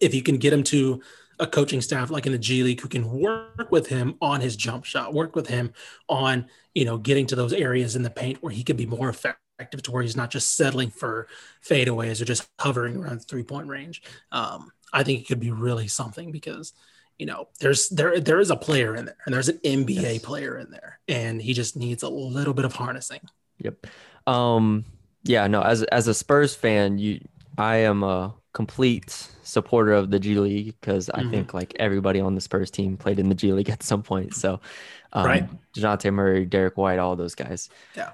If 0.00 0.14
you 0.14 0.22
can 0.22 0.38
get 0.38 0.52
him 0.52 0.62
to 0.64 1.02
a 1.38 1.46
coaching 1.46 1.80
staff 1.80 2.10
like 2.10 2.26
in 2.26 2.32
the 2.32 2.38
G 2.38 2.62
League 2.64 2.80
who 2.80 2.88
can 2.88 3.08
work 3.20 3.70
with 3.70 3.86
him 3.86 4.16
on 4.20 4.40
his 4.40 4.56
jump 4.56 4.84
shot, 4.84 5.14
work 5.14 5.36
with 5.36 5.46
him 5.48 5.72
on 6.08 6.46
you 6.74 6.84
know 6.84 6.96
getting 6.98 7.26
to 7.26 7.36
those 7.36 7.52
areas 7.52 7.94
in 7.94 8.02
the 8.02 8.10
paint 8.10 8.42
where 8.42 8.52
he 8.52 8.64
can 8.64 8.76
be 8.76 8.86
more 8.86 9.08
effective, 9.10 9.82
to 9.82 9.90
where 9.92 10.02
he's 10.02 10.16
not 10.16 10.30
just 10.30 10.54
settling 10.56 10.90
for 10.90 11.28
fadeaways 11.62 12.20
or 12.20 12.24
just 12.24 12.48
hovering 12.58 12.96
around 12.96 13.20
the 13.20 13.24
three 13.24 13.42
point 13.42 13.68
range. 13.68 14.02
Um, 14.32 14.70
I 14.92 15.02
think 15.02 15.20
it 15.20 15.28
could 15.28 15.40
be 15.40 15.50
really 15.50 15.88
something 15.88 16.32
because 16.32 16.72
you 17.18 17.26
know 17.26 17.48
there's 17.60 17.88
there 17.88 18.20
there 18.20 18.38
is 18.40 18.50
a 18.50 18.56
player 18.56 18.94
in 18.94 19.04
there 19.06 19.16
and 19.26 19.34
there's 19.34 19.48
an 19.48 19.58
NBA 19.64 19.88
Yes. 20.02 20.18
player 20.22 20.56
in 20.58 20.70
there 20.70 21.00
and 21.08 21.42
he 21.42 21.52
just 21.52 21.76
needs 21.76 22.02
a 22.02 22.08
little 22.08 22.54
bit 22.54 22.64
of 22.64 22.72
harnessing. 22.74 23.20
Yep. 23.58 23.86
Um, 24.26 24.84
yeah, 25.24 25.46
no, 25.46 25.62
as 25.62 25.82
as 25.84 26.06
a 26.08 26.14
Spurs 26.14 26.54
fan, 26.54 26.98
you 26.98 27.20
I 27.56 27.76
am 27.78 28.02
a 28.04 28.34
complete 28.52 29.28
supporter 29.42 29.92
of 29.92 30.10
the 30.10 30.18
G 30.18 30.34
League 30.38 30.74
because 30.80 31.10
I 31.10 31.22
Mhm. 31.22 31.30
think 31.30 31.54
like 31.54 31.74
everybody 31.78 32.20
on 32.20 32.34
the 32.34 32.40
Spurs 32.40 32.70
team 32.70 32.96
played 32.96 33.18
in 33.18 33.28
the 33.28 33.34
G 33.34 33.52
League 33.52 33.70
at 33.70 33.82
some 33.82 34.02
point. 34.02 34.34
So 34.34 34.60
um 35.12 35.26
Right. 35.26 35.48
Dejounte 35.74 36.12
Murray, 36.12 36.44
Derrick 36.46 36.76
White, 36.76 36.98
all 36.98 37.16
those 37.16 37.34
guys. 37.34 37.68
Yeah. 37.96 38.10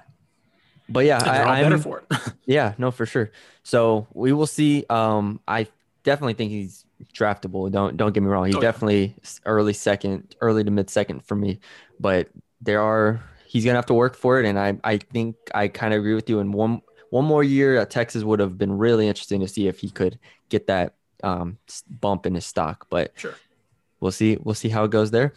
But 0.87 1.05
yeah, 1.05 1.17
I, 1.17 1.61
better 1.63 1.75
I'm 1.75 1.81
for 1.81 2.03
it. 2.09 2.19
yeah, 2.45 2.73
no, 2.77 2.91
for 2.91 3.05
sure. 3.07 3.31
So 3.63 4.07
we 4.13 4.33
will 4.33 4.45
see. 4.45 4.85
Um, 4.89 5.39
I 5.47 5.67
definitely 6.05 6.35
think 6.35 6.51
he's 6.51 6.85
draftable. 7.13 7.69
Don't 7.69 7.97
don't 7.97 8.13
get 8.13 8.23
me 8.23 8.29
wrong. 8.29 8.45
He's 8.45 8.55
Oh, 8.55 8.61
definitely 8.61 9.15
s- 9.21 9.41
early 9.45 9.73
second, 9.73 10.35
early 10.39 10.63
to 10.63 10.71
mid 10.71 10.89
second 10.89 11.25
for 11.25 11.35
me. 11.35 11.59
But 11.99 12.29
there 12.61 12.81
are 12.81 13.21
he's 13.45 13.65
gonna 13.65 13.75
have 13.77 13.85
to 13.87 13.93
work 13.93 14.15
for 14.15 14.39
it, 14.39 14.45
and 14.45 14.57
I 14.57 14.77
I 14.83 14.97
think 14.99 15.35
I 15.53 15.67
kind 15.67 15.93
of 15.93 15.99
agree 15.99 16.15
with 16.15 16.29
you. 16.29 16.39
And 16.39 16.53
one 16.53 16.81
one 17.09 17.25
more 17.25 17.43
year 17.43 17.75
at 17.77 17.89
Texas 17.89 18.23
would 18.23 18.39
have 18.39 18.57
been 18.57 18.77
really 18.77 19.07
interesting 19.07 19.41
to 19.41 19.47
see 19.47 19.67
if 19.67 19.79
he 19.79 19.89
could 19.89 20.17
get 20.49 20.67
that 20.67 20.95
um 21.23 21.57
bump 21.89 22.25
in 22.25 22.35
his 22.35 22.45
stock. 22.45 22.87
But 22.89 23.11
sure. 23.15 23.35
we'll 23.99 24.11
see 24.13 24.37
we'll 24.41 24.55
see 24.55 24.69
how 24.69 24.85
it 24.85 24.91
goes 24.91 25.11
there. 25.11 25.33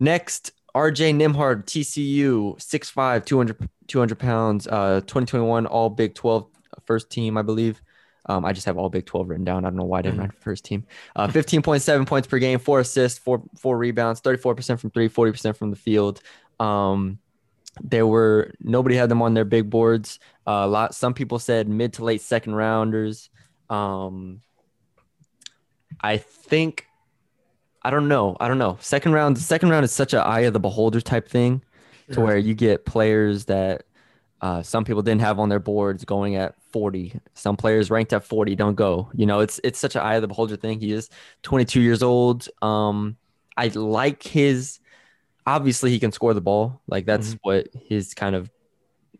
Next, 0.00 0.52
RJ 0.74 1.14
Nembhard, 1.14 1.64
TCU, 1.66 2.56
6'5", 2.58 3.24
200, 3.24 3.68
200 3.88 4.18
pounds, 4.18 4.66
uh, 4.66 5.00
2021 5.02 5.66
All 5.66 5.90
Big 5.90 6.14
12 6.14 6.46
first 6.86 7.10
team, 7.10 7.36
I 7.36 7.42
believe. 7.42 7.80
Um, 8.26 8.44
I 8.44 8.52
just 8.52 8.66
have 8.66 8.76
All 8.78 8.88
Big 8.88 9.04
12 9.06 9.28
written 9.28 9.44
down. 9.44 9.64
I 9.64 9.68
don't 9.68 9.76
know 9.76 9.84
why 9.84 9.98
I 9.98 10.02
didn't 10.02 10.18
Mhm. 10.18 10.20
write 10.22 10.34
first 10.40 10.64
team. 10.64 10.84
Uh, 11.16 11.26
15.7 11.28 12.06
points 12.06 12.28
per 12.28 12.38
game, 12.38 12.58
four 12.58 12.80
assists, 12.80 13.18
four 13.18 13.42
four 13.58 13.76
rebounds, 13.76 14.20
34% 14.20 14.78
from 14.80 14.90
three, 14.90 15.08
40% 15.08 15.56
from 15.56 15.70
the 15.70 15.76
field. 15.76 16.20
Um, 16.60 17.18
there 17.80 18.06
were 18.06 18.52
nobody 18.60 18.94
had 18.96 19.08
them 19.08 19.22
on 19.22 19.34
their 19.34 19.44
big 19.46 19.70
boards. 19.70 20.18
Uh, 20.46 20.62
a 20.64 20.66
lot. 20.66 20.94
Some 20.94 21.14
people 21.14 21.38
said 21.38 21.68
mid 21.68 21.94
to 21.94 22.04
late 22.04 22.20
second 22.20 22.54
rounders. 22.54 23.30
Um, 23.70 24.40
I 26.00 26.18
think 26.18 26.86
I 27.84 27.90
don't 27.90 28.06
know. 28.06 28.36
I 28.38 28.46
don't 28.46 28.58
know. 28.58 28.76
Second 28.80 29.12
round, 29.12 29.36
second 29.38 29.70
round 29.70 29.84
is 29.84 29.90
such 29.90 30.14
a 30.14 30.20
eye 30.20 30.40
of 30.40 30.52
the 30.52 30.60
beholder 30.60 31.00
type 31.00 31.28
thing, 31.28 31.62
to 32.12 32.20
where 32.20 32.36
you 32.38 32.54
get 32.54 32.84
players 32.84 33.46
that 33.46 33.82
uh, 34.42 34.60
some 34.60 34.84
people 34.84 35.02
didn't 35.02 35.20
have 35.20 35.38
on 35.38 35.48
their 35.48 35.60
boards 35.60 36.04
going 36.04 36.34
at 36.34 36.54
40. 36.72 37.14
Some 37.34 37.56
players 37.56 37.90
ranked 37.90 38.12
at 38.12 38.24
40 38.24 38.56
don't 38.56 38.74
go. 38.74 39.08
You 39.14 39.24
know, 39.24 39.38
it's 39.38 39.60
it's 39.62 39.78
such 39.78 39.94
an 39.94 40.02
eye 40.02 40.16
of 40.16 40.22
the 40.22 40.28
beholder 40.28 40.56
thing. 40.56 40.80
He 40.80 40.92
is 40.92 41.08
22 41.42 41.80
years 41.80 42.02
old. 42.02 42.48
Um, 42.60 43.16
I 43.56 43.68
like 43.68 44.22
his. 44.24 44.80
Obviously, 45.46 45.90
he 45.90 46.00
can 46.00 46.10
score 46.12 46.34
the 46.34 46.40
ball. 46.40 46.82
Like 46.88 47.06
that's 47.06 47.34
what 47.42 47.68
his 47.72 48.14
kind 48.14 48.34
of. 48.34 48.50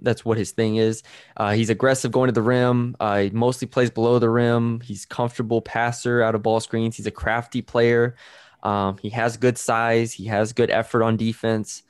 That's 0.01 0.25
what 0.25 0.37
his 0.37 0.51
thing 0.51 0.77
is. 0.77 1.05
Uh, 1.37 1.53
he's 1.53 1.71
aggressive 1.71 2.11
going 2.11 2.27
to 2.27 2.33
the 2.33 2.43
rim. 2.43 2.97
Uh, 2.99 3.21
he 3.21 3.31
mostly 3.31 3.69
plays 3.69 3.89
below 3.89 4.19
the 4.19 4.29
rim. 4.29 4.81
He's 4.81 5.07
comfortable 5.07 5.61
passer 5.63 6.23
out 6.23 6.35
of 6.35 6.43
ball 6.43 6.59
screens. 6.59 6.97
He's 6.97 7.07
a 7.07 7.13
crafty 7.13 7.63
player. 7.63 8.17
Um, 8.65 8.99
he 8.99 9.11
has 9.11 9.37
good 9.37 9.57
size. 9.57 10.13
He 10.13 10.25
has 10.25 10.53
good 10.53 10.71
effort 10.71 11.05
on 11.05 11.17
defense. 11.17 11.85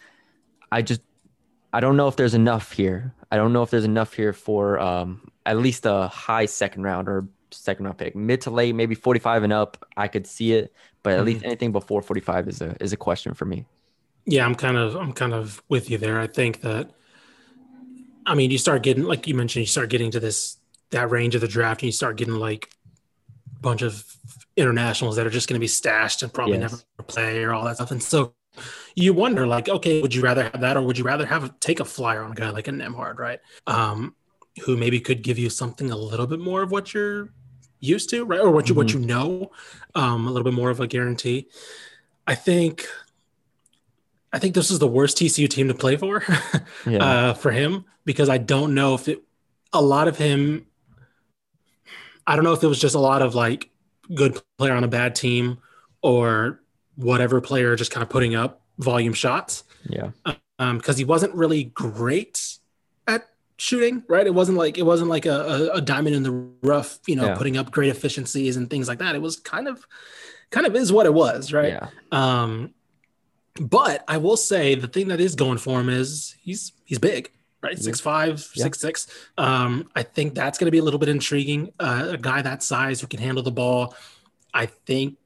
I 0.71 0.83
just, 0.83 1.01
I 1.73 1.81
don't 1.81 1.97
know 1.97 2.07
if 2.09 2.17
there's 2.17 2.35
enough 2.35 2.73
here. 2.73 3.15
I 3.33 3.37
don't 3.37 3.55
know 3.55 3.63
if 3.63 3.71
there's 3.71 3.87
enough 3.87 4.13
here 4.13 4.35
for 4.35 4.79
um, 4.79 5.27
at 5.47 5.57
least 5.57 5.87
a 5.87 6.07
high 6.09 6.45
second 6.45 6.83
round 6.83 7.09
or 7.09 7.27
second 7.51 7.87
round 7.87 7.97
pick, 7.97 8.15
mid 8.15 8.43
to 8.43 8.51
late, 8.51 8.75
maybe 8.75 8.95
45 8.95 9.45
and 9.45 9.53
up. 9.55 9.87
I 9.97 10.07
could 10.07 10.27
see 10.27 10.53
it, 10.53 10.71
but 11.03 11.15
at 11.15 11.25
least 11.25 11.43
anything 11.43 11.73
before 11.73 12.03
45 12.03 12.49
is 12.49 12.61
a 12.61 12.77
is 12.79 12.93
a 12.93 12.97
question 12.99 13.33
for 13.33 13.47
me. 13.47 13.65
Yeah, 14.27 14.45
I'm 14.45 14.55
kind 14.55 14.77
of 14.77 14.97
I'm 14.97 15.15
kind 15.15 15.33
of 15.33 15.63
with 15.71 15.89
you 15.89 15.97
there. 15.97 16.21
I 16.21 16.27
think 16.27 16.61
that 16.61 16.91
I 18.27 18.35
mean, 18.35 18.51
you 18.51 18.59
start 18.59 18.83
getting 18.83 19.05
like 19.05 19.27
you 19.27 19.35
mentioned, 19.35 19.63
you 19.63 19.67
start 19.67 19.89
getting 19.89 20.11
to 20.11 20.21
this 20.21 20.59
that 20.91 21.11
range 21.11 21.35
of 21.35 21.41
the 21.41 21.49
draft 21.49 21.81
and 21.81 21.87
you 21.87 21.93
start 21.93 22.17
getting 22.19 22.35
like 22.35 22.69
a 23.57 23.61
bunch 23.61 23.81
of 23.81 24.05
internationals 24.59 25.17
that 25.17 25.27
are 25.27 25.31
just 25.31 25.49
going 25.49 25.59
to 25.59 25.61
be 25.61 25.69
stashed 25.69 26.23
and 26.23 26.35
probably 26.35 26.59
Yes. 26.59 26.71
never 26.99 27.09
play 27.09 27.43
or 27.43 27.55
all 27.55 27.65
that 27.65 27.77
stuff. 27.77 27.93
And 27.93 28.03
so 28.03 28.35
you 28.95 29.15
wonder 29.15 29.47
like, 29.47 29.69
okay, 29.69 30.03
would 30.03 30.15
you 30.15 30.23
rather 30.23 30.45
have 30.45 30.61
that 30.61 30.77
or 30.77 30.83
would 30.83 30.99
you 30.99 31.05
rather 31.05 31.27
have 31.27 31.59
take 31.61 31.81
a 31.81 31.85
flyer 31.85 32.23
on 32.23 32.33
a 32.33 32.35
guy 32.35 32.51
like 32.51 32.69
a 32.69 32.73
Nembhard, 32.73 33.19
right? 33.19 33.41
Um 33.67 34.15
who 34.65 34.77
maybe 34.77 35.01
could 35.01 35.23
give 35.23 35.39
you 35.39 35.49
something 35.49 35.91
a 35.91 35.97
little 35.97 36.27
bit 36.27 36.41
more 36.41 36.63
of 36.63 36.71
what 36.71 36.93
you're 36.93 37.31
used 37.81 38.11
to, 38.11 38.25
right? 38.25 38.41
Or 38.41 38.51
what 38.51 38.69
you 38.69 38.75
mm-hmm. 38.75 38.79
what 38.79 38.93
you 38.93 39.01
know, 39.01 39.51
um, 39.95 40.27
a 40.27 40.31
little 40.31 40.45
bit 40.45 40.55
more 40.55 40.71
of 40.71 40.81
a 40.81 40.87
guarantee. 40.87 41.49
I 42.27 42.35
think 42.35 42.87
I 44.33 44.39
think 44.39 44.55
this 44.55 44.71
is 44.71 44.79
the 44.79 44.89
worst 44.89 45.19
TCU 45.19 45.49
team 45.49 45.69
to 45.69 45.75
play 45.75 45.97
for 45.97 46.23
yeah. 46.87 47.05
uh, 47.05 47.35
for 47.35 47.51
him 47.51 47.85
because 48.05 48.29
I 48.29 48.39
don't 48.39 48.75
know 48.75 48.95
if 48.95 49.09
it 49.09 49.23
a 49.73 49.83
lot 49.83 50.09
of 50.09 50.17
him. 50.17 50.67
I 52.27 52.37
don't 52.37 52.45
know 52.45 52.53
if 52.53 52.63
it 52.63 52.69
was 52.69 52.81
just 52.81 52.95
a 52.95 53.01
lot 53.01 53.21
of 53.21 53.35
like 53.35 53.69
good 54.15 54.41
player 54.57 54.75
on 54.75 54.85
a 54.85 54.89
bad 54.89 55.15
team 55.15 55.59
or 56.03 56.62
whatever 56.97 57.41
player 57.41 57.75
just 57.77 57.91
kind 57.91 58.03
of 58.03 58.09
putting 58.09 58.35
up 58.35 58.61
volume 58.79 59.13
shots. 59.13 59.65
Yeah. 59.89 60.11
Um, 60.59 60.79
because 60.79 60.97
he 60.97 61.05
wasn't 61.05 61.35
really 61.35 61.65
great 61.65 62.59
at 63.07 63.29
shooting, 63.57 64.05
right? 64.09 64.27
It 64.27 64.35
wasn't 64.35 64.59
like 64.59 64.79
it 64.79 64.85
wasn't 64.85 65.11
like 65.11 65.27
a, 65.27 65.33
a, 65.33 65.71
a 65.75 65.81
diamond 65.81 66.15
in 66.15 66.23
the 66.23 66.49
rough, 66.63 66.99
you 67.07 67.17
know, 67.17 67.27
yeah. 67.27 67.35
putting 67.35 67.57
up 67.57 67.71
great 67.71 67.91
efficiencies 67.91 68.57
and 68.57 68.71
things 68.71 68.89
like 68.89 68.99
that. 68.99 69.15
It 69.15 69.23
was 69.23 69.39
kind 69.39 69.67
of 69.67 69.87
kind 70.51 70.67
of 70.67 70.77
is 70.77 70.93
what 70.93 71.07
it 71.07 71.15
was, 71.15 71.53
right? 71.53 71.73
Yeah. 71.73 71.89
Um, 72.13 72.75
but 73.61 74.05
I 74.09 74.19
will 74.19 74.37
say 74.37 74.75
the 74.75 74.87
thing 74.87 75.09
that 75.09 75.21
is 75.21 75.35
going 75.35 75.59
for 75.59 75.81
him 75.81 75.89
is 75.89 76.37
he's 76.41 76.73
he's 76.85 76.99
big, 76.99 77.31
right? 77.63 77.79
Six 77.79 78.01
five, 78.01 78.47
yeah. 78.55 78.63
six 78.65 78.81
six. 78.81 79.07
Um, 79.37 79.91
I 79.97 80.03
think 80.03 80.35
that's 80.35 80.59
going 80.59 80.67
to 80.67 80.73
be 80.73 80.79
a 80.79 80.85
little 80.85 81.01
bit 81.01 81.09
intriguing. 81.09 81.73
Uh, 81.81 82.11
a 82.13 82.19
guy 82.19 82.43
that 82.43 82.63
size 82.63 83.01
who 83.01 83.07
can 83.07 83.21
handle 83.21 83.43
the 83.43 83.51
ball. 83.51 83.95
I 84.55 84.67
think, 84.67 85.17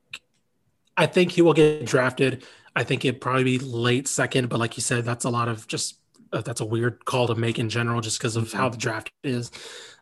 I 0.97 1.07
think 1.07 1.32
he 1.32 1.42
will 1.42 1.53
get 1.53 1.84
drafted. 1.84 2.44
I 2.74 2.84
think 2.84 3.05
it'd 3.05 3.20
probably 3.20 3.44
be 3.44 3.59
late 3.59 4.09
second, 4.09 4.49
but 4.49 4.59
like 4.59 4.76
you 4.76 4.82
said, 4.82 5.05
that's 5.05 5.24
a 5.24 5.30
lot 5.30 5.49
of 5.49 5.66
just 5.66 5.99
uh, 6.32 6.42
that's 6.42 6.61
a 6.61 6.64
weird 6.64 7.05
call 7.05 7.26
to 7.28 7.34
make 7.34 7.59
in 7.59 7.68
general, 7.68 8.01
just 8.01 8.18
because 8.18 8.36
of 8.36 8.53
how 8.53 8.68
the 8.68 8.76
draft 8.76 9.11
is. 9.24 9.51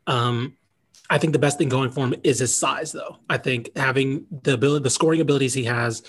Um, 0.07 0.57
I 1.11 1.19
think 1.19 1.33
the 1.33 1.39
best 1.39 1.59
thing 1.59 1.69
going 1.69 1.91
for 1.91 2.07
him 2.07 2.15
is 2.25 2.39
his 2.39 2.57
size, 2.57 2.93
though. 2.93 3.19
I 3.29 3.39
think 3.39 3.71
having 3.77 4.27
the 4.43 4.55
ability, 4.55 4.83
the 4.83 4.91
scoring 4.91 5.21
abilities 5.21 5.55
he 5.55 5.65
has, 5.65 6.03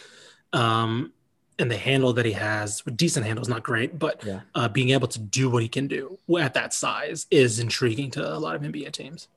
um, 0.54 1.12
and 1.60 1.70
the 1.70 1.78
handle 1.78 2.14
that 2.14 2.26
he 2.26 2.32
has, 2.34 2.82
decent 2.96 3.26
handle 3.26 3.42
is 3.42 3.50
not 3.50 3.64
great, 3.64 3.98
but 3.98 4.24
yeah. 4.26 4.42
uh, 4.56 4.68
being 4.68 4.90
able 4.90 5.08
to 5.08 5.20
do 5.20 5.50
what 5.50 5.64
he 5.64 5.70
can 5.70 5.88
do 5.88 6.18
at 6.40 6.54
that 6.54 6.74
size 6.74 7.28
is 7.32 7.60
intriguing 7.60 8.12
to 8.12 8.36
a 8.36 8.38
lot 8.38 8.56
of 8.56 8.62
NBA 8.62 8.92
teams. 8.92 9.28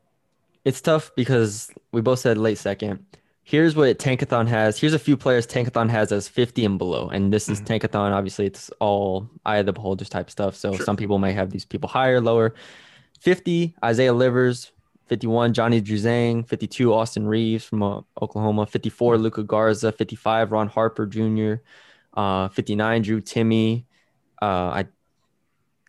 It's 0.64 0.80
tough 0.80 1.12
because 1.16 1.70
we 1.92 2.00
both 2.00 2.18
said 2.18 2.38
late 2.38 2.58
second. 2.58 3.04
Here's 3.48 3.74
what 3.74 3.98
Tankathon 3.98 4.46
has. 4.46 4.78
Here's 4.78 4.92
a 4.92 4.98
few 4.98 5.16
players 5.16 5.46
Tankathon 5.46 5.88
has 5.88 6.12
as 6.12 6.28
50 6.28 6.66
and 6.66 6.76
below. 6.76 7.08
And 7.08 7.32
this 7.32 7.48
is 7.48 7.62
mm-hmm. 7.62 7.86
Tankathon. 7.86 8.12
Obviously, 8.12 8.44
it's 8.44 8.68
all 8.78 9.26
eye 9.46 9.56
of 9.56 9.64
the 9.64 9.72
beholders 9.72 10.10
type 10.10 10.28
stuff. 10.28 10.54
So 10.54 10.74
sure. 10.74 10.84
some 10.84 10.98
people 10.98 11.18
may 11.18 11.32
have 11.32 11.48
these 11.48 11.64
people 11.64 11.88
higher, 11.88 12.20
lower. 12.20 12.52
50, 13.20 13.74
Isaiah 13.82 14.12
Livers, 14.12 14.72
51, 15.06 15.54
Johnny 15.54 15.80
Juzang, 15.80 16.46
52, 16.46 16.92
Austin 16.92 17.26
Reaves 17.26 17.64
from 17.64 17.82
uh, 17.82 18.02
Oklahoma, 18.20 18.66
54, 18.66 19.16
Luka 19.16 19.42
Garza, 19.42 19.92
55, 19.92 20.52
Ron 20.52 20.68
Harper 20.68 21.06
Jr., 21.06 21.54
uh, 22.18 22.48
59, 22.48 23.00
Drew 23.00 23.22
Timme. 23.22 23.86
Uh, 24.42 24.84
I, 24.84 24.86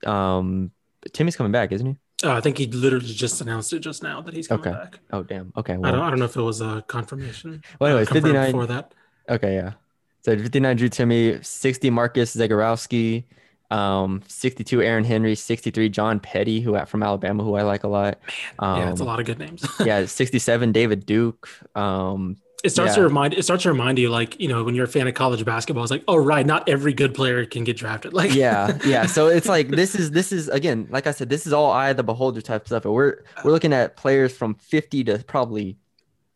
um, 0.06 0.72
Timme's 1.10 1.36
coming 1.36 1.52
back, 1.52 1.74
isn't 1.74 1.86
he? 1.86 1.98
Uh, 2.24 2.34
I 2.34 2.42
think 2.42 2.58
he 2.58 2.68
literally 2.68 3.06
just 3.06 3.40
announced 3.40 3.72
it 3.72 3.80
just 3.80 4.04
now 4.04 4.22
that 4.22 4.34
he's 4.34 4.48
coming 4.48 4.68
okay. 4.68 4.78
back. 4.78 5.00
Oh, 5.12 5.24
damn. 5.24 5.54
Okay. 5.56 5.78
Well, 5.78 5.90
I, 5.90 5.96
don't, 5.96 6.06
I 6.06 6.10
don't 6.10 6.20
know 6.20 6.26
if 6.26 6.36
it 6.36 6.42
was 6.42 6.60
a 6.60 6.84
confirmation. 6.88 7.64
Well, 7.80 7.92
anyways, 7.92 8.10
uh, 8.10 8.16
59 8.16 8.52
for 8.52 8.66
that. 8.66 8.94
Okay, 9.30 9.56
yeah. 9.56 9.74
So 10.22 10.38
59 10.38 10.76
Drew 10.76 10.90
Timme, 10.90 11.46
60 11.46 11.90
Marcus 11.90 12.36
Zegarowski, 12.36 13.24
um, 13.72 14.22
62 14.28 14.82
Aaron 14.82 15.04
Henry, 15.04 15.36
63 15.36 15.90
John 15.90 16.20
Petty, 16.20 16.60
who 16.60 16.78
from 16.86 17.04
Alabama, 17.04 17.44
who 17.44 17.56
I 17.56 17.62
like 17.62 17.84
a 17.84 17.88
lot. 17.88 18.20
Man, 18.60 18.70
um, 18.70 18.80
yeah, 18.80 18.92
it's 18.92 19.02
a 19.02 19.06
lot 19.06 19.20
of 19.20 19.26
good 19.26 19.40
names. 19.40 19.66
yeah, 19.86 20.06
67 20.06 20.72
David 20.72 21.06
Duke. 21.06 21.48
Um, 21.76 22.36
it 22.64 22.70
starts 22.70 22.92
yeah. 22.92 22.96
to 22.96 23.04
remind 23.04 23.34
it 23.34 23.44
starts 23.44 23.64
to 23.64 23.70
remind 23.70 23.98
you 23.98 24.10
like 24.10 24.40
you 24.40 24.48
know 24.48 24.64
when 24.64 24.76
you're 24.76 24.86
a 24.86 24.88
fan 24.88 25.08
of 25.08 25.14
college 25.14 25.44
basketball 25.46 25.84
it's 25.84 25.92
like 25.92 26.04
oh 26.08 26.18
right 26.18 26.46
not 26.46 26.68
every 26.68 26.94
good 26.94 27.14
player 27.14 27.46
can 27.46 27.64
get 27.64 27.78
drafted 27.78 28.14
like 28.22 28.34
yeah 28.34 28.78
yeah 28.86 29.06
so 29.06 29.28
it's 29.28 29.48
like 29.48 29.70
this 29.70 29.96
is 29.96 30.12
this 30.12 30.32
is 30.32 30.50
again 30.50 30.88
like 30.90 31.08
i 31.08 31.12
said 31.12 31.30
this 31.30 31.48
is 31.48 31.54
all 31.54 31.72
eye 31.72 31.90
of 31.90 31.98
the 31.98 32.04
beholder 32.04 32.42
type 32.42 32.66
stuff 32.66 32.86
and 32.86 32.94
we're 32.94 33.24
we're 33.44 33.52
looking 33.52 33.74
at 33.74 33.96
players 33.96 34.36
from 34.36 34.56
50 34.56 35.06
to 35.06 35.20
probably 35.20 35.78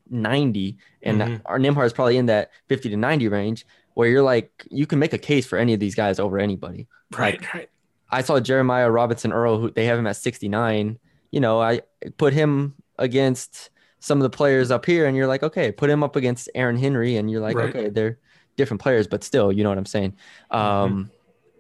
90 0.10 0.78
and 1.02 1.22
mm-hmm. 1.22 1.36
our 1.46 1.58
Nembhard 1.60 1.86
is 1.86 1.94
probably 1.94 2.18
in 2.18 2.28
that 2.28 2.52
50 2.68 2.90
to 2.90 2.98
90 2.98 3.28
range 3.30 3.66
where 3.96 4.08
you're 4.08 4.24
like 4.24 4.68
you 4.70 4.86
can 4.86 5.00
make 5.00 5.14
a 5.14 5.18
case 5.18 5.46
for 5.46 5.58
any 5.58 5.74
of 5.74 5.80
these 5.80 5.96
guys 5.96 6.20
over 6.20 6.40
anybody 6.40 6.88
Right, 7.18 7.40
like, 7.42 7.54
right. 7.54 7.70
I 8.10 8.22
saw 8.22 8.40
Jeremiah 8.40 8.90
Robinson 8.90 9.32
Earl, 9.32 9.60
who 9.60 9.72
they 9.72 9.86
have 9.86 9.98
him 9.98 10.08
at 10.08 10.16
69. 10.16 11.00
You 11.32 11.40
know, 11.40 11.62
I 11.62 11.82
put 12.18 12.34
him 12.34 12.76
against 13.00 13.70
some 14.04 14.18
of 14.18 14.24
the 14.24 14.36
players 14.36 14.70
up 14.70 14.86
here, 14.86 15.06
and 15.06 15.16
you're 15.16 15.28
like, 15.28 15.44
okay, 15.44 15.72
put 15.72 15.90
him 15.90 16.04
up 16.04 16.18
against 16.18 16.50
Aaron 16.56 16.76
Henry, 16.76 17.16
and 17.16 17.32
you're 17.32 17.40
like, 17.40 17.56
right. 17.56 17.70
okay, 17.70 17.88
they're 17.88 18.20
different 18.58 18.82
players, 18.82 19.08
but 19.08 19.24
still, 19.24 19.50
you 19.50 19.64
know 19.64 19.70
what 19.70 19.78
I'm 19.78 19.86
saying? 19.86 20.18
Um, 20.52 20.60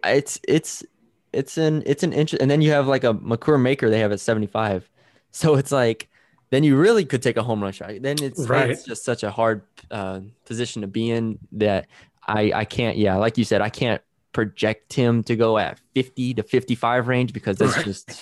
mm-hmm. 0.04 0.18
it's 0.18 0.42
it's 0.46 0.84
it's 1.32 1.58
an 1.58 1.84
it's 1.86 2.04
an 2.04 2.12
interest, 2.12 2.42
and 2.42 2.52
then 2.52 2.62
you 2.62 2.72
have 2.72 2.86
like 2.86 3.06
a 3.06 3.14
Makur 3.14 3.62
Maker 3.62 3.90
they 3.90 4.00
have 4.00 4.12
at 4.12 4.20
75. 4.20 4.90
So 5.36 5.56
it's 5.56 5.72
like 5.72 6.10
then 6.52 6.64
you 6.64 6.78
really 6.78 7.06
could 7.06 7.24
take 7.24 7.38
a 7.38 7.42
home 7.42 7.64
run 7.64 7.74
shot. 7.74 7.90
Then 8.02 8.18
it's, 8.22 8.48
right. 8.48 8.70
it's 8.70 8.86
just 8.86 9.04
such 9.04 9.24
a 9.24 9.32
hard 9.32 9.64
uh, 9.90 10.20
position 10.46 10.84
to 10.84 10.88
be 10.88 11.10
in 11.10 11.40
that 11.54 11.88
I 12.28 12.52
I 12.54 12.66
can't. 12.66 12.98
Yeah, 12.98 13.16
like 13.16 13.40
you 13.40 13.44
said, 13.44 13.60
I 13.60 13.70
can't 13.70 14.00
project 14.32 14.94
him 14.94 15.24
to 15.24 15.36
go 15.36 15.58
at 15.58 15.80
50 15.96 16.36
to 16.36 16.44
55 16.44 17.08
range 17.08 17.34
because 17.34 17.58
that's 17.58 17.78
right. 17.78 17.86
just 17.86 18.22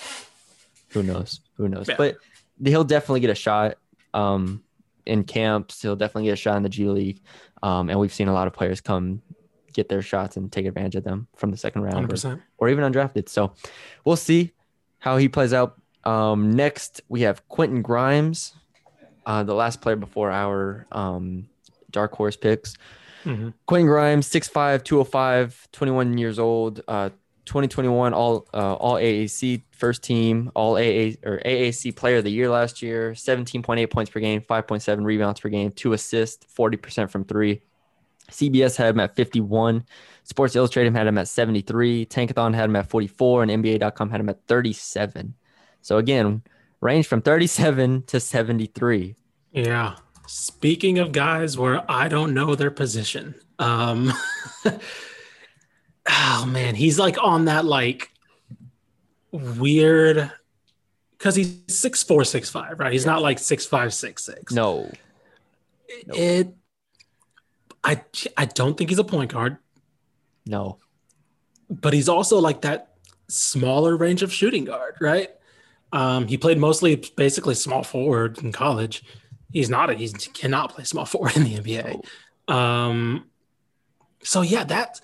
who 0.88 1.02
knows 1.02 1.40
who 1.58 1.68
knows 1.68 1.88
yeah. 1.88 1.96
but 1.98 2.16
he'll 2.64 2.84
definitely 2.84 3.20
get 3.20 3.30
a 3.30 3.34
shot 3.34 3.76
um, 4.14 4.62
in 5.06 5.24
camps 5.24 5.82
he'll 5.82 5.96
definitely 5.96 6.24
get 6.24 6.34
a 6.34 6.36
shot 6.36 6.56
in 6.56 6.62
the 6.62 6.68
g 6.68 6.86
league. 6.86 7.20
Um, 7.62 7.90
and 7.90 7.98
we've 7.98 8.12
seen 8.12 8.28
a 8.28 8.32
lot 8.32 8.46
of 8.46 8.52
players 8.52 8.80
come 8.80 9.22
get 9.72 9.88
their 9.88 10.02
shots 10.02 10.36
and 10.36 10.52
take 10.52 10.66
advantage 10.66 10.96
of 10.96 11.04
them 11.04 11.28
from 11.34 11.50
the 11.50 11.56
second 11.56 11.82
round 11.82 12.12
or, 12.12 12.42
or, 12.58 12.68
even 12.68 12.84
undrafted. 12.84 13.28
So 13.28 13.54
we'll 14.04 14.16
see 14.16 14.52
how 14.98 15.16
he 15.16 15.28
plays 15.28 15.52
out. 15.52 15.80
Um, 16.04 16.50
next 16.50 17.00
we 17.08 17.22
have 17.22 17.48
quentin 17.48 17.80
grimes 17.80 18.54
uh, 19.26 19.42
the 19.44 19.54
last 19.54 19.80
player 19.80 19.96
before 19.96 20.30
our 20.30 20.86
um, 20.92 21.48
dark 21.90 22.14
horse 22.14 22.36
picks. 22.36 22.74
Mm-hmm. 23.24 23.50
Quentin 23.66 23.86
Grimes, 23.86 24.28
6'5, 24.28 24.82
205, 24.82 25.68
21 25.70 26.18
years 26.18 26.38
old, 26.38 26.80
uh, 26.88 27.10
2021 27.46 28.14
all 28.14 28.46
uh, 28.54 28.74
all 28.74 28.94
AAC 28.94 29.62
first 29.72 30.02
team, 30.02 30.50
all 30.54 30.76
AA 30.76 31.14
or 31.24 31.40
AAC 31.44 31.96
player 31.96 32.18
of 32.18 32.24
the 32.24 32.30
year 32.30 32.48
last 32.48 32.82
year, 32.82 33.12
17.8 33.12 33.90
points 33.90 34.10
per 34.10 34.20
game, 34.20 34.40
5.7 34.40 35.04
rebounds 35.04 35.40
per 35.40 35.48
game, 35.48 35.72
two 35.72 35.92
assists, 35.92 36.46
40% 36.54 37.10
from 37.10 37.24
three. 37.24 37.62
CBS 38.30 38.76
had 38.76 38.94
him 38.94 39.00
at 39.00 39.16
51. 39.16 39.84
Sports 40.24 40.56
Illustrated 40.56 40.94
had 40.94 41.06
him 41.06 41.18
at 41.18 41.28
73. 41.28 42.06
Tankathon 42.06 42.54
had 42.54 42.66
him 42.66 42.76
at 42.76 42.88
44, 42.88 43.42
and 43.42 43.50
NBA.com 43.64 44.10
had 44.10 44.20
him 44.20 44.28
at 44.28 44.38
37. 44.46 45.34
So 45.80 45.98
again, 45.98 46.42
range 46.80 47.06
from 47.06 47.22
37 47.22 48.04
to 48.04 48.20
73. 48.20 49.16
Yeah. 49.52 49.96
Speaking 50.26 50.98
of 50.98 51.12
guys 51.12 51.58
where 51.58 51.84
I 51.90 52.08
don't 52.08 52.32
know 52.32 52.54
their 52.54 52.70
position, 52.70 53.34
um, 53.58 54.12
oh 56.08 56.44
man, 56.46 56.74
he's 56.74 56.98
like 56.98 57.16
on 57.22 57.46
that 57.46 57.64
like 57.64 58.10
weird 59.30 60.30
because 61.18 61.34
he's 61.34 61.60
six 61.68 62.02
four, 62.02 62.24
six 62.24 62.50
five, 62.50 62.80
right? 62.80 62.92
He's 62.92 63.06
not 63.06 63.22
like 63.22 63.38
six 63.38 63.64
five, 63.66 63.94
six 63.94 64.24
six. 64.24 64.52
No. 64.52 64.90
It. 65.88 66.54
I 67.84 68.02
I 68.36 68.46
don't 68.46 68.76
think 68.76 68.90
he's 68.90 68.98
a 68.98 69.04
point 69.04 69.32
guard. 69.32 69.58
No. 70.46 70.78
But 71.70 71.92
he's 71.92 72.08
also 72.08 72.38
like 72.38 72.62
that 72.62 72.94
smaller 73.28 73.96
range 73.96 74.22
of 74.22 74.32
shooting 74.32 74.64
guard, 74.64 74.96
right? 75.00 75.30
Um, 75.92 76.26
he 76.26 76.38
played 76.38 76.58
mostly 76.58 76.96
basically 77.16 77.54
small 77.54 77.82
forward 77.82 78.38
in 78.38 78.52
college. 78.52 79.04
He's 79.52 79.68
not. 79.68 79.90
A, 79.90 79.94
he 79.94 80.08
cannot 80.08 80.70
play 80.74 80.84
small 80.84 81.04
forward 81.04 81.36
in 81.36 81.44
the 81.44 81.54
NBA. 81.56 82.04
Oh. 82.48 82.54
Um, 82.54 83.26
so 84.22 84.42
yeah, 84.42 84.64
that 84.64 85.00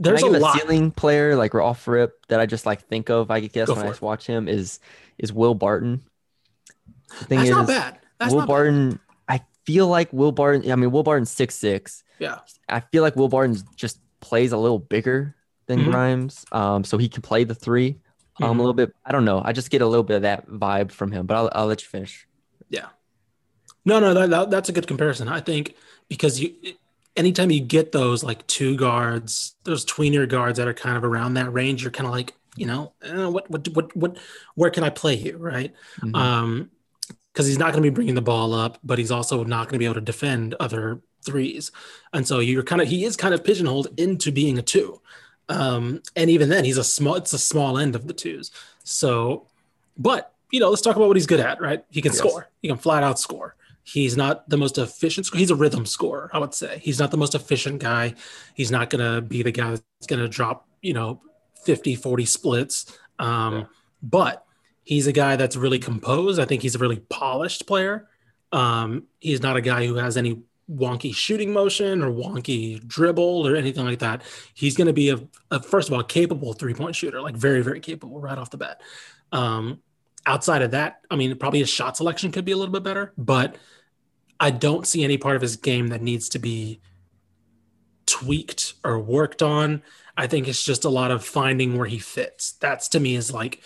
there's 0.00 0.22
a, 0.22 0.26
a 0.26 0.30
lot. 0.30 0.58
ceiling 0.58 0.90
player 0.90 1.36
like 1.36 1.54
off 1.54 1.86
rip 1.86 2.26
that 2.28 2.40
I 2.40 2.46
just 2.46 2.66
like 2.66 2.86
think 2.86 3.10
of. 3.10 3.30
I 3.30 3.40
guess 3.40 3.68
Go 3.68 3.74
when 3.74 3.84
I 3.84 3.88
just 3.88 4.02
watch 4.02 4.26
him 4.26 4.48
is 4.48 4.80
is 5.18 5.32
Will 5.32 5.54
Barton. 5.54 6.02
The 7.20 7.24
thing 7.26 7.38
That's 7.38 7.50
is, 7.50 7.56
not 7.56 7.66
bad. 7.66 7.98
That's 8.18 8.34
Will 8.34 8.46
Barton. 8.46 8.90
Bad. 8.90 9.00
I 9.28 9.40
feel 9.64 9.86
like 9.88 10.12
Will 10.12 10.32
Barton. 10.32 10.70
I 10.70 10.74
mean, 10.76 10.90
Will 10.90 11.02
Barton's 11.02 11.30
six 11.30 11.54
six. 11.54 12.02
Yeah. 12.18 12.38
I 12.68 12.80
feel 12.80 13.02
like 13.02 13.14
Will 13.14 13.28
Barton 13.28 13.56
just 13.76 14.00
plays 14.20 14.52
a 14.52 14.56
little 14.56 14.78
bigger 14.78 15.36
than 15.66 15.80
mm-hmm. 15.80 15.90
Grimes, 15.90 16.44
um, 16.52 16.82
so 16.82 16.98
he 16.98 17.08
can 17.08 17.22
play 17.22 17.44
the 17.44 17.54
three. 17.54 18.00
Um, 18.40 18.50
mm-hmm. 18.50 18.58
a 18.58 18.62
little 18.62 18.74
bit. 18.74 18.94
I 19.04 19.12
don't 19.12 19.26
know. 19.26 19.42
I 19.44 19.52
just 19.52 19.70
get 19.70 19.82
a 19.82 19.86
little 19.86 20.02
bit 20.02 20.16
of 20.16 20.22
that 20.22 20.48
vibe 20.48 20.92
from 20.92 21.12
him, 21.12 21.26
but 21.26 21.36
I'll, 21.36 21.50
I'll 21.52 21.66
let 21.66 21.82
you 21.82 21.88
finish. 21.88 22.26
Yeah. 22.70 22.86
No, 23.84 24.00
no, 24.00 24.14
that, 24.14 24.30
that, 24.30 24.50
that's 24.50 24.68
a 24.68 24.72
good 24.72 24.86
comparison. 24.86 25.28
I 25.28 25.40
think 25.40 25.74
because 26.08 26.40
you, 26.40 26.54
anytime 27.20 27.50
you 27.50 27.60
get 27.60 27.92
those 27.92 28.24
like 28.24 28.46
two 28.46 28.76
guards, 28.76 29.54
those 29.64 29.84
tweener 29.84 30.26
guards 30.26 30.58
that 30.58 30.66
are 30.66 30.74
kind 30.74 30.96
of 30.96 31.04
around 31.04 31.34
that 31.34 31.52
range, 31.52 31.82
you're 31.82 31.90
kind 31.92 32.06
of 32.06 32.12
like, 32.12 32.34
you 32.56 32.66
know, 32.66 32.92
eh, 33.02 33.26
what, 33.26 33.48
what, 33.50 33.68
what, 33.68 33.94
what, 33.94 34.18
where 34.54 34.70
can 34.70 34.82
I 34.82 34.88
play 34.90 35.14
you, 35.14 35.36
right? 35.36 35.72
Mm-hmm. 36.00 36.14
Um, 36.14 36.70
because 37.32 37.46
he's 37.46 37.58
not 37.58 37.72
going 37.72 37.82
to 37.82 37.90
be 37.90 37.94
bringing 37.94 38.16
the 38.16 38.22
ball 38.22 38.52
up, 38.54 38.78
but 38.82 38.98
he's 38.98 39.12
also 39.12 39.44
not 39.44 39.68
going 39.68 39.74
to 39.74 39.78
be 39.78 39.84
able 39.84 39.94
to 39.94 40.00
defend 40.00 40.56
other 40.58 41.00
threes, 41.22 41.70
and 42.12 42.26
so 42.26 42.40
you're 42.40 42.64
kind 42.64 42.82
of 42.82 42.88
he 42.88 43.04
is 43.04 43.16
kind 43.16 43.32
of 43.32 43.44
pigeonholed 43.44 43.86
into 43.98 44.32
being 44.32 44.58
a 44.58 44.62
two, 44.62 45.00
um, 45.48 46.02
and 46.16 46.28
even 46.28 46.48
then 46.48 46.64
he's 46.64 46.76
a 46.76 46.82
small 46.82 47.14
it's 47.14 47.32
a 47.32 47.38
small 47.38 47.78
end 47.78 47.94
of 47.94 48.08
the 48.08 48.12
twos. 48.12 48.50
So, 48.82 49.46
but 49.96 50.34
you 50.50 50.58
know, 50.58 50.70
let's 50.70 50.82
talk 50.82 50.96
about 50.96 51.06
what 51.06 51.16
he's 51.16 51.26
good 51.26 51.38
at, 51.38 51.60
right? 51.60 51.84
He 51.88 52.02
can 52.02 52.10
yes. 52.10 52.18
score, 52.18 52.50
he 52.62 52.68
can 52.68 52.78
flat 52.78 53.04
out 53.04 53.20
score. 53.20 53.54
He's 53.82 54.16
not 54.16 54.48
the 54.48 54.56
most 54.56 54.78
efficient. 54.78 55.28
He's 55.34 55.50
a 55.50 55.54
rhythm 55.54 55.86
scorer, 55.86 56.30
I 56.32 56.38
would 56.38 56.54
say. 56.54 56.80
He's 56.82 56.98
not 56.98 57.10
the 57.10 57.16
most 57.16 57.34
efficient 57.34 57.80
guy. 57.80 58.14
He's 58.54 58.70
not 58.70 58.90
going 58.90 59.04
to 59.04 59.20
be 59.20 59.42
the 59.42 59.52
guy 59.52 59.70
that's 59.70 60.06
going 60.06 60.20
to 60.20 60.28
drop, 60.28 60.68
you 60.80 60.92
know, 60.92 61.22
50, 61.64 61.96
40 61.96 62.24
splits. 62.24 62.98
Um, 63.18 63.54
yeah. 63.54 63.64
But 64.02 64.44
he's 64.84 65.06
a 65.06 65.12
guy 65.12 65.36
that's 65.36 65.56
really 65.56 65.78
composed. 65.78 66.40
I 66.40 66.44
think 66.44 66.62
he's 66.62 66.74
a 66.74 66.78
really 66.78 67.00
polished 67.00 67.66
player. 67.66 68.08
Um, 68.52 69.04
he's 69.18 69.42
not 69.42 69.56
a 69.56 69.60
guy 69.60 69.86
who 69.86 69.96
has 69.96 70.16
any 70.16 70.42
wonky 70.70 71.14
shooting 71.14 71.52
motion 71.52 72.02
or 72.02 72.10
wonky 72.10 72.86
dribble 72.86 73.46
or 73.46 73.56
anything 73.56 73.84
like 73.84 73.98
that. 74.00 74.22
He's 74.54 74.76
going 74.76 74.86
to 74.86 74.92
be 74.92 75.10
a, 75.10 75.18
a, 75.50 75.62
first 75.62 75.88
of 75.88 75.94
all 75.94 76.02
capable 76.02 76.52
three 76.52 76.74
point 76.74 76.94
shooter, 76.94 77.20
like 77.20 77.36
very 77.36 77.62
very 77.62 77.80
capable 77.80 78.20
right 78.20 78.38
off 78.38 78.50
the 78.50 78.56
bat. 78.56 78.80
Um, 79.32 79.80
outside 80.26 80.62
of 80.62 80.72
that, 80.72 81.00
I 81.10 81.16
mean, 81.16 81.36
probably 81.36 81.60
his 81.60 81.70
shot 81.70 81.96
selection 81.96 82.32
could 82.32 82.44
be 82.44 82.52
a 82.52 82.56
little 82.56 82.72
bit 82.72 82.82
better, 82.82 83.12
but 83.16 83.56
I 84.38 84.50
don't 84.50 84.86
see 84.86 85.04
any 85.04 85.18
part 85.18 85.36
of 85.36 85.42
his 85.42 85.56
game 85.56 85.88
that 85.88 86.02
needs 86.02 86.28
to 86.30 86.38
be 86.38 86.80
tweaked 88.06 88.74
or 88.84 88.98
worked 88.98 89.42
on. 89.42 89.82
I 90.16 90.26
think 90.26 90.48
it's 90.48 90.64
just 90.64 90.84
a 90.84 90.90
lot 90.90 91.10
of 91.10 91.24
finding 91.24 91.76
where 91.76 91.86
he 91.86 91.98
fits. 91.98 92.52
That's 92.52 92.88
to 92.88 93.00
me 93.00 93.16
is 93.16 93.32
like 93.32 93.62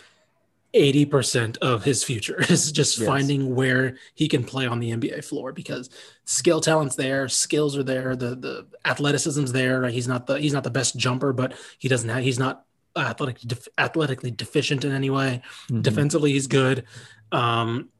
80% 0.74 1.58
of 1.58 1.84
his 1.84 2.02
future 2.02 2.40
is 2.48 2.72
just 2.72 2.98
yes. 2.98 3.06
finding 3.06 3.54
where 3.54 3.96
he 4.14 4.28
can 4.28 4.44
play 4.44 4.66
on 4.66 4.80
the 4.80 4.90
NBA 4.90 5.24
floor 5.24 5.52
because 5.52 5.88
skill 6.24 6.60
talent's 6.60 6.96
there, 6.96 7.28
skills 7.28 7.76
are 7.76 7.84
there, 7.84 8.16
the 8.16 8.34
the 8.34 8.66
athleticism's 8.84 9.52
there. 9.52 9.82
Right? 9.82 9.92
He's 9.92 10.08
not 10.08 10.26
the 10.26 10.38
he's 10.38 10.52
not 10.52 10.64
the 10.64 10.70
best 10.70 10.96
jumper, 10.96 11.32
but 11.32 11.54
he 11.78 11.88
doesn't 11.88 12.08
have 12.08 12.22
he's 12.22 12.38
not 12.38 12.64
athletic, 12.96 13.40
def, 13.40 13.68
athletically 13.78 14.30
deficient 14.30 14.84
in 14.84 14.92
any 14.92 15.10
way. 15.10 15.42
Mm-hmm. 15.68 15.82
Defensively, 15.82 16.32
he's 16.32 16.46
good. 16.46 16.84
Um, 17.32 17.90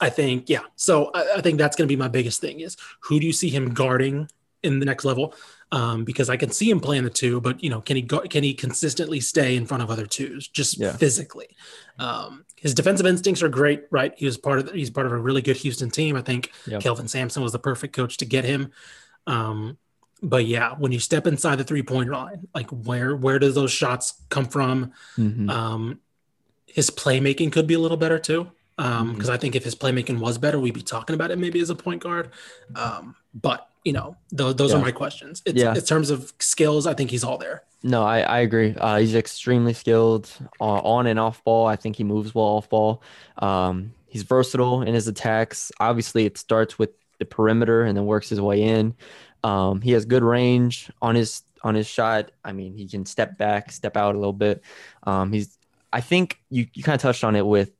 I 0.00 0.10
think, 0.10 0.48
yeah. 0.48 0.60
So 0.76 1.10
I, 1.14 1.36
I 1.36 1.40
think 1.40 1.58
that's 1.58 1.76
going 1.76 1.88
to 1.88 1.92
be 1.92 1.98
my 1.98 2.08
biggest 2.08 2.40
thing 2.40 2.60
is 2.60 2.76
who 3.00 3.20
do 3.20 3.26
you 3.26 3.32
see 3.32 3.48
him 3.48 3.72
guarding 3.74 4.28
in 4.62 4.80
the 4.80 4.86
next 4.86 5.04
level? 5.04 5.34
Um, 5.72 6.04
because 6.04 6.30
I 6.30 6.36
can 6.36 6.50
see 6.50 6.70
him 6.70 6.78
playing 6.78 7.04
the 7.04 7.10
two, 7.10 7.40
but 7.40 7.62
you 7.62 7.70
know, 7.70 7.80
can 7.80 7.96
he 7.96 8.02
go, 8.02 8.20
can 8.20 8.44
he 8.44 8.54
consistently 8.54 9.18
stay 9.18 9.56
in 9.56 9.66
front 9.66 9.82
of 9.82 9.90
other 9.90 10.06
twos 10.06 10.46
just 10.46 10.78
yeah. 10.78 10.92
physically? 10.92 11.48
Um, 11.98 12.44
his 12.56 12.74
defensive 12.74 13.06
instincts 13.06 13.42
are 13.42 13.48
great, 13.48 13.84
right? 13.90 14.14
He 14.16 14.24
was 14.24 14.38
part 14.38 14.58
of 14.58 14.66
the, 14.66 14.72
he's 14.72 14.90
part 14.90 15.06
of 15.06 15.12
a 15.12 15.18
really 15.18 15.42
good 15.42 15.56
Houston 15.58 15.90
team. 15.90 16.16
I 16.16 16.22
think 16.22 16.52
yep. 16.66 16.80
Kelvin 16.80 17.08
Sampson 17.08 17.42
was 17.42 17.52
the 17.52 17.58
perfect 17.58 17.94
coach 17.94 18.18
to 18.18 18.24
get 18.24 18.44
him. 18.44 18.72
Um, 19.26 19.78
but 20.24 20.46
yeah, 20.46 20.74
when 20.78 20.90
you 20.90 20.98
step 20.98 21.26
inside 21.26 21.56
the 21.56 21.64
three 21.64 21.82
point 21.82 22.10
line, 22.10 22.48
like 22.54 22.70
where 22.70 23.14
where 23.14 23.38
does 23.38 23.54
those 23.54 23.70
shots 23.70 24.14
come 24.30 24.46
from? 24.46 24.92
Mm-hmm. 25.16 25.50
Um, 25.50 26.00
his 26.66 26.90
playmaking 26.90 27.52
could 27.52 27.66
be 27.66 27.74
a 27.74 27.78
little 27.78 27.96
better 27.96 28.18
too. 28.18 28.50
Um, 28.76 29.12
because 29.12 29.28
mm-hmm. 29.28 29.34
I 29.34 29.36
think 29.36 29.54
if 29.54 29.62
his 29.62 29.76
playmaking 29.76 30.18
was 30.18 30.36
better, 30.36 30.58
we'd 30.58 30.74
be 30.74 30.82
talking 30.82 31.14
about 31.14 31.30
it 31.30 31.38
maybe 31.38 31.60
as 31.60 31.70
a 31.70 31.76
point 31.76 32.02
guard. 32.02 32.30
Um, 32.74 33.14
but 33.32 33.68
you 33.84 33.92
know, 33.92 34.16
th- 34.36 34.56
those 34.56 34.72
yeah. 34.72 34.78
are 34.78 34.82
my 34.82 34.90
questions. 34.90 35.42
It's, 35.46 35.60
yeah. 35.60 35.74
in 35.74 35.80
terms 35.82 36.10
of 36.10 36.32
skills, 36.40 36.86
I 36.86 36.94
think 36.94 37.10
he's 37.10 37.22
all 37.22 37.38
there. 37.38 37.62
No, 37.82 38.02
I, 38.02 38.20
I 38.20 38.38
agree. 38.38 38.74
Uh, 38.76 38.96
he's 38.96 39.14
extremely 39.14 39.74
skilled 39.74 40.30
uh, 40.58 40.64
on 40.64 41.06
and 41.06 41.20
off 41.20 41.44
ball. 41.44 41.66
I 41.66 41.76
think 41.76 41.96
he 41.96 42.04
moves 42.04 42.34
well 42.34 42.46
off 42.46 42.68
ball. 42.70 43.02
Um, 43.38 43.92
he's 44.08 44.22
versatile 44.22 44.80
in 44.82 44.94
his 44.94 45.06
attacks. 45.06 45.70
Obviously, 45.78 46.24
it 46.24 46.38
starts 46.38 46.78
with 46.78 46.90
the 47.18 47.26
perimeter 47.26 47.82
and 47.82 47.96
then 47.96 48.06
works 48.06 48.30
his 48.30 48.40
way 48.40 48.62
in. 48.62 48.94
Um, 49.44 49.80
he 49.80 49.92
has 49.92 50.04
good 50.04 50.24
range 50.24 50.90
on 51.00 51.14
his 51.14 51.42
on 51.62 51.76
his 51.76 51.86
shot. 51.86 52.32
I 52.44 52.52
mean, 52.52 52.74
he 52.76 52.88
can 52.88 53.06
step 53.06 53.38
back, 53.38 53.70
step 53.70 53.96
out 53.96 54.16
a 54.16 54.18
little 54.18 54.32
bit. 54.32 54.62
Um, 55.04 55.32
he's 55.32 55.56
I 55.92 56.00
think 56.00 56.40
you, 56.50 56.66
you 56.74 56.82
kind 56.82 56.96
of 56.96 57.00
touched 57.00 57.22
on 57.22 57.36
it 57.36 57.46
with 57.46 57.70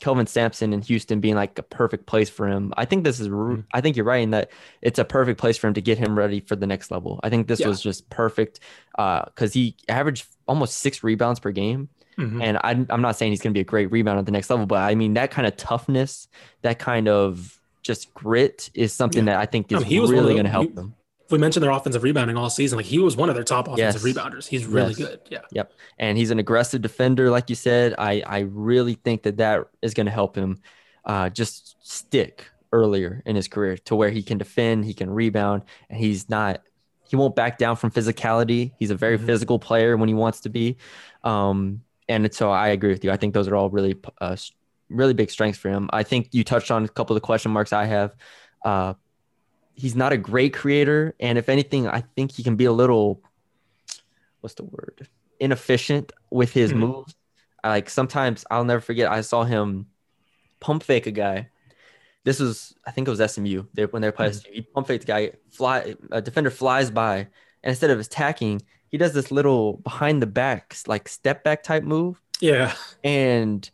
Kelvin 0.00 0.26
Sampson 0.26 0.72
in 0.72 0.82
Houston 0.82 1.20
being 1.20 1.34
like 1.34 1.58
a 1.58 1.62
perfect 1.62 2.06
place 2.06 2.28
for 2.28 2.46
him. 2.46 2.74
I 2.76 2.84
think 2.84 3.04
this 3.04 3.18
is, 3.18 3.28
mm-hmm. 3.28 3.60
I 3.72 3.80
think 3.80 3.96
you're 3.96 4.04
right 4.04 4.22
in 4.22 4.30
that 4.30 4.50
it's 4.82 4.98
a 4.98 5.04
perfect 5.04 5.40
place 5.40 5.56
for 5.56 5.66
him 5.66 5.74
to 5.74 5.80
get 5.80 5.96
him 5.96 6.18
ready 6.18 6.40
for 6.40 6.54
the 6.54 6.66
next 6.66 6.90
level. 6.90 7.18
I 7.22 7.30
think 7.30 7.46
this 7.46 7.60
yeah. 7.60 7.68
was 7.68 7.80
just 7.80 8.10
perfect 8.10 8.60
because 8.94 9.30
uh, 9.38 9.48
he 9.52 9.76
averaged 9.88 10.26
almost 10.48 10.78
six 10.78 11.02
rebounds 11.02 11.40
per 11.40 11.50
game. 11.50 11.88
Mm-hmm. 12.18 12.42
And 12.42 12.58
I'm, 12.62 12.86
I'm 12.90 13.00
not 13.00 13.16
saying 13.16 13.32
he's 13.32 13.40
going 13.40 13.52
to 13.52 13.56
be 13.56 13.62
a 13.62 13.64
great 13.64 13.90
rebound 13.90 14.18
at 14.18 14.26
the 14.26 14.32
next 14.32 14.50
level, 14.50 14.66
but 14.66 14.82
I 14.82 14.94
mean, 14.94 15.14
that 15.14 15.30
kind 15.30 15.46
of 15.46 15.56
toughness, 15.56 16.28
that 16.60 16.78
kind 16.78 17.08
of 17.08 17.59
just 17.82 18.12
grit 18.14 18.70
is 18.74 18.92
something 18.92 19.26
yeah. 19.26 19.34
that 19.34 19.40
I 19.40 19.46
think 19.46 19.70
is 19.72 19.82
I 19.82 19.88
mean, 19.88 20.08
really 20.08 20.34
going 20.34 20.44
to 20.44 20.50
help 20.50 20.68
he, 20.68 20.74
them 20.74 20.94
we 21.30 21.38
mentioned 21.38 21.62
their 21.62 21.70
offensive 21.70 22.02
rebounding 22.02 22.36
all 22.36 22.50
season. 22.50 22.76
Like 22.76 22.86
he 22.86 22.98
was 22.98 23.16
one 23.16 23.28
of 23.28 23.34
their 23.34 23.44
top 23.44 23.68
offensive 23.68 24.04
yes. 24.04 24.16
rebounders. 24.16 24.46
He's 24.46 24.66
really 24.66 24.94
yes. 24.94 24.98
good. 24.98 25.20
Yeah. 25.30 25.40
Yep. 25.52 25.72
And 25.98 26.18
he's 26.18 26.30
an 26.30 26.38
aggressive 26.38 26.82
defender, 26.82 27.30
like 27.30 27.48
you 27.48 27.56
said. 27.56 27.94
I 27.98 28.22
I 28.26 28.40
really 28.40 28.94
think 28.94 29.22
that 29.22 29.36
that 29.38 29.66
is 29.82 29.94
going 29.94 30.06
to 30.06 30.12
help 30.12 30.36
him 30.36 30.58
uh, 31.04 31.30
just 31.30 31.76
stick 31.86 32.46
earlier 32.72 33.22
in 33.26 33.36
his 33.36 33.48
career 33.48 33.76
to 33.76 33.96
where 33.96 34.10
he 34.10 34.22
can 34.22 34.38
defend, 34.38 34.84
he 34.84 34.94
can 34.94 35.10
rebound, 35.10 35.62
and 35.88 35.98
he's 35.98 36.28
not. 36.28 36.62
He 37.08 37.16
won't 37.16 37.34
back 37.34 37.58
down 37.58 37.74
from 37.74 37.90
physicality. 37.90 38.70
He's 38.78 38.90
a 38.90 38.94
very 38.94 39.16
mm-hmm. 39.16 39.26
physical 39.26 39.58
player 39.58 39.96
when 39.96 40.08
he 40.08 40.14
wants 40.14 40.40
to 40.42 40.48
be. 40.48 40.76
Um, 41.24 41.82
and 42.08 42.32
so 42.32 42.52
I 42.52 42.68
agree 42.68 42.90
with 42.92 43.02
you. 43.02 43.10
I 43.10 43.16
think 43.16 43.34
those 43.34 43.48
are 43.48 43.56
all 43.56 43.68
really, 43.68 43.96
uh, 44.20 44.36
really 44.90 45.14
big 45.14 45.30
strengths 45.30 45.58
for 45.58 45.68
him. 45.68 45.88
I 45.92 46.02
think 46.02 46.28
you 46.32 46.44
touched 46.44 46.70
on 46.70 46.84
a 46.84 46.88
couple 46.88 47.16
of 47.16 47.22
the 47.22 47.26
question 47.26 47.52
marks 47.52 47.72
I 47.72 47.84
have. 47.86 48.14
Uh, 48.64 48.94
he's 49.74 49.96
not 49.96 50.12
a 50.12 50.16
great 50.16 50.52
creator, 50.52 51.14
and 51.20 51.38
if 51.38 51.48
anything, 51.48 51.88
I 51.88 52.02
think 52.14 52.32
he 52.32 52.42
can 52.42 52.56
be 52.56 52.66
a 52.66 52.72
little 52.72 53.22
what's 54.40 54.54
the 54.54 54.64
word 54.64 55.06
inefficient 55.38 56.12
with 56.30 56.52
his 56.52 56.70
mm-hmm. 56.70 56.80
moves. 56.80 57.14
I, 57.64 57.68
like 57.68 57.90
sometimes 57.90 58.44
I'll 58.50 58.64
never 58.64 58.80
forget. 58.80 59.10
I 59.10 59.22
saw 59.22 59.44
him 59.44 59.86
pump 60.60 60.82
fake 60.82 61.06
a 61.06 61.10
guy. 61.10 61.48
This 62.24 62.38
was 62.38 62.74
I 62.86 62.90
think 62.90 63.08
it 63.08 63.10
was 63.10 63.32
SMU. 63.32 63.64
They, 63.74 63.86
when 63.86 64.02
they're 64.02 64.12
playing, 64.12 64.32
mm-hmm. 64.32 64.52
he 64.52 64.62
pump 64.62 64.86
faked 64.86 65.04
a 65.04 65.06
guy. 65.06 65.32
Fly 65.50 65.94
a 66.10 66.20
defender 66.20 66.50
flies 66.50 66.90
by, 66.90 67.18
and 67.18 67.70
instead 67.70 67.90
of 67.90 67.98
attacking, 67.98 68.62
he 68.88 68.98
does 68.98 69.14
this 69.14 69.30
little 69.30 69.78
behind 69.78 70.20
the 70.20 70.26
back 70.26 70.76
like 70.86 71.08
step 71.08 71.42
back 71.44 71.62
type 71.62 71.82
move. 71.82 72.20
Yeah, 72.40 72.74
and 73.02 73.68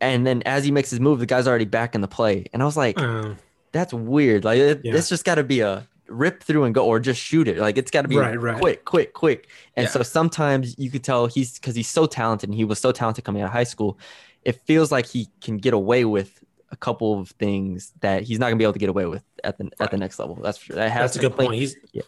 and 0.00 0.26
then 0.26 0.42
as 0.44 0.64
he 0.64 0.70
makes 0.70 0.90
his 0.90 1.00
move, 1.00 1.20
the 1.20 1.26
guy's 1.26 1.46
already 1.46 1.64
back 1.64 1.94
in 1.94 2.00
the 2.00 2.08
play, 2.08 2.46
and 2.52 2.62
I 2.62 2.66
was 2.66 2.76
like. 2.76 3.00
Uh 3.00 3.34
that's 3.76 3.92
weird. 3.92 4.44
Like 4.44 4.58
it, 4.58 4.80
yeah. 4.84 4.94
it's 4.94 5.08
just 5.08 5.24
got 5.24 5.36
to 5.36 5.44
be 5.44 5.60
a 5.60 5.86
rip 6.08 6.42
through 6.42 6.64
and 6.64 6.74
go, 6.74 6.84
or 6.84 6.98
just 6.98 7.20
shoot 7.20 7.46
it. 7.48 7.58
Like 7.58 7.76
it's 7.78 7.90
got 7.90 8.02
to 8.02 8.08
be 8.08 8.16
right, 8.16 8.40
right. 8.40 8.58
quick, 8.58 8.84
quick, 8.84 9.12
quick. 9.12 9.48
And 9.76 9.84
yeah. 9.84 9.90
so 9.90 10.02
sometimes 10.02 10.78
you 10.78 10.90
could 10.90 11.04
tell 11.04 11.26
he's 11.26 11.54
because 11.54 11.74
he's 11.74 11.88
so 11.88 12.06
talented, 12.06 12.48
and 12.48 12.54
he 12.54 12.64
was 12.64 12.78
so 12.78 12.92
talented 12.92 13.24
coming 13.24 13.42
out 13.42 13.46
of 13.46 13.52
high 13.52 13.64
school. 13.64 13.98
It 14.44 14.60
feels 14.64 14.90
like 14.92 15.06
he 15.06 15.28
can 15.40 15.58
get 15.58 15.74
away 15.74 16.04
with 16.04 16.42
a 16.70 16.76
couple 16.76 17.20
of 17.20 17.30
things 17.30 17.92
that 18.00 18.22
he's 18.22 18.38
not 18.38 18.46
gonna 18.46 18.56
be 18.56 18.64
able 18.64 18.72
to 18.72 18.78
get 18.78 18.88
away 18.88 19.06
with 19.06 19.22
at 19.44 19.58
the 19.58 19.64
right. 19.64 19.74
at 19.80 19.90
the 19.90 19.96
next 19.96 20.18
level. 20.18 20.36
That's 20.36 20.58
for 20.58 20.66
sure. 20.66 20.76
That 20.76 20.94
That's 20.94 21.16
a 21.16 21.20
good 21.20 21.36
point. 21.36 21.54
He's 21.54 21.76
yeah. 21.92 22.02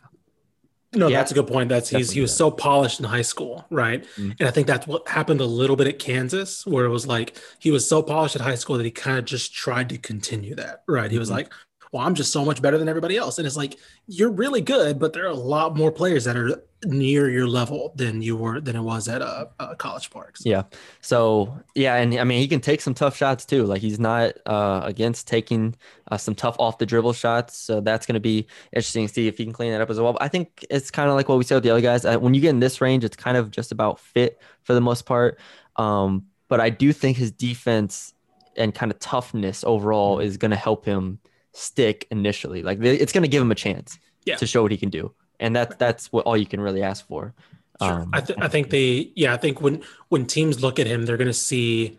No, 0.94 1.08
yeah, 1.08 1.18
that's 1.18 1.32
a 1.32 1.34
good 1.34 1.46
point. 1.46 1.68
That's 1.68 1.90
he's 1.90 2.10
he 2.10 2.22
was 2.22 2.34
so 2.34 2.50
polished 2.50 2.98
in 2.98 3.04
high 3.04 3.22
school, 3.22 3.66
right? 3.68 4.02
Mm-hmm. 4.02 4.32
And 4.38 4.48
I 4.48 4.50
think 4.50 4.66
that's 4.66 4.86
what 4.86 5.06
happened 5.06 5.42
a 5.42 5.46
little 5.46 5.76
bit 5.76 5.86
at 5.86 5.98
Kansas, 5.98 6.66
where 6.66 6.86
it 6.86 6.88
was 6.88 7.06
like 7.06 7.36
he 7.58 7.70
was 7.70 7.86
so 7.86 8.02
polished 8.02 8.36
at 8.36 8.40
high 8.40 8.54
school 8.54 8.78
that 8.78 8.84
he 8.84 8.90
kind 8.90 9.18
of 9.18 9.26
just 9.26 9.54
tried 9.54 9.90
to 9.90 9.98
continue 9.98 10.54
that, 10.54 10.84
right? 10.88 11.10
He 11.10 11.18
was 11.18 11.28
mm-hmm. 11.28 11.36
like, 11.36 11.52
well, 11.92 12.06
I'm 12.06 12.14
just 12.14 12.32
so 12.32 12.44
much 12.44 12.60
better 12.60 12.78
than 12.78 12.88
everybody 12.88 13.16
else. 13.16 13.38
And 13.38 13.46
it's 13.46 13.56
like, 13.56 13.78
you're 14.06 14.30
really 14.30 14.60
good, 14.60 14.98
but 14.98 15.12
there 15.12 15.24
are 15.24 15.30
a 15.30 15.34
lot 15.34 15.76
more 15.76 15.90
players 15.90 16.24
that 16.24 16.36
are 16.36 16.62
near 16.84 17.28
your 17.28 17.48
level 17.48 17.92
than 17.96 18.22
you 18.22 18.36
were, 18.36 18.60
than 18.60 18.76
it 18.76 18.82
was 18.82 19.08
at 19.08 19.20
uh, 19.20 19.46
uh 19.58 19.74
college 19.74 20.10
parks. 20.10 20.42
Yeah. 20.44 20.62
So, 21.00 21.58
yeah. 21.74 21.96
And 21.96 22.14
I 22.14 22.24
mean, 22.24 22.40
he 22.40 22.46
can 22.46 22.60
take 22.60 22.80
some 22.80 22.94
tough 22.94 23.16
shots 23.16 23.44
too. 23.44 23.64
Like 23.64 23.80
he's 23.80 23.98
not 23.98 24.34
uh, 24.46 24.82
against 24.84 25.26
taking 25.26 25.74
uh, 26.10 26.16
some 26.16 26.34
tough 26.34 26.56
off 26.58 26.78
the 26.78 26.86
dribble 26.86 27.14
shots. 27.14 27.56
So 27.56 27.80
that's 27.80 28.06
going 28.06 28.14
to 28.14 28.20
be 28.20 28.46
interesting 28.72 29.06
to 29.06 29.12
see 29.12 29.26
if 29.26 29.38
he 29.38 29.44
can 29.44 29.52
clean 29.52 29.72
that 29.72 29.80
up 29.80 29.90
as 29.90 29.98
well. 29.98 30.12
But 30.12 30.22
I 30.22 30.28
think 30.28 30.64
it's 30.70 30.90
kind 30.90 31.08
of 31.08 31.16
like 31.16 31.28
what 31.28 31.38
we 31.38 31.44
said 31.44 31.56
with 31.56 31.64
the 31.64 31.70
other 31.70 31.80
guys. 31.80 32.04
Uh, 32.04 32.18
when 32.18 32.34
you 32.34 32.40
get 32.40 32.50
in 32.50 32.60
this 32.60 32.80
range, 32.80 33.04
it's 33.04 33.16
kind 33.16 33.36
of 33.36 33.50
just 33.50 33.72
about 33.72 33.98
fit 33.98 34.40
for 34.62 34.74
the 34.74 34.80
most 34.80 35.06
part. 35.06 35.38
Um, 35.76 36.26
but 36.48 36.60
I 36.60 36.70
do 36.70 36.92
think 36.92 37.16
his 37.16 37.30
defense 37.30 38.14
and 38.56 38.74
kind 38.74 38.90
of 38.92 38.98
toughness 38.98 39.64
overall 39.64 40.18
mm-hmm. 40.18 40.26
is 40.26 40.36
going 40.36 40.50
to 40.50 40.56
help 40.56 40.84
him 40.84 41.20
stick 41.58 42.06
initially. 42.10 42.62
Like 42.62 42.82
it's 42.82 43.12
going 43.12 43.22
to 43.22 43.28
give 43.28 43.42
him 43.42 43.50
a 43.50 43.56
chance 43.56 43.98
yeah. 44.24 44.36
to 44.36 44.46
show 44.46 44.62
what 44.62 44.70
he 44.70 44.76
can 44.76 44.90
do, 44.90 45.12
and 45.40 45.54
that's 45.54 45.76
that's 45.76 46.12
what 46.12 46.24
all 46.24 46.36
you 46.36 46.46
can 46.46 46.60
really 46.60 46.82
ask 46.82 47.06
for. 47.06 47.34
Sure. 47.80 48.02
Um, 48.02 48.10
I, 48.12 48.20
th- 48.20 48.38
I 48.40 48.48
think 48.48 48.70
they, 48.70 49.12
yeah, 49.14 49.32
I 49.32 49.36
think 49.36 49.60
when 49.60 49.82
when 50.08 50.26
teams 50.26 50.62
look 50.62 50.78
at 50.78 50.86
him, 50.86 51.04
they're 51.04 51.16
going 51.16 51.28
to 51.28 51.34
see 51.34 51.98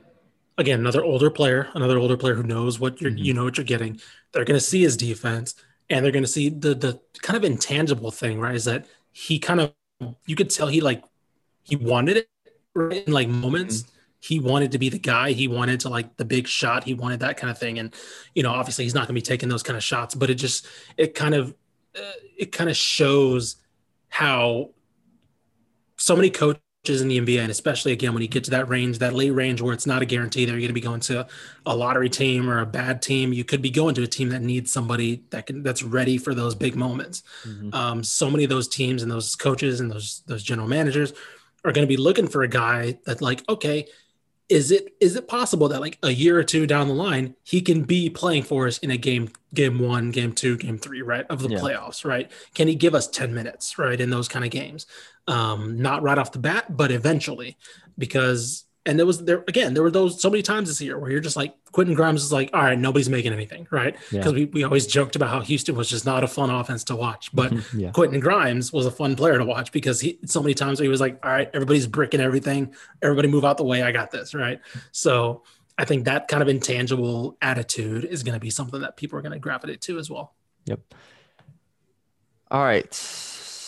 again 0.57 0.79
another 0.79 1.03
older 1.03 1.29
player, 1.29 1.69
another 1.73 1.97
older 1.97 2.17
player 2.17 2.35
who 2.35 2.43
knows 2.43 2.79
what 2.79 2.99
you're, 2.99 3.11
mm-hmm. 3.11 3.23
you 3.23 3.33
know 3.33 3.45
what 3.45 3.57
you're 3.57 3.65
getting. 3.65 3.99
They're 4.31 4.45
going 4.45 4.59
to 4.59 4.65
see 4.65 4.81
his 4.81 4.97
defense, 4.97 5.55
and 5.89 6.03
they're 6.03 6.11
going 6.11 6.23
to 6.23 6.29
see 6.29 6.49
the 6.49 6.75
the 6.75 6.99
kind 7.21 7.37
of 7.37 7.43
intangible 7.43 8.11
thing, 8.11 8.39
right? 8.39 8.55
Is 8.55 8.65
that 8.65 8.87
he 9.11 9.39
kind 9.39 9.61
of 9.61 9.73
you 10.25 10.35
could 10.35 10.49
tell 10.49 10.67
he 10.67 10.81
like 10.81 11.03
he 11.63 11.75
wanted 11.75 12.17
it 12.17 12.29
right? 12.75 13.05
in 13.05 13.13
like 13.13 13.27
moments. 13.27 13.83
Mm-hmm. 13.83 13.95
He 14.21 14.39
wanted 14.39 14.73
to 14.73 14.79
be 14.79 14.89
the 14.89 14.99
guy. 14.99 15.31
He 15.31 15.47
wanted 15.47 15.79
to 15.81 15.89
like 15.89 16.17
the 16.17 16.25
big 16.25 16.47
shot. 16.47 16.83
He 16.83 16.93
wanted 16.93 17.21
that 17.21 17.37
kind 17.37 17.49
of 17.49 17.57
thing. 17.57 17.79
And 17.79 17.93
you 18.35 18.43
know, 18.43 18.51
obviously, 18.51 18.83
he's 18.83 18.93
not 18.93 19.01
going 19.01 19.15
to 19.15 19.21
be 19.21 19.21
taking 19.21 19.49
those 19.49 19.63
kind 19.63 19.77
of 19.77 19.83
shots. 19.83 20.15
But 20.15 20.29
it 20.29 20.35
just 20.35 20.67
it 20.97 21.15
kind 21.15 21.33
of 21.33 21.55
uh, 21.95 22.11
it 22.37 22.51
kind 22.51 22.69
of 22.69 22.75
shows 22.75 23.55
how 24.09 24.71
so 25.97 26.15
many 26.15 26.29
coaches 26.29 26.61
in 26.87 27.07
the 27.07 27.19
NBA, 27.19 27.39
and 27.39 27.51
especially 27.51 27.91
again 27.91 28.13
when 28.13 28.21
you 28.21 28.27
get 28.27 28.43
to 28.45 28.51
that 28.51 28.67
range, 28.67 28.99
that 28.99 29.13
late 29.13 29.31
range 29.31 29.61
where 29.61 29.73
it's 29.73 29.85
not 29.85 30.01
a 30.01 30.05
guarantee 30.05 30.45
that 30.45 30.51
you're 30.51 30.59
going 30.59 30.69
to 30.69 30.73
be 30.73 30.81
going 30.81 31.01
to 31.01 31.27
a 31.65 31.75
lottery 31.75 32.09
team 32.09 32.49
or 32.49 32.59
a 32.59 32.65
bad 32.65 33.01
team. 33.01 33.31
You 33.31 33.43
could 33.45 33.61
be 33.61 33.69
going 33.69 33.95
to 33.95 34.03
a 34.03 34.07
team 34.07 34.29
that 34.29 34.41
needs 34.41 34.71
somebody 34.71 35.23
that 35.29 35.45
can 35.45 35.63
that's 35.63 35.83
ready 35.83 36.17
for 36.17 36.33
those 36.33 36.55
big 36.55 36.75
moments. 36.75 37.23
Mm-hmm. 37.45 37.73
Um, 37.73 38.03
so 38.03 38.29
many 38.29 38.43
of 38.43 38.49
those 38.49 38.67
teams 38.67 39.01
and 39.01 39.11
those 39.11 39.35
coaches 39.35 39.79
and 39.79 39.89
those 39.89 40.23
those 40.25 40.43
general 40.43 40.67
managers 40.67 41.13
are 41.63 41.71
going 41.71 41.85
to 41.85 41.89
be 41.89 41.97
looking 41.97 42.27
for 42.27 42.43
a 42.43 42.47
guy 42.47 42.97
that 43.05 43.21
like, 43.21 43.43
okay, 43.49 43.85
is 44.49 44.71
it 44.71 44.95
is 44.99 45.15
it 45.15 45.27
possible 45.27 45.67
that 45.67 45.79
like 45.79 45.97
a 46.03 46.09
year 46.09 46.37
or 46.37 46.43
two 46.43 46.65
down 46.65 46.87
the 46.87 46.93
line 46.93 47.35
he 47.43 47.61
can 47.61 47.83
be 47.83 48.09
playing 48.09 48.43
for 48.43 48.67
us 48.67 48.79
in 48.79 48.91
a 48.91 48.97
game 48.97 49.29
game 49.53 49.79
one 49.79 50.09
game 50.11 50.33
two 50.33 50.57
game 50.57 50.77
three 50.77 51.01
right 51.01 51.25
of 51.29 51.41
the 51.41 51.49
yeah. 51.49 51.59
playoffs 51.59 52.03
right 52.03 52.31
can 52.55 52.67
he 52.67 52.75
give 52.75 52.95
us 52.95 53.07
10 53.07 53.33
minutes 53.33 53.77
right 53.77 54.01
in 54.01 54.09
those 54.09 54.27
kind 54.27 54.43
of 54.43 54.51
games 54.51 54.87
um 55.27 55.79
not 55.79 56.01
right 56.01 56.17
off 56.17 56.31
the 56.31 56.39
bat 56.39 56.75
but 56.75 56.91
eventually 56.91 57.57
because 57.97 58.65
and 58.85 58.97
there 58.97 59.05
was 59.05 59.23
there 59.25 59.43
again, 59.47 59.73
there 59.73 59.83
were 59.83 59.91
those 59.91 60.21
so 60.21 60.29
many 60.29 60.41
times 60.41 60.69
this 60.69 60.81
year 60.81 60.97
where 60.97 61.11
you're 61.11 61.19
just 61.19 61.35
like 61.35 61.53
Quentin 61.71 61.95
Grimes 61.95 62.23
is 62.23 62.31
like, 62.31 62.49
all 62.53 62.61
right, 62.61 62.79
nobody's 62.79 63.09
making 63.09 63.33
anything, 63.33 63.67
right? 63.71 63.95
Because 64.09 64.31
yeah. 64.33 64.39
we, 64.39 64.45
we 64.45 64.63
always 64.63 64.87
joked 64.87 65.15
about 65.15 65.29
how 65.29 65.41
Houston 65.41 65.75
was 65.75 65.89
just 65.89 66.05
not 66.05 66.23
a 66.23 66.27
fun 66.27 66.49
offense 66.49 66.83
to 66.85 66.95
watch. 66.95 67.29
But 67.33 67.51
mm-hmm, 67.51 67.79
yeah. 67.79 67.91
Quentin 67.91 68.19
Grimes 68.19 68.71
was 68.71 68.85
a 68.85 68.91
fun 68.91 69.15
player 69.15 69.37
to 69.37 69.45
watch 69.45 69.71
because 69.71 69.99
he 69.99 70.19
so 70.25 70.41
many 70.41 70.53
times 70.53 70.79
he 70.79 70.87
was 70.87 71.01
like, 71.01 71.19
all 71.23 71.31
right, 71.31 71.49
everybody's 71.53 71.87
bricking 71.87 72.21
everything, 72.21 72.73
everybody 73.01 73.27
move 73.27 73.45
out 73.45 73.57
the 73.57 73.63
way, 73.63 73.83
I 73.83 73.91
got 73.91 74.11
this, 74.11 74.33
right? 74.33 74.61
So 74.91 75.43
I 75.77 75.85
think 75.85 76.05
that 76.05 76.27
kind 76.27 76.41
of 76.41 76.47
intangible 76.49 77.37
attitude 77.41 78.05
is 78.05 78.23
going 78.23 78.33
to 78.33 78.39
be 78.39 78.49
something 78.49 78.81
that 78.81 78.97
people 78.97 79.19
are 79.19 79.21
going 79.21 79.33
to 79.33 79.39
gravitate 79.39 79.81
to 79.81 79.99
as 79.99 80.09
well. 80.09 80.35
Yep. 80.65 80.79
All 82.51 82.63
right. 82.63 82.91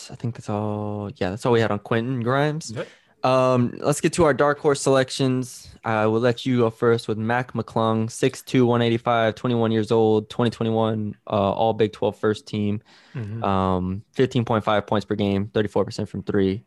I 0.09 0.15
think 0.15 0.35
that's 0.35 0.49
all. 0.49 1.09
Yeah, 1.15 1.29
that's 1.29 1.45
all 1.45 1.53
we 1.53 1.61
had 1.61 1.71
on 1.71 1.79
Quentin 1.79 2.21
Grimes. 2.21 2.71
Yep. 2.71 2.87
Um, 3.23 3.77
let's 3.79 4.01
get 4.01 4.13
to 4.13 4.23
our 4.23 4.33
dark 4.33 4.59
horse 4.59 4.81
selections. 4.81 5.69
I 5.83 6.05
will 6.05 6.19
let 6.19 6.45
you 6.45 6.59
go 6.59 6.69
first 6.69 7.07
with 7.07 7.17
Mac 7.17 7.53
McClung, 7.53 8.07
6'2, 8.07 8.65
185, 8.65 9.35
21 9.35 9.71
years 9.71 9.91
old, 9.91 10.29
2021, 10.29 11.15
uh, 11.27 11.29
all 11.29 11.73
Big 11.73 11.93
12 11.93 12.17
first 12.17 12.47
team. 12.47 12.81
Mm-hmm. 13.15 13.43
Um, 13.43 14.03
15.5 14.15 14.87
points 14.87 15.05
per 15.05 15.15
game, 15.15 15.47
34% 15.53 16.07
from 16.07 16.23
three. 16.23 16.63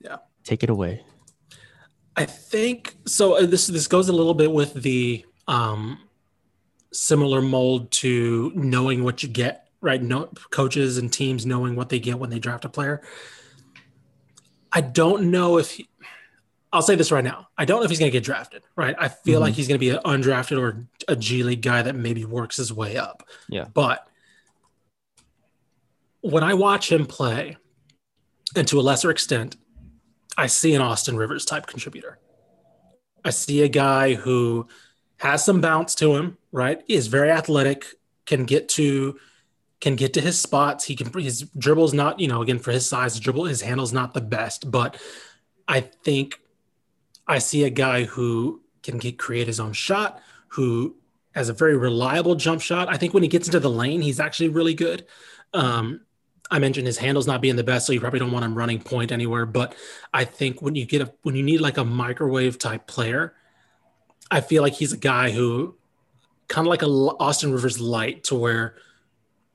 Yeah. 0.00 0.16
Take 0.44 0.62
it 0.62 0.70
away. 0.70 1.04
I 2.16 2.24
think 2.24 2.96
so. 3.04 3.36
Uh, 3.36 3.46
this 3.46 3.66
this 3.66 3.86
goes 3.86 4.08
a 4.08 4.12
little 4.12 4.32
bit 4.32 4.50
with 4.50 4.72
the 4.74 5.26
um, 5.48 5.98
similar 6.92 7.42
mold 7.42 7.90
to 7.90 8.52
knowing 8.54 9.04
what 9.04 9.22
you 9.22 9.28
get, 9.28 9.68
right? 9.82 10.02
No, 10.02 10.30
coaches 10.50 10.96
and 10.96 11.12
teams 11.12 11.44
knowing 11.44 11.76
what 11.76 11.90
they 11.90 11.98
get 11.98 12.18
when 12.18 12.30
they 12.30 12.38
draft 12.38 12.64
a 12.64 12.70
player. 12.70 13.02
I 14.72 14.80
don't 14.80 15.30
know 15.30 15.58
if 15.58 15.72
he, 15.72 15.88
I'll 16.76 16.82
say 16.82 16.94
this 16.94 17.10
right 17.10 17.24
now. 17.24 17.48
I 17.56 17.64
don't 17.64 17.78
know 17.78 17.84
if 17.84 17.90
he's 17.90 17.98
going 17.98 18.10
to 18.10 18.16
get 18.16 18.22
drafted, 18.22 18.62
right? 18.76 18.94
I 18.98 19.08
feel 19.08 19.36
mm-hmm. 19.36 19.44
like 19.44 19.54
he's 19.54 19.66
going 19.66 19.76
to 19.76 19.84
be 19.84 19.88
an 19.88 20.00
undrafted 20.04 20.60
or 20.60 20.86
a 21.08 21.16
G 21.16 21.42
League 21.42 21.62
guy 21.62 21.80
that 21.80 21.96
maybe 21.96 22.26
works 22.26 22.58
his 22.58 22.70
way 22.70 22.98
up. 22.98 23.26
Yeah. 23.48 23.64
But 23.72 24.06
when 26.20 26.44
I 26.44 26.52
watch 26.52 26.92
him 26.92 27.06
play, 27.06 27.56
and 28.54 28.68
to 28.68 28.78
a 28.78 28.82
lesser 28.82 29.10
extent, 29.10 29.56
I 30.36 30.48
see 30.48 30.74
an 30.74 30.82
Austin 30.82 31.16
Rivers 31.16 31.46
type 31.46 31.66
contributor. 31.66 32.18
I 33.24 33.30
see 33.30 33.62
a 33.62 33.68
guy 33.68 34.12
who 34.12 34.68
has 35.16 35.42
some 35.42 35.62
bounce 35.62 35.94
to 35.94 36.14
him, 36.14 36.36
right? 36.52 36.82
He 36.86 36.92
is 36.92 37.06
very 37.06 37.30
athletic, 37.30 37.86
can 38.26 38.44
get 38.44 38.68
to 38.70 39.18
can 39.80 39.96
get 39.96 40.12
to 40.12 40.20
his 40.20 40.38
spots. 40.38 40.84
He 40.84 40.94
can 40.94 41.10
his 41.18 41.40
dribble 41.56 41.86
is 41.86 41.94
not, 41.94 42.20
you 42.20 42.28
know, 42.28 42.42
again 42.42 42.58
for 42.58 42.70
his 42.70 42.86
size, 42.86 43.14
the 43.14 43.20
dribble 43.20 43.46
his 43.46 43.62
handle's 43.62 43.94
not 43.94 44.12
the 44.12 44.20
best, 44.20 44.70
but 44.70 45.00
I 45.66 45.80
think 45.80 46.38
I 47.26 47.38
see 47.38 47.64
a 47.64 47.70
guy 47.70 48.04
who 48.04 48.62
can 48.82 48.98
get 48.98 49.18
create 49.18 49.46
his 49.46 49.60
own 49.60 49.72
shot, 49.72 50.20
who 50.48 50.96
has 51.34 51.48
a 51.48 51.52
very 51.52 51.76
reliable 51.76 52.34
jump 52.34 52.60
shot. 52.62 52.88
I 52.88 52.96
think 52.96 53.12
when 53.12 53.22
he 53.22 53.28
gets 53.28 53.48
into 53.48 53.60
the 53.60 53.70
lane, 53.70 54.00
he's 54.00 54.20
actually 54.20 54.48
really 54.48 54.74
good. 54.74 55.06
Um, 55.52 56.00
I 56.50 56.58
mentioned 56.60 56.86
his 56.86 56.98
handle's 56.98 57.26
not 57.26 57.42
being 57.42 57.56
the 57.56 57.64
best, 57.64 57.86
so 57.86 57.92
you 57.92 58.00
probably 58.00 58.20
don't 58.20 58.30
want 58.30 58.44
him 58.44 58.54
running 58.54 58.80
point 58.80 59.10
anywhere. 59.10 59.46
But 59.46 59.74
I 60.14 60.24
think 60.24 60.62
when 60.62 60.74
you 60.74 60.86
get 60.86 61.02
a 61.02 61.12
when 61.22 61.34
you 61.34 61.42
need 61.42 61.60
like 61.60 61.76
a 61.76 61.84
microwave 61.84 62.58
type 62.58 62.86
player, 62.86 63.34
I 64.30 64.40
feel 64.40 64.62
like 64.62 64.74
he's 64.74 64.92
a 64.92 64.96
guy 64.96 65.30
who 65.30 65.76
kind 66.48 66.66
of 66.66 66.70
like 66.70 66.82
a 66.82 66.86
Austin 66.86 67.52
Rivers 67.52 67.80
light 67.80 68.24
to 68.24 68.36
where 68.36 68.76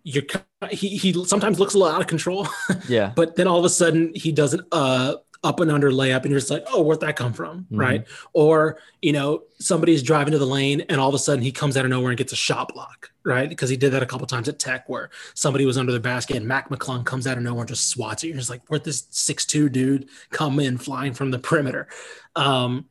you're 0.03 0.23
he 0.71 0.97
he 0.97 1.25
sometimes 1.25 1.59
looks 1.59 1.73
a 1.73 1.77
little 1.77 1.93
out 1.93 2.01
of 2.01 2.07
control. 2.07 2.47
Yeah. 2.87 3.13
but 3.15 3.35
then 3.35 3.47
all 3.47 3.59
of 3.59 3.65
a 3.65 3.69
sudden 3.69 4.11
he 4.13 4.31
doesn't 4.31 4.67
uh 4.71 5.15
up 5.43 5.59
and 5.59 5.71
under 5.71 5.89
layup 5.91 6.21
and 6.21 6.29
you're 6.29 6.39
just 6.39 6.51
like, 6.51 6.63
oh, 6.71 6.81
where'd 6.81 6.99
that 6.99 7.15
come 7.15 7.33
from? 7.33 7.61
Mm-hmm. 7.61 7.79
Right. 7.79 8.07
Or, 8.33 8.77
you 9.01 9.11
know, 9.11 9.43
somebody's 9.59 10.03
driving 10.03 10.33
to 10.33 10.37
the 10.37 10.45
lane 10.45 10.81
and 10.81 11.01
all 11.01 11.09
of 11.09 11.15
a 11.15 11.19
sudden 11.19 11.43
he 11.43 11.51
comes 11.51 11.77
out 11.77 11.85
of 11.85 11.89
nowhere 11.89 12.11
and 12.11 12.17
gets 12.17 12.31
a 12.31 12.35
shot 12.35 12.73
block, 12.73 13.11
right? 13.23 13.49
Because 13.49 13.69
he 13.69 13.77
did 13.77 13.91
that 13.93 14.03
a 14.03 14.05
couple 14.05 14.27
times 14.27 14.47
at 14.47 14.59
Tech 14.59 14.87
where 14.87 15.09
somebody 15.33 15.65
was 15.65 15.77
under 15.77 15.91
the 15.91 15.99
basket 15.99 16.35
and 16.35 16.47
Mac 16.47 16.69
McClung 16.69 17.03
comes 17.03 17.25
out 17.25 17.37
of 17.37 17.43
nowhere 17.43 17.61
and 17.61 17.69
just 17.69 17.89
swats 17.89 18.23
it. 18.23 18.27
You're 18.27 18.37
just 18.37 18.51
like, 18.51 18.61
where'd 18.67 18.83
this 18.83 19.07
six 19.09 19.45
two 19.45 19.67
dude 19.67 20.09
come 20.29 20.59
in 20.59 20.77
flying 20.77 21.13
from 21.13 21.31
the 21.31 21.39
perimeter? 21.39 21.87
Um, 22.35 22.85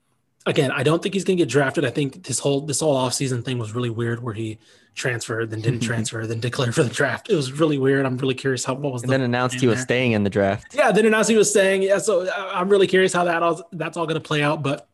again, 0.46 0.70
I 0.70 0.82
don't 0.82 1.02
think 1.02 1.14
he's 1.14 1.24
gonna 1.24 1.36
get 1.36 1.48
drafted. 1.48 1.84
I 1.84 1.90
think 1.90 2.24
this 2.24 2.38
whole 2.38 2.60
this 2.62 2.80
whole 2.80 2.96
offseason 2.96 3.44
thing 3.44 3.58
was 3.58 3.74
really 3.74 3.90
weird 3.90 4.22
where 4.22 4.34
he 4.34 4.58
transferred, 4.94 5.50
then 5.50 5.60
didn't 5.60 5.80
transfer, 5.90 6.26
then 6.26 6.40
declared 6.40 6.74
for 6.74 6.82
the 6.82 6.90
draft. 6.90 7.30
It 7.30 7.36
was 7.36 7.52
really 7.52 7.78
weird. 7.78 8.06
I'm 8.06 8.16
really 8.16 8.34
curious 8.34 8.64
how 8.64 8.74
what 8.74 8.92
was. 8.92 9.02
And 9.02 9.10
the 9.10 9.14
then 9.14 9.22
announced 9.22 9.60
he 9.60 9.66
was 9.66 9.76
there. 9.76 9.84
staying 9.84 10.12
in 10.12 10.24
the 10.24 10.30
draft. 10.30 10.74
Yeah, 10.74 10.92
then 10.92 11.06
announced 11.06 11.30
he 11.30 11.36
was 11.36 11.50
staying. 11.50 11.82
Yeah, 11.82 11.98
so 11.98 12.26
uh, 12.26 12.50
I'm 12.54 12.68
really 12.68 12.86
curious 12.86 13.12
how 13.12 13.24
that 13.24 13.42
all 13.42 13.62
that's 13.72 13.96
all 13.96 14.06
going 14.06 14.20
to 14.20 14.26
play 14.26 14.42
out. 14.42 14.62
But 14.62 14.88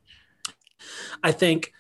I 1.22 1.32
think 1.32 1.72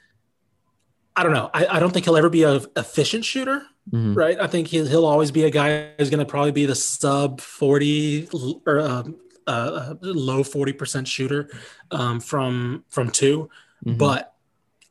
I 1.16 1.22
don't 1.22 1.32
know. 1.32 1.50
I, 1.54 1.66
I 1.66 1.80
don't 1.80 1.92
think 1.92 2.04
he'll 2.04 2.16
ever 2.16 2.28
be 2.28 2.42
a 2.42 2.60
efficient 2.76 3.24
shooter, 3.24 3.62
mm-hmm. 3.90 4.12
right? 4.12 4.38
I 4.38 4.46
think 4.46 4.68
he'll, 4.68 4.86
he'll 4.86 5.06
always 5.06 5.30
be 5.30 5.44
a 5.44 5.50
guy 5.50 5.88
who's 5.98 6.10
going 6.10 6.24
to 6.24 6.30
probably 6.30 6.52
be 6.52 6.66
the 6.66 6.74
sub 6.74 7.40
40 7.40 8.28
or 8.66 8.80
uh, 8.80 9.04
uh, 9.46 9.94
low 10.00 10.42
40% 10.42 11.06
shooter 11.06 11.50
um, 11.90 12.20
from 12.20 12.84
from 12.88 13.10
2 13.10 13.48
mm-hmm. 13.84 13.96
But 13.96 14.34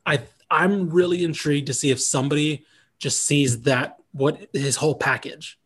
I 0.04 0.20
I'm 0.50 0.90
really 0.90 1.24
intrigued 1.24 1.66
to 1.66 1.74
see 1.74 1.90
if 1.90 2.00
somebody 2.00 2.64
just 2.98 3.24
sees 3.24 3.62
that 3.62 3.98
what 4.12 4.48
his 4.52 4.76
whole 4.76 4.94
package 4.94 5.58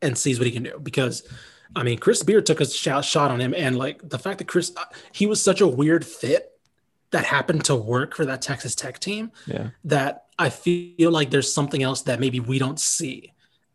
and 0.00 0.18
sees 0.18 0.38
what 0.38 0.46
he 0.46 0.52
can 0.52 0.64
do 0.64 0.78
because 0.82 1.22
I 1.76 1.82
mean 1.82 1.98
Chris 1.98 2.22
Beard 2.22 2.46
took 2.46 2.60
a 2.60 2.66
shot, 2.66 3.04
shot 3.04 3.30
on 3.30 3.40
him 3.40 3.54
and 3.54 3.78
like 3.78 4.08
the 4.08 4.18
fact 4.18 4.38
that 4.38 4.48
Chris 4.48 4.72
uh, 4.76 4.84
he 5.12 5.26
was 5.26 5.42
such 5.42 5.60
a 5.60 5.66
weird 5.66 6.04
fit 6.04 6.52
that 7.12 7.24
happened 7.24 7.64
to 7.66 7.76
work 7.76 8.16
for 8.16 8.24
that 8.24 8.42
Texas 8.42 8.74
Tech 8.74 8.98
team 8.98 9.30
yeah. 9.46 9.68
that 9.84 10.24
I 10.38 10.48
feel 10.48 11.10
like 11.10 11.30
there's 11.30 11.52
something 11.52 11.82
else 11.82 12.02
that 12.02 12.18
maybe 12.18 12.40
we 12.40 12.58
don't 12.58 12.80
see 12.80 13.32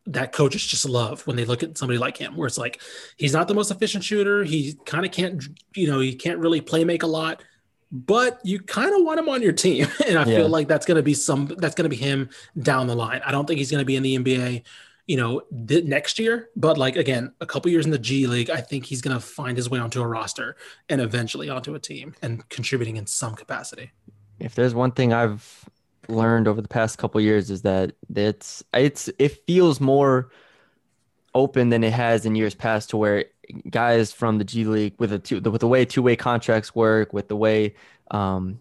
that 0.08 0.32
coaches 0.32 0.66
just 0.66 0.88
love 0.88 1.26
when 1.28 1.36
they 1.36 1.46
look 1.46 1.64
at 1.64 1.78
somebody 1.78 2.00
like 2.00 2.18
him 2.18 2.36
where 2.36 2.48
it's 2.48 2.58
like 2.58 2.82
he's 3.18 3.34
not 3.34 3.48
the 3.48 3.54
most 3.54 3.72
efficient 3.72 4.04
shooter 4.04 4.44
he 4.44 4.78
kind 4.86 5.06
of 5.06 5.12
can't 5.12 5.44
you 5.76 5.88
know 5.88 6.00
he 6.00 6.16
can't 6.16 6.40
really 6.40 6.62
play 6.62 6.84
make 6.84 7.04
a 7.04 7.08
lot 7.08 7.42
but 7.92 8.40
you 8.44 8.60
kind 8.60 8.94
of 8.94 9.04
want 9.04 9.20
him 9.20 9.30
on 9.30 9.42
your 9.42 9.54
team. 9.54 9.88
And 10.08 10.18
I 10.18 10.26
yeah. 10.26 10.38
feel 10.38 10.50
like 10.50 10.68
that's 10.68 10.86
going 10.86 10.98
to 10.98 11.04
be 11.04 11.14
some, 11.14 11.48
that's 11.58 11.76
going 11.76 11.90
to 11.90 11.96
be 11.96 12.02
him 12.02 12.30
down 12.62 12.88
the 12.88 12.96
line. 12.96 13.22
I 13.26 13.32
don't 13.32 13.46
think 13.46 13.58
he's 13.58 13.72
going 13.72 13.82
to 13.82 13.86
be 13.86 13.96
in 13.96 14.04
the 14.04 14.18
NBA, 14.18 14.64
you 15.06 15.18
know, 15.18 15.42
th- 15.68 15.84
next 15.84 16.18
year, 16.18 16.50
but 16.56 16.78
like, 16.78 16.96
again, 16.96 17.34
a 17.42 17.46
couple 17.46 17.72
years 17.72 17.86
in 17.86 17.92
the 17.92 18.00
G 18.00 18.26
League, 18.26 18.50
I 18.50 18.62
think 18.62 18.86
he's 18.86 19.02
going 19.02 19.16
to 19.16 19.26
find 19.26 19.58
his 19.58 19.70
way 19.70 19.80
onto 19.80 20.02
a 20.02 20.08
roster 20.08 20.56
and 20.88 21.02
eventually 21.02 21.50
onto 21.50 21.76
a 21.76 21.80
team 21.80 22.16
and 22.22 22.48
contributing 22.50 22.96
in 22.98 23.06
some 23.06 23.36
capacity. 23.36 23.92
If 24.40 24.56
there's 24.56 24.74
one 24.74 24.92
thing 24.92 25.14
I've 25.14 25.66
learned 26.10 26.48
over 26.48 26.62
the 26.62 26.68
past 26.68 26.98
couple 26.98 27.20
years 27.22 27.50
is 27.50 27.62
that 27.64 27.94
it's, 28.14 28.64
it's, 28.74 29.10
it 29.20 29.46
feels 29.46 29.80
more 29.80 30.30
open 31.34 31.70
than 31.70 31.84
it 31.84 31.94
has 31.94 32.26
in 32.26 32.36
years 32.36 32.56
past 32.56 32.90
to 32.90 32.98
where 32.98 33.26
guys 33.70 34.12
from 34.12 34.38
the 34.38 34.44
G 34.44 34.66
League 34.66 34.96
with 34.98 35.14
a 35.14 35.20
two, 35.20 35.40
with 35.40 35.62
the 35.62 35.68
way 35.68 35.86
two 35.86 36.02
way 36.02 36.16
contracts 36.16 36.76
work, 36.76 37.14
with 37.14 37.28
the 37.28 37.36
way 37.36 37.76
um, 38.12 38.60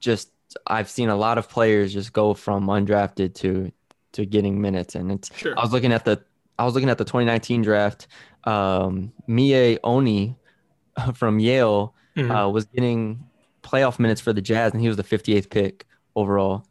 just 0.00 0.30
I've 0.66 0.88
seen 0.88 1.08
a 1.08 1.16
lot 1.16 1.38
of 1.38 1.48
players 1.48 1.92
just 1.92 2.12
go 2.12 2.34
from 2.34 2.66
undrafted 2.66 3.34
to 3.36 3.72
to 4.12 4.24
getting 4.24 4.60
minutes, 4.60 4.94
and 4.94 5.10
it's. 5.10 5.36
Sure. 5.36 5.58
I 5.58 5.62
was 5.62 5.72
looking 5.72 5.92
at 5.92 6.04
the 6.04 6.22
I 6.58 6.64
was 6.64 6.74
looking 6.74 6.88
at 6.88 6.98
the 6.98 7.04
2019 7.04 7.62
draft. 7.62 8.06
Um, 8.44 9.12
Miye 9.28 9.78
Oni 9.82 10.36
from 11.14 11.40
Yale 11.40 11.94
mm-hmm. 12.16 12.30
uh, 12.30 12.48
was 12.48 12.66
getting 12.66 13.24
playoff 13.62 13.98
minutes 13.98 14.20
for 14.20 14.32
the 14.32 14.42
Jazz, 14.42 14.72
and 14.72 14.80
he 14.80 14.88
was 14.88 14.96
the 14.96 15.02
58th 15.02 15.50
pick 15.50 15.86
overall. 16.14 16.64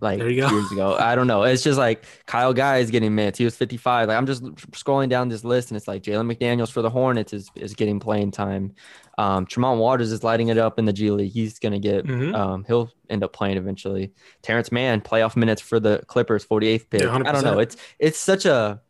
Like 0.00 0.18
There 0.18 0.30
you 0.30 0.40
go. 0.42 0.50
years 0.50 0.70
ago. 0.72 0.94
I 0.98 1.14
don't 1.14 1.26
know. 1.26 1.42
It's 1.42 1.62
just 1.62 1.78
like 1.78 2.04
Kyle 2.26 2.52
Guy 2.54 2.78
is 2.78 2.90
getting 2.90 3.14
minutes. 3.14 3.38
He 3.38 3.44
was 3.44 3.56
55. 3.56 4.08
Like 4.08 4.16
I'm 4.16 4.26
just 4.26 4.42
scrolling 4.72 5.08
down 5.08 5.28
this 5.28 5.44
list 5.44 5.70
and 5.70 5.76
it's 5.76 5.86
like 5.88 6.02
Jalen 6.02 6.32
McDaniels 6.34 6.70
for 6.70 6.82
the 6.82 6.90
Hornets 6.90 7.32
is, 7.32 7.50
is 7.56 7.74
getting 7.74 8.00
playing 8.00 8.30
time. 8.30 8.74
Um, 9.18 9.44
Tremont 9.46 9.78
Waters 9.80 10.10
is 10.12 10.24
lighting 10.24 10.48
it 10.48 10.58
up 10.58 10.78
in 10.78 10.84
the 10.86 10.92
G 10.92 11.10
League. 11.10 11.32
He's 11.32 11.58
gonna 11.58 11.78
get 11.78 12.06
Mhm. 12.06 12.34
um, 12.34 12.64
he'll 12.66 12.90
end 13.10 13.22
up 13.22 13.32
playing 13.32 13.56
eventually. 13.58 14.12
Terance 14.42 14.72
Mann, 14.72 15.00
playoff 15.02 15.36
minutes 15.36 15.60
for 15.60 15.78
the 15.78 16.02
Clippers, 16.06 16.44
48th 16.44 16.88
pick. 16.90 17.02
Yeah, 17.02 17.14
I 17.26 17.32
don't 17.32 17.44
know. 17.44 17.58
It's 17.58 17.76
it's 17.98 18.18
such 18.18 18.46
a 18.46 18.80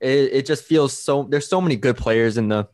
it, 0.00 0.32
it 0.32 0.46
just 0.46 0.64
feels 0.64 0.96
so 0.96 1.26
there's 1.28 1.48
so 1.48 1.60
many 1.60 1.76
good 1.76 1.96
players 1.96 2.36
in 2.36 2.48
the 2.48 2.68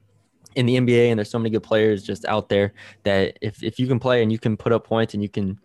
in 0.54 0.66
the 0.66 0.76
NBA 0.76 1.10
and 1.10 1.18
there's 1.18 1.30
so 1.30 1.38
many 1.38 1.50
good 1.50 1.62
players 1.62 2.02
just 2.02 2.24
out 2.24 2.48
there 2.48 2.72
that 3.04 3.38
if 3.40 3.62
if 3.62 3.78
you 3.78 3.86
can 3.86 3.98
play 3.98 4.22
and 4.22 4.32
you 4.32 4.38
can 4.38 4.56
put 4.56 4.72
up 4.72 4.86
points 4.86 5.14
and 5.14 5.22
you 5.22 5.28
can 5.28 5.58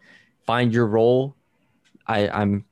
find 0.45 0.73
your 0.73 0.85
role, 0.85 1.35
I 2.07 2.27
I'm 2.29 2.65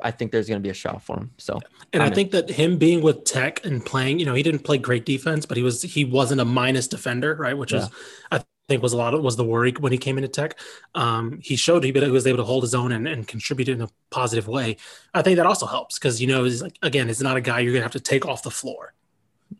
I 0.00 0.10
think 0.12 0.30
there's 0.30 0.48
going 0.48 0.60
to 0.60 0.62
be 0.62 0.70
a 0.70 0.74
shot 0.74 1.02
for 1.02 1.16
him. 1.18 1.32
So 1.38 1.58
And 1.92 2.02
I 2.02 2.06
I'm 2.06 2.12
in. 2.12 2.14
think 2.14 2.30
that 2.30 2.48
him 2.50 2.78
being 2.78 3.02
with 3.02 3.24
Tech 3.24 3.64
and 3.64 3.84
playing, 3.84 4.20
you 4.20 4.26
know, 4.26 4.34
he 4.34 4.42
didn't 4.44 4.60
play 4.60 4.78
great 4.78 5.04
defense, 5.04 5.44
but 5.44 5.56
he 5.56 5.62
was 5.62 5.82
he 5.82 6.04
wasn't 6.04 6.40
a 6.40 6.44
minus 6.44 6.86
defender, 6.86 7.34
right? 7.34 7.56
Which 7.56 7.72
was 7.72 7.90
I 8.30 8.44
think 8.68 8.82
was 8.82 8.92
a 8.92 8.96
lot 8.96 9.14
of 9.14 9.22
was 9.22 9.36
the 9.36 9.44
worry 9.44 9.72
when 9.80 9.90
he 9.92 9.98
came 9.98 10.18
into 10.18 10.28
Tech. 10.28 10.58
Um, 10.94 11.40
he 11.42 11.56
showed 11.56 11.82
he 11.84 11.90
was 11.92 12.26
able 12.26 12.36
to 12.38 12.44
hold 12.44 12.62
his 12.62 12.74
own 12.74 12.92
and, 12.92 13.08
and 13.08 13.26
contribute 13.26 13.68
in 13.68 13.80
a 13.80 13.88
positive 14.10 14.46
way. 14.46 14.76
I 15.14 15.22
think 15.22 15.36
that 15.36 15.46
also 15.46 15.66
helps 15.66 15.98
because 15.98 16.20
you 16.20 16.26
know, 16.28 16.44
he's 16.44 16.62
like 16.62 16.78
again, 16.82 17.08
it's 17.10 17.20
not 17.22 17.36
a 17.36 17.40
guy 17.40 17.60
you're 17.60 17.72
gonna 17.72 17.82
have 17.84 17.92
to 17.92 18.00
take 18.00 18.24
off 18.26 18.42
the 18.42 18.50
floor. 18.50 18.94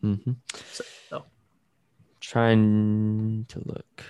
Mm-hmm. 0.04 0.32
So- 1.10 1.24
trying 2.20 3.46
to 3.48 3.62
look. 3.64 4.04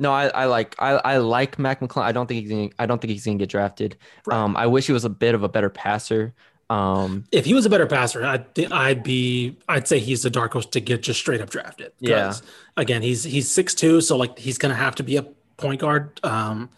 No, 0.00 0.12
I, 0.12 0.28
I 0.28 0.46
like 0.46 0.74
I, 0.78 0.92
I 1.04 1.16
like 1.18 1.58
Mac 1.58 1.80
McClung. 1.80 2.02
I 2.02 2.10
don't 2.12 2.26
think 2.26 2.40
he's 2.40 2.50
gonna, 2.50 2.70
I 2.78 2.86
don't 2.86 3.00
think 3.00 3.12
he's 3.12 3.24
gonna 3.24 3.36
get 3.36 3.50
drafted. 3.50 3.98
Right. 4.26 4.36
Um, 4.36 4.56
I 4.56 4.66
wish 4.66 4.86
he 4.86 4.92
was 4.92 5.04
a 5.04 5.10
bit 5.10 5.34
of 5.34 5.42
a 5.42 5.48
better 5.48 5.68
passer. 5.70 6.32
Um, 6.70 7.24
If 7.32 7.44
he 7.44 7.52
was 7.52 7.66
a 7.66 7.70
better 7.70 7.86
passer, 7.86 8.24
I'd 8.24 8.54
th- 8.54 8.70
I'd 8.70 9.02
be 9.02 9.58
I'd 9.68 9.86
say 9.86 9.98
he's 9.98 10.22
the 10.22 10.30
dark 10.30 10.52
horse 10.52 10.66
to 10.66 10.80
get 10.80 11.02
just 11.02 11.20
straight 11.20 11.40
up 11.40 11.50
drafted. 11.50 11.92
Yeah. 12.00 12.32
Again, 12.76 13.02
he's 13.02 13.24
he's 13.24 13.50
six 13.50 13.74
two, 13.74 14.00
so 14.00 14.16
like 14.16 14.38
he's 14.38 14.56
gonna 14.56 14.74
have 14.74 14.94
to 14.96 15.02
be 15.02 15.16
a 15.16 15.22
point 15.58 15.80
guard. 15.80 16.18
Um, 16.24 16.70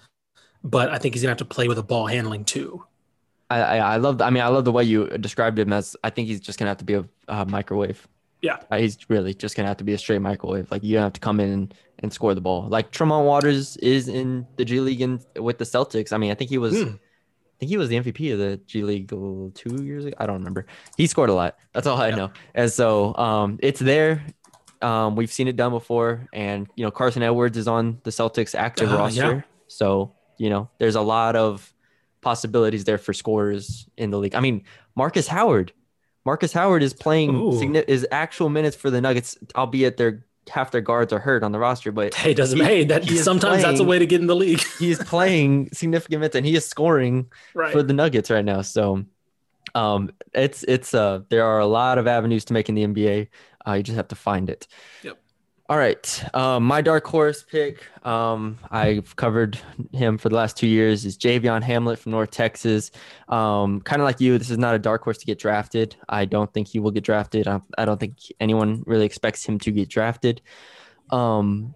but 0.65 0.91
I 0.91 0.99
think 0.99 1.15
he's 1.15 1.23
gonna 1.23 1.31
have 1.31 1.39
to 1.39 1.45
play 1.45 1.69
with 1.69 1.79
a 1.79 1.83
ball 1.83 2.09
handling 2.09 2.45
too. 2.45 2.85
I, 3.51 3.61
I 3.61 3.77
I 3.77 3.97
love. 3.99 4.21
I 4.21 4.31
mean, 4.31 4.43
I 4.43 4.49
love 4.49 4.65
the 4.65 4.73
way 4.73 4.83
you 4.83 5.07
described 5.19 5.59
him 5.59 5.73
as. 5.73 5.95
I 6.03 6.11
think 6.11 6.27
he's 6.27 6.41
just 6.41 6.59
gonna 6.59 6.71
have 6.71 6.79
to 6.79 6.85
be 6.85 6.95
a 6.95 7.05
uh, 7.29 7.45
microwave. 7.45 8.09
Yeah. 8.41 8.59
Uh, 8.71 8.79
he's 8.79 8.99
really 9.09 9.35
just 9.35 9.55
gonna 9.57 9.69
have 9.69 9.77
to 9.77 9.85
be 9.85 9.93
a 9.93 9.99
straight 9.99 10.21
microwave. 10.23 10.71
Like 10.71 10.83
you 10.83 10.95
don't 10.95 11.05
have 11.05 11.13
to 11.13 11.21
come 11.21 11.39
in 11.39 11.51
and, 11.51 11.75
and 12.03 12.13
score 12.13 12.35
the 12.35 12.41
ball. 12.41 12.69
Like 12.69 12.91
Tremont 12.91 13.27
Waters 13.27 13.77
is 13.79 14.09
in 14.09 14.47
the 14.57 14.65
G 14.65 14.81
League 14.81 15.01
and 15.01 15.25
with 15.39 15.59
the 15.59 15.65
Celtics. 15.65 16.13
I 16.13 16.19
mean, 16.19 16.31
I 16.31 16.35
think 16.35 16.51
he 16.51 16.59
was. 16.59 16.75
Hmm. 16.83 16.89
I 16.91 17.65
think 17.65 17.71
he 17.71 17.77
was 17.77 17.89
the 17.89 17.97
MVP 18.01 18.33
of 18.33 18.39
the 18.41 18.57
G 18.67 18.83
League 18.83 19.09
two 19.09 19.83
years 19.85 20.05
ago. 20.05 20.17
I 20.19 20.27
don't 20.27 20.39
remember. 20.39 20.67
He 20.97 21.07
scored 21.07 21.31
a 21.31 21.35
lot. 21.35 21.57
That's 21.73 21.87
all 21.87 21.97
I 21.97 22.09
Yeah. 22.09 22.17
know. 22.17 22.31
And 22.55 22.71
so 22.71 23.15
um, 23.17 23.59
it's 23.63 23.79
there. 23.81 24.25
Um, 24.81 25.15
we've 25.15 25.31
seen 25.33 25.47
it 25.47 25.55
done 25.55 25.71
before, 25.71 26.27
and 26.33 26.67
you 26.75 26.85
know 26.85 26.91
Carson 26.91 27.23
Edwards 27.23 27.57
is 27.57 27.69
on 27.69 28.01
the 28.03 28.11
Celtics 28.11 28.55
active 28.57 28.91
Uh, 28.91 28.97
roster. 28.97 29.35
yeah. 29.37 29.43
So 29.69 30.13
you 30.39 30.51
know 30.51 30.69
there's 30.79 30.97
a 30.97 31.01
lot 31.03 31.37
of 31.37 31.73
possibilities 32.21 32.85
there 32.85 32.99
for 32.99 33.13
scorers 33.13 33.87
in 33.97 34.11
the 34.11 34.19
league. 34.19 34.35
I 34.35 34.41
mean 34.41 34.65
Marcus 34.97 35.29
Howard. 35.29 35.73
Marcus 36.25 36.53
Howard 36.53 36.83
is 36.83 36.95
playing 36.95 37.33
signi- 37.33 37.85
is 37.89 38.07
actual 38.13 38.49
minutes 38.49 38.77
for 38.77 38.91
the 38.91 39.01
Nuggets, 39.01 39.37
albeit 39.57 39.97
their 39.97 40.25
half 40.49 40.71
their 40.71 40.81
guards 40.81 41.13
are 41.13 41.19
hurt 41.19 41.43
on 41.43 41.53
the 41.53 41.59
roster, 41.59 41.93
but 41.93 42.15
Hey, 42.23 42.35
doesn't 42.35 42.59
He- 42.59 42.65
hey 42.65 42.85
that 42.85 43.05
he 43.05 43.19
sometimes 43.19 43.63
that's 43.63 43.81
a 43.81 43.85
way 43.85 43.99
to 43.99 44.07
get 44.07 44.21
in 44.21 44.27
the 44.27 44.37
league. 44.37 44.63
he 44.79 44.91
is 44.91 44.99
playing 44.99 45.71
significant 45.73 46.21
minutes 46.21 46.37
and 46.37 46.45
he 46.47 46.55
is 46.55 46.67
scoring 46.67 47.31
right. 47.55 47.73
for 47.73 47.83
the 47.83 47.93
Nuggets 47.93 48.31
right 48.31 48.45
now. 48.45 48.63
So 48.63 49.05
um 49.75 50.11
it's 50.35 50.65
it's 50.65 50.93
uh 50.93 51.21
there 51.29 51.47
are 51.47 51.61
a 51.61 51.67
lot 51.67 51.99
of 51.99 52.07
avenues 52.07 52.45
to 52.47 52.53
make 52.53 52.69
in 52.69 52.75
the 52.75 52.87
NBA. 52.87 53.29
Uh, 53.67 53.73
you 53.75 53.83
just 53.83 53.97
have 53.97 54.09
to 54.09 54.17
find 54.17 54.51
it. 54.51 54.67
Yep. 55.03 55.22
All 55.73 55.79
right. 55.79 56.35
Um, 56.35 56.65
my 56.65 56.83
dark 56.83 57.07
horse 57.07 57.43
pick, 57.43 57.87
um, 58.05 58.59
I've 58.71 59.17
covered 59.17 59.59
him 59.93 60.19
for 60.19 60.29
the 60.29 60.35
last 60.35 60.55
two 60.55 60.67
years, 60.67 61.07
is 61.07 61.17
Javion 61.17 61.63
Hamlet 61.63 61.99
from 61.99 62.13
North 62.13 62.31
Texas. 62.31 62.91
Um, 63.31 63.81
kind 63.81 64.03
of 64.03 64.05
like 64.05 64.21
you, 64.21 64.37
this 64.37 64.51
is 64.51 64.59
not 64.59 64.75
a 64.75 64.79
dark 64.79 65.03
horse 65.03 65.17
to 65.17 65.25
get 65.25 65.39
drafted. 65.39 65.97
I 66.11 66.27
don't 66.27 66.53
think 66.53 66.69
he 66.69 66.79
will 66.79 66.91
get 66.91 67.05
drafted. 67.05 67.49
I, 67.49 67.63
I 67.79 67.87
don't 67.87 67.99
think 67.99 68.19
anyone 68.39 68.83
really 68.87 69.07
expects 69.07 69.47
him 69.47 69.59
to 69.61 69.71
get 69.71 69.89
drafted. 69.89 70.43
Um, 71.09 71.75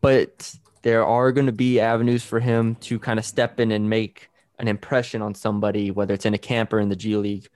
but 0.00 0.56
there 0.80 1.04
are 1.04 1.30
going 1.30 1.44
to 1.44 1.52
be 1.52 1.78
avenues 1.78 2.24
for 2.24 2.40
him 2.40 2.76
to 2.76 2.98
kind 2.98 3.18
of 3.18 3.26
step 3.26 3.60
in 3.60 3.70
and 3.70 3.90
make 3.90 4.30
an 4.58 4.66
impression 4.66 5.20
on 5.20 5.34
somebody, 5.34 5.90
whether 5.90 6.14
it's 6.14 6.24
in 6.24 6.32
a 6.32 6.38
camp 6.38 6.72
or 6.72 6.80
in 6.80 6.88
the 6.88 6.96
G 6.96 7.14
League. 7.16 7.48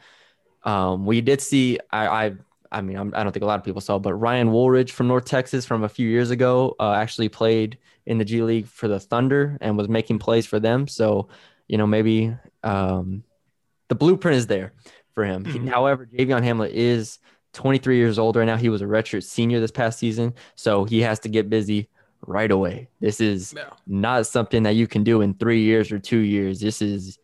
Um, 0.63 1.07
we 1.07 1.23
did 1.23 1.41
see, 1.41 1.79
I, 1.91 2.27
I, 2.27 2.33
I 2.73 2.81
mean, 2.81 2.97
I'm, 2.97 3.13
I 3.17 3.23
don't 3.25 3.33
think 3.33 3.43
a 3.43 3.47
lot 3.47 3.59
of 3.59 3.65
people 3.65 3.81
saw, 3.81 3.99
but 3.99 4.15
Ryan 4.15 4.53
Woolridge 4.53 4.93
from 4.93 5.09
North 5.09 5.25
Texas 5.25 5.67
from 5.67 5.83
a 5.83 5.89
few 5.89 6.09
years 6.09 6.31
ago 6.31 6.77
uh, 6.79 6.93
actually 6.93 7.29
played 7.29 7.79
in 8.07 8.19
the 8.19 8.25
G 8.25 8.43
League 8.43 8.67
for 8.67 8.87
the 8.89 9.01
Thunder 9.01 9.59
and 9.61 9.77
was 9.77 9.89
making 9.89 10.19
plays 10.21 10.47
for 10.47 10.61
them. 10.61 10.87
So, 10.87 11.29
you 11.69 11.79
know, 11.79 11.87
maybe 11.87 12.33
um, 12.63 13.25
the 13.89 13.95
blueprint 13.97 14.37
is 14.37 14.47
there 14.47 14.73
for 15.15 15.25
him. 15.25 15.45
He- 15.45 15.59
Mhm. 15.59 15.69
however, 15.69 16.09
Javion 16.17 16.43
Hamlet 16.43 16.73
is 16.73 17.19
23 17.55 17.97
years 17.97 18.19
old 18.19 18.37
right 18.37 18.45
now. 18.45 18.57
He 18.57 18.69
was 18.69 18.83
a 18.83 18.87
redshirt 18.87 19.25
senior 19.25 19.59
this 19.59 19.73
past 19.73 19.99
season, 19.99 20.35
so 20.55 20.85
he 20.85 21.01
has 21.01 21.19
to 21.21 21.29
get 21.29 21.51
busy 21.51 21.89
right 22.27 22.51
away. 22.53 22.89
This 23.01 23.21
is 23.21 23.53
Yeah. 23.57 23.71
not 23.89 24.27
something 24.27 24.63
that 24.63 24.77
you 24.77 24.87
can 24.87 25.03
do 25.03 25.21
in 25.23 25.35
three 25.35 25.63
years 25.63 25.91
or 25.91 25.99
two 25.99 26.19
years. 26.19 26.61
This 26.61 26.81
is 26.81 27.19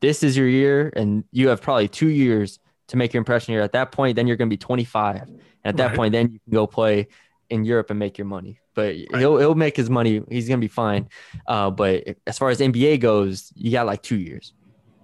this 0.00 0.24
is 0.24 0.36
your 0.36 0.48
year, 0.48 0.92
and 0.96 1.22
you 1.30 1.46
have 1.46 1.62
probably 1.62 1.86
two 1.86 2.08
years 2.08 2.58
to 2.92 2.96
make 2.96 3.12
your 3.12 3.18
impression 3.18 3.52
here. 3.52 3.62
At 3.62 3.72
that 3.72 3.90
point, 3.92 4.16
then 4.16 4.26
you're 4.26 4.36
going 4.36 4.48
to 4.48 4.52
be 4.54 4.58
25, 4.58 5.22
and 5.22 5.40
at 5.64 5.76
that 5.76 5.88
Right. 5.88 5.96
point, 5.96 6.12
then 6.12 6.30
you 6.32 6.38
can 6.38 6.52
go 6.52 6.66
play 6.66 7.08
in 7.50 7.64
Europe 7.64 7.90
and 7.90 7.98
make 7.98 8.16
your 8.16 8.26
money. 8.26 8.58
But 8.74 8.94
he'll 8.96 9.36
he'll 9.38 9.54
make 9.54 9.76
his 9.76 9.90
money. 9.90 10.22
He's 10.30 10.48
going 10.48 10.60
to 10.60 10.64
be 10.64 10.68
fine. 10.68 11.08
Uh, 11.46 11.70
but 11.70 12.04
as 12.26 12.38
far 12.38 12.48
as 12.50 12.60
NBA 12.60 13.00
goes, 13.00 13.52
you 13.54 13.70
got 13.72 13.86
like 13.86 14.02
two 14.02 14.16
years. 14.16 14.54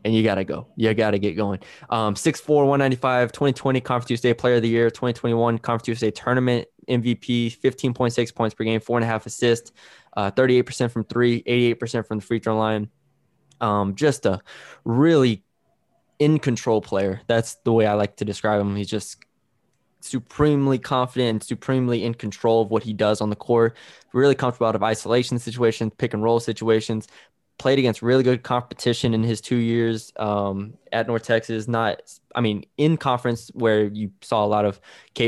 And 0.04 0.14
you 0.14 0.22
got 0.22 0.36
to 0.36 0.44
go. 0.44 0.68
You 0.76 0.94
got 0.94 1.10
to 1.10 1.18
get 1.18 1.32
going. 1.36 1.58
Um, 1.90 2.14
6'4, 2.14 2.48
195, 2.48 3.32
2020 3.32 3.80
Conference 3.80 4.10
USA 4.10 4.32
Player 4.32 4.54
of 4.54 4.62
the 4.62 4.68
Year, 4.68 4.88
2021 4.90 5.58
Conference 5.58 5.88
USA 5.88 6.10
Tournament 6.12 6.68
MVP, 6.88 7.58
15.6 7.58 8.34
points 8.34 8.54
per 8.54 8.64
game, 8.64 8.80
four 8.80 8.96
and 8.96 9.04
a 9.04 9.06
half 9.08 9.26
assists, 9.26 9.72
uh, 10.16 10.30
38% 10.30 10.90
from 10.92 11.04
three, 11.04 11.42
88% 11.42 12.06
from 12.06 12.18
the 12.20 12.24
free 12.24 12.38
throw 12.38 12.56
line. 12.56 12.88
Um, 13.60 13.96
just 13.96 14.24
a 14.24 14.40
really 14.84 15.42
in 16.18 16.38
control 16.38 16.80
player. 16.80 17.20
That's 17.26 17.54
the 17.64 17.72
way 17.72 17.86
I 17.86 17.94
like 17.94 18.16
to 18.16 18.24
describe 18.24 18.60
him. 18.60 18.76
He's 18.76 18.88
just 18.88 19.18
supremely 20.00 20.78
confident 20.78 21.28
and 21.28 21.42
supremely 21.42 22.04
in 22.04 22.14
control 22.14 22.62
of 22.62 22.70
what 22.70 22.82
he 22.82 22.92
does 22.92 23.20
on 23.20 23.30
the 23.30 23.36
court. 23.36 23.76
Really 24.12 24.34
comfortable 24.34 24.66
out 24.66 24.76
of 24.76 24.82
isolation 24.82 25.38
situations, 25.38 25.92
pick 25.98 26.14
and 26.14 26.22
roll 26.22 26.40
situations. 26.40 27.08
Played 27.58 27.80
against 27.80 28.02
really 28.02 28.22
good 28.22 28.44
competition 28.44 29.14
in 29.14 29.24
his 29.24 29.40
two 29.40 29.56
years 29.56 30.12
um, 30.16 30.74
at 30.92 31.08
North 31.08 31.24
Texas. 31.24 31.66
Not, 31.66 32.00
I 32.36 32.40
mean, 32.40 32.64
in 32.76 32.96
conference 32.96 33.50
where 33.52 33.86
you 33.86 34.12
saw 34.20 34.44
a 34.44 34.46
lot 34.46 34.64
of 34.64 34.80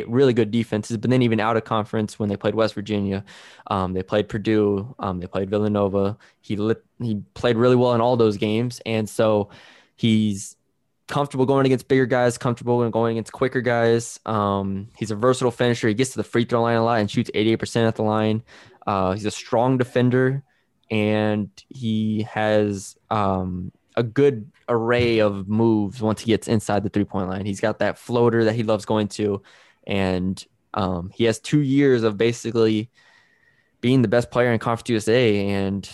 really 0.06 0.32
good 0.32 0.52
defenses, 0.52 0.96
but 0.96 1.10
then 1.10 1.22
even 1.22 1.40
out 1.40 1.56
of 1.56 1.64
conference 1.64 2.20
when 2.20 2.28
they 2.28 2.36
played 2.36 2.54
West 2.54 2.74
Virginia, 2.74 3.24
um, 3.66 3.94
they 3.94 4.04
played 4.04 4.28
Purdue, 4.28 4.94
um, 5.00 5.18
they 5.18 5.26
played 5.26 5.50
Villanova. 5.50 6.16
He 6.40 6.54
lit, 6.54 6.84
he 7.02 7.20
played 7.34 7.56
really 7.56 7.74
well 7.74 7.94
in 7.94 8.00
all 8.00 8.16
those 8.16 8.36
games, 8.36 8.80
and 8.86 9.08
so 9.08 9.50
he's 9.96 10.54
comfortable 11.10 11.44
going 11.44 11.66
against 11.66 11.88
bigger 11.88 12.06
guys, 12.06 12.38
comfortable 12.38 12.82
and 12.82 12.92
going 12.92 13.16
against 13.16 13.32
quicker 13.32 13.60
guys. 13.60 14.18
Um, 14.24 14.88
he's 14.96 15.10
a 15.10 15.16
versatile 15.16 15.50
finisher. 15.50 15.88
He 15.88 15.94
gets 15.94 16.10
to 16.10 16.16
the 16.16 16.24
free 16.24 16.44
throw 16.44 16.62
line 16.62 16.76
a 16.76 16.84
lot 16.84 17.00
and 17.00 17.10
shoots 17.10 17.30
88% 17.34 17.86
at 17.86 17.96
the 17.96 18.02
line. 18.02 18.42
Uh, 18.86 19.12
he's 19.12 19.26
a 19.26 19.30
strong 19.30 19.76
defender, 19.76 20.42
and 20.90 21.50
he 21.68 22.22
has 22.22 22.96
um, 23.10 23.72
a 23.96 24.02
good 24.02 24.50
array 24.68 25.18
of 25.18 25.48
moves 25.48 26.00
once 26.00 26.20
he 26.20 26.26
gets 26.26 26.48
inside 26.48 26.82
the 26.82 26.88
three 26.88 27.04
point 27.04 27.28
line. 27.28 27.44
He's 27.44 27.60
got 27.60 27.80
that 27.80 27.98
floater 27.98 28.44
that 28.44 28.54
he 28.54 28.62
loves 28.62 28.86
going 28.86 29.08
to, 29.08 29.42
and 29.86 30.42
um, 30.72 31.10
he 31.14 31.24
has 31.24 31.38
two 31.38 31.60
years 31.60 32.02
of 32.02 32.16
basically 32.16 32.90
being 33.80 34.02
the 34.02 34.08
best 34.08 34.30
player 34.30 34.52
in 34.52 34.58
Conference 34.58 34.88
USA, 34.88 35.46
and 35.46 35.88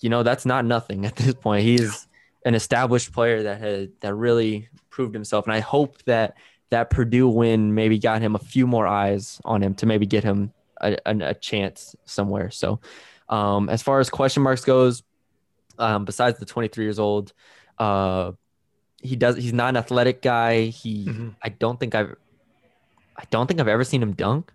you 0.00 0.08
know 0.08 0.22
that's 0.22 0.46
not 0.46 0.64
nothing 0.64 1.06
at 1.06 1.16
this 1.16 1.34
point. 1.34 1.62
He's 1.62 2.08
an 2.44 2.54
established 2.54 3.12
player 3.12 3.42
that 3.44 3.60
had 3.60 3.90
that 4.00 4.14
really 4.14 4.68
proved 4.88 5.14
himself, 5.14 5.46
and 5.46 5.54
I 5.54 5.60
hope 5.60 6.02
that 6.04 6.34
that 6.70 6.88
Purdue 6.90 7.28
win 7.28 7.74
maybe 7.74 7.98
got 7.98 8.22
him 8.22 8.34
a 8.34 8.38
few 8.38 8.66
more 8.66 8.86
eyes 8.86 9.40
on 9.44 9.62
him 9.62 9.74
to 9.74 9.86
maybe 9.86 10.06
get 10.06 10.22
him 10.24 10.52
a, 10.80 10.96
a, 11.04 11.16
a 11.30 11.34
chance 11.34 11.96
somewhere. 12.04 12.50
So, 12.50 12.80
um, 13.28 13.68
as 13.68 13.82
far 13.82 13.98
as 14.00 14.08
question 14.08 14.42
marks 14.42 14.64
goes, 14.64 15.02
um, 15.78 16.04
besides 16.04 16.38
the 16.38 16.46
23 16.46 16.84
years 16.84 16.98
old, 16.98 17.32
uh, 17.78 18.32
he 19.02 19.16
does. 19.16 19.36
He's 19.36 19.52
not 19.52 19.70
an 19.70 19.76
athletic 19.76 20.22
guy. 20.22 20.64
He, 20.66 21.06
Mhm. 21.06 21.34
I 21.42 21.48
don't 21.48 21.80
think 21.80 21.94
I've, 21.94 22.14
I 23.16 23.24
don't 23.30 23.46
think 23.46 23.60
I've 23.60 23.68
ever 23.68 23.84
seen 23.84 24.02
him 24.02 24.12
dunk. 24.12 24.52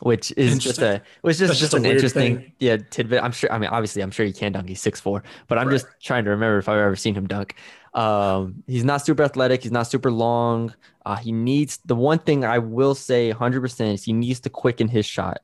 Which 0.00 0.32
is 0.36 0.58
just 0.58 0.78
a 0.80 1.02
which 1.22 1.40
is 1.40 1.48
just, 1.48 1.60
just 1.60 1.74
an 1.74 1.84
interesting 1.84 2.36
thing. 2.38 2.52
yeah 2.60 2.76
tidbit. 2.90 3.22
I'm 3.22 3.32
sure. 3.32 3.50
I 3.52 3.58
mean, 3.58 3.70
obviously, 3.70 4.02
I'm 4.02 4.10
sure 4.10 4.24
he 4.26 4.32
can 4.32 4.52
dunk. 4.52 4.68
He's 4.68 4.80
six 4.80 5.00
four, 5.00 5.22
but 5.48 5.58
I'm 5.58 5.66
Right. 5.68 5.74
just 5.74 5.86
trying 6.00 6.24
to 6.24 6.30
remember 6.30 6.58
if 6.58 6.68
I've 6.68 6.78
ever 6.78 6.96
seen 6.96 7.14
him 7.14 7.26
dunk. 7.26 7.54
Um, 7.94 8.62
he's 8.66 8.84
not 8.84 9.04
super 9.04 9.22
athletic. 9.24 9.62
He's 9.62 9.72
not 9.72 9.86
super 9.88 10.10
long. 10.10 10.74
Uh, 11.04 11.16
he 11.16 11.32
needs 11.32 11.78
the 11.84 11.96
one 11.96 12.18
thing 12.18 12.44
I 12.44 12.58
will 12.58 12.94
say 12.94 13.30
100 13.30 13.60
percent 13.60 13.94
is 13.94 14.04
he 14.04 14.12
needs 14.12 14.40
to 14.40 14.50
quicken 14.50 14.88
his 14.88 15.06
shot. 15.06 15.38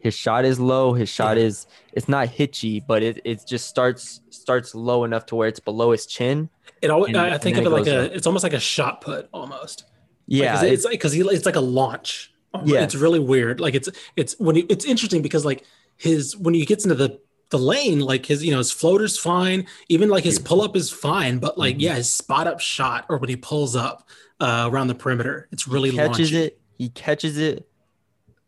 His 0.00 0.14
shot 0.14 0.44
is 0.44 0.58
low. 0.60 0.92
His 0.92 1.08
shot 1.08 1.36
Yeah. 1.36 1.44
is 1.44 1.66
it's 1.92 2.08
not 2.08 2.28
hitchy, 2.28 2.80
but 2.80 3.02
it 3.02 3.20
it 3.24 3.46
just 3.46 3.68
starts 3.68 4.20
starts 4.30 4.74
low 4.74 5.04
enough 5.04 5.24
to 5.26 5.36
where 5.36 5.48
it's 5.48 5.60
below 5.60 5.92
his 5.92 6.04
chin. 6.06 6.50
It 6.82 6.90
always, 6.90 7.08
And- 7.14 7.18
I 7.18 7.38
think 7.38 7.56
of 7.56 7.64
it 7.64 7.70
like 7.70 7.86
a, 7.86 8.14
it's 8.14 8.26
almost 8.26 8.42
like 8.42 8.52
a 8.52 8.60
shot 8.60 9.00
put 9.00 9.28
almost. 9.32 9.84
Yeah, 10.26 10.56
Like, 10.60 10.72
it's 10.72 10.84
like 10.84 10.92
because 10.92 11.12
he 11.12 11.20
it's 11.22 11.46
like 11.46 11.56
a 11.56 11.60
launch. 11.60 12.32
Yeah. 12.64 12.82
it's 12.82 12.94
really 12.94 13.18
weird. 13.20 13.60
Like 13.60 13.74
it's 13.74 13.88
it's 14.16 14.38
when 14.38 14.56
he, 14.56 14.62
it's 14.62 14.84
interesting 14.84 15.22
because 15.22 15.44
like 15.44 15.64
his 15.96 16.36
when 16.36 16.54
he 16.54 16.64
gets 16.64 16.84
into 16.84 16.94
the 16.94 17.20
the 17.50 17.58
lane, 17.58 18.00
like 18.00 18.26
his 18.26 18.44
you 18.44 18.50
know 18.52 18.58
his 18.58 18.72
floater's 18.72 19.18
fine, 19.18 19.66
even 19.88 20.08
like 20.08 20.24
his 20.24 20.38
pull 20.38 20.62
up 20.62 20.76
is 20.76 20.90
fine, 20.90 21.38
but 21.38 21.58
like 21.58 21.76
Mhm. 21.76 21.80
yeah, 21.82 21.94
his 21.96 22.10
spot 22.12 22.46
up 22.46 22.60
shot 22.60 23.06
or 23.08 23.18
when 23.18 23.28
he 23.28 23.36
pulls 23.36 23.74
up 23.76 24.08
uh, 24.40 24.68
around 24.72 24.88
the 24.88 24.94
perimeter, 24.94 25.48
it's 25.52 25.66
really 25.68 25.90
he 25.90 25.96
catches 25.96 26.30
launchy. 26.30 26.34
it. 26.46 26.60
He 26.78 26.88
catches 26.88 27.38
it, 27.38 27.68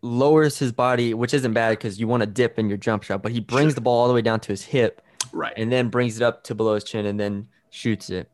lowers 0.03 0.59
his 0.59 0.73
body, 0.73 1.15
which 1.15 1.33
isn't 1.35 1.53
bad 1.53 1.71
because 1.71 1.99
you 2.01 2.09
want 2.09 2.23
to 2.23 2.27
dip 2.27 2.59
in 2.59 2.69
your 2.69 2.79
jump 2.79 3.03
shot, 3.03 3.23
but 3.23 3.33
he 3.33 3.41
brings 3.41 3.71
Sure. 3.71 3.75
the 3.77 3.81
ball 3.83 4.03
all 4.03 4.09
the 4.09 4.15
way 4.15 4.23
down 4.23 4.41
to 4.41 4.49
his 4.49 4.65
hip 4.65 5.03
right. 5.33 5.53
and 5.57 5.71
then 5.73 5.89
brings 5.89 6.17
it 6.17 6.23
up 6.23 6.45
to 6.45 6.55
below 6.55 6.75
his 6.75 6.85
chin 6.85 7.07
and 7.07 7.19
then 7.21 7.49
shoots 7.71 8.11
it. 8.11 8.31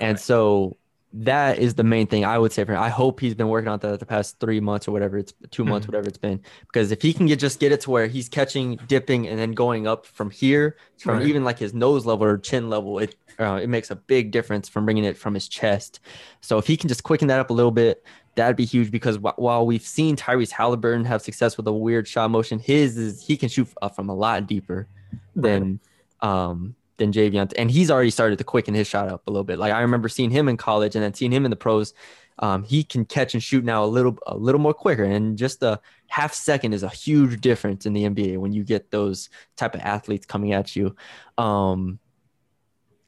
And 0.00 0.16
Right. 0.16 0.20
so 0.20 0.76
that 1.14 1.58
is 1.58 1.74
the 1.74 1.84
main 1.84 2.06
thing 2.06 2.24
I 2.24 2.38
would 2.38 2.52
say 2.52 2.64
for 2.64 2.72
him. 2.72 2.80
I 2.80 2.88
hope 2.88 3.20
he's 3.20 3.34
been 3.34 3.48
working 3.48 3.68
on 3.68 3.78
that 3.80 4.00
the 4.00 4.06
past 4.06 4.40
three 4.40 4.60
months 4.60 4.88
or 4.88 4.92
whatever 4.92 5.18
it's 5.18 5.34
2 5.50 5.64
months, 5.64 5.84
Mhm. 5.86 5.90
whatever 5.90 6.08
it's 6.08 6.16
been. 6.18 6.40
Because 6.66 6.90
if 6.90 7.02
he 7.02 7.12
can 7.12 7.26
get 7.26 7.38
just 7.38 7.60
get 7.60 7.70
it 7.72 7.82
to 7.82 7.90
where 7.90 8.06
he's 8.06 8.28
catching, 8.28 8.78
dipping, 8.88 9.28
and 9.28 9.38
then 9.38 9.52
going 9.52 9.86
up 9.86 10.06
from 10.06 10.30
here, 10.30 10.76
from 10.98 11.18
Right. 11.18 11.26
even 11.26 11.44
like 11.44 11.58
his 11.58 11.74
nose 11.74 12.06
level 12.06 12.26
or 12.26 12.38
chin 12.38 12.70
level, 12.70 12.98
it 12.98 13.14
uh, 13.38 13.58
it 13.62 13.68
makes 13.68 13.90
a 13.90 13.96
big 13.96 14.30
difference 14.30 14.68
from 14.68 14.84
bringing 14.84 15.04
it 15.04 15.16
from 15.16 15.32
his 15.34 15.48
chest. 15.48 16.00
So 16.42 16.58
if 16.58 16.66
he 16.66 16.76
can 16.76 16.88
just 16.88 17.02
quicken 17.02 17.28
that 17.28 17.40
up 17.40 17.48
a 17.48 17.52
little 17.54 17.70
bit, 17.70 18.04
that'd 18.34 18.56
be 18.56 18.66
huge. 18.66 18.90
Because 18.90 19.16
wh- 19.16 19.38
while 19.38 19.64
we've 19.66 19.82
seen 19.86 20.16
Tyrese 20.16 20.50
Haliburton 20.52 21.06
have 21.06 21.22
success 21.22 21.56
with 21.56 21.66
a 21.66 21.72
weird 21.72 22.06
shot 22.06 22.30
motion, 22.30 22.58
his 22.58 22.96
is 22.98 23.22
he 23.26 23.36
can 23.38 23.48
shoot 23.48 23.68
uh, 23.80 23.88
from 23.88 24.08
a 24.10 24.14
lot 24.14 24.46
deeper 24.46 24.86
than 25.34 25.80
um 26.20 26.74
than 27.02 27.12
Javion, 27.12 27.52
and 27.56 27.70
he's 27.70 27.90
already 27.90 28.10
started 28.10 28.38
to 28.38 28.44
quicken 28.44 28.74
his 28.74 28.86
shot 28.86 29.08
up 29.08 29.26
a 29.26 29.30
little 29.30 29.44
bit. 29.44 29.58
Like 29.58 29.72
I 29.72 29.80
remember 29.80 30.08
seeing 30.08 30.30
him 30.30 30.48
in 30.48 30.56
college, 30.56 30.94
and 30.94 31.04
then 31.04 31.14
seeing 31.14 31.32
him 31.32 31.44
in 31.44 31.50
the 31.50 31.56
pros. 31.56 31.94
Um, 32.38 32.64
he 32.64 32.82
can 32.82 33.04
catch 33.04 33.34
and 33.34 33.42
shoot 33.42 33.62
now 33.62 33.84
a 33.84 33.86
little 33.86 34.18
a 34.26 34.36
little 34.36 34.60
more 34.60 34.72
quicker, 34.74 35.04
and 35.04 35.36
just 35.36 35.62
a 35.62 35.80
half 36.06 36.32
second 36.32 36.72
is 36.72 36.82
a 36.82 36.88
huge 36.88 37.40
difference 37.40 37.84
in 37.84 37.92
the 37.92 38.04
NBA 38.04 38.38
when 38.38 38.52
you 38.52 38.64
get 38.64 38.90
those 38.90 39.28
type 39.56 39.74
of 39.74 39.82
athletes 39.82 40.24
coming 40.26 40.52
at 40.52 40.74
you. 40.74 40.96
Um, 41.36 41.98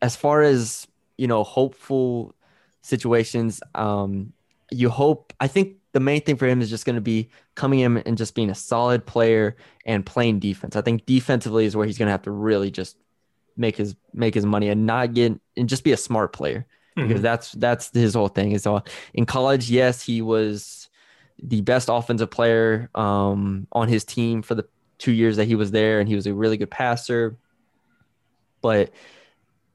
as 0.02 0.14
far 0.14 0.42
as 0.42 0.86
you 1.16 1.26
know, 1.26 1.44
hopeful 1.44 2.34
situations, 2.82 3.60
um, 3.74 4.32
you 4.70 4.90
hope. 4.90 5.32
I 5.40 5.48
think 5.48 5.76
the 5.92 6.00
main 6.00 6.20
thing 6.20 6.36
for 6.36 6.46
him 6.46 6.60
is 6.60 6.70
just 6.70 6.84
going 6.84 6.96
to 6.96 7.00
be 7.00 7.30
coming 7.54 7.80
in 7.80 7.98
and 7.98 8.18
just 8.18 8.34
being 8.34 8.50
a 8.50 8.54
solid 8.54 9.06
player 9.06 9.56
and 9.86 10.04
playing 10.04 10.40
defense. 10.40 10.76
I 10.76 10.82
think 10.82 11.06
defensively 11.06 11.66
is 11.66 11.76
where 11.76 11.86
he's 11.86 11.98
going 11.98 12.08
to 12.08 12.12
have 12.12 12.22
to 12.22 12.30
really 12.30 12.70
just 12.70 12.96
make 13.56 13.76
his 13.76 13.94
make 14.12 14.34
his 14.34 14.44
money 14.46 14.68
and 14.68 14.86
not 14.86 15.14
get 15.14 15.38
and 15.56 15.68
just 15.68 15.84
be 15.84 15.92
a 15.92 15.96
smart 15.96 16.32
player 16.32 16.66
because 16.96 17.20
Mhm. 17.20 17.22
that's 17.22 17.52
that's 17.52 17.90
his 17.92 18.14
whole 18.14 18.28
thing. 18.28 18.52
Is 18.52 18.66
all 18.66 18.84
in 19.14 19.26
college, 19.26 19.70
yes, 19.70 20.02
he 20.02 20.22
was 20.22 20.88
the 21.42 21.60
best 21.62 21.88
offensive 21.90 22.30
player 22.30 22.88
um, 22.94 23.66
on 23.72 23.88
his 23.88 24.04
team 24.04 24.42
for 24.42 24.54
the 24.54 24.64
two 24.98 25.12
years 25.12 25.36
that 25.36 25.46
he 25.46 25.54
was 25.56 25.70
there, 25.72 25.98
and 26.00 26.08
he 26.08 26.14
was 26.14 26.26
a 26.26 26.32
really 26.34 26.56
good 26.56 26.70
passer. 26.70 27.36
But 28.62 28.90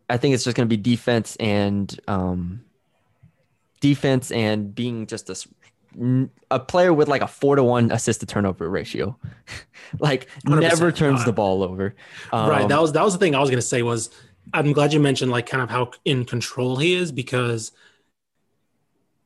I 0.10 0.18
think 0.18 0.34
it's 0.34 0.44
just 0.44 0.56
going 0.58 0.68
to 0.68 0.76
be 0.78 0.82
defense 0.82 1.36
and 1.36 2.00
um, 2.08 2.62
defense 3.82 4.32
and 4.32 4.74
being 4.74 5.06
just 5.08 5.30
a 5.30 5.36
a 6.52 6.60
player 6.60 6.94
with 6.94 7.08
like 7.08 7.22
a 7.22 7.28
four 7.28 7.56
to 7.56 7.64
one 7.64 7.92
assist 7.92 8.20
to 8.22 8.26
turnover 8.26 8.70
ratio, 8.70 9.18
like 10.00 10.28
100%. 10.46 10.60
never 10.62 10.92
turns 10.92 11.24
the 11.26 11.32
Uh, 11.32 11.34
ball 11.34 11.64
over. 11.64 11.96
right. 12.32 12.62
Um, 12.64 12.68
That 12.70 12.82
was 12.82 12.92
that 12.94 13.04
was 13.04 13.14
the 13.14 13.20
thing 13.20 13.36
I 13.36 13.40
was 13.40 13.50
gonna 13.50 13.62
say 13.62 13.82
was 13.82 14.10
I'm 14.54 14.72
glad 14.74 14.94
you 14.94 15.00
mentioned 15.00 15.32
like 15.32 15.46
kind 15.48 15.62
of 15.64 15.70
how 15.70 15.92
in 16.06 16.26
control 16.26 16.78
he 16.78 16.94
is 16.94 17.12
because 17.12 17.72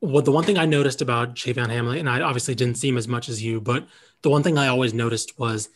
what 0.00 0.24
the 0.26 0.32
one 0.32 0.44
thing 0.44 0.58
I 0.58 0.66
noticed 0.66 1.00
about 1.00 1.34
Javion 1.34 1.70
Hamlet, 1.70 1.98
and 1.98 2.08
I 2.10 2.20
obviously 2.20 2.54
didn't 2.54 2.76
see 2.76 2.88
him 2.88 2.98
as 2.98 3.08
much 3.08 3.28
as 3.28 3.42
you, 3.42 3.60
but 3.60 3.86
the 4.22 4.28
one 4.30 4.42
thing 4.42 4.58
I 4.58 4.68
always 4.68 4.92
noticed 4.92 5.38
was 5.38 5.70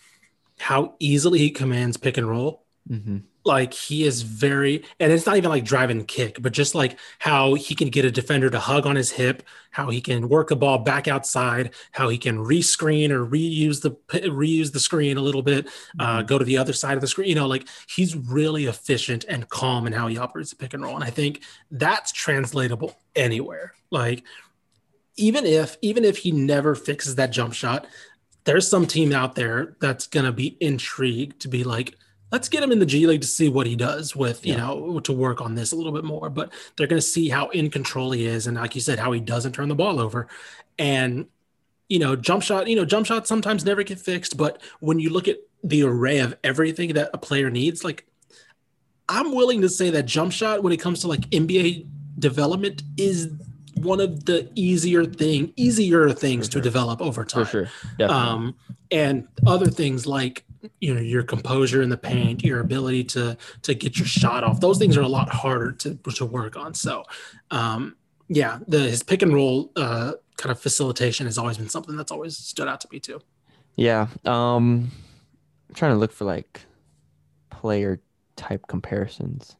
how 0.58 0.94
easily 0.98 1.38
he 1.38 1.50
commands 1.50 1.96
pick 1.96 2.16
and 2.18 2.28
roll. 2.28 2.64
Mhm. 2.88 3.22
Like 3.48 3.72
he 3.72 4.04
is 4.04 4.20
very, 4.22 4.84
and 5.00 5.10
it's 5.10 5.24
not 5.24 5.38
even 5.38 5.48
like 5.48 5.64
drive 5.64 5.88
and 5.88 6.06
kick, 6.06 6.42
but 6.42 6.52
just 6.52 6.74
like 6.74 6.98
how 7.18 7.54
he 7.54 7.74
can 7.74 7.88
get 7.88 8.04
a 8.04 8.10
defender 8.10 8.50
to 8.50 8.58
hug 8.58 8.86
on 8.86 8.94
his 8.94 9.10
hip, 9.10 9.42
how 9.70 9.88
he 9.88 10.02
can 10.02 10.28
work 10.28 10.50
a 10.50 10.56
ball 10.56 10.78
back 10.80 11.08
outside, 11.08 11.72
how 11.92 12.10
he 12.10 12.18
can 12.18 12.36
rescreen 12.36 13.10
or 13.10 13.24
reuse 13.24 13.80
the 13.80 13.92
reuse 14.28 14.72
the 14.72 14.80
screen 14.80 15.16
a 15.16 15.22
little 15.22 15.40
bit, 15.40 15.66
uh, 15.98 16.20
go 16.20 16.36
to 16.38 16.44
the 16.44 16.58
other 16.58 16.74
side 16.74 16.94
of 16.94 17.00
the 17.00 17.06
screen. 17.06 17.30
You 17.30 17.36
know, 17.36 17.46
like 17.46 17.66
he's 17.88 18.14
really 18.14 18.66
efficient 18.66 19.24
and 19.26 19.48
calm 19.48 19.86
in 19.86 19.94
how 19.94 20.08
he 20.08 20.18
operates 20.18 20.50
the 20.50 20.56
pick 20.56 20.74
and 20.74 20.82
roll, 20.82 20.96
and 20.96 21.04
I 21.04 21.10
think 21.10 21.42
that's 21.70 22.12
translatable 22.12 22.96
anywhere. 23.16 23.72
Like 23.90 24.24
even 25.16 25.46
if 25.46 25.78
even 25.80 26.04
if 26.04 26.18
he 26.18 26.32
never 26.32 26.74
fixes 26.74 27.14
that 27.14 27.30
jump 27.30 27.54
shot, 27.54 27.86
there's 28.44 28.68
some 28.68 28.86
team 28.86 29.12
out 29.12 29.36
there 29.36 29.76
that's 29.80 30.06
gonna 30.06 30.32
be 30.32 30.58
intrigued 30.60 31.40
to 31.40 31.48
be 31.48 31.64
like, 31.64 31.94
let's 32.30 32.48
get 32.48 32.62
him 32.62 32.72
in 32.72 32.78
the 32.78 32.86
G 32.86 33.06
League 33.06 33.22
to 33.22 33.26
see 33.26 33.48
what 33.48 33.66
he 33.66 33.76
does 33.76 34.14
with, 34.14 34.44
you 34.46 34.52
Yeah. 34.52 34.58
know, 34.66 35.00
to 35.00 35.12
work 35.12 35.40
on 35.40 35.54
this 35.54 35.72
a 35.72 35.76
little 35.76 35.92
bit 35.92 36.04
more. 36.04 36.28
But 36.30 36.52
they're 36.76 36.86
gonna 36.86 37.00
see 37.00 37.28
how 37.28 37.48
in 37.50 37.70
control 37.70 38.12
he 38.12 38.26
is, 38.26 38.46
and 38.46 38.56
like 38.56 38.74
you 38.74 38.80
said, 38.80 38.98
how 38.98 39.12
he 39.12 39.20
doesn't 39.20 39.52
turn 39.52 39.68
the 39.68 39.74
ball 39.74 39.98
over. 40.00 40.28
And 40.78 41.26
you 41.88 41.98
know, 41.98 42.14
jump 42.14 42.42
shot, 42.42 42.68
you 42.68 42.76
know, 42.76 42.84
jump 42.84 43.06
shots 43.06 43.28
sometimes 43.28 43.64
never 43.64 43.82
get 43.82 43.98
fixed, 43.98 44.36
but 44.36 44.60
when 44.80 45.00
you 45.00 45.08
look 45.10 45.26
at 45.26 45.38
the 45.64 45.82
array 45.82 46.18
of 46.18 46.36
everything 46.44 46.92
that 46.92 47.08
a 47.14 47.18
player 47.18 47.48
needs, 47.50 47.82
like 47.82 48.06
I'm 49.08 49.34
willing 49.34 49.62
to 49.62 49.68
say 49.70 49.88
that 49.90 50.04
jump 50.04 50.32
shot 50.32 50.62
when 50.62 50.72
it 50.72 50.76
comes 50.78 51.00
to 51.00 51.08
like 51.08 51.22
NBA 51.30 51.86
development 52.18 52.82
is 52.98 53.30
one 53.76 54.00
of 54.00 54.26
the 54.26 54.50
easier 54.54 55.04
thing, 55.04 55.52
easier 55.56 56.10
things 56.10 56.46
For 56.46 56.52
to 56.54 56.60
develop 56.60 57.00
over 57.00 57.22
for 57.22 57.24
time. 57.24 57.46
sure. 57.46 57.68
Um, 58.00 58.54
and 58.90 59.26
other 59.46 59.70
things 59.70 60.06
like 60.06 60.44
you 60.80 60.94
know 60.94 61.00
your 61.00 61.22
composure 61.22 61.82
in 61.82 61.88
the 61.88 61.96
paint, 61.96 62.44
your 62.44 62.60
ability 62.60 63.04
to 63.04 63.36
to 63.62 63.74
get 63.74 63.98
your 63.98 64.06
shot 64.06 64.44
off. 64.44 64.60
Those 64.60 64.78
things 64.78 64.96
are 64.96 65.02
a 65.02 65.08
lot 65.08 65.28
harder 65.28 65.72
to 65.72 65.94
to 66.14 66.24
work 66.26 66.56
on. 66.56 66.74
So, 66.74 67.04
um, 67.50 67.96
yeah, 68.28 68.58
the 68.68 68.80
his 68.80 69.02
pick 69.02 69.22
and 69.22 69.32
roll 69.34 69.70
uh, 69.76 70.12
kind 70.36 70.50
of 70.52 70.60
facilitation 70.60 71.26
has 71.26 71.38
always 71.38 71.58
been 71.58 71.68
something 71.68 71.96
that's 71.96 72.12
always 72.12 72.36
stood 72.36 72.68
out 72.68 72.80
to 72.82 72.88
me 72.92 73.00
too. 73.00 73.20
Yeah. 73.76 74.08
Um 74.24 74.90
I'm 75.68 75.74
trying 75.74 75.92
to 75.92 75.98
look 75.98 76.12
for 76.12 76.24
like 76.24 76.62
player 77.50 78.00
type 78.36 78.66
comparisons. 78.68 79.56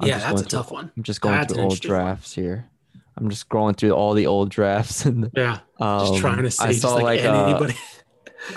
I'm 0.00 0.08
yeah, 0.08 0.18
that's 0.18 0.40
a 0.42 0.44
through- 0.44 0.58
tough 0.58 0.70
one. 0.72 0.90
I'm 0.96 1.02
just 1.02 1.20
going 1.20 1.34
That's 1.36 1.52
through 1.52 1.62
old 1.62 1.72
interesting 1.72 1.92
one. 1.92 2.04
drafts 2.04 2.34
here. 2.34 2.68
I'm 3.16 3.30
just 3.30 3.48
scrolling 3.48 3.76
through 3.76 3.92
all 3.92 4.12
the 4.12 4.26
old 4.26 4.50
drafts 4.50 5.06
and 5.06 5.30
Yeah, 5.34 5.60
um, 5.80 6.00
just 6.06 6.18
trying 6.18 6.42
to 6.42 6.50
see 6.50 6.64
I 6.64 6.72
saw 6.72 6.94
like, 6.96 7.04
like, 7.04 7.24
uh, 7.24 7.44
anybody. 7.46 7.74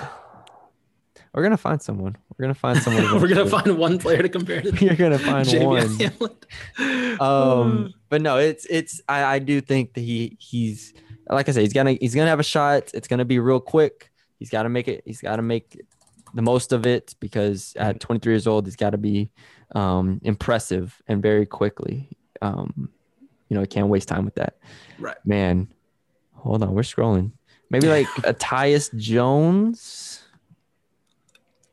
we're 1.32 1.42
gonna 1.42 1.56
find 1.56 1.80
someone. 1.80 2.16
We're 2.36 2.44
gonna 2.44 2.54
find 2.54 2.78
someone. 2.78 3.04
We're 3.20 3.28
gonna 3.28 3.46
find 3.46 3.78
one 3.78 3.98
player 3.98 4.22
to 4.22 4.28
compare 4.28 4.62
to. 4.62 4.72
You're 4.84 4.96
gonna 4.96 5.18
find 5.18 5.46
Javion 5.46 6.20
one. 6.20 6.30
Um, 7.20 7.92
but 8.08 8.22
no, 8.22 8.38
it's 8.38 8.66
it's 8.70 9.02
I, 9.08 9.22
I 9.24 9.38
do 9.38 9.60
think 9.60 9.94
that 9.94 10.00
he 10.00 10.36
he's 10.40 10.94
like 11.28 11.48
I 11.48 11.52
said, 11.52 11.62
he's 11.62 11.72
gonna 11.72 11.92
he's 11.92 12.14
gonna 12.14 12.30
have 12.30 12.40
a 12.40 12.44
shot. 12.44 12.90
It's 12.94 13.06
gonna 13.06 13.24
be 13.24 13.38
real 13.38 13.60
quick. 13.60 14.10
He's 14.40 14.50
got 14.50 14.64
to 14.64 14.68
make 14.68 14.88
it. 14.88 15.02
He's 15.04 15.20
got 15.20 15.36
to 15.36 15.42
make 15.42 15.78
the 16.34 16.42
most 16.42 16.72
of 16.72 16.86
it 16.86 17.14
because 17.20 17.74
at 17.76 18.00
23 18.00 18.32
years 18.32 18.46
old, 18.46 18.66
he's 18.66 18.74
got 18.74 18.90
to 18.90 18.98
be 18.98 19.30
um, 19.74 20.18
impressive 20.24 21.00
and 21.06 21.22
very 21.22 21.44
quickly. 21.46 22.08
Um, 22.40 22.88
you 23.48 23.54
know, 23.54 23.60
he 23.60 23.66
can't 23.66 23.88
waste 23.88 24.08
time 24.08 24.24
with 24.24 24.36
that. 24.36 24.56
Right. 24.98 25.16
Man, 25.26 25.68
hold 26.34 26.62
on, 26.62 26.72
we're 26.72 26.82
scrolling. 26.82 27.32
Maybe 27.68 27.86
like 27.86 28.06
a 28.24 28.32
Tyus 28.32 28.96
Jones. 28.96 30.19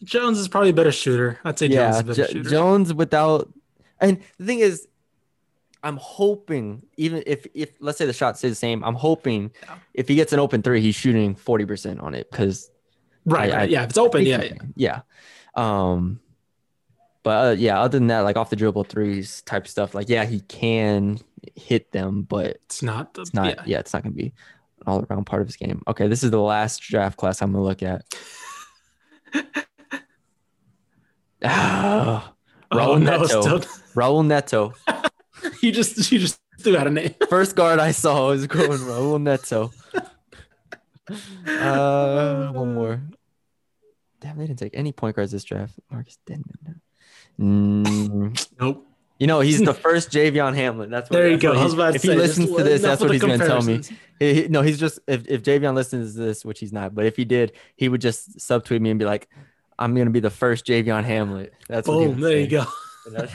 Jones 0.05 0.38
is 0.38 0.48
probably 0.48 0.70
a 0.70 0.74
better 0.74 0.90
shooter. 0.92 1.38
I'd 1.44 1.59
say 1.59 1.68
Jones 1.68 1.74
yeah, 1.76 1.90
is 1.90 2.00
a 2.00 2.05
better 2.05 2.22
Jo- 2.22 2.32
shooter. 2.32 2.50
Jones 2.50 2.94
without, 2.94 3.53
and 4.00 4.20
the 4.38 4.44
thing 4.46 4.59
is, 4.59 4.88
I'm 5.84 5.96
hoping 5.96 6.82
even 6.96 7.22
if 7.26 7.46
if 7.55 7.70
let's 7.80 7.98
say 7.98 8.07
the 8.07 8.12
shot 8.12 8.36
stays 8.38 8.53
the 8.53 8.57
same, 8.57 8.82
I'm 8.84 8.94
hoping 8.94 9.53
Yeah. 9.62 9.74
if 9.94 10.09
he 10.09 10.14
gets 10.16 10.32
an 10.32 10.40
open 10.40 10.62
three, 10.62 10.80
he's 10.80 10.94
shooting 10.96 11.34
forty 11.34 11.64
percent 11.66 12.00
on 12.00 12.14
it 12.14 12.30
because 12.30 12.70
right, 13.26 13.53
I- 13.53 13.57
right. 13.57 13.62
I 13.62 13.64
yeah, 13.64 13.82
if 13.84 13.90
it's 13.90 13.98
open, 13.98 14.24
yeah, 14.26 14.42
yeah. 14.42 14.53
yeah. 14.76 15.00
Um, 15.55 16.20
But 17.22 17.46
uh, 17.46 17.50
yeah, 17.59 17.80
other 17.80 17.98
than 17.98 18.09
that, 18.09 18.20
like 18.20 18.36
off 18.36 18.50
the 18.50 18.57
dribble 18.57 18.84
threes 18.84 19.42
type 19.42 19.68
stuff, 19.68 19.94
like 19.94 20.09
yeah, 20.09 20.24
he 20.24 20.40
can 20.40 21.20
hit 21.55 21.92
them, 21.92 22.22
but 22.22 22.59
It's 22.66 22.82
not 22.82 23.14
the 23.14 23.22
it's 23.22 23.34
not. 23.34 23.46
yeah. 23.46 23.62
Yeah, 23.66 23.78
it's 23.78 23.92
not 23.92 24.03
gonna 24.03 24.14
be 24.14 24.26
an 24.80 24.86
all 24.86 25.05
around 25.09 25.24
part 25.26 25.42
of 25.42 25.48
his 25.48 25.57
game. 25.57 25.82
Okay, 25.88 26.09
this 26.09 26.22
is 26.24 26.30
the 26.30 26.40
last 26.40 26.80
draft 26.82 27.16
class 27.18 27.40
I'm 27.42 27.53
gonna 27.53 27.64
look 27.64 27.82
at. 27.82 28.03
Oh, 32.74 32.78
Raul 32.78 33.03
no, 33.03 33.18
Neto. 33.20 33.26
still, 33.42 33.59
Raul 33.94 34.24
Neto. 34.24 34.72
you 35.62 35.72
just 35.72 36.11
you 36.11 36.18
just 36.18 36.40
threw 36.61 36.74
out 36.76 36.86
a 36.86 36.90
name. 36.90 37.14
First 37.28 37.55
guard 37.55 37.78
I 37.78 37.90
saw 37.90 38.28
was 38.28 38.46
going 38.46 38.78
Raul 38.78 39.20
Neto. 39.20 39.70
Uh, 41.46 42.53
one 42.53 42.74
more. 42.74 43.03
Damn, 44.20 44.38
they 44.38 44.46
didn't 44.46 44.61
take 44.61 44.72
any 44.74 44.92
point 44.92 45.16
guards 45.16 45.32
this 45.32 45.44
draft. 45.44 45.74
Marcus 45.90 46.16
Denmon. 46.26 46.80
Mm, 47.38 48.46
Nope. 48.61 48.86
You 49.18 49.26
know, 49.26 49.40
he's 49.40 49.60
the 49.60 49.74
first 49.86 50.10
Javion 50.10 50.54
Hamlet. 50.54 50.90
That's 50.90 51.08
what. 51.10 51.16
There 51.16 51.30
you 51.30 51.38
go. 51.38 51.54
he- 51.54 51.62
was 51.62 51.74
about 51.74 51.90
to 51.90 51.96
if 51.96 52.02
say, 52.02 52.12
he 52.12 52.18
listens 52.18 52.50
to 52.56 52.62
this, 52.64 52.82
that's 52.82 53.00
what 53.00 53.10
he's 53.12 53.20
going 53.20 53.38
to 53.38 53.46
tell 53.46 53.62
me. 53.62 53.80
He- 54.18 54.34
he- 54.42 54.48
no, 54.48 54.62
he's 54.62 54.78
just 54.78 54.98
if 55.06 55.26
if 55.28 55.42
Javion 55.42 55.74
listens 55.74 56.14
to 56.14 56.20
this, 56.20 56.44
which 56.44 56.58
he's 56.60 56.72
not, 56.72 56.94
but 56.94 57.04
if 57.06 57.16
he 57.16 57.24
did, 57.24 57.52
he 57.76 57.88
would 57.88 58.00
just 58.00 58.38
subtweet 58.38 58.80
me 58.80 58.90
and 58.90 58.98
be 58.98 59.04
like, 59.04 59.28
"I'm 59.78 59.94
going 59.94 60.06
to 60.06 60.12
be 60.12 60.20
the 60.20 60.30
first 60.30 60.66
Javion 60.66 61.04
Hamlet." 61.04 61.52
That's 61.68 61.86
what 61.88 61.98
Boom. 61.98 62.20
There 62.20 62.38
you 62.38 62.44
say. 62.44 62.50
go. 62.50 62.64
You 63.06 63.12
know? 63.14 63.26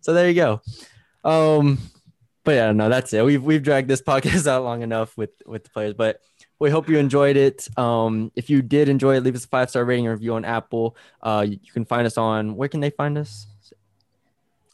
so 0.00 0.12
there 0.12 0.28
you 0.28 0.34
go. 0.34 0.60
Um, 1.24 1.78
but 2.44 2.52
yeah, 2.52 2.70
no, 2.72 2.88
that's 2.88 3.12
it. 3.12 3.24
We've 3.24 3.42
we've 3.42 3.62
dragged 3.62 3.88
this 3.88 4.00
podcast 4.12 4.46
out 4.46 4.62
long 4.64 4.82
enough 4.82 5.16
with 5.16 5.30
with 5.46 5.64
the 5.64 5.70
players, 5.70 5.94
but 5.94 6.20
we 6.60 6.70
hope 6.70 6.88
you 6.88 6.98
enjoyed 6.98 7.36
it. 7.36 7.66
Um, 7.76 8.30
if 8.36 8.48
you 8.48 8.62
did 8.62 8.88
enjoy 8.88 9.16
it, 9.16 9.24
leave 9.24 9.34
us 9.34 9.44
a 9.44 9.48
five 9.48 9.70
star 9.70 9.84
rating 9.84 10.06
and 10.06 10.12
review 10.12 10.34
on 10.34 10.44
Apple. 10.44 10.96
Uh, 11.20 11.44
you 11.48 11.72
can 11.72 11.84
find 11.84 12.06
us 12.06 12.16
on 12.16 12.54
where 12.54 12.68
can 12.68 12.78
they 12.80 12.90
find 12.90 13.18
us? 13.18 13.46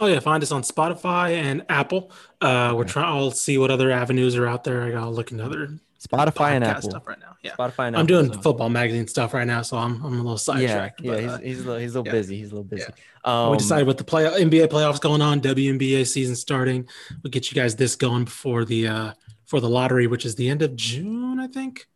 Oh 0.00 0.06
yeah, 0.06 0.20
find 0.20 0.42
us 0.42 0.52
on 0.52 0.62
Spotify 0.62 1.32
and 1.32 1.64
Apple. 1.68 2.12
Uh, 2.40 2.72
we're 2.76 2.84
trying. 2.84 3.06
I'll 3.06 3.32
see 3.32 3.58
what 3.58 3.70
other 3.70 3.90
avenues 3.90 4.36
are 4.36 4.46
out 4.46 4.62
there. 4.64 4.82
I 4.82 4.90
gotta 4.90 5.10
look 5.10 5.32
into 5.32 5.44
other 5.44 5.78
Spotify 6.00 6.52
and 6.52 6.64
Apple. 6.64 6.90
stuff 6.90 7.06
right 7.06 7.18
now. 7.18 7.36
Yeah, 7.42 7.56
Spotify 7.56 7.88
and 7.88 7.96
I'm 7.96 8.04
Apple, 8.04 8.22
doing 8.22 8.32
football 8.40 8.68
magazine 8.68 9.08
stuff 9.08 9.34
right 9.34 9.46
now, 9.46 9.62
so 9.62 9.76
I'm 9.76 10.00
I'm 10.04 10.14
a 10.14 10.16
little 10.16 10.38
sidetracked. 10.38 11.00
yeah, 11.00 11.12
but, 11.12 11.20
he's, 11.20 11.30
uh, 11.30 11.38
he's 11.38 11.60
a 11.60 11.64
little, 11.64 11.80
he's 11.80 11.94
a 11.94 11.98
little 11.98 12.14
yeah. 12.14 12.20
busy. 12.20 12.36
He's 12.38 12.52
a 12.52 12.54
little 12.54 12.64
busy. 12.64 12.84
Yeah. 13.24 13.44
Um, 13.44 13.50
we 13.50 13.58
decided 13.58 13.88
with 13.88 13.98
the 13.98 14.04
play 14.04 14.24
NBA 14.24 14.68
playoffs 14.68 15.00
going 15.00 15.20
on, 15.20 15.40
WNBA 15.40 16.06
season 16.06 16.36
starting. 16.36 16.88
We'll 17.22 17.32
get 17.32 17.50
you 17.50 17.56
guys 17.56 17.74
this 17.74 17.96
going 17.96 18.24
before 18.24 18.64
the 18.64 18.86
uh 18.86 19.12
for 19.46 19.60
the 19.60 19.68
lottery, 19.68 20.06
which 20.06 20.24
is 20.24 20.36
the 20.36 20.48
end 20.48 20.62
of 20.62 20.76
June, 20.76 21.40
I 21.40 21.48
think. 21.48 21.88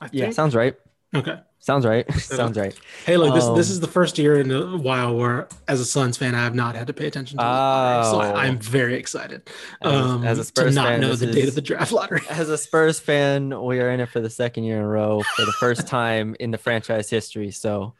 I 0.00 0.10
yeah, 0.12 0.30
sounds 0.30 0.54
right. 0.54 0.76
Okay. 1.14 1.40
Sounds 1.58 1.86
right. 1.86 2.10
sounds 2.20 2.58
right. 2.58 2.78
Hey, 3.06 3.16
look, 3.16 3.34
this 3.34 3.44
this 3.44 3.68
Um, 3.68 3.72
is 3.72 3.80
the 3.80 3.86
first 3.88 4.18
year 4.18 4.38
in 4.38 4.50
a 4.50 4.76
while 4.76 5.14
where, 5.16 5.48
as 5.66 5.80
a 5.80 5.84
Suns 5.84 6.18
fan, 6.18 6.34
I 6.34 6.42
have 6.44 6.54
not 6.54 6.74
had 6.74 6.86
to 6.88 6.92
pay 6.92 7.06
attention 7.06 7.38
to 7.38 7.42
the 7.42 7.48
lottery, 7.48 8.04
so 8.10 8.16
Oh. 8.20 8.34
I, 8.36 8.44
I'm 8.46 8.58
very 8.58 8.96
excited 8.96 9.48
As 9.80 9.92
um, 9.94 10.24
as 10.24 10.38
a 10.38 10.52
to 10.52 10.70
not 10.70 10.88
fan, 10.88 11.00
know 11.00 11.08
this 11.10 11.20
the 11.20 11.32
date 11.32 11.48
of 11.48 11.54
the 11.54 11.62
draft 11.62 11.90
lottery. 11.92 12.20
As 12.28 12.50
a 12.50 12.58
Spurs 12.58 13.00
fan, 13.00 13.58
we 13.62 13.80
are 13.80 13.90
in 13.90 14.00
it 14.00 14.10
for 14.10 14.20
the 14.20 14.28
second 14.28 14.64
year 14.64 14.76
in 14.76 14.82
a 14.82 14.88
row 14.88 15.22
for 15.36 15.46
the 15.46 15.52
first 15.52 15.86
time 15.98 16.36
in 16.38 16.50
the 16.50 16.58
franchise 16.58 17.08
history. 17.08 17.50
So 17.50 17.94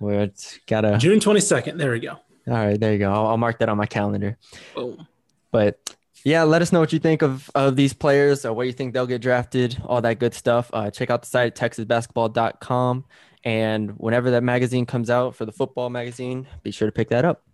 we're 0.00 0.30
gotta. 0.66 0.96
June 0.98 1.20
22nd. 1.20 1.76
There 1.76 1.90
we 1.92 2.00
go. 2.00 2.12
All 2.46 2.54
right, 2.54 2.78
there 2.80 2.92
you 2.92 2.98
go. 2.98 3.10
I'll, 3.12 3.26
I'll 3.28 3.36
mark 3.38 3.58
that 3.58 3.68
on 3.68 3.76
my 3.76 3.86
calendar. 3.86 4.38
Boom. 4.74 5.06
But 5.50 5.78
yeah, 6.24 6.42
let 6.42 6.62
us 6.62 6.72
know 6.72 6.80
what 6.80 6.92
you 6.92 6.98
think 6.98 7.22
of, 7.22 7.50
of 7.54 7.76
these 7.76 7.92
players 7.92 8.44
or 8.46 8.54
where 8.54 8.64
you 8.64 8.72
think 8.72 8.94
they'll 8.94 9.06
get 9.06 9.20
drafted, 9.20 9.80
all 9.84 10.00
that 10.00 10.18
good 10.18 10.32
stuff. 10.32 10.70
Uh, 10.72 10.90
check 10.90 11.10
out 11.10 11.22
the 11.22 11.28
site 11.28 11.54
texasbasketball.com. 11.54 13.04
And 13.44 13.90
whenever 13.98 14.30
that 14.30 14.42
magazine 14.42 14.86
comes 14.86 15.10
out 15.10 15.36
for 15.36 15.44
the 15.44 15.52
football 15.52 15.90
magazine, 15.90 16.46
be 16.62 16.70
sure 16.70 16.88
to 16.88 16.92
pick 16.92 17.10
that 17.10 17.26
up. 17.26 17.44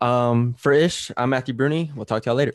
Um, 0.00 0.54
for 0.54 0.72
Ish, 0.72 1.10
I'm 1.16 1.30
Matthew 1.30 1.54
Brune. 1.54 1.92
We'll 1.96 2.04
talk 2.04 2.22
to 2.22 2.30
y'all 2.30 2.36
later. 2.36 2.54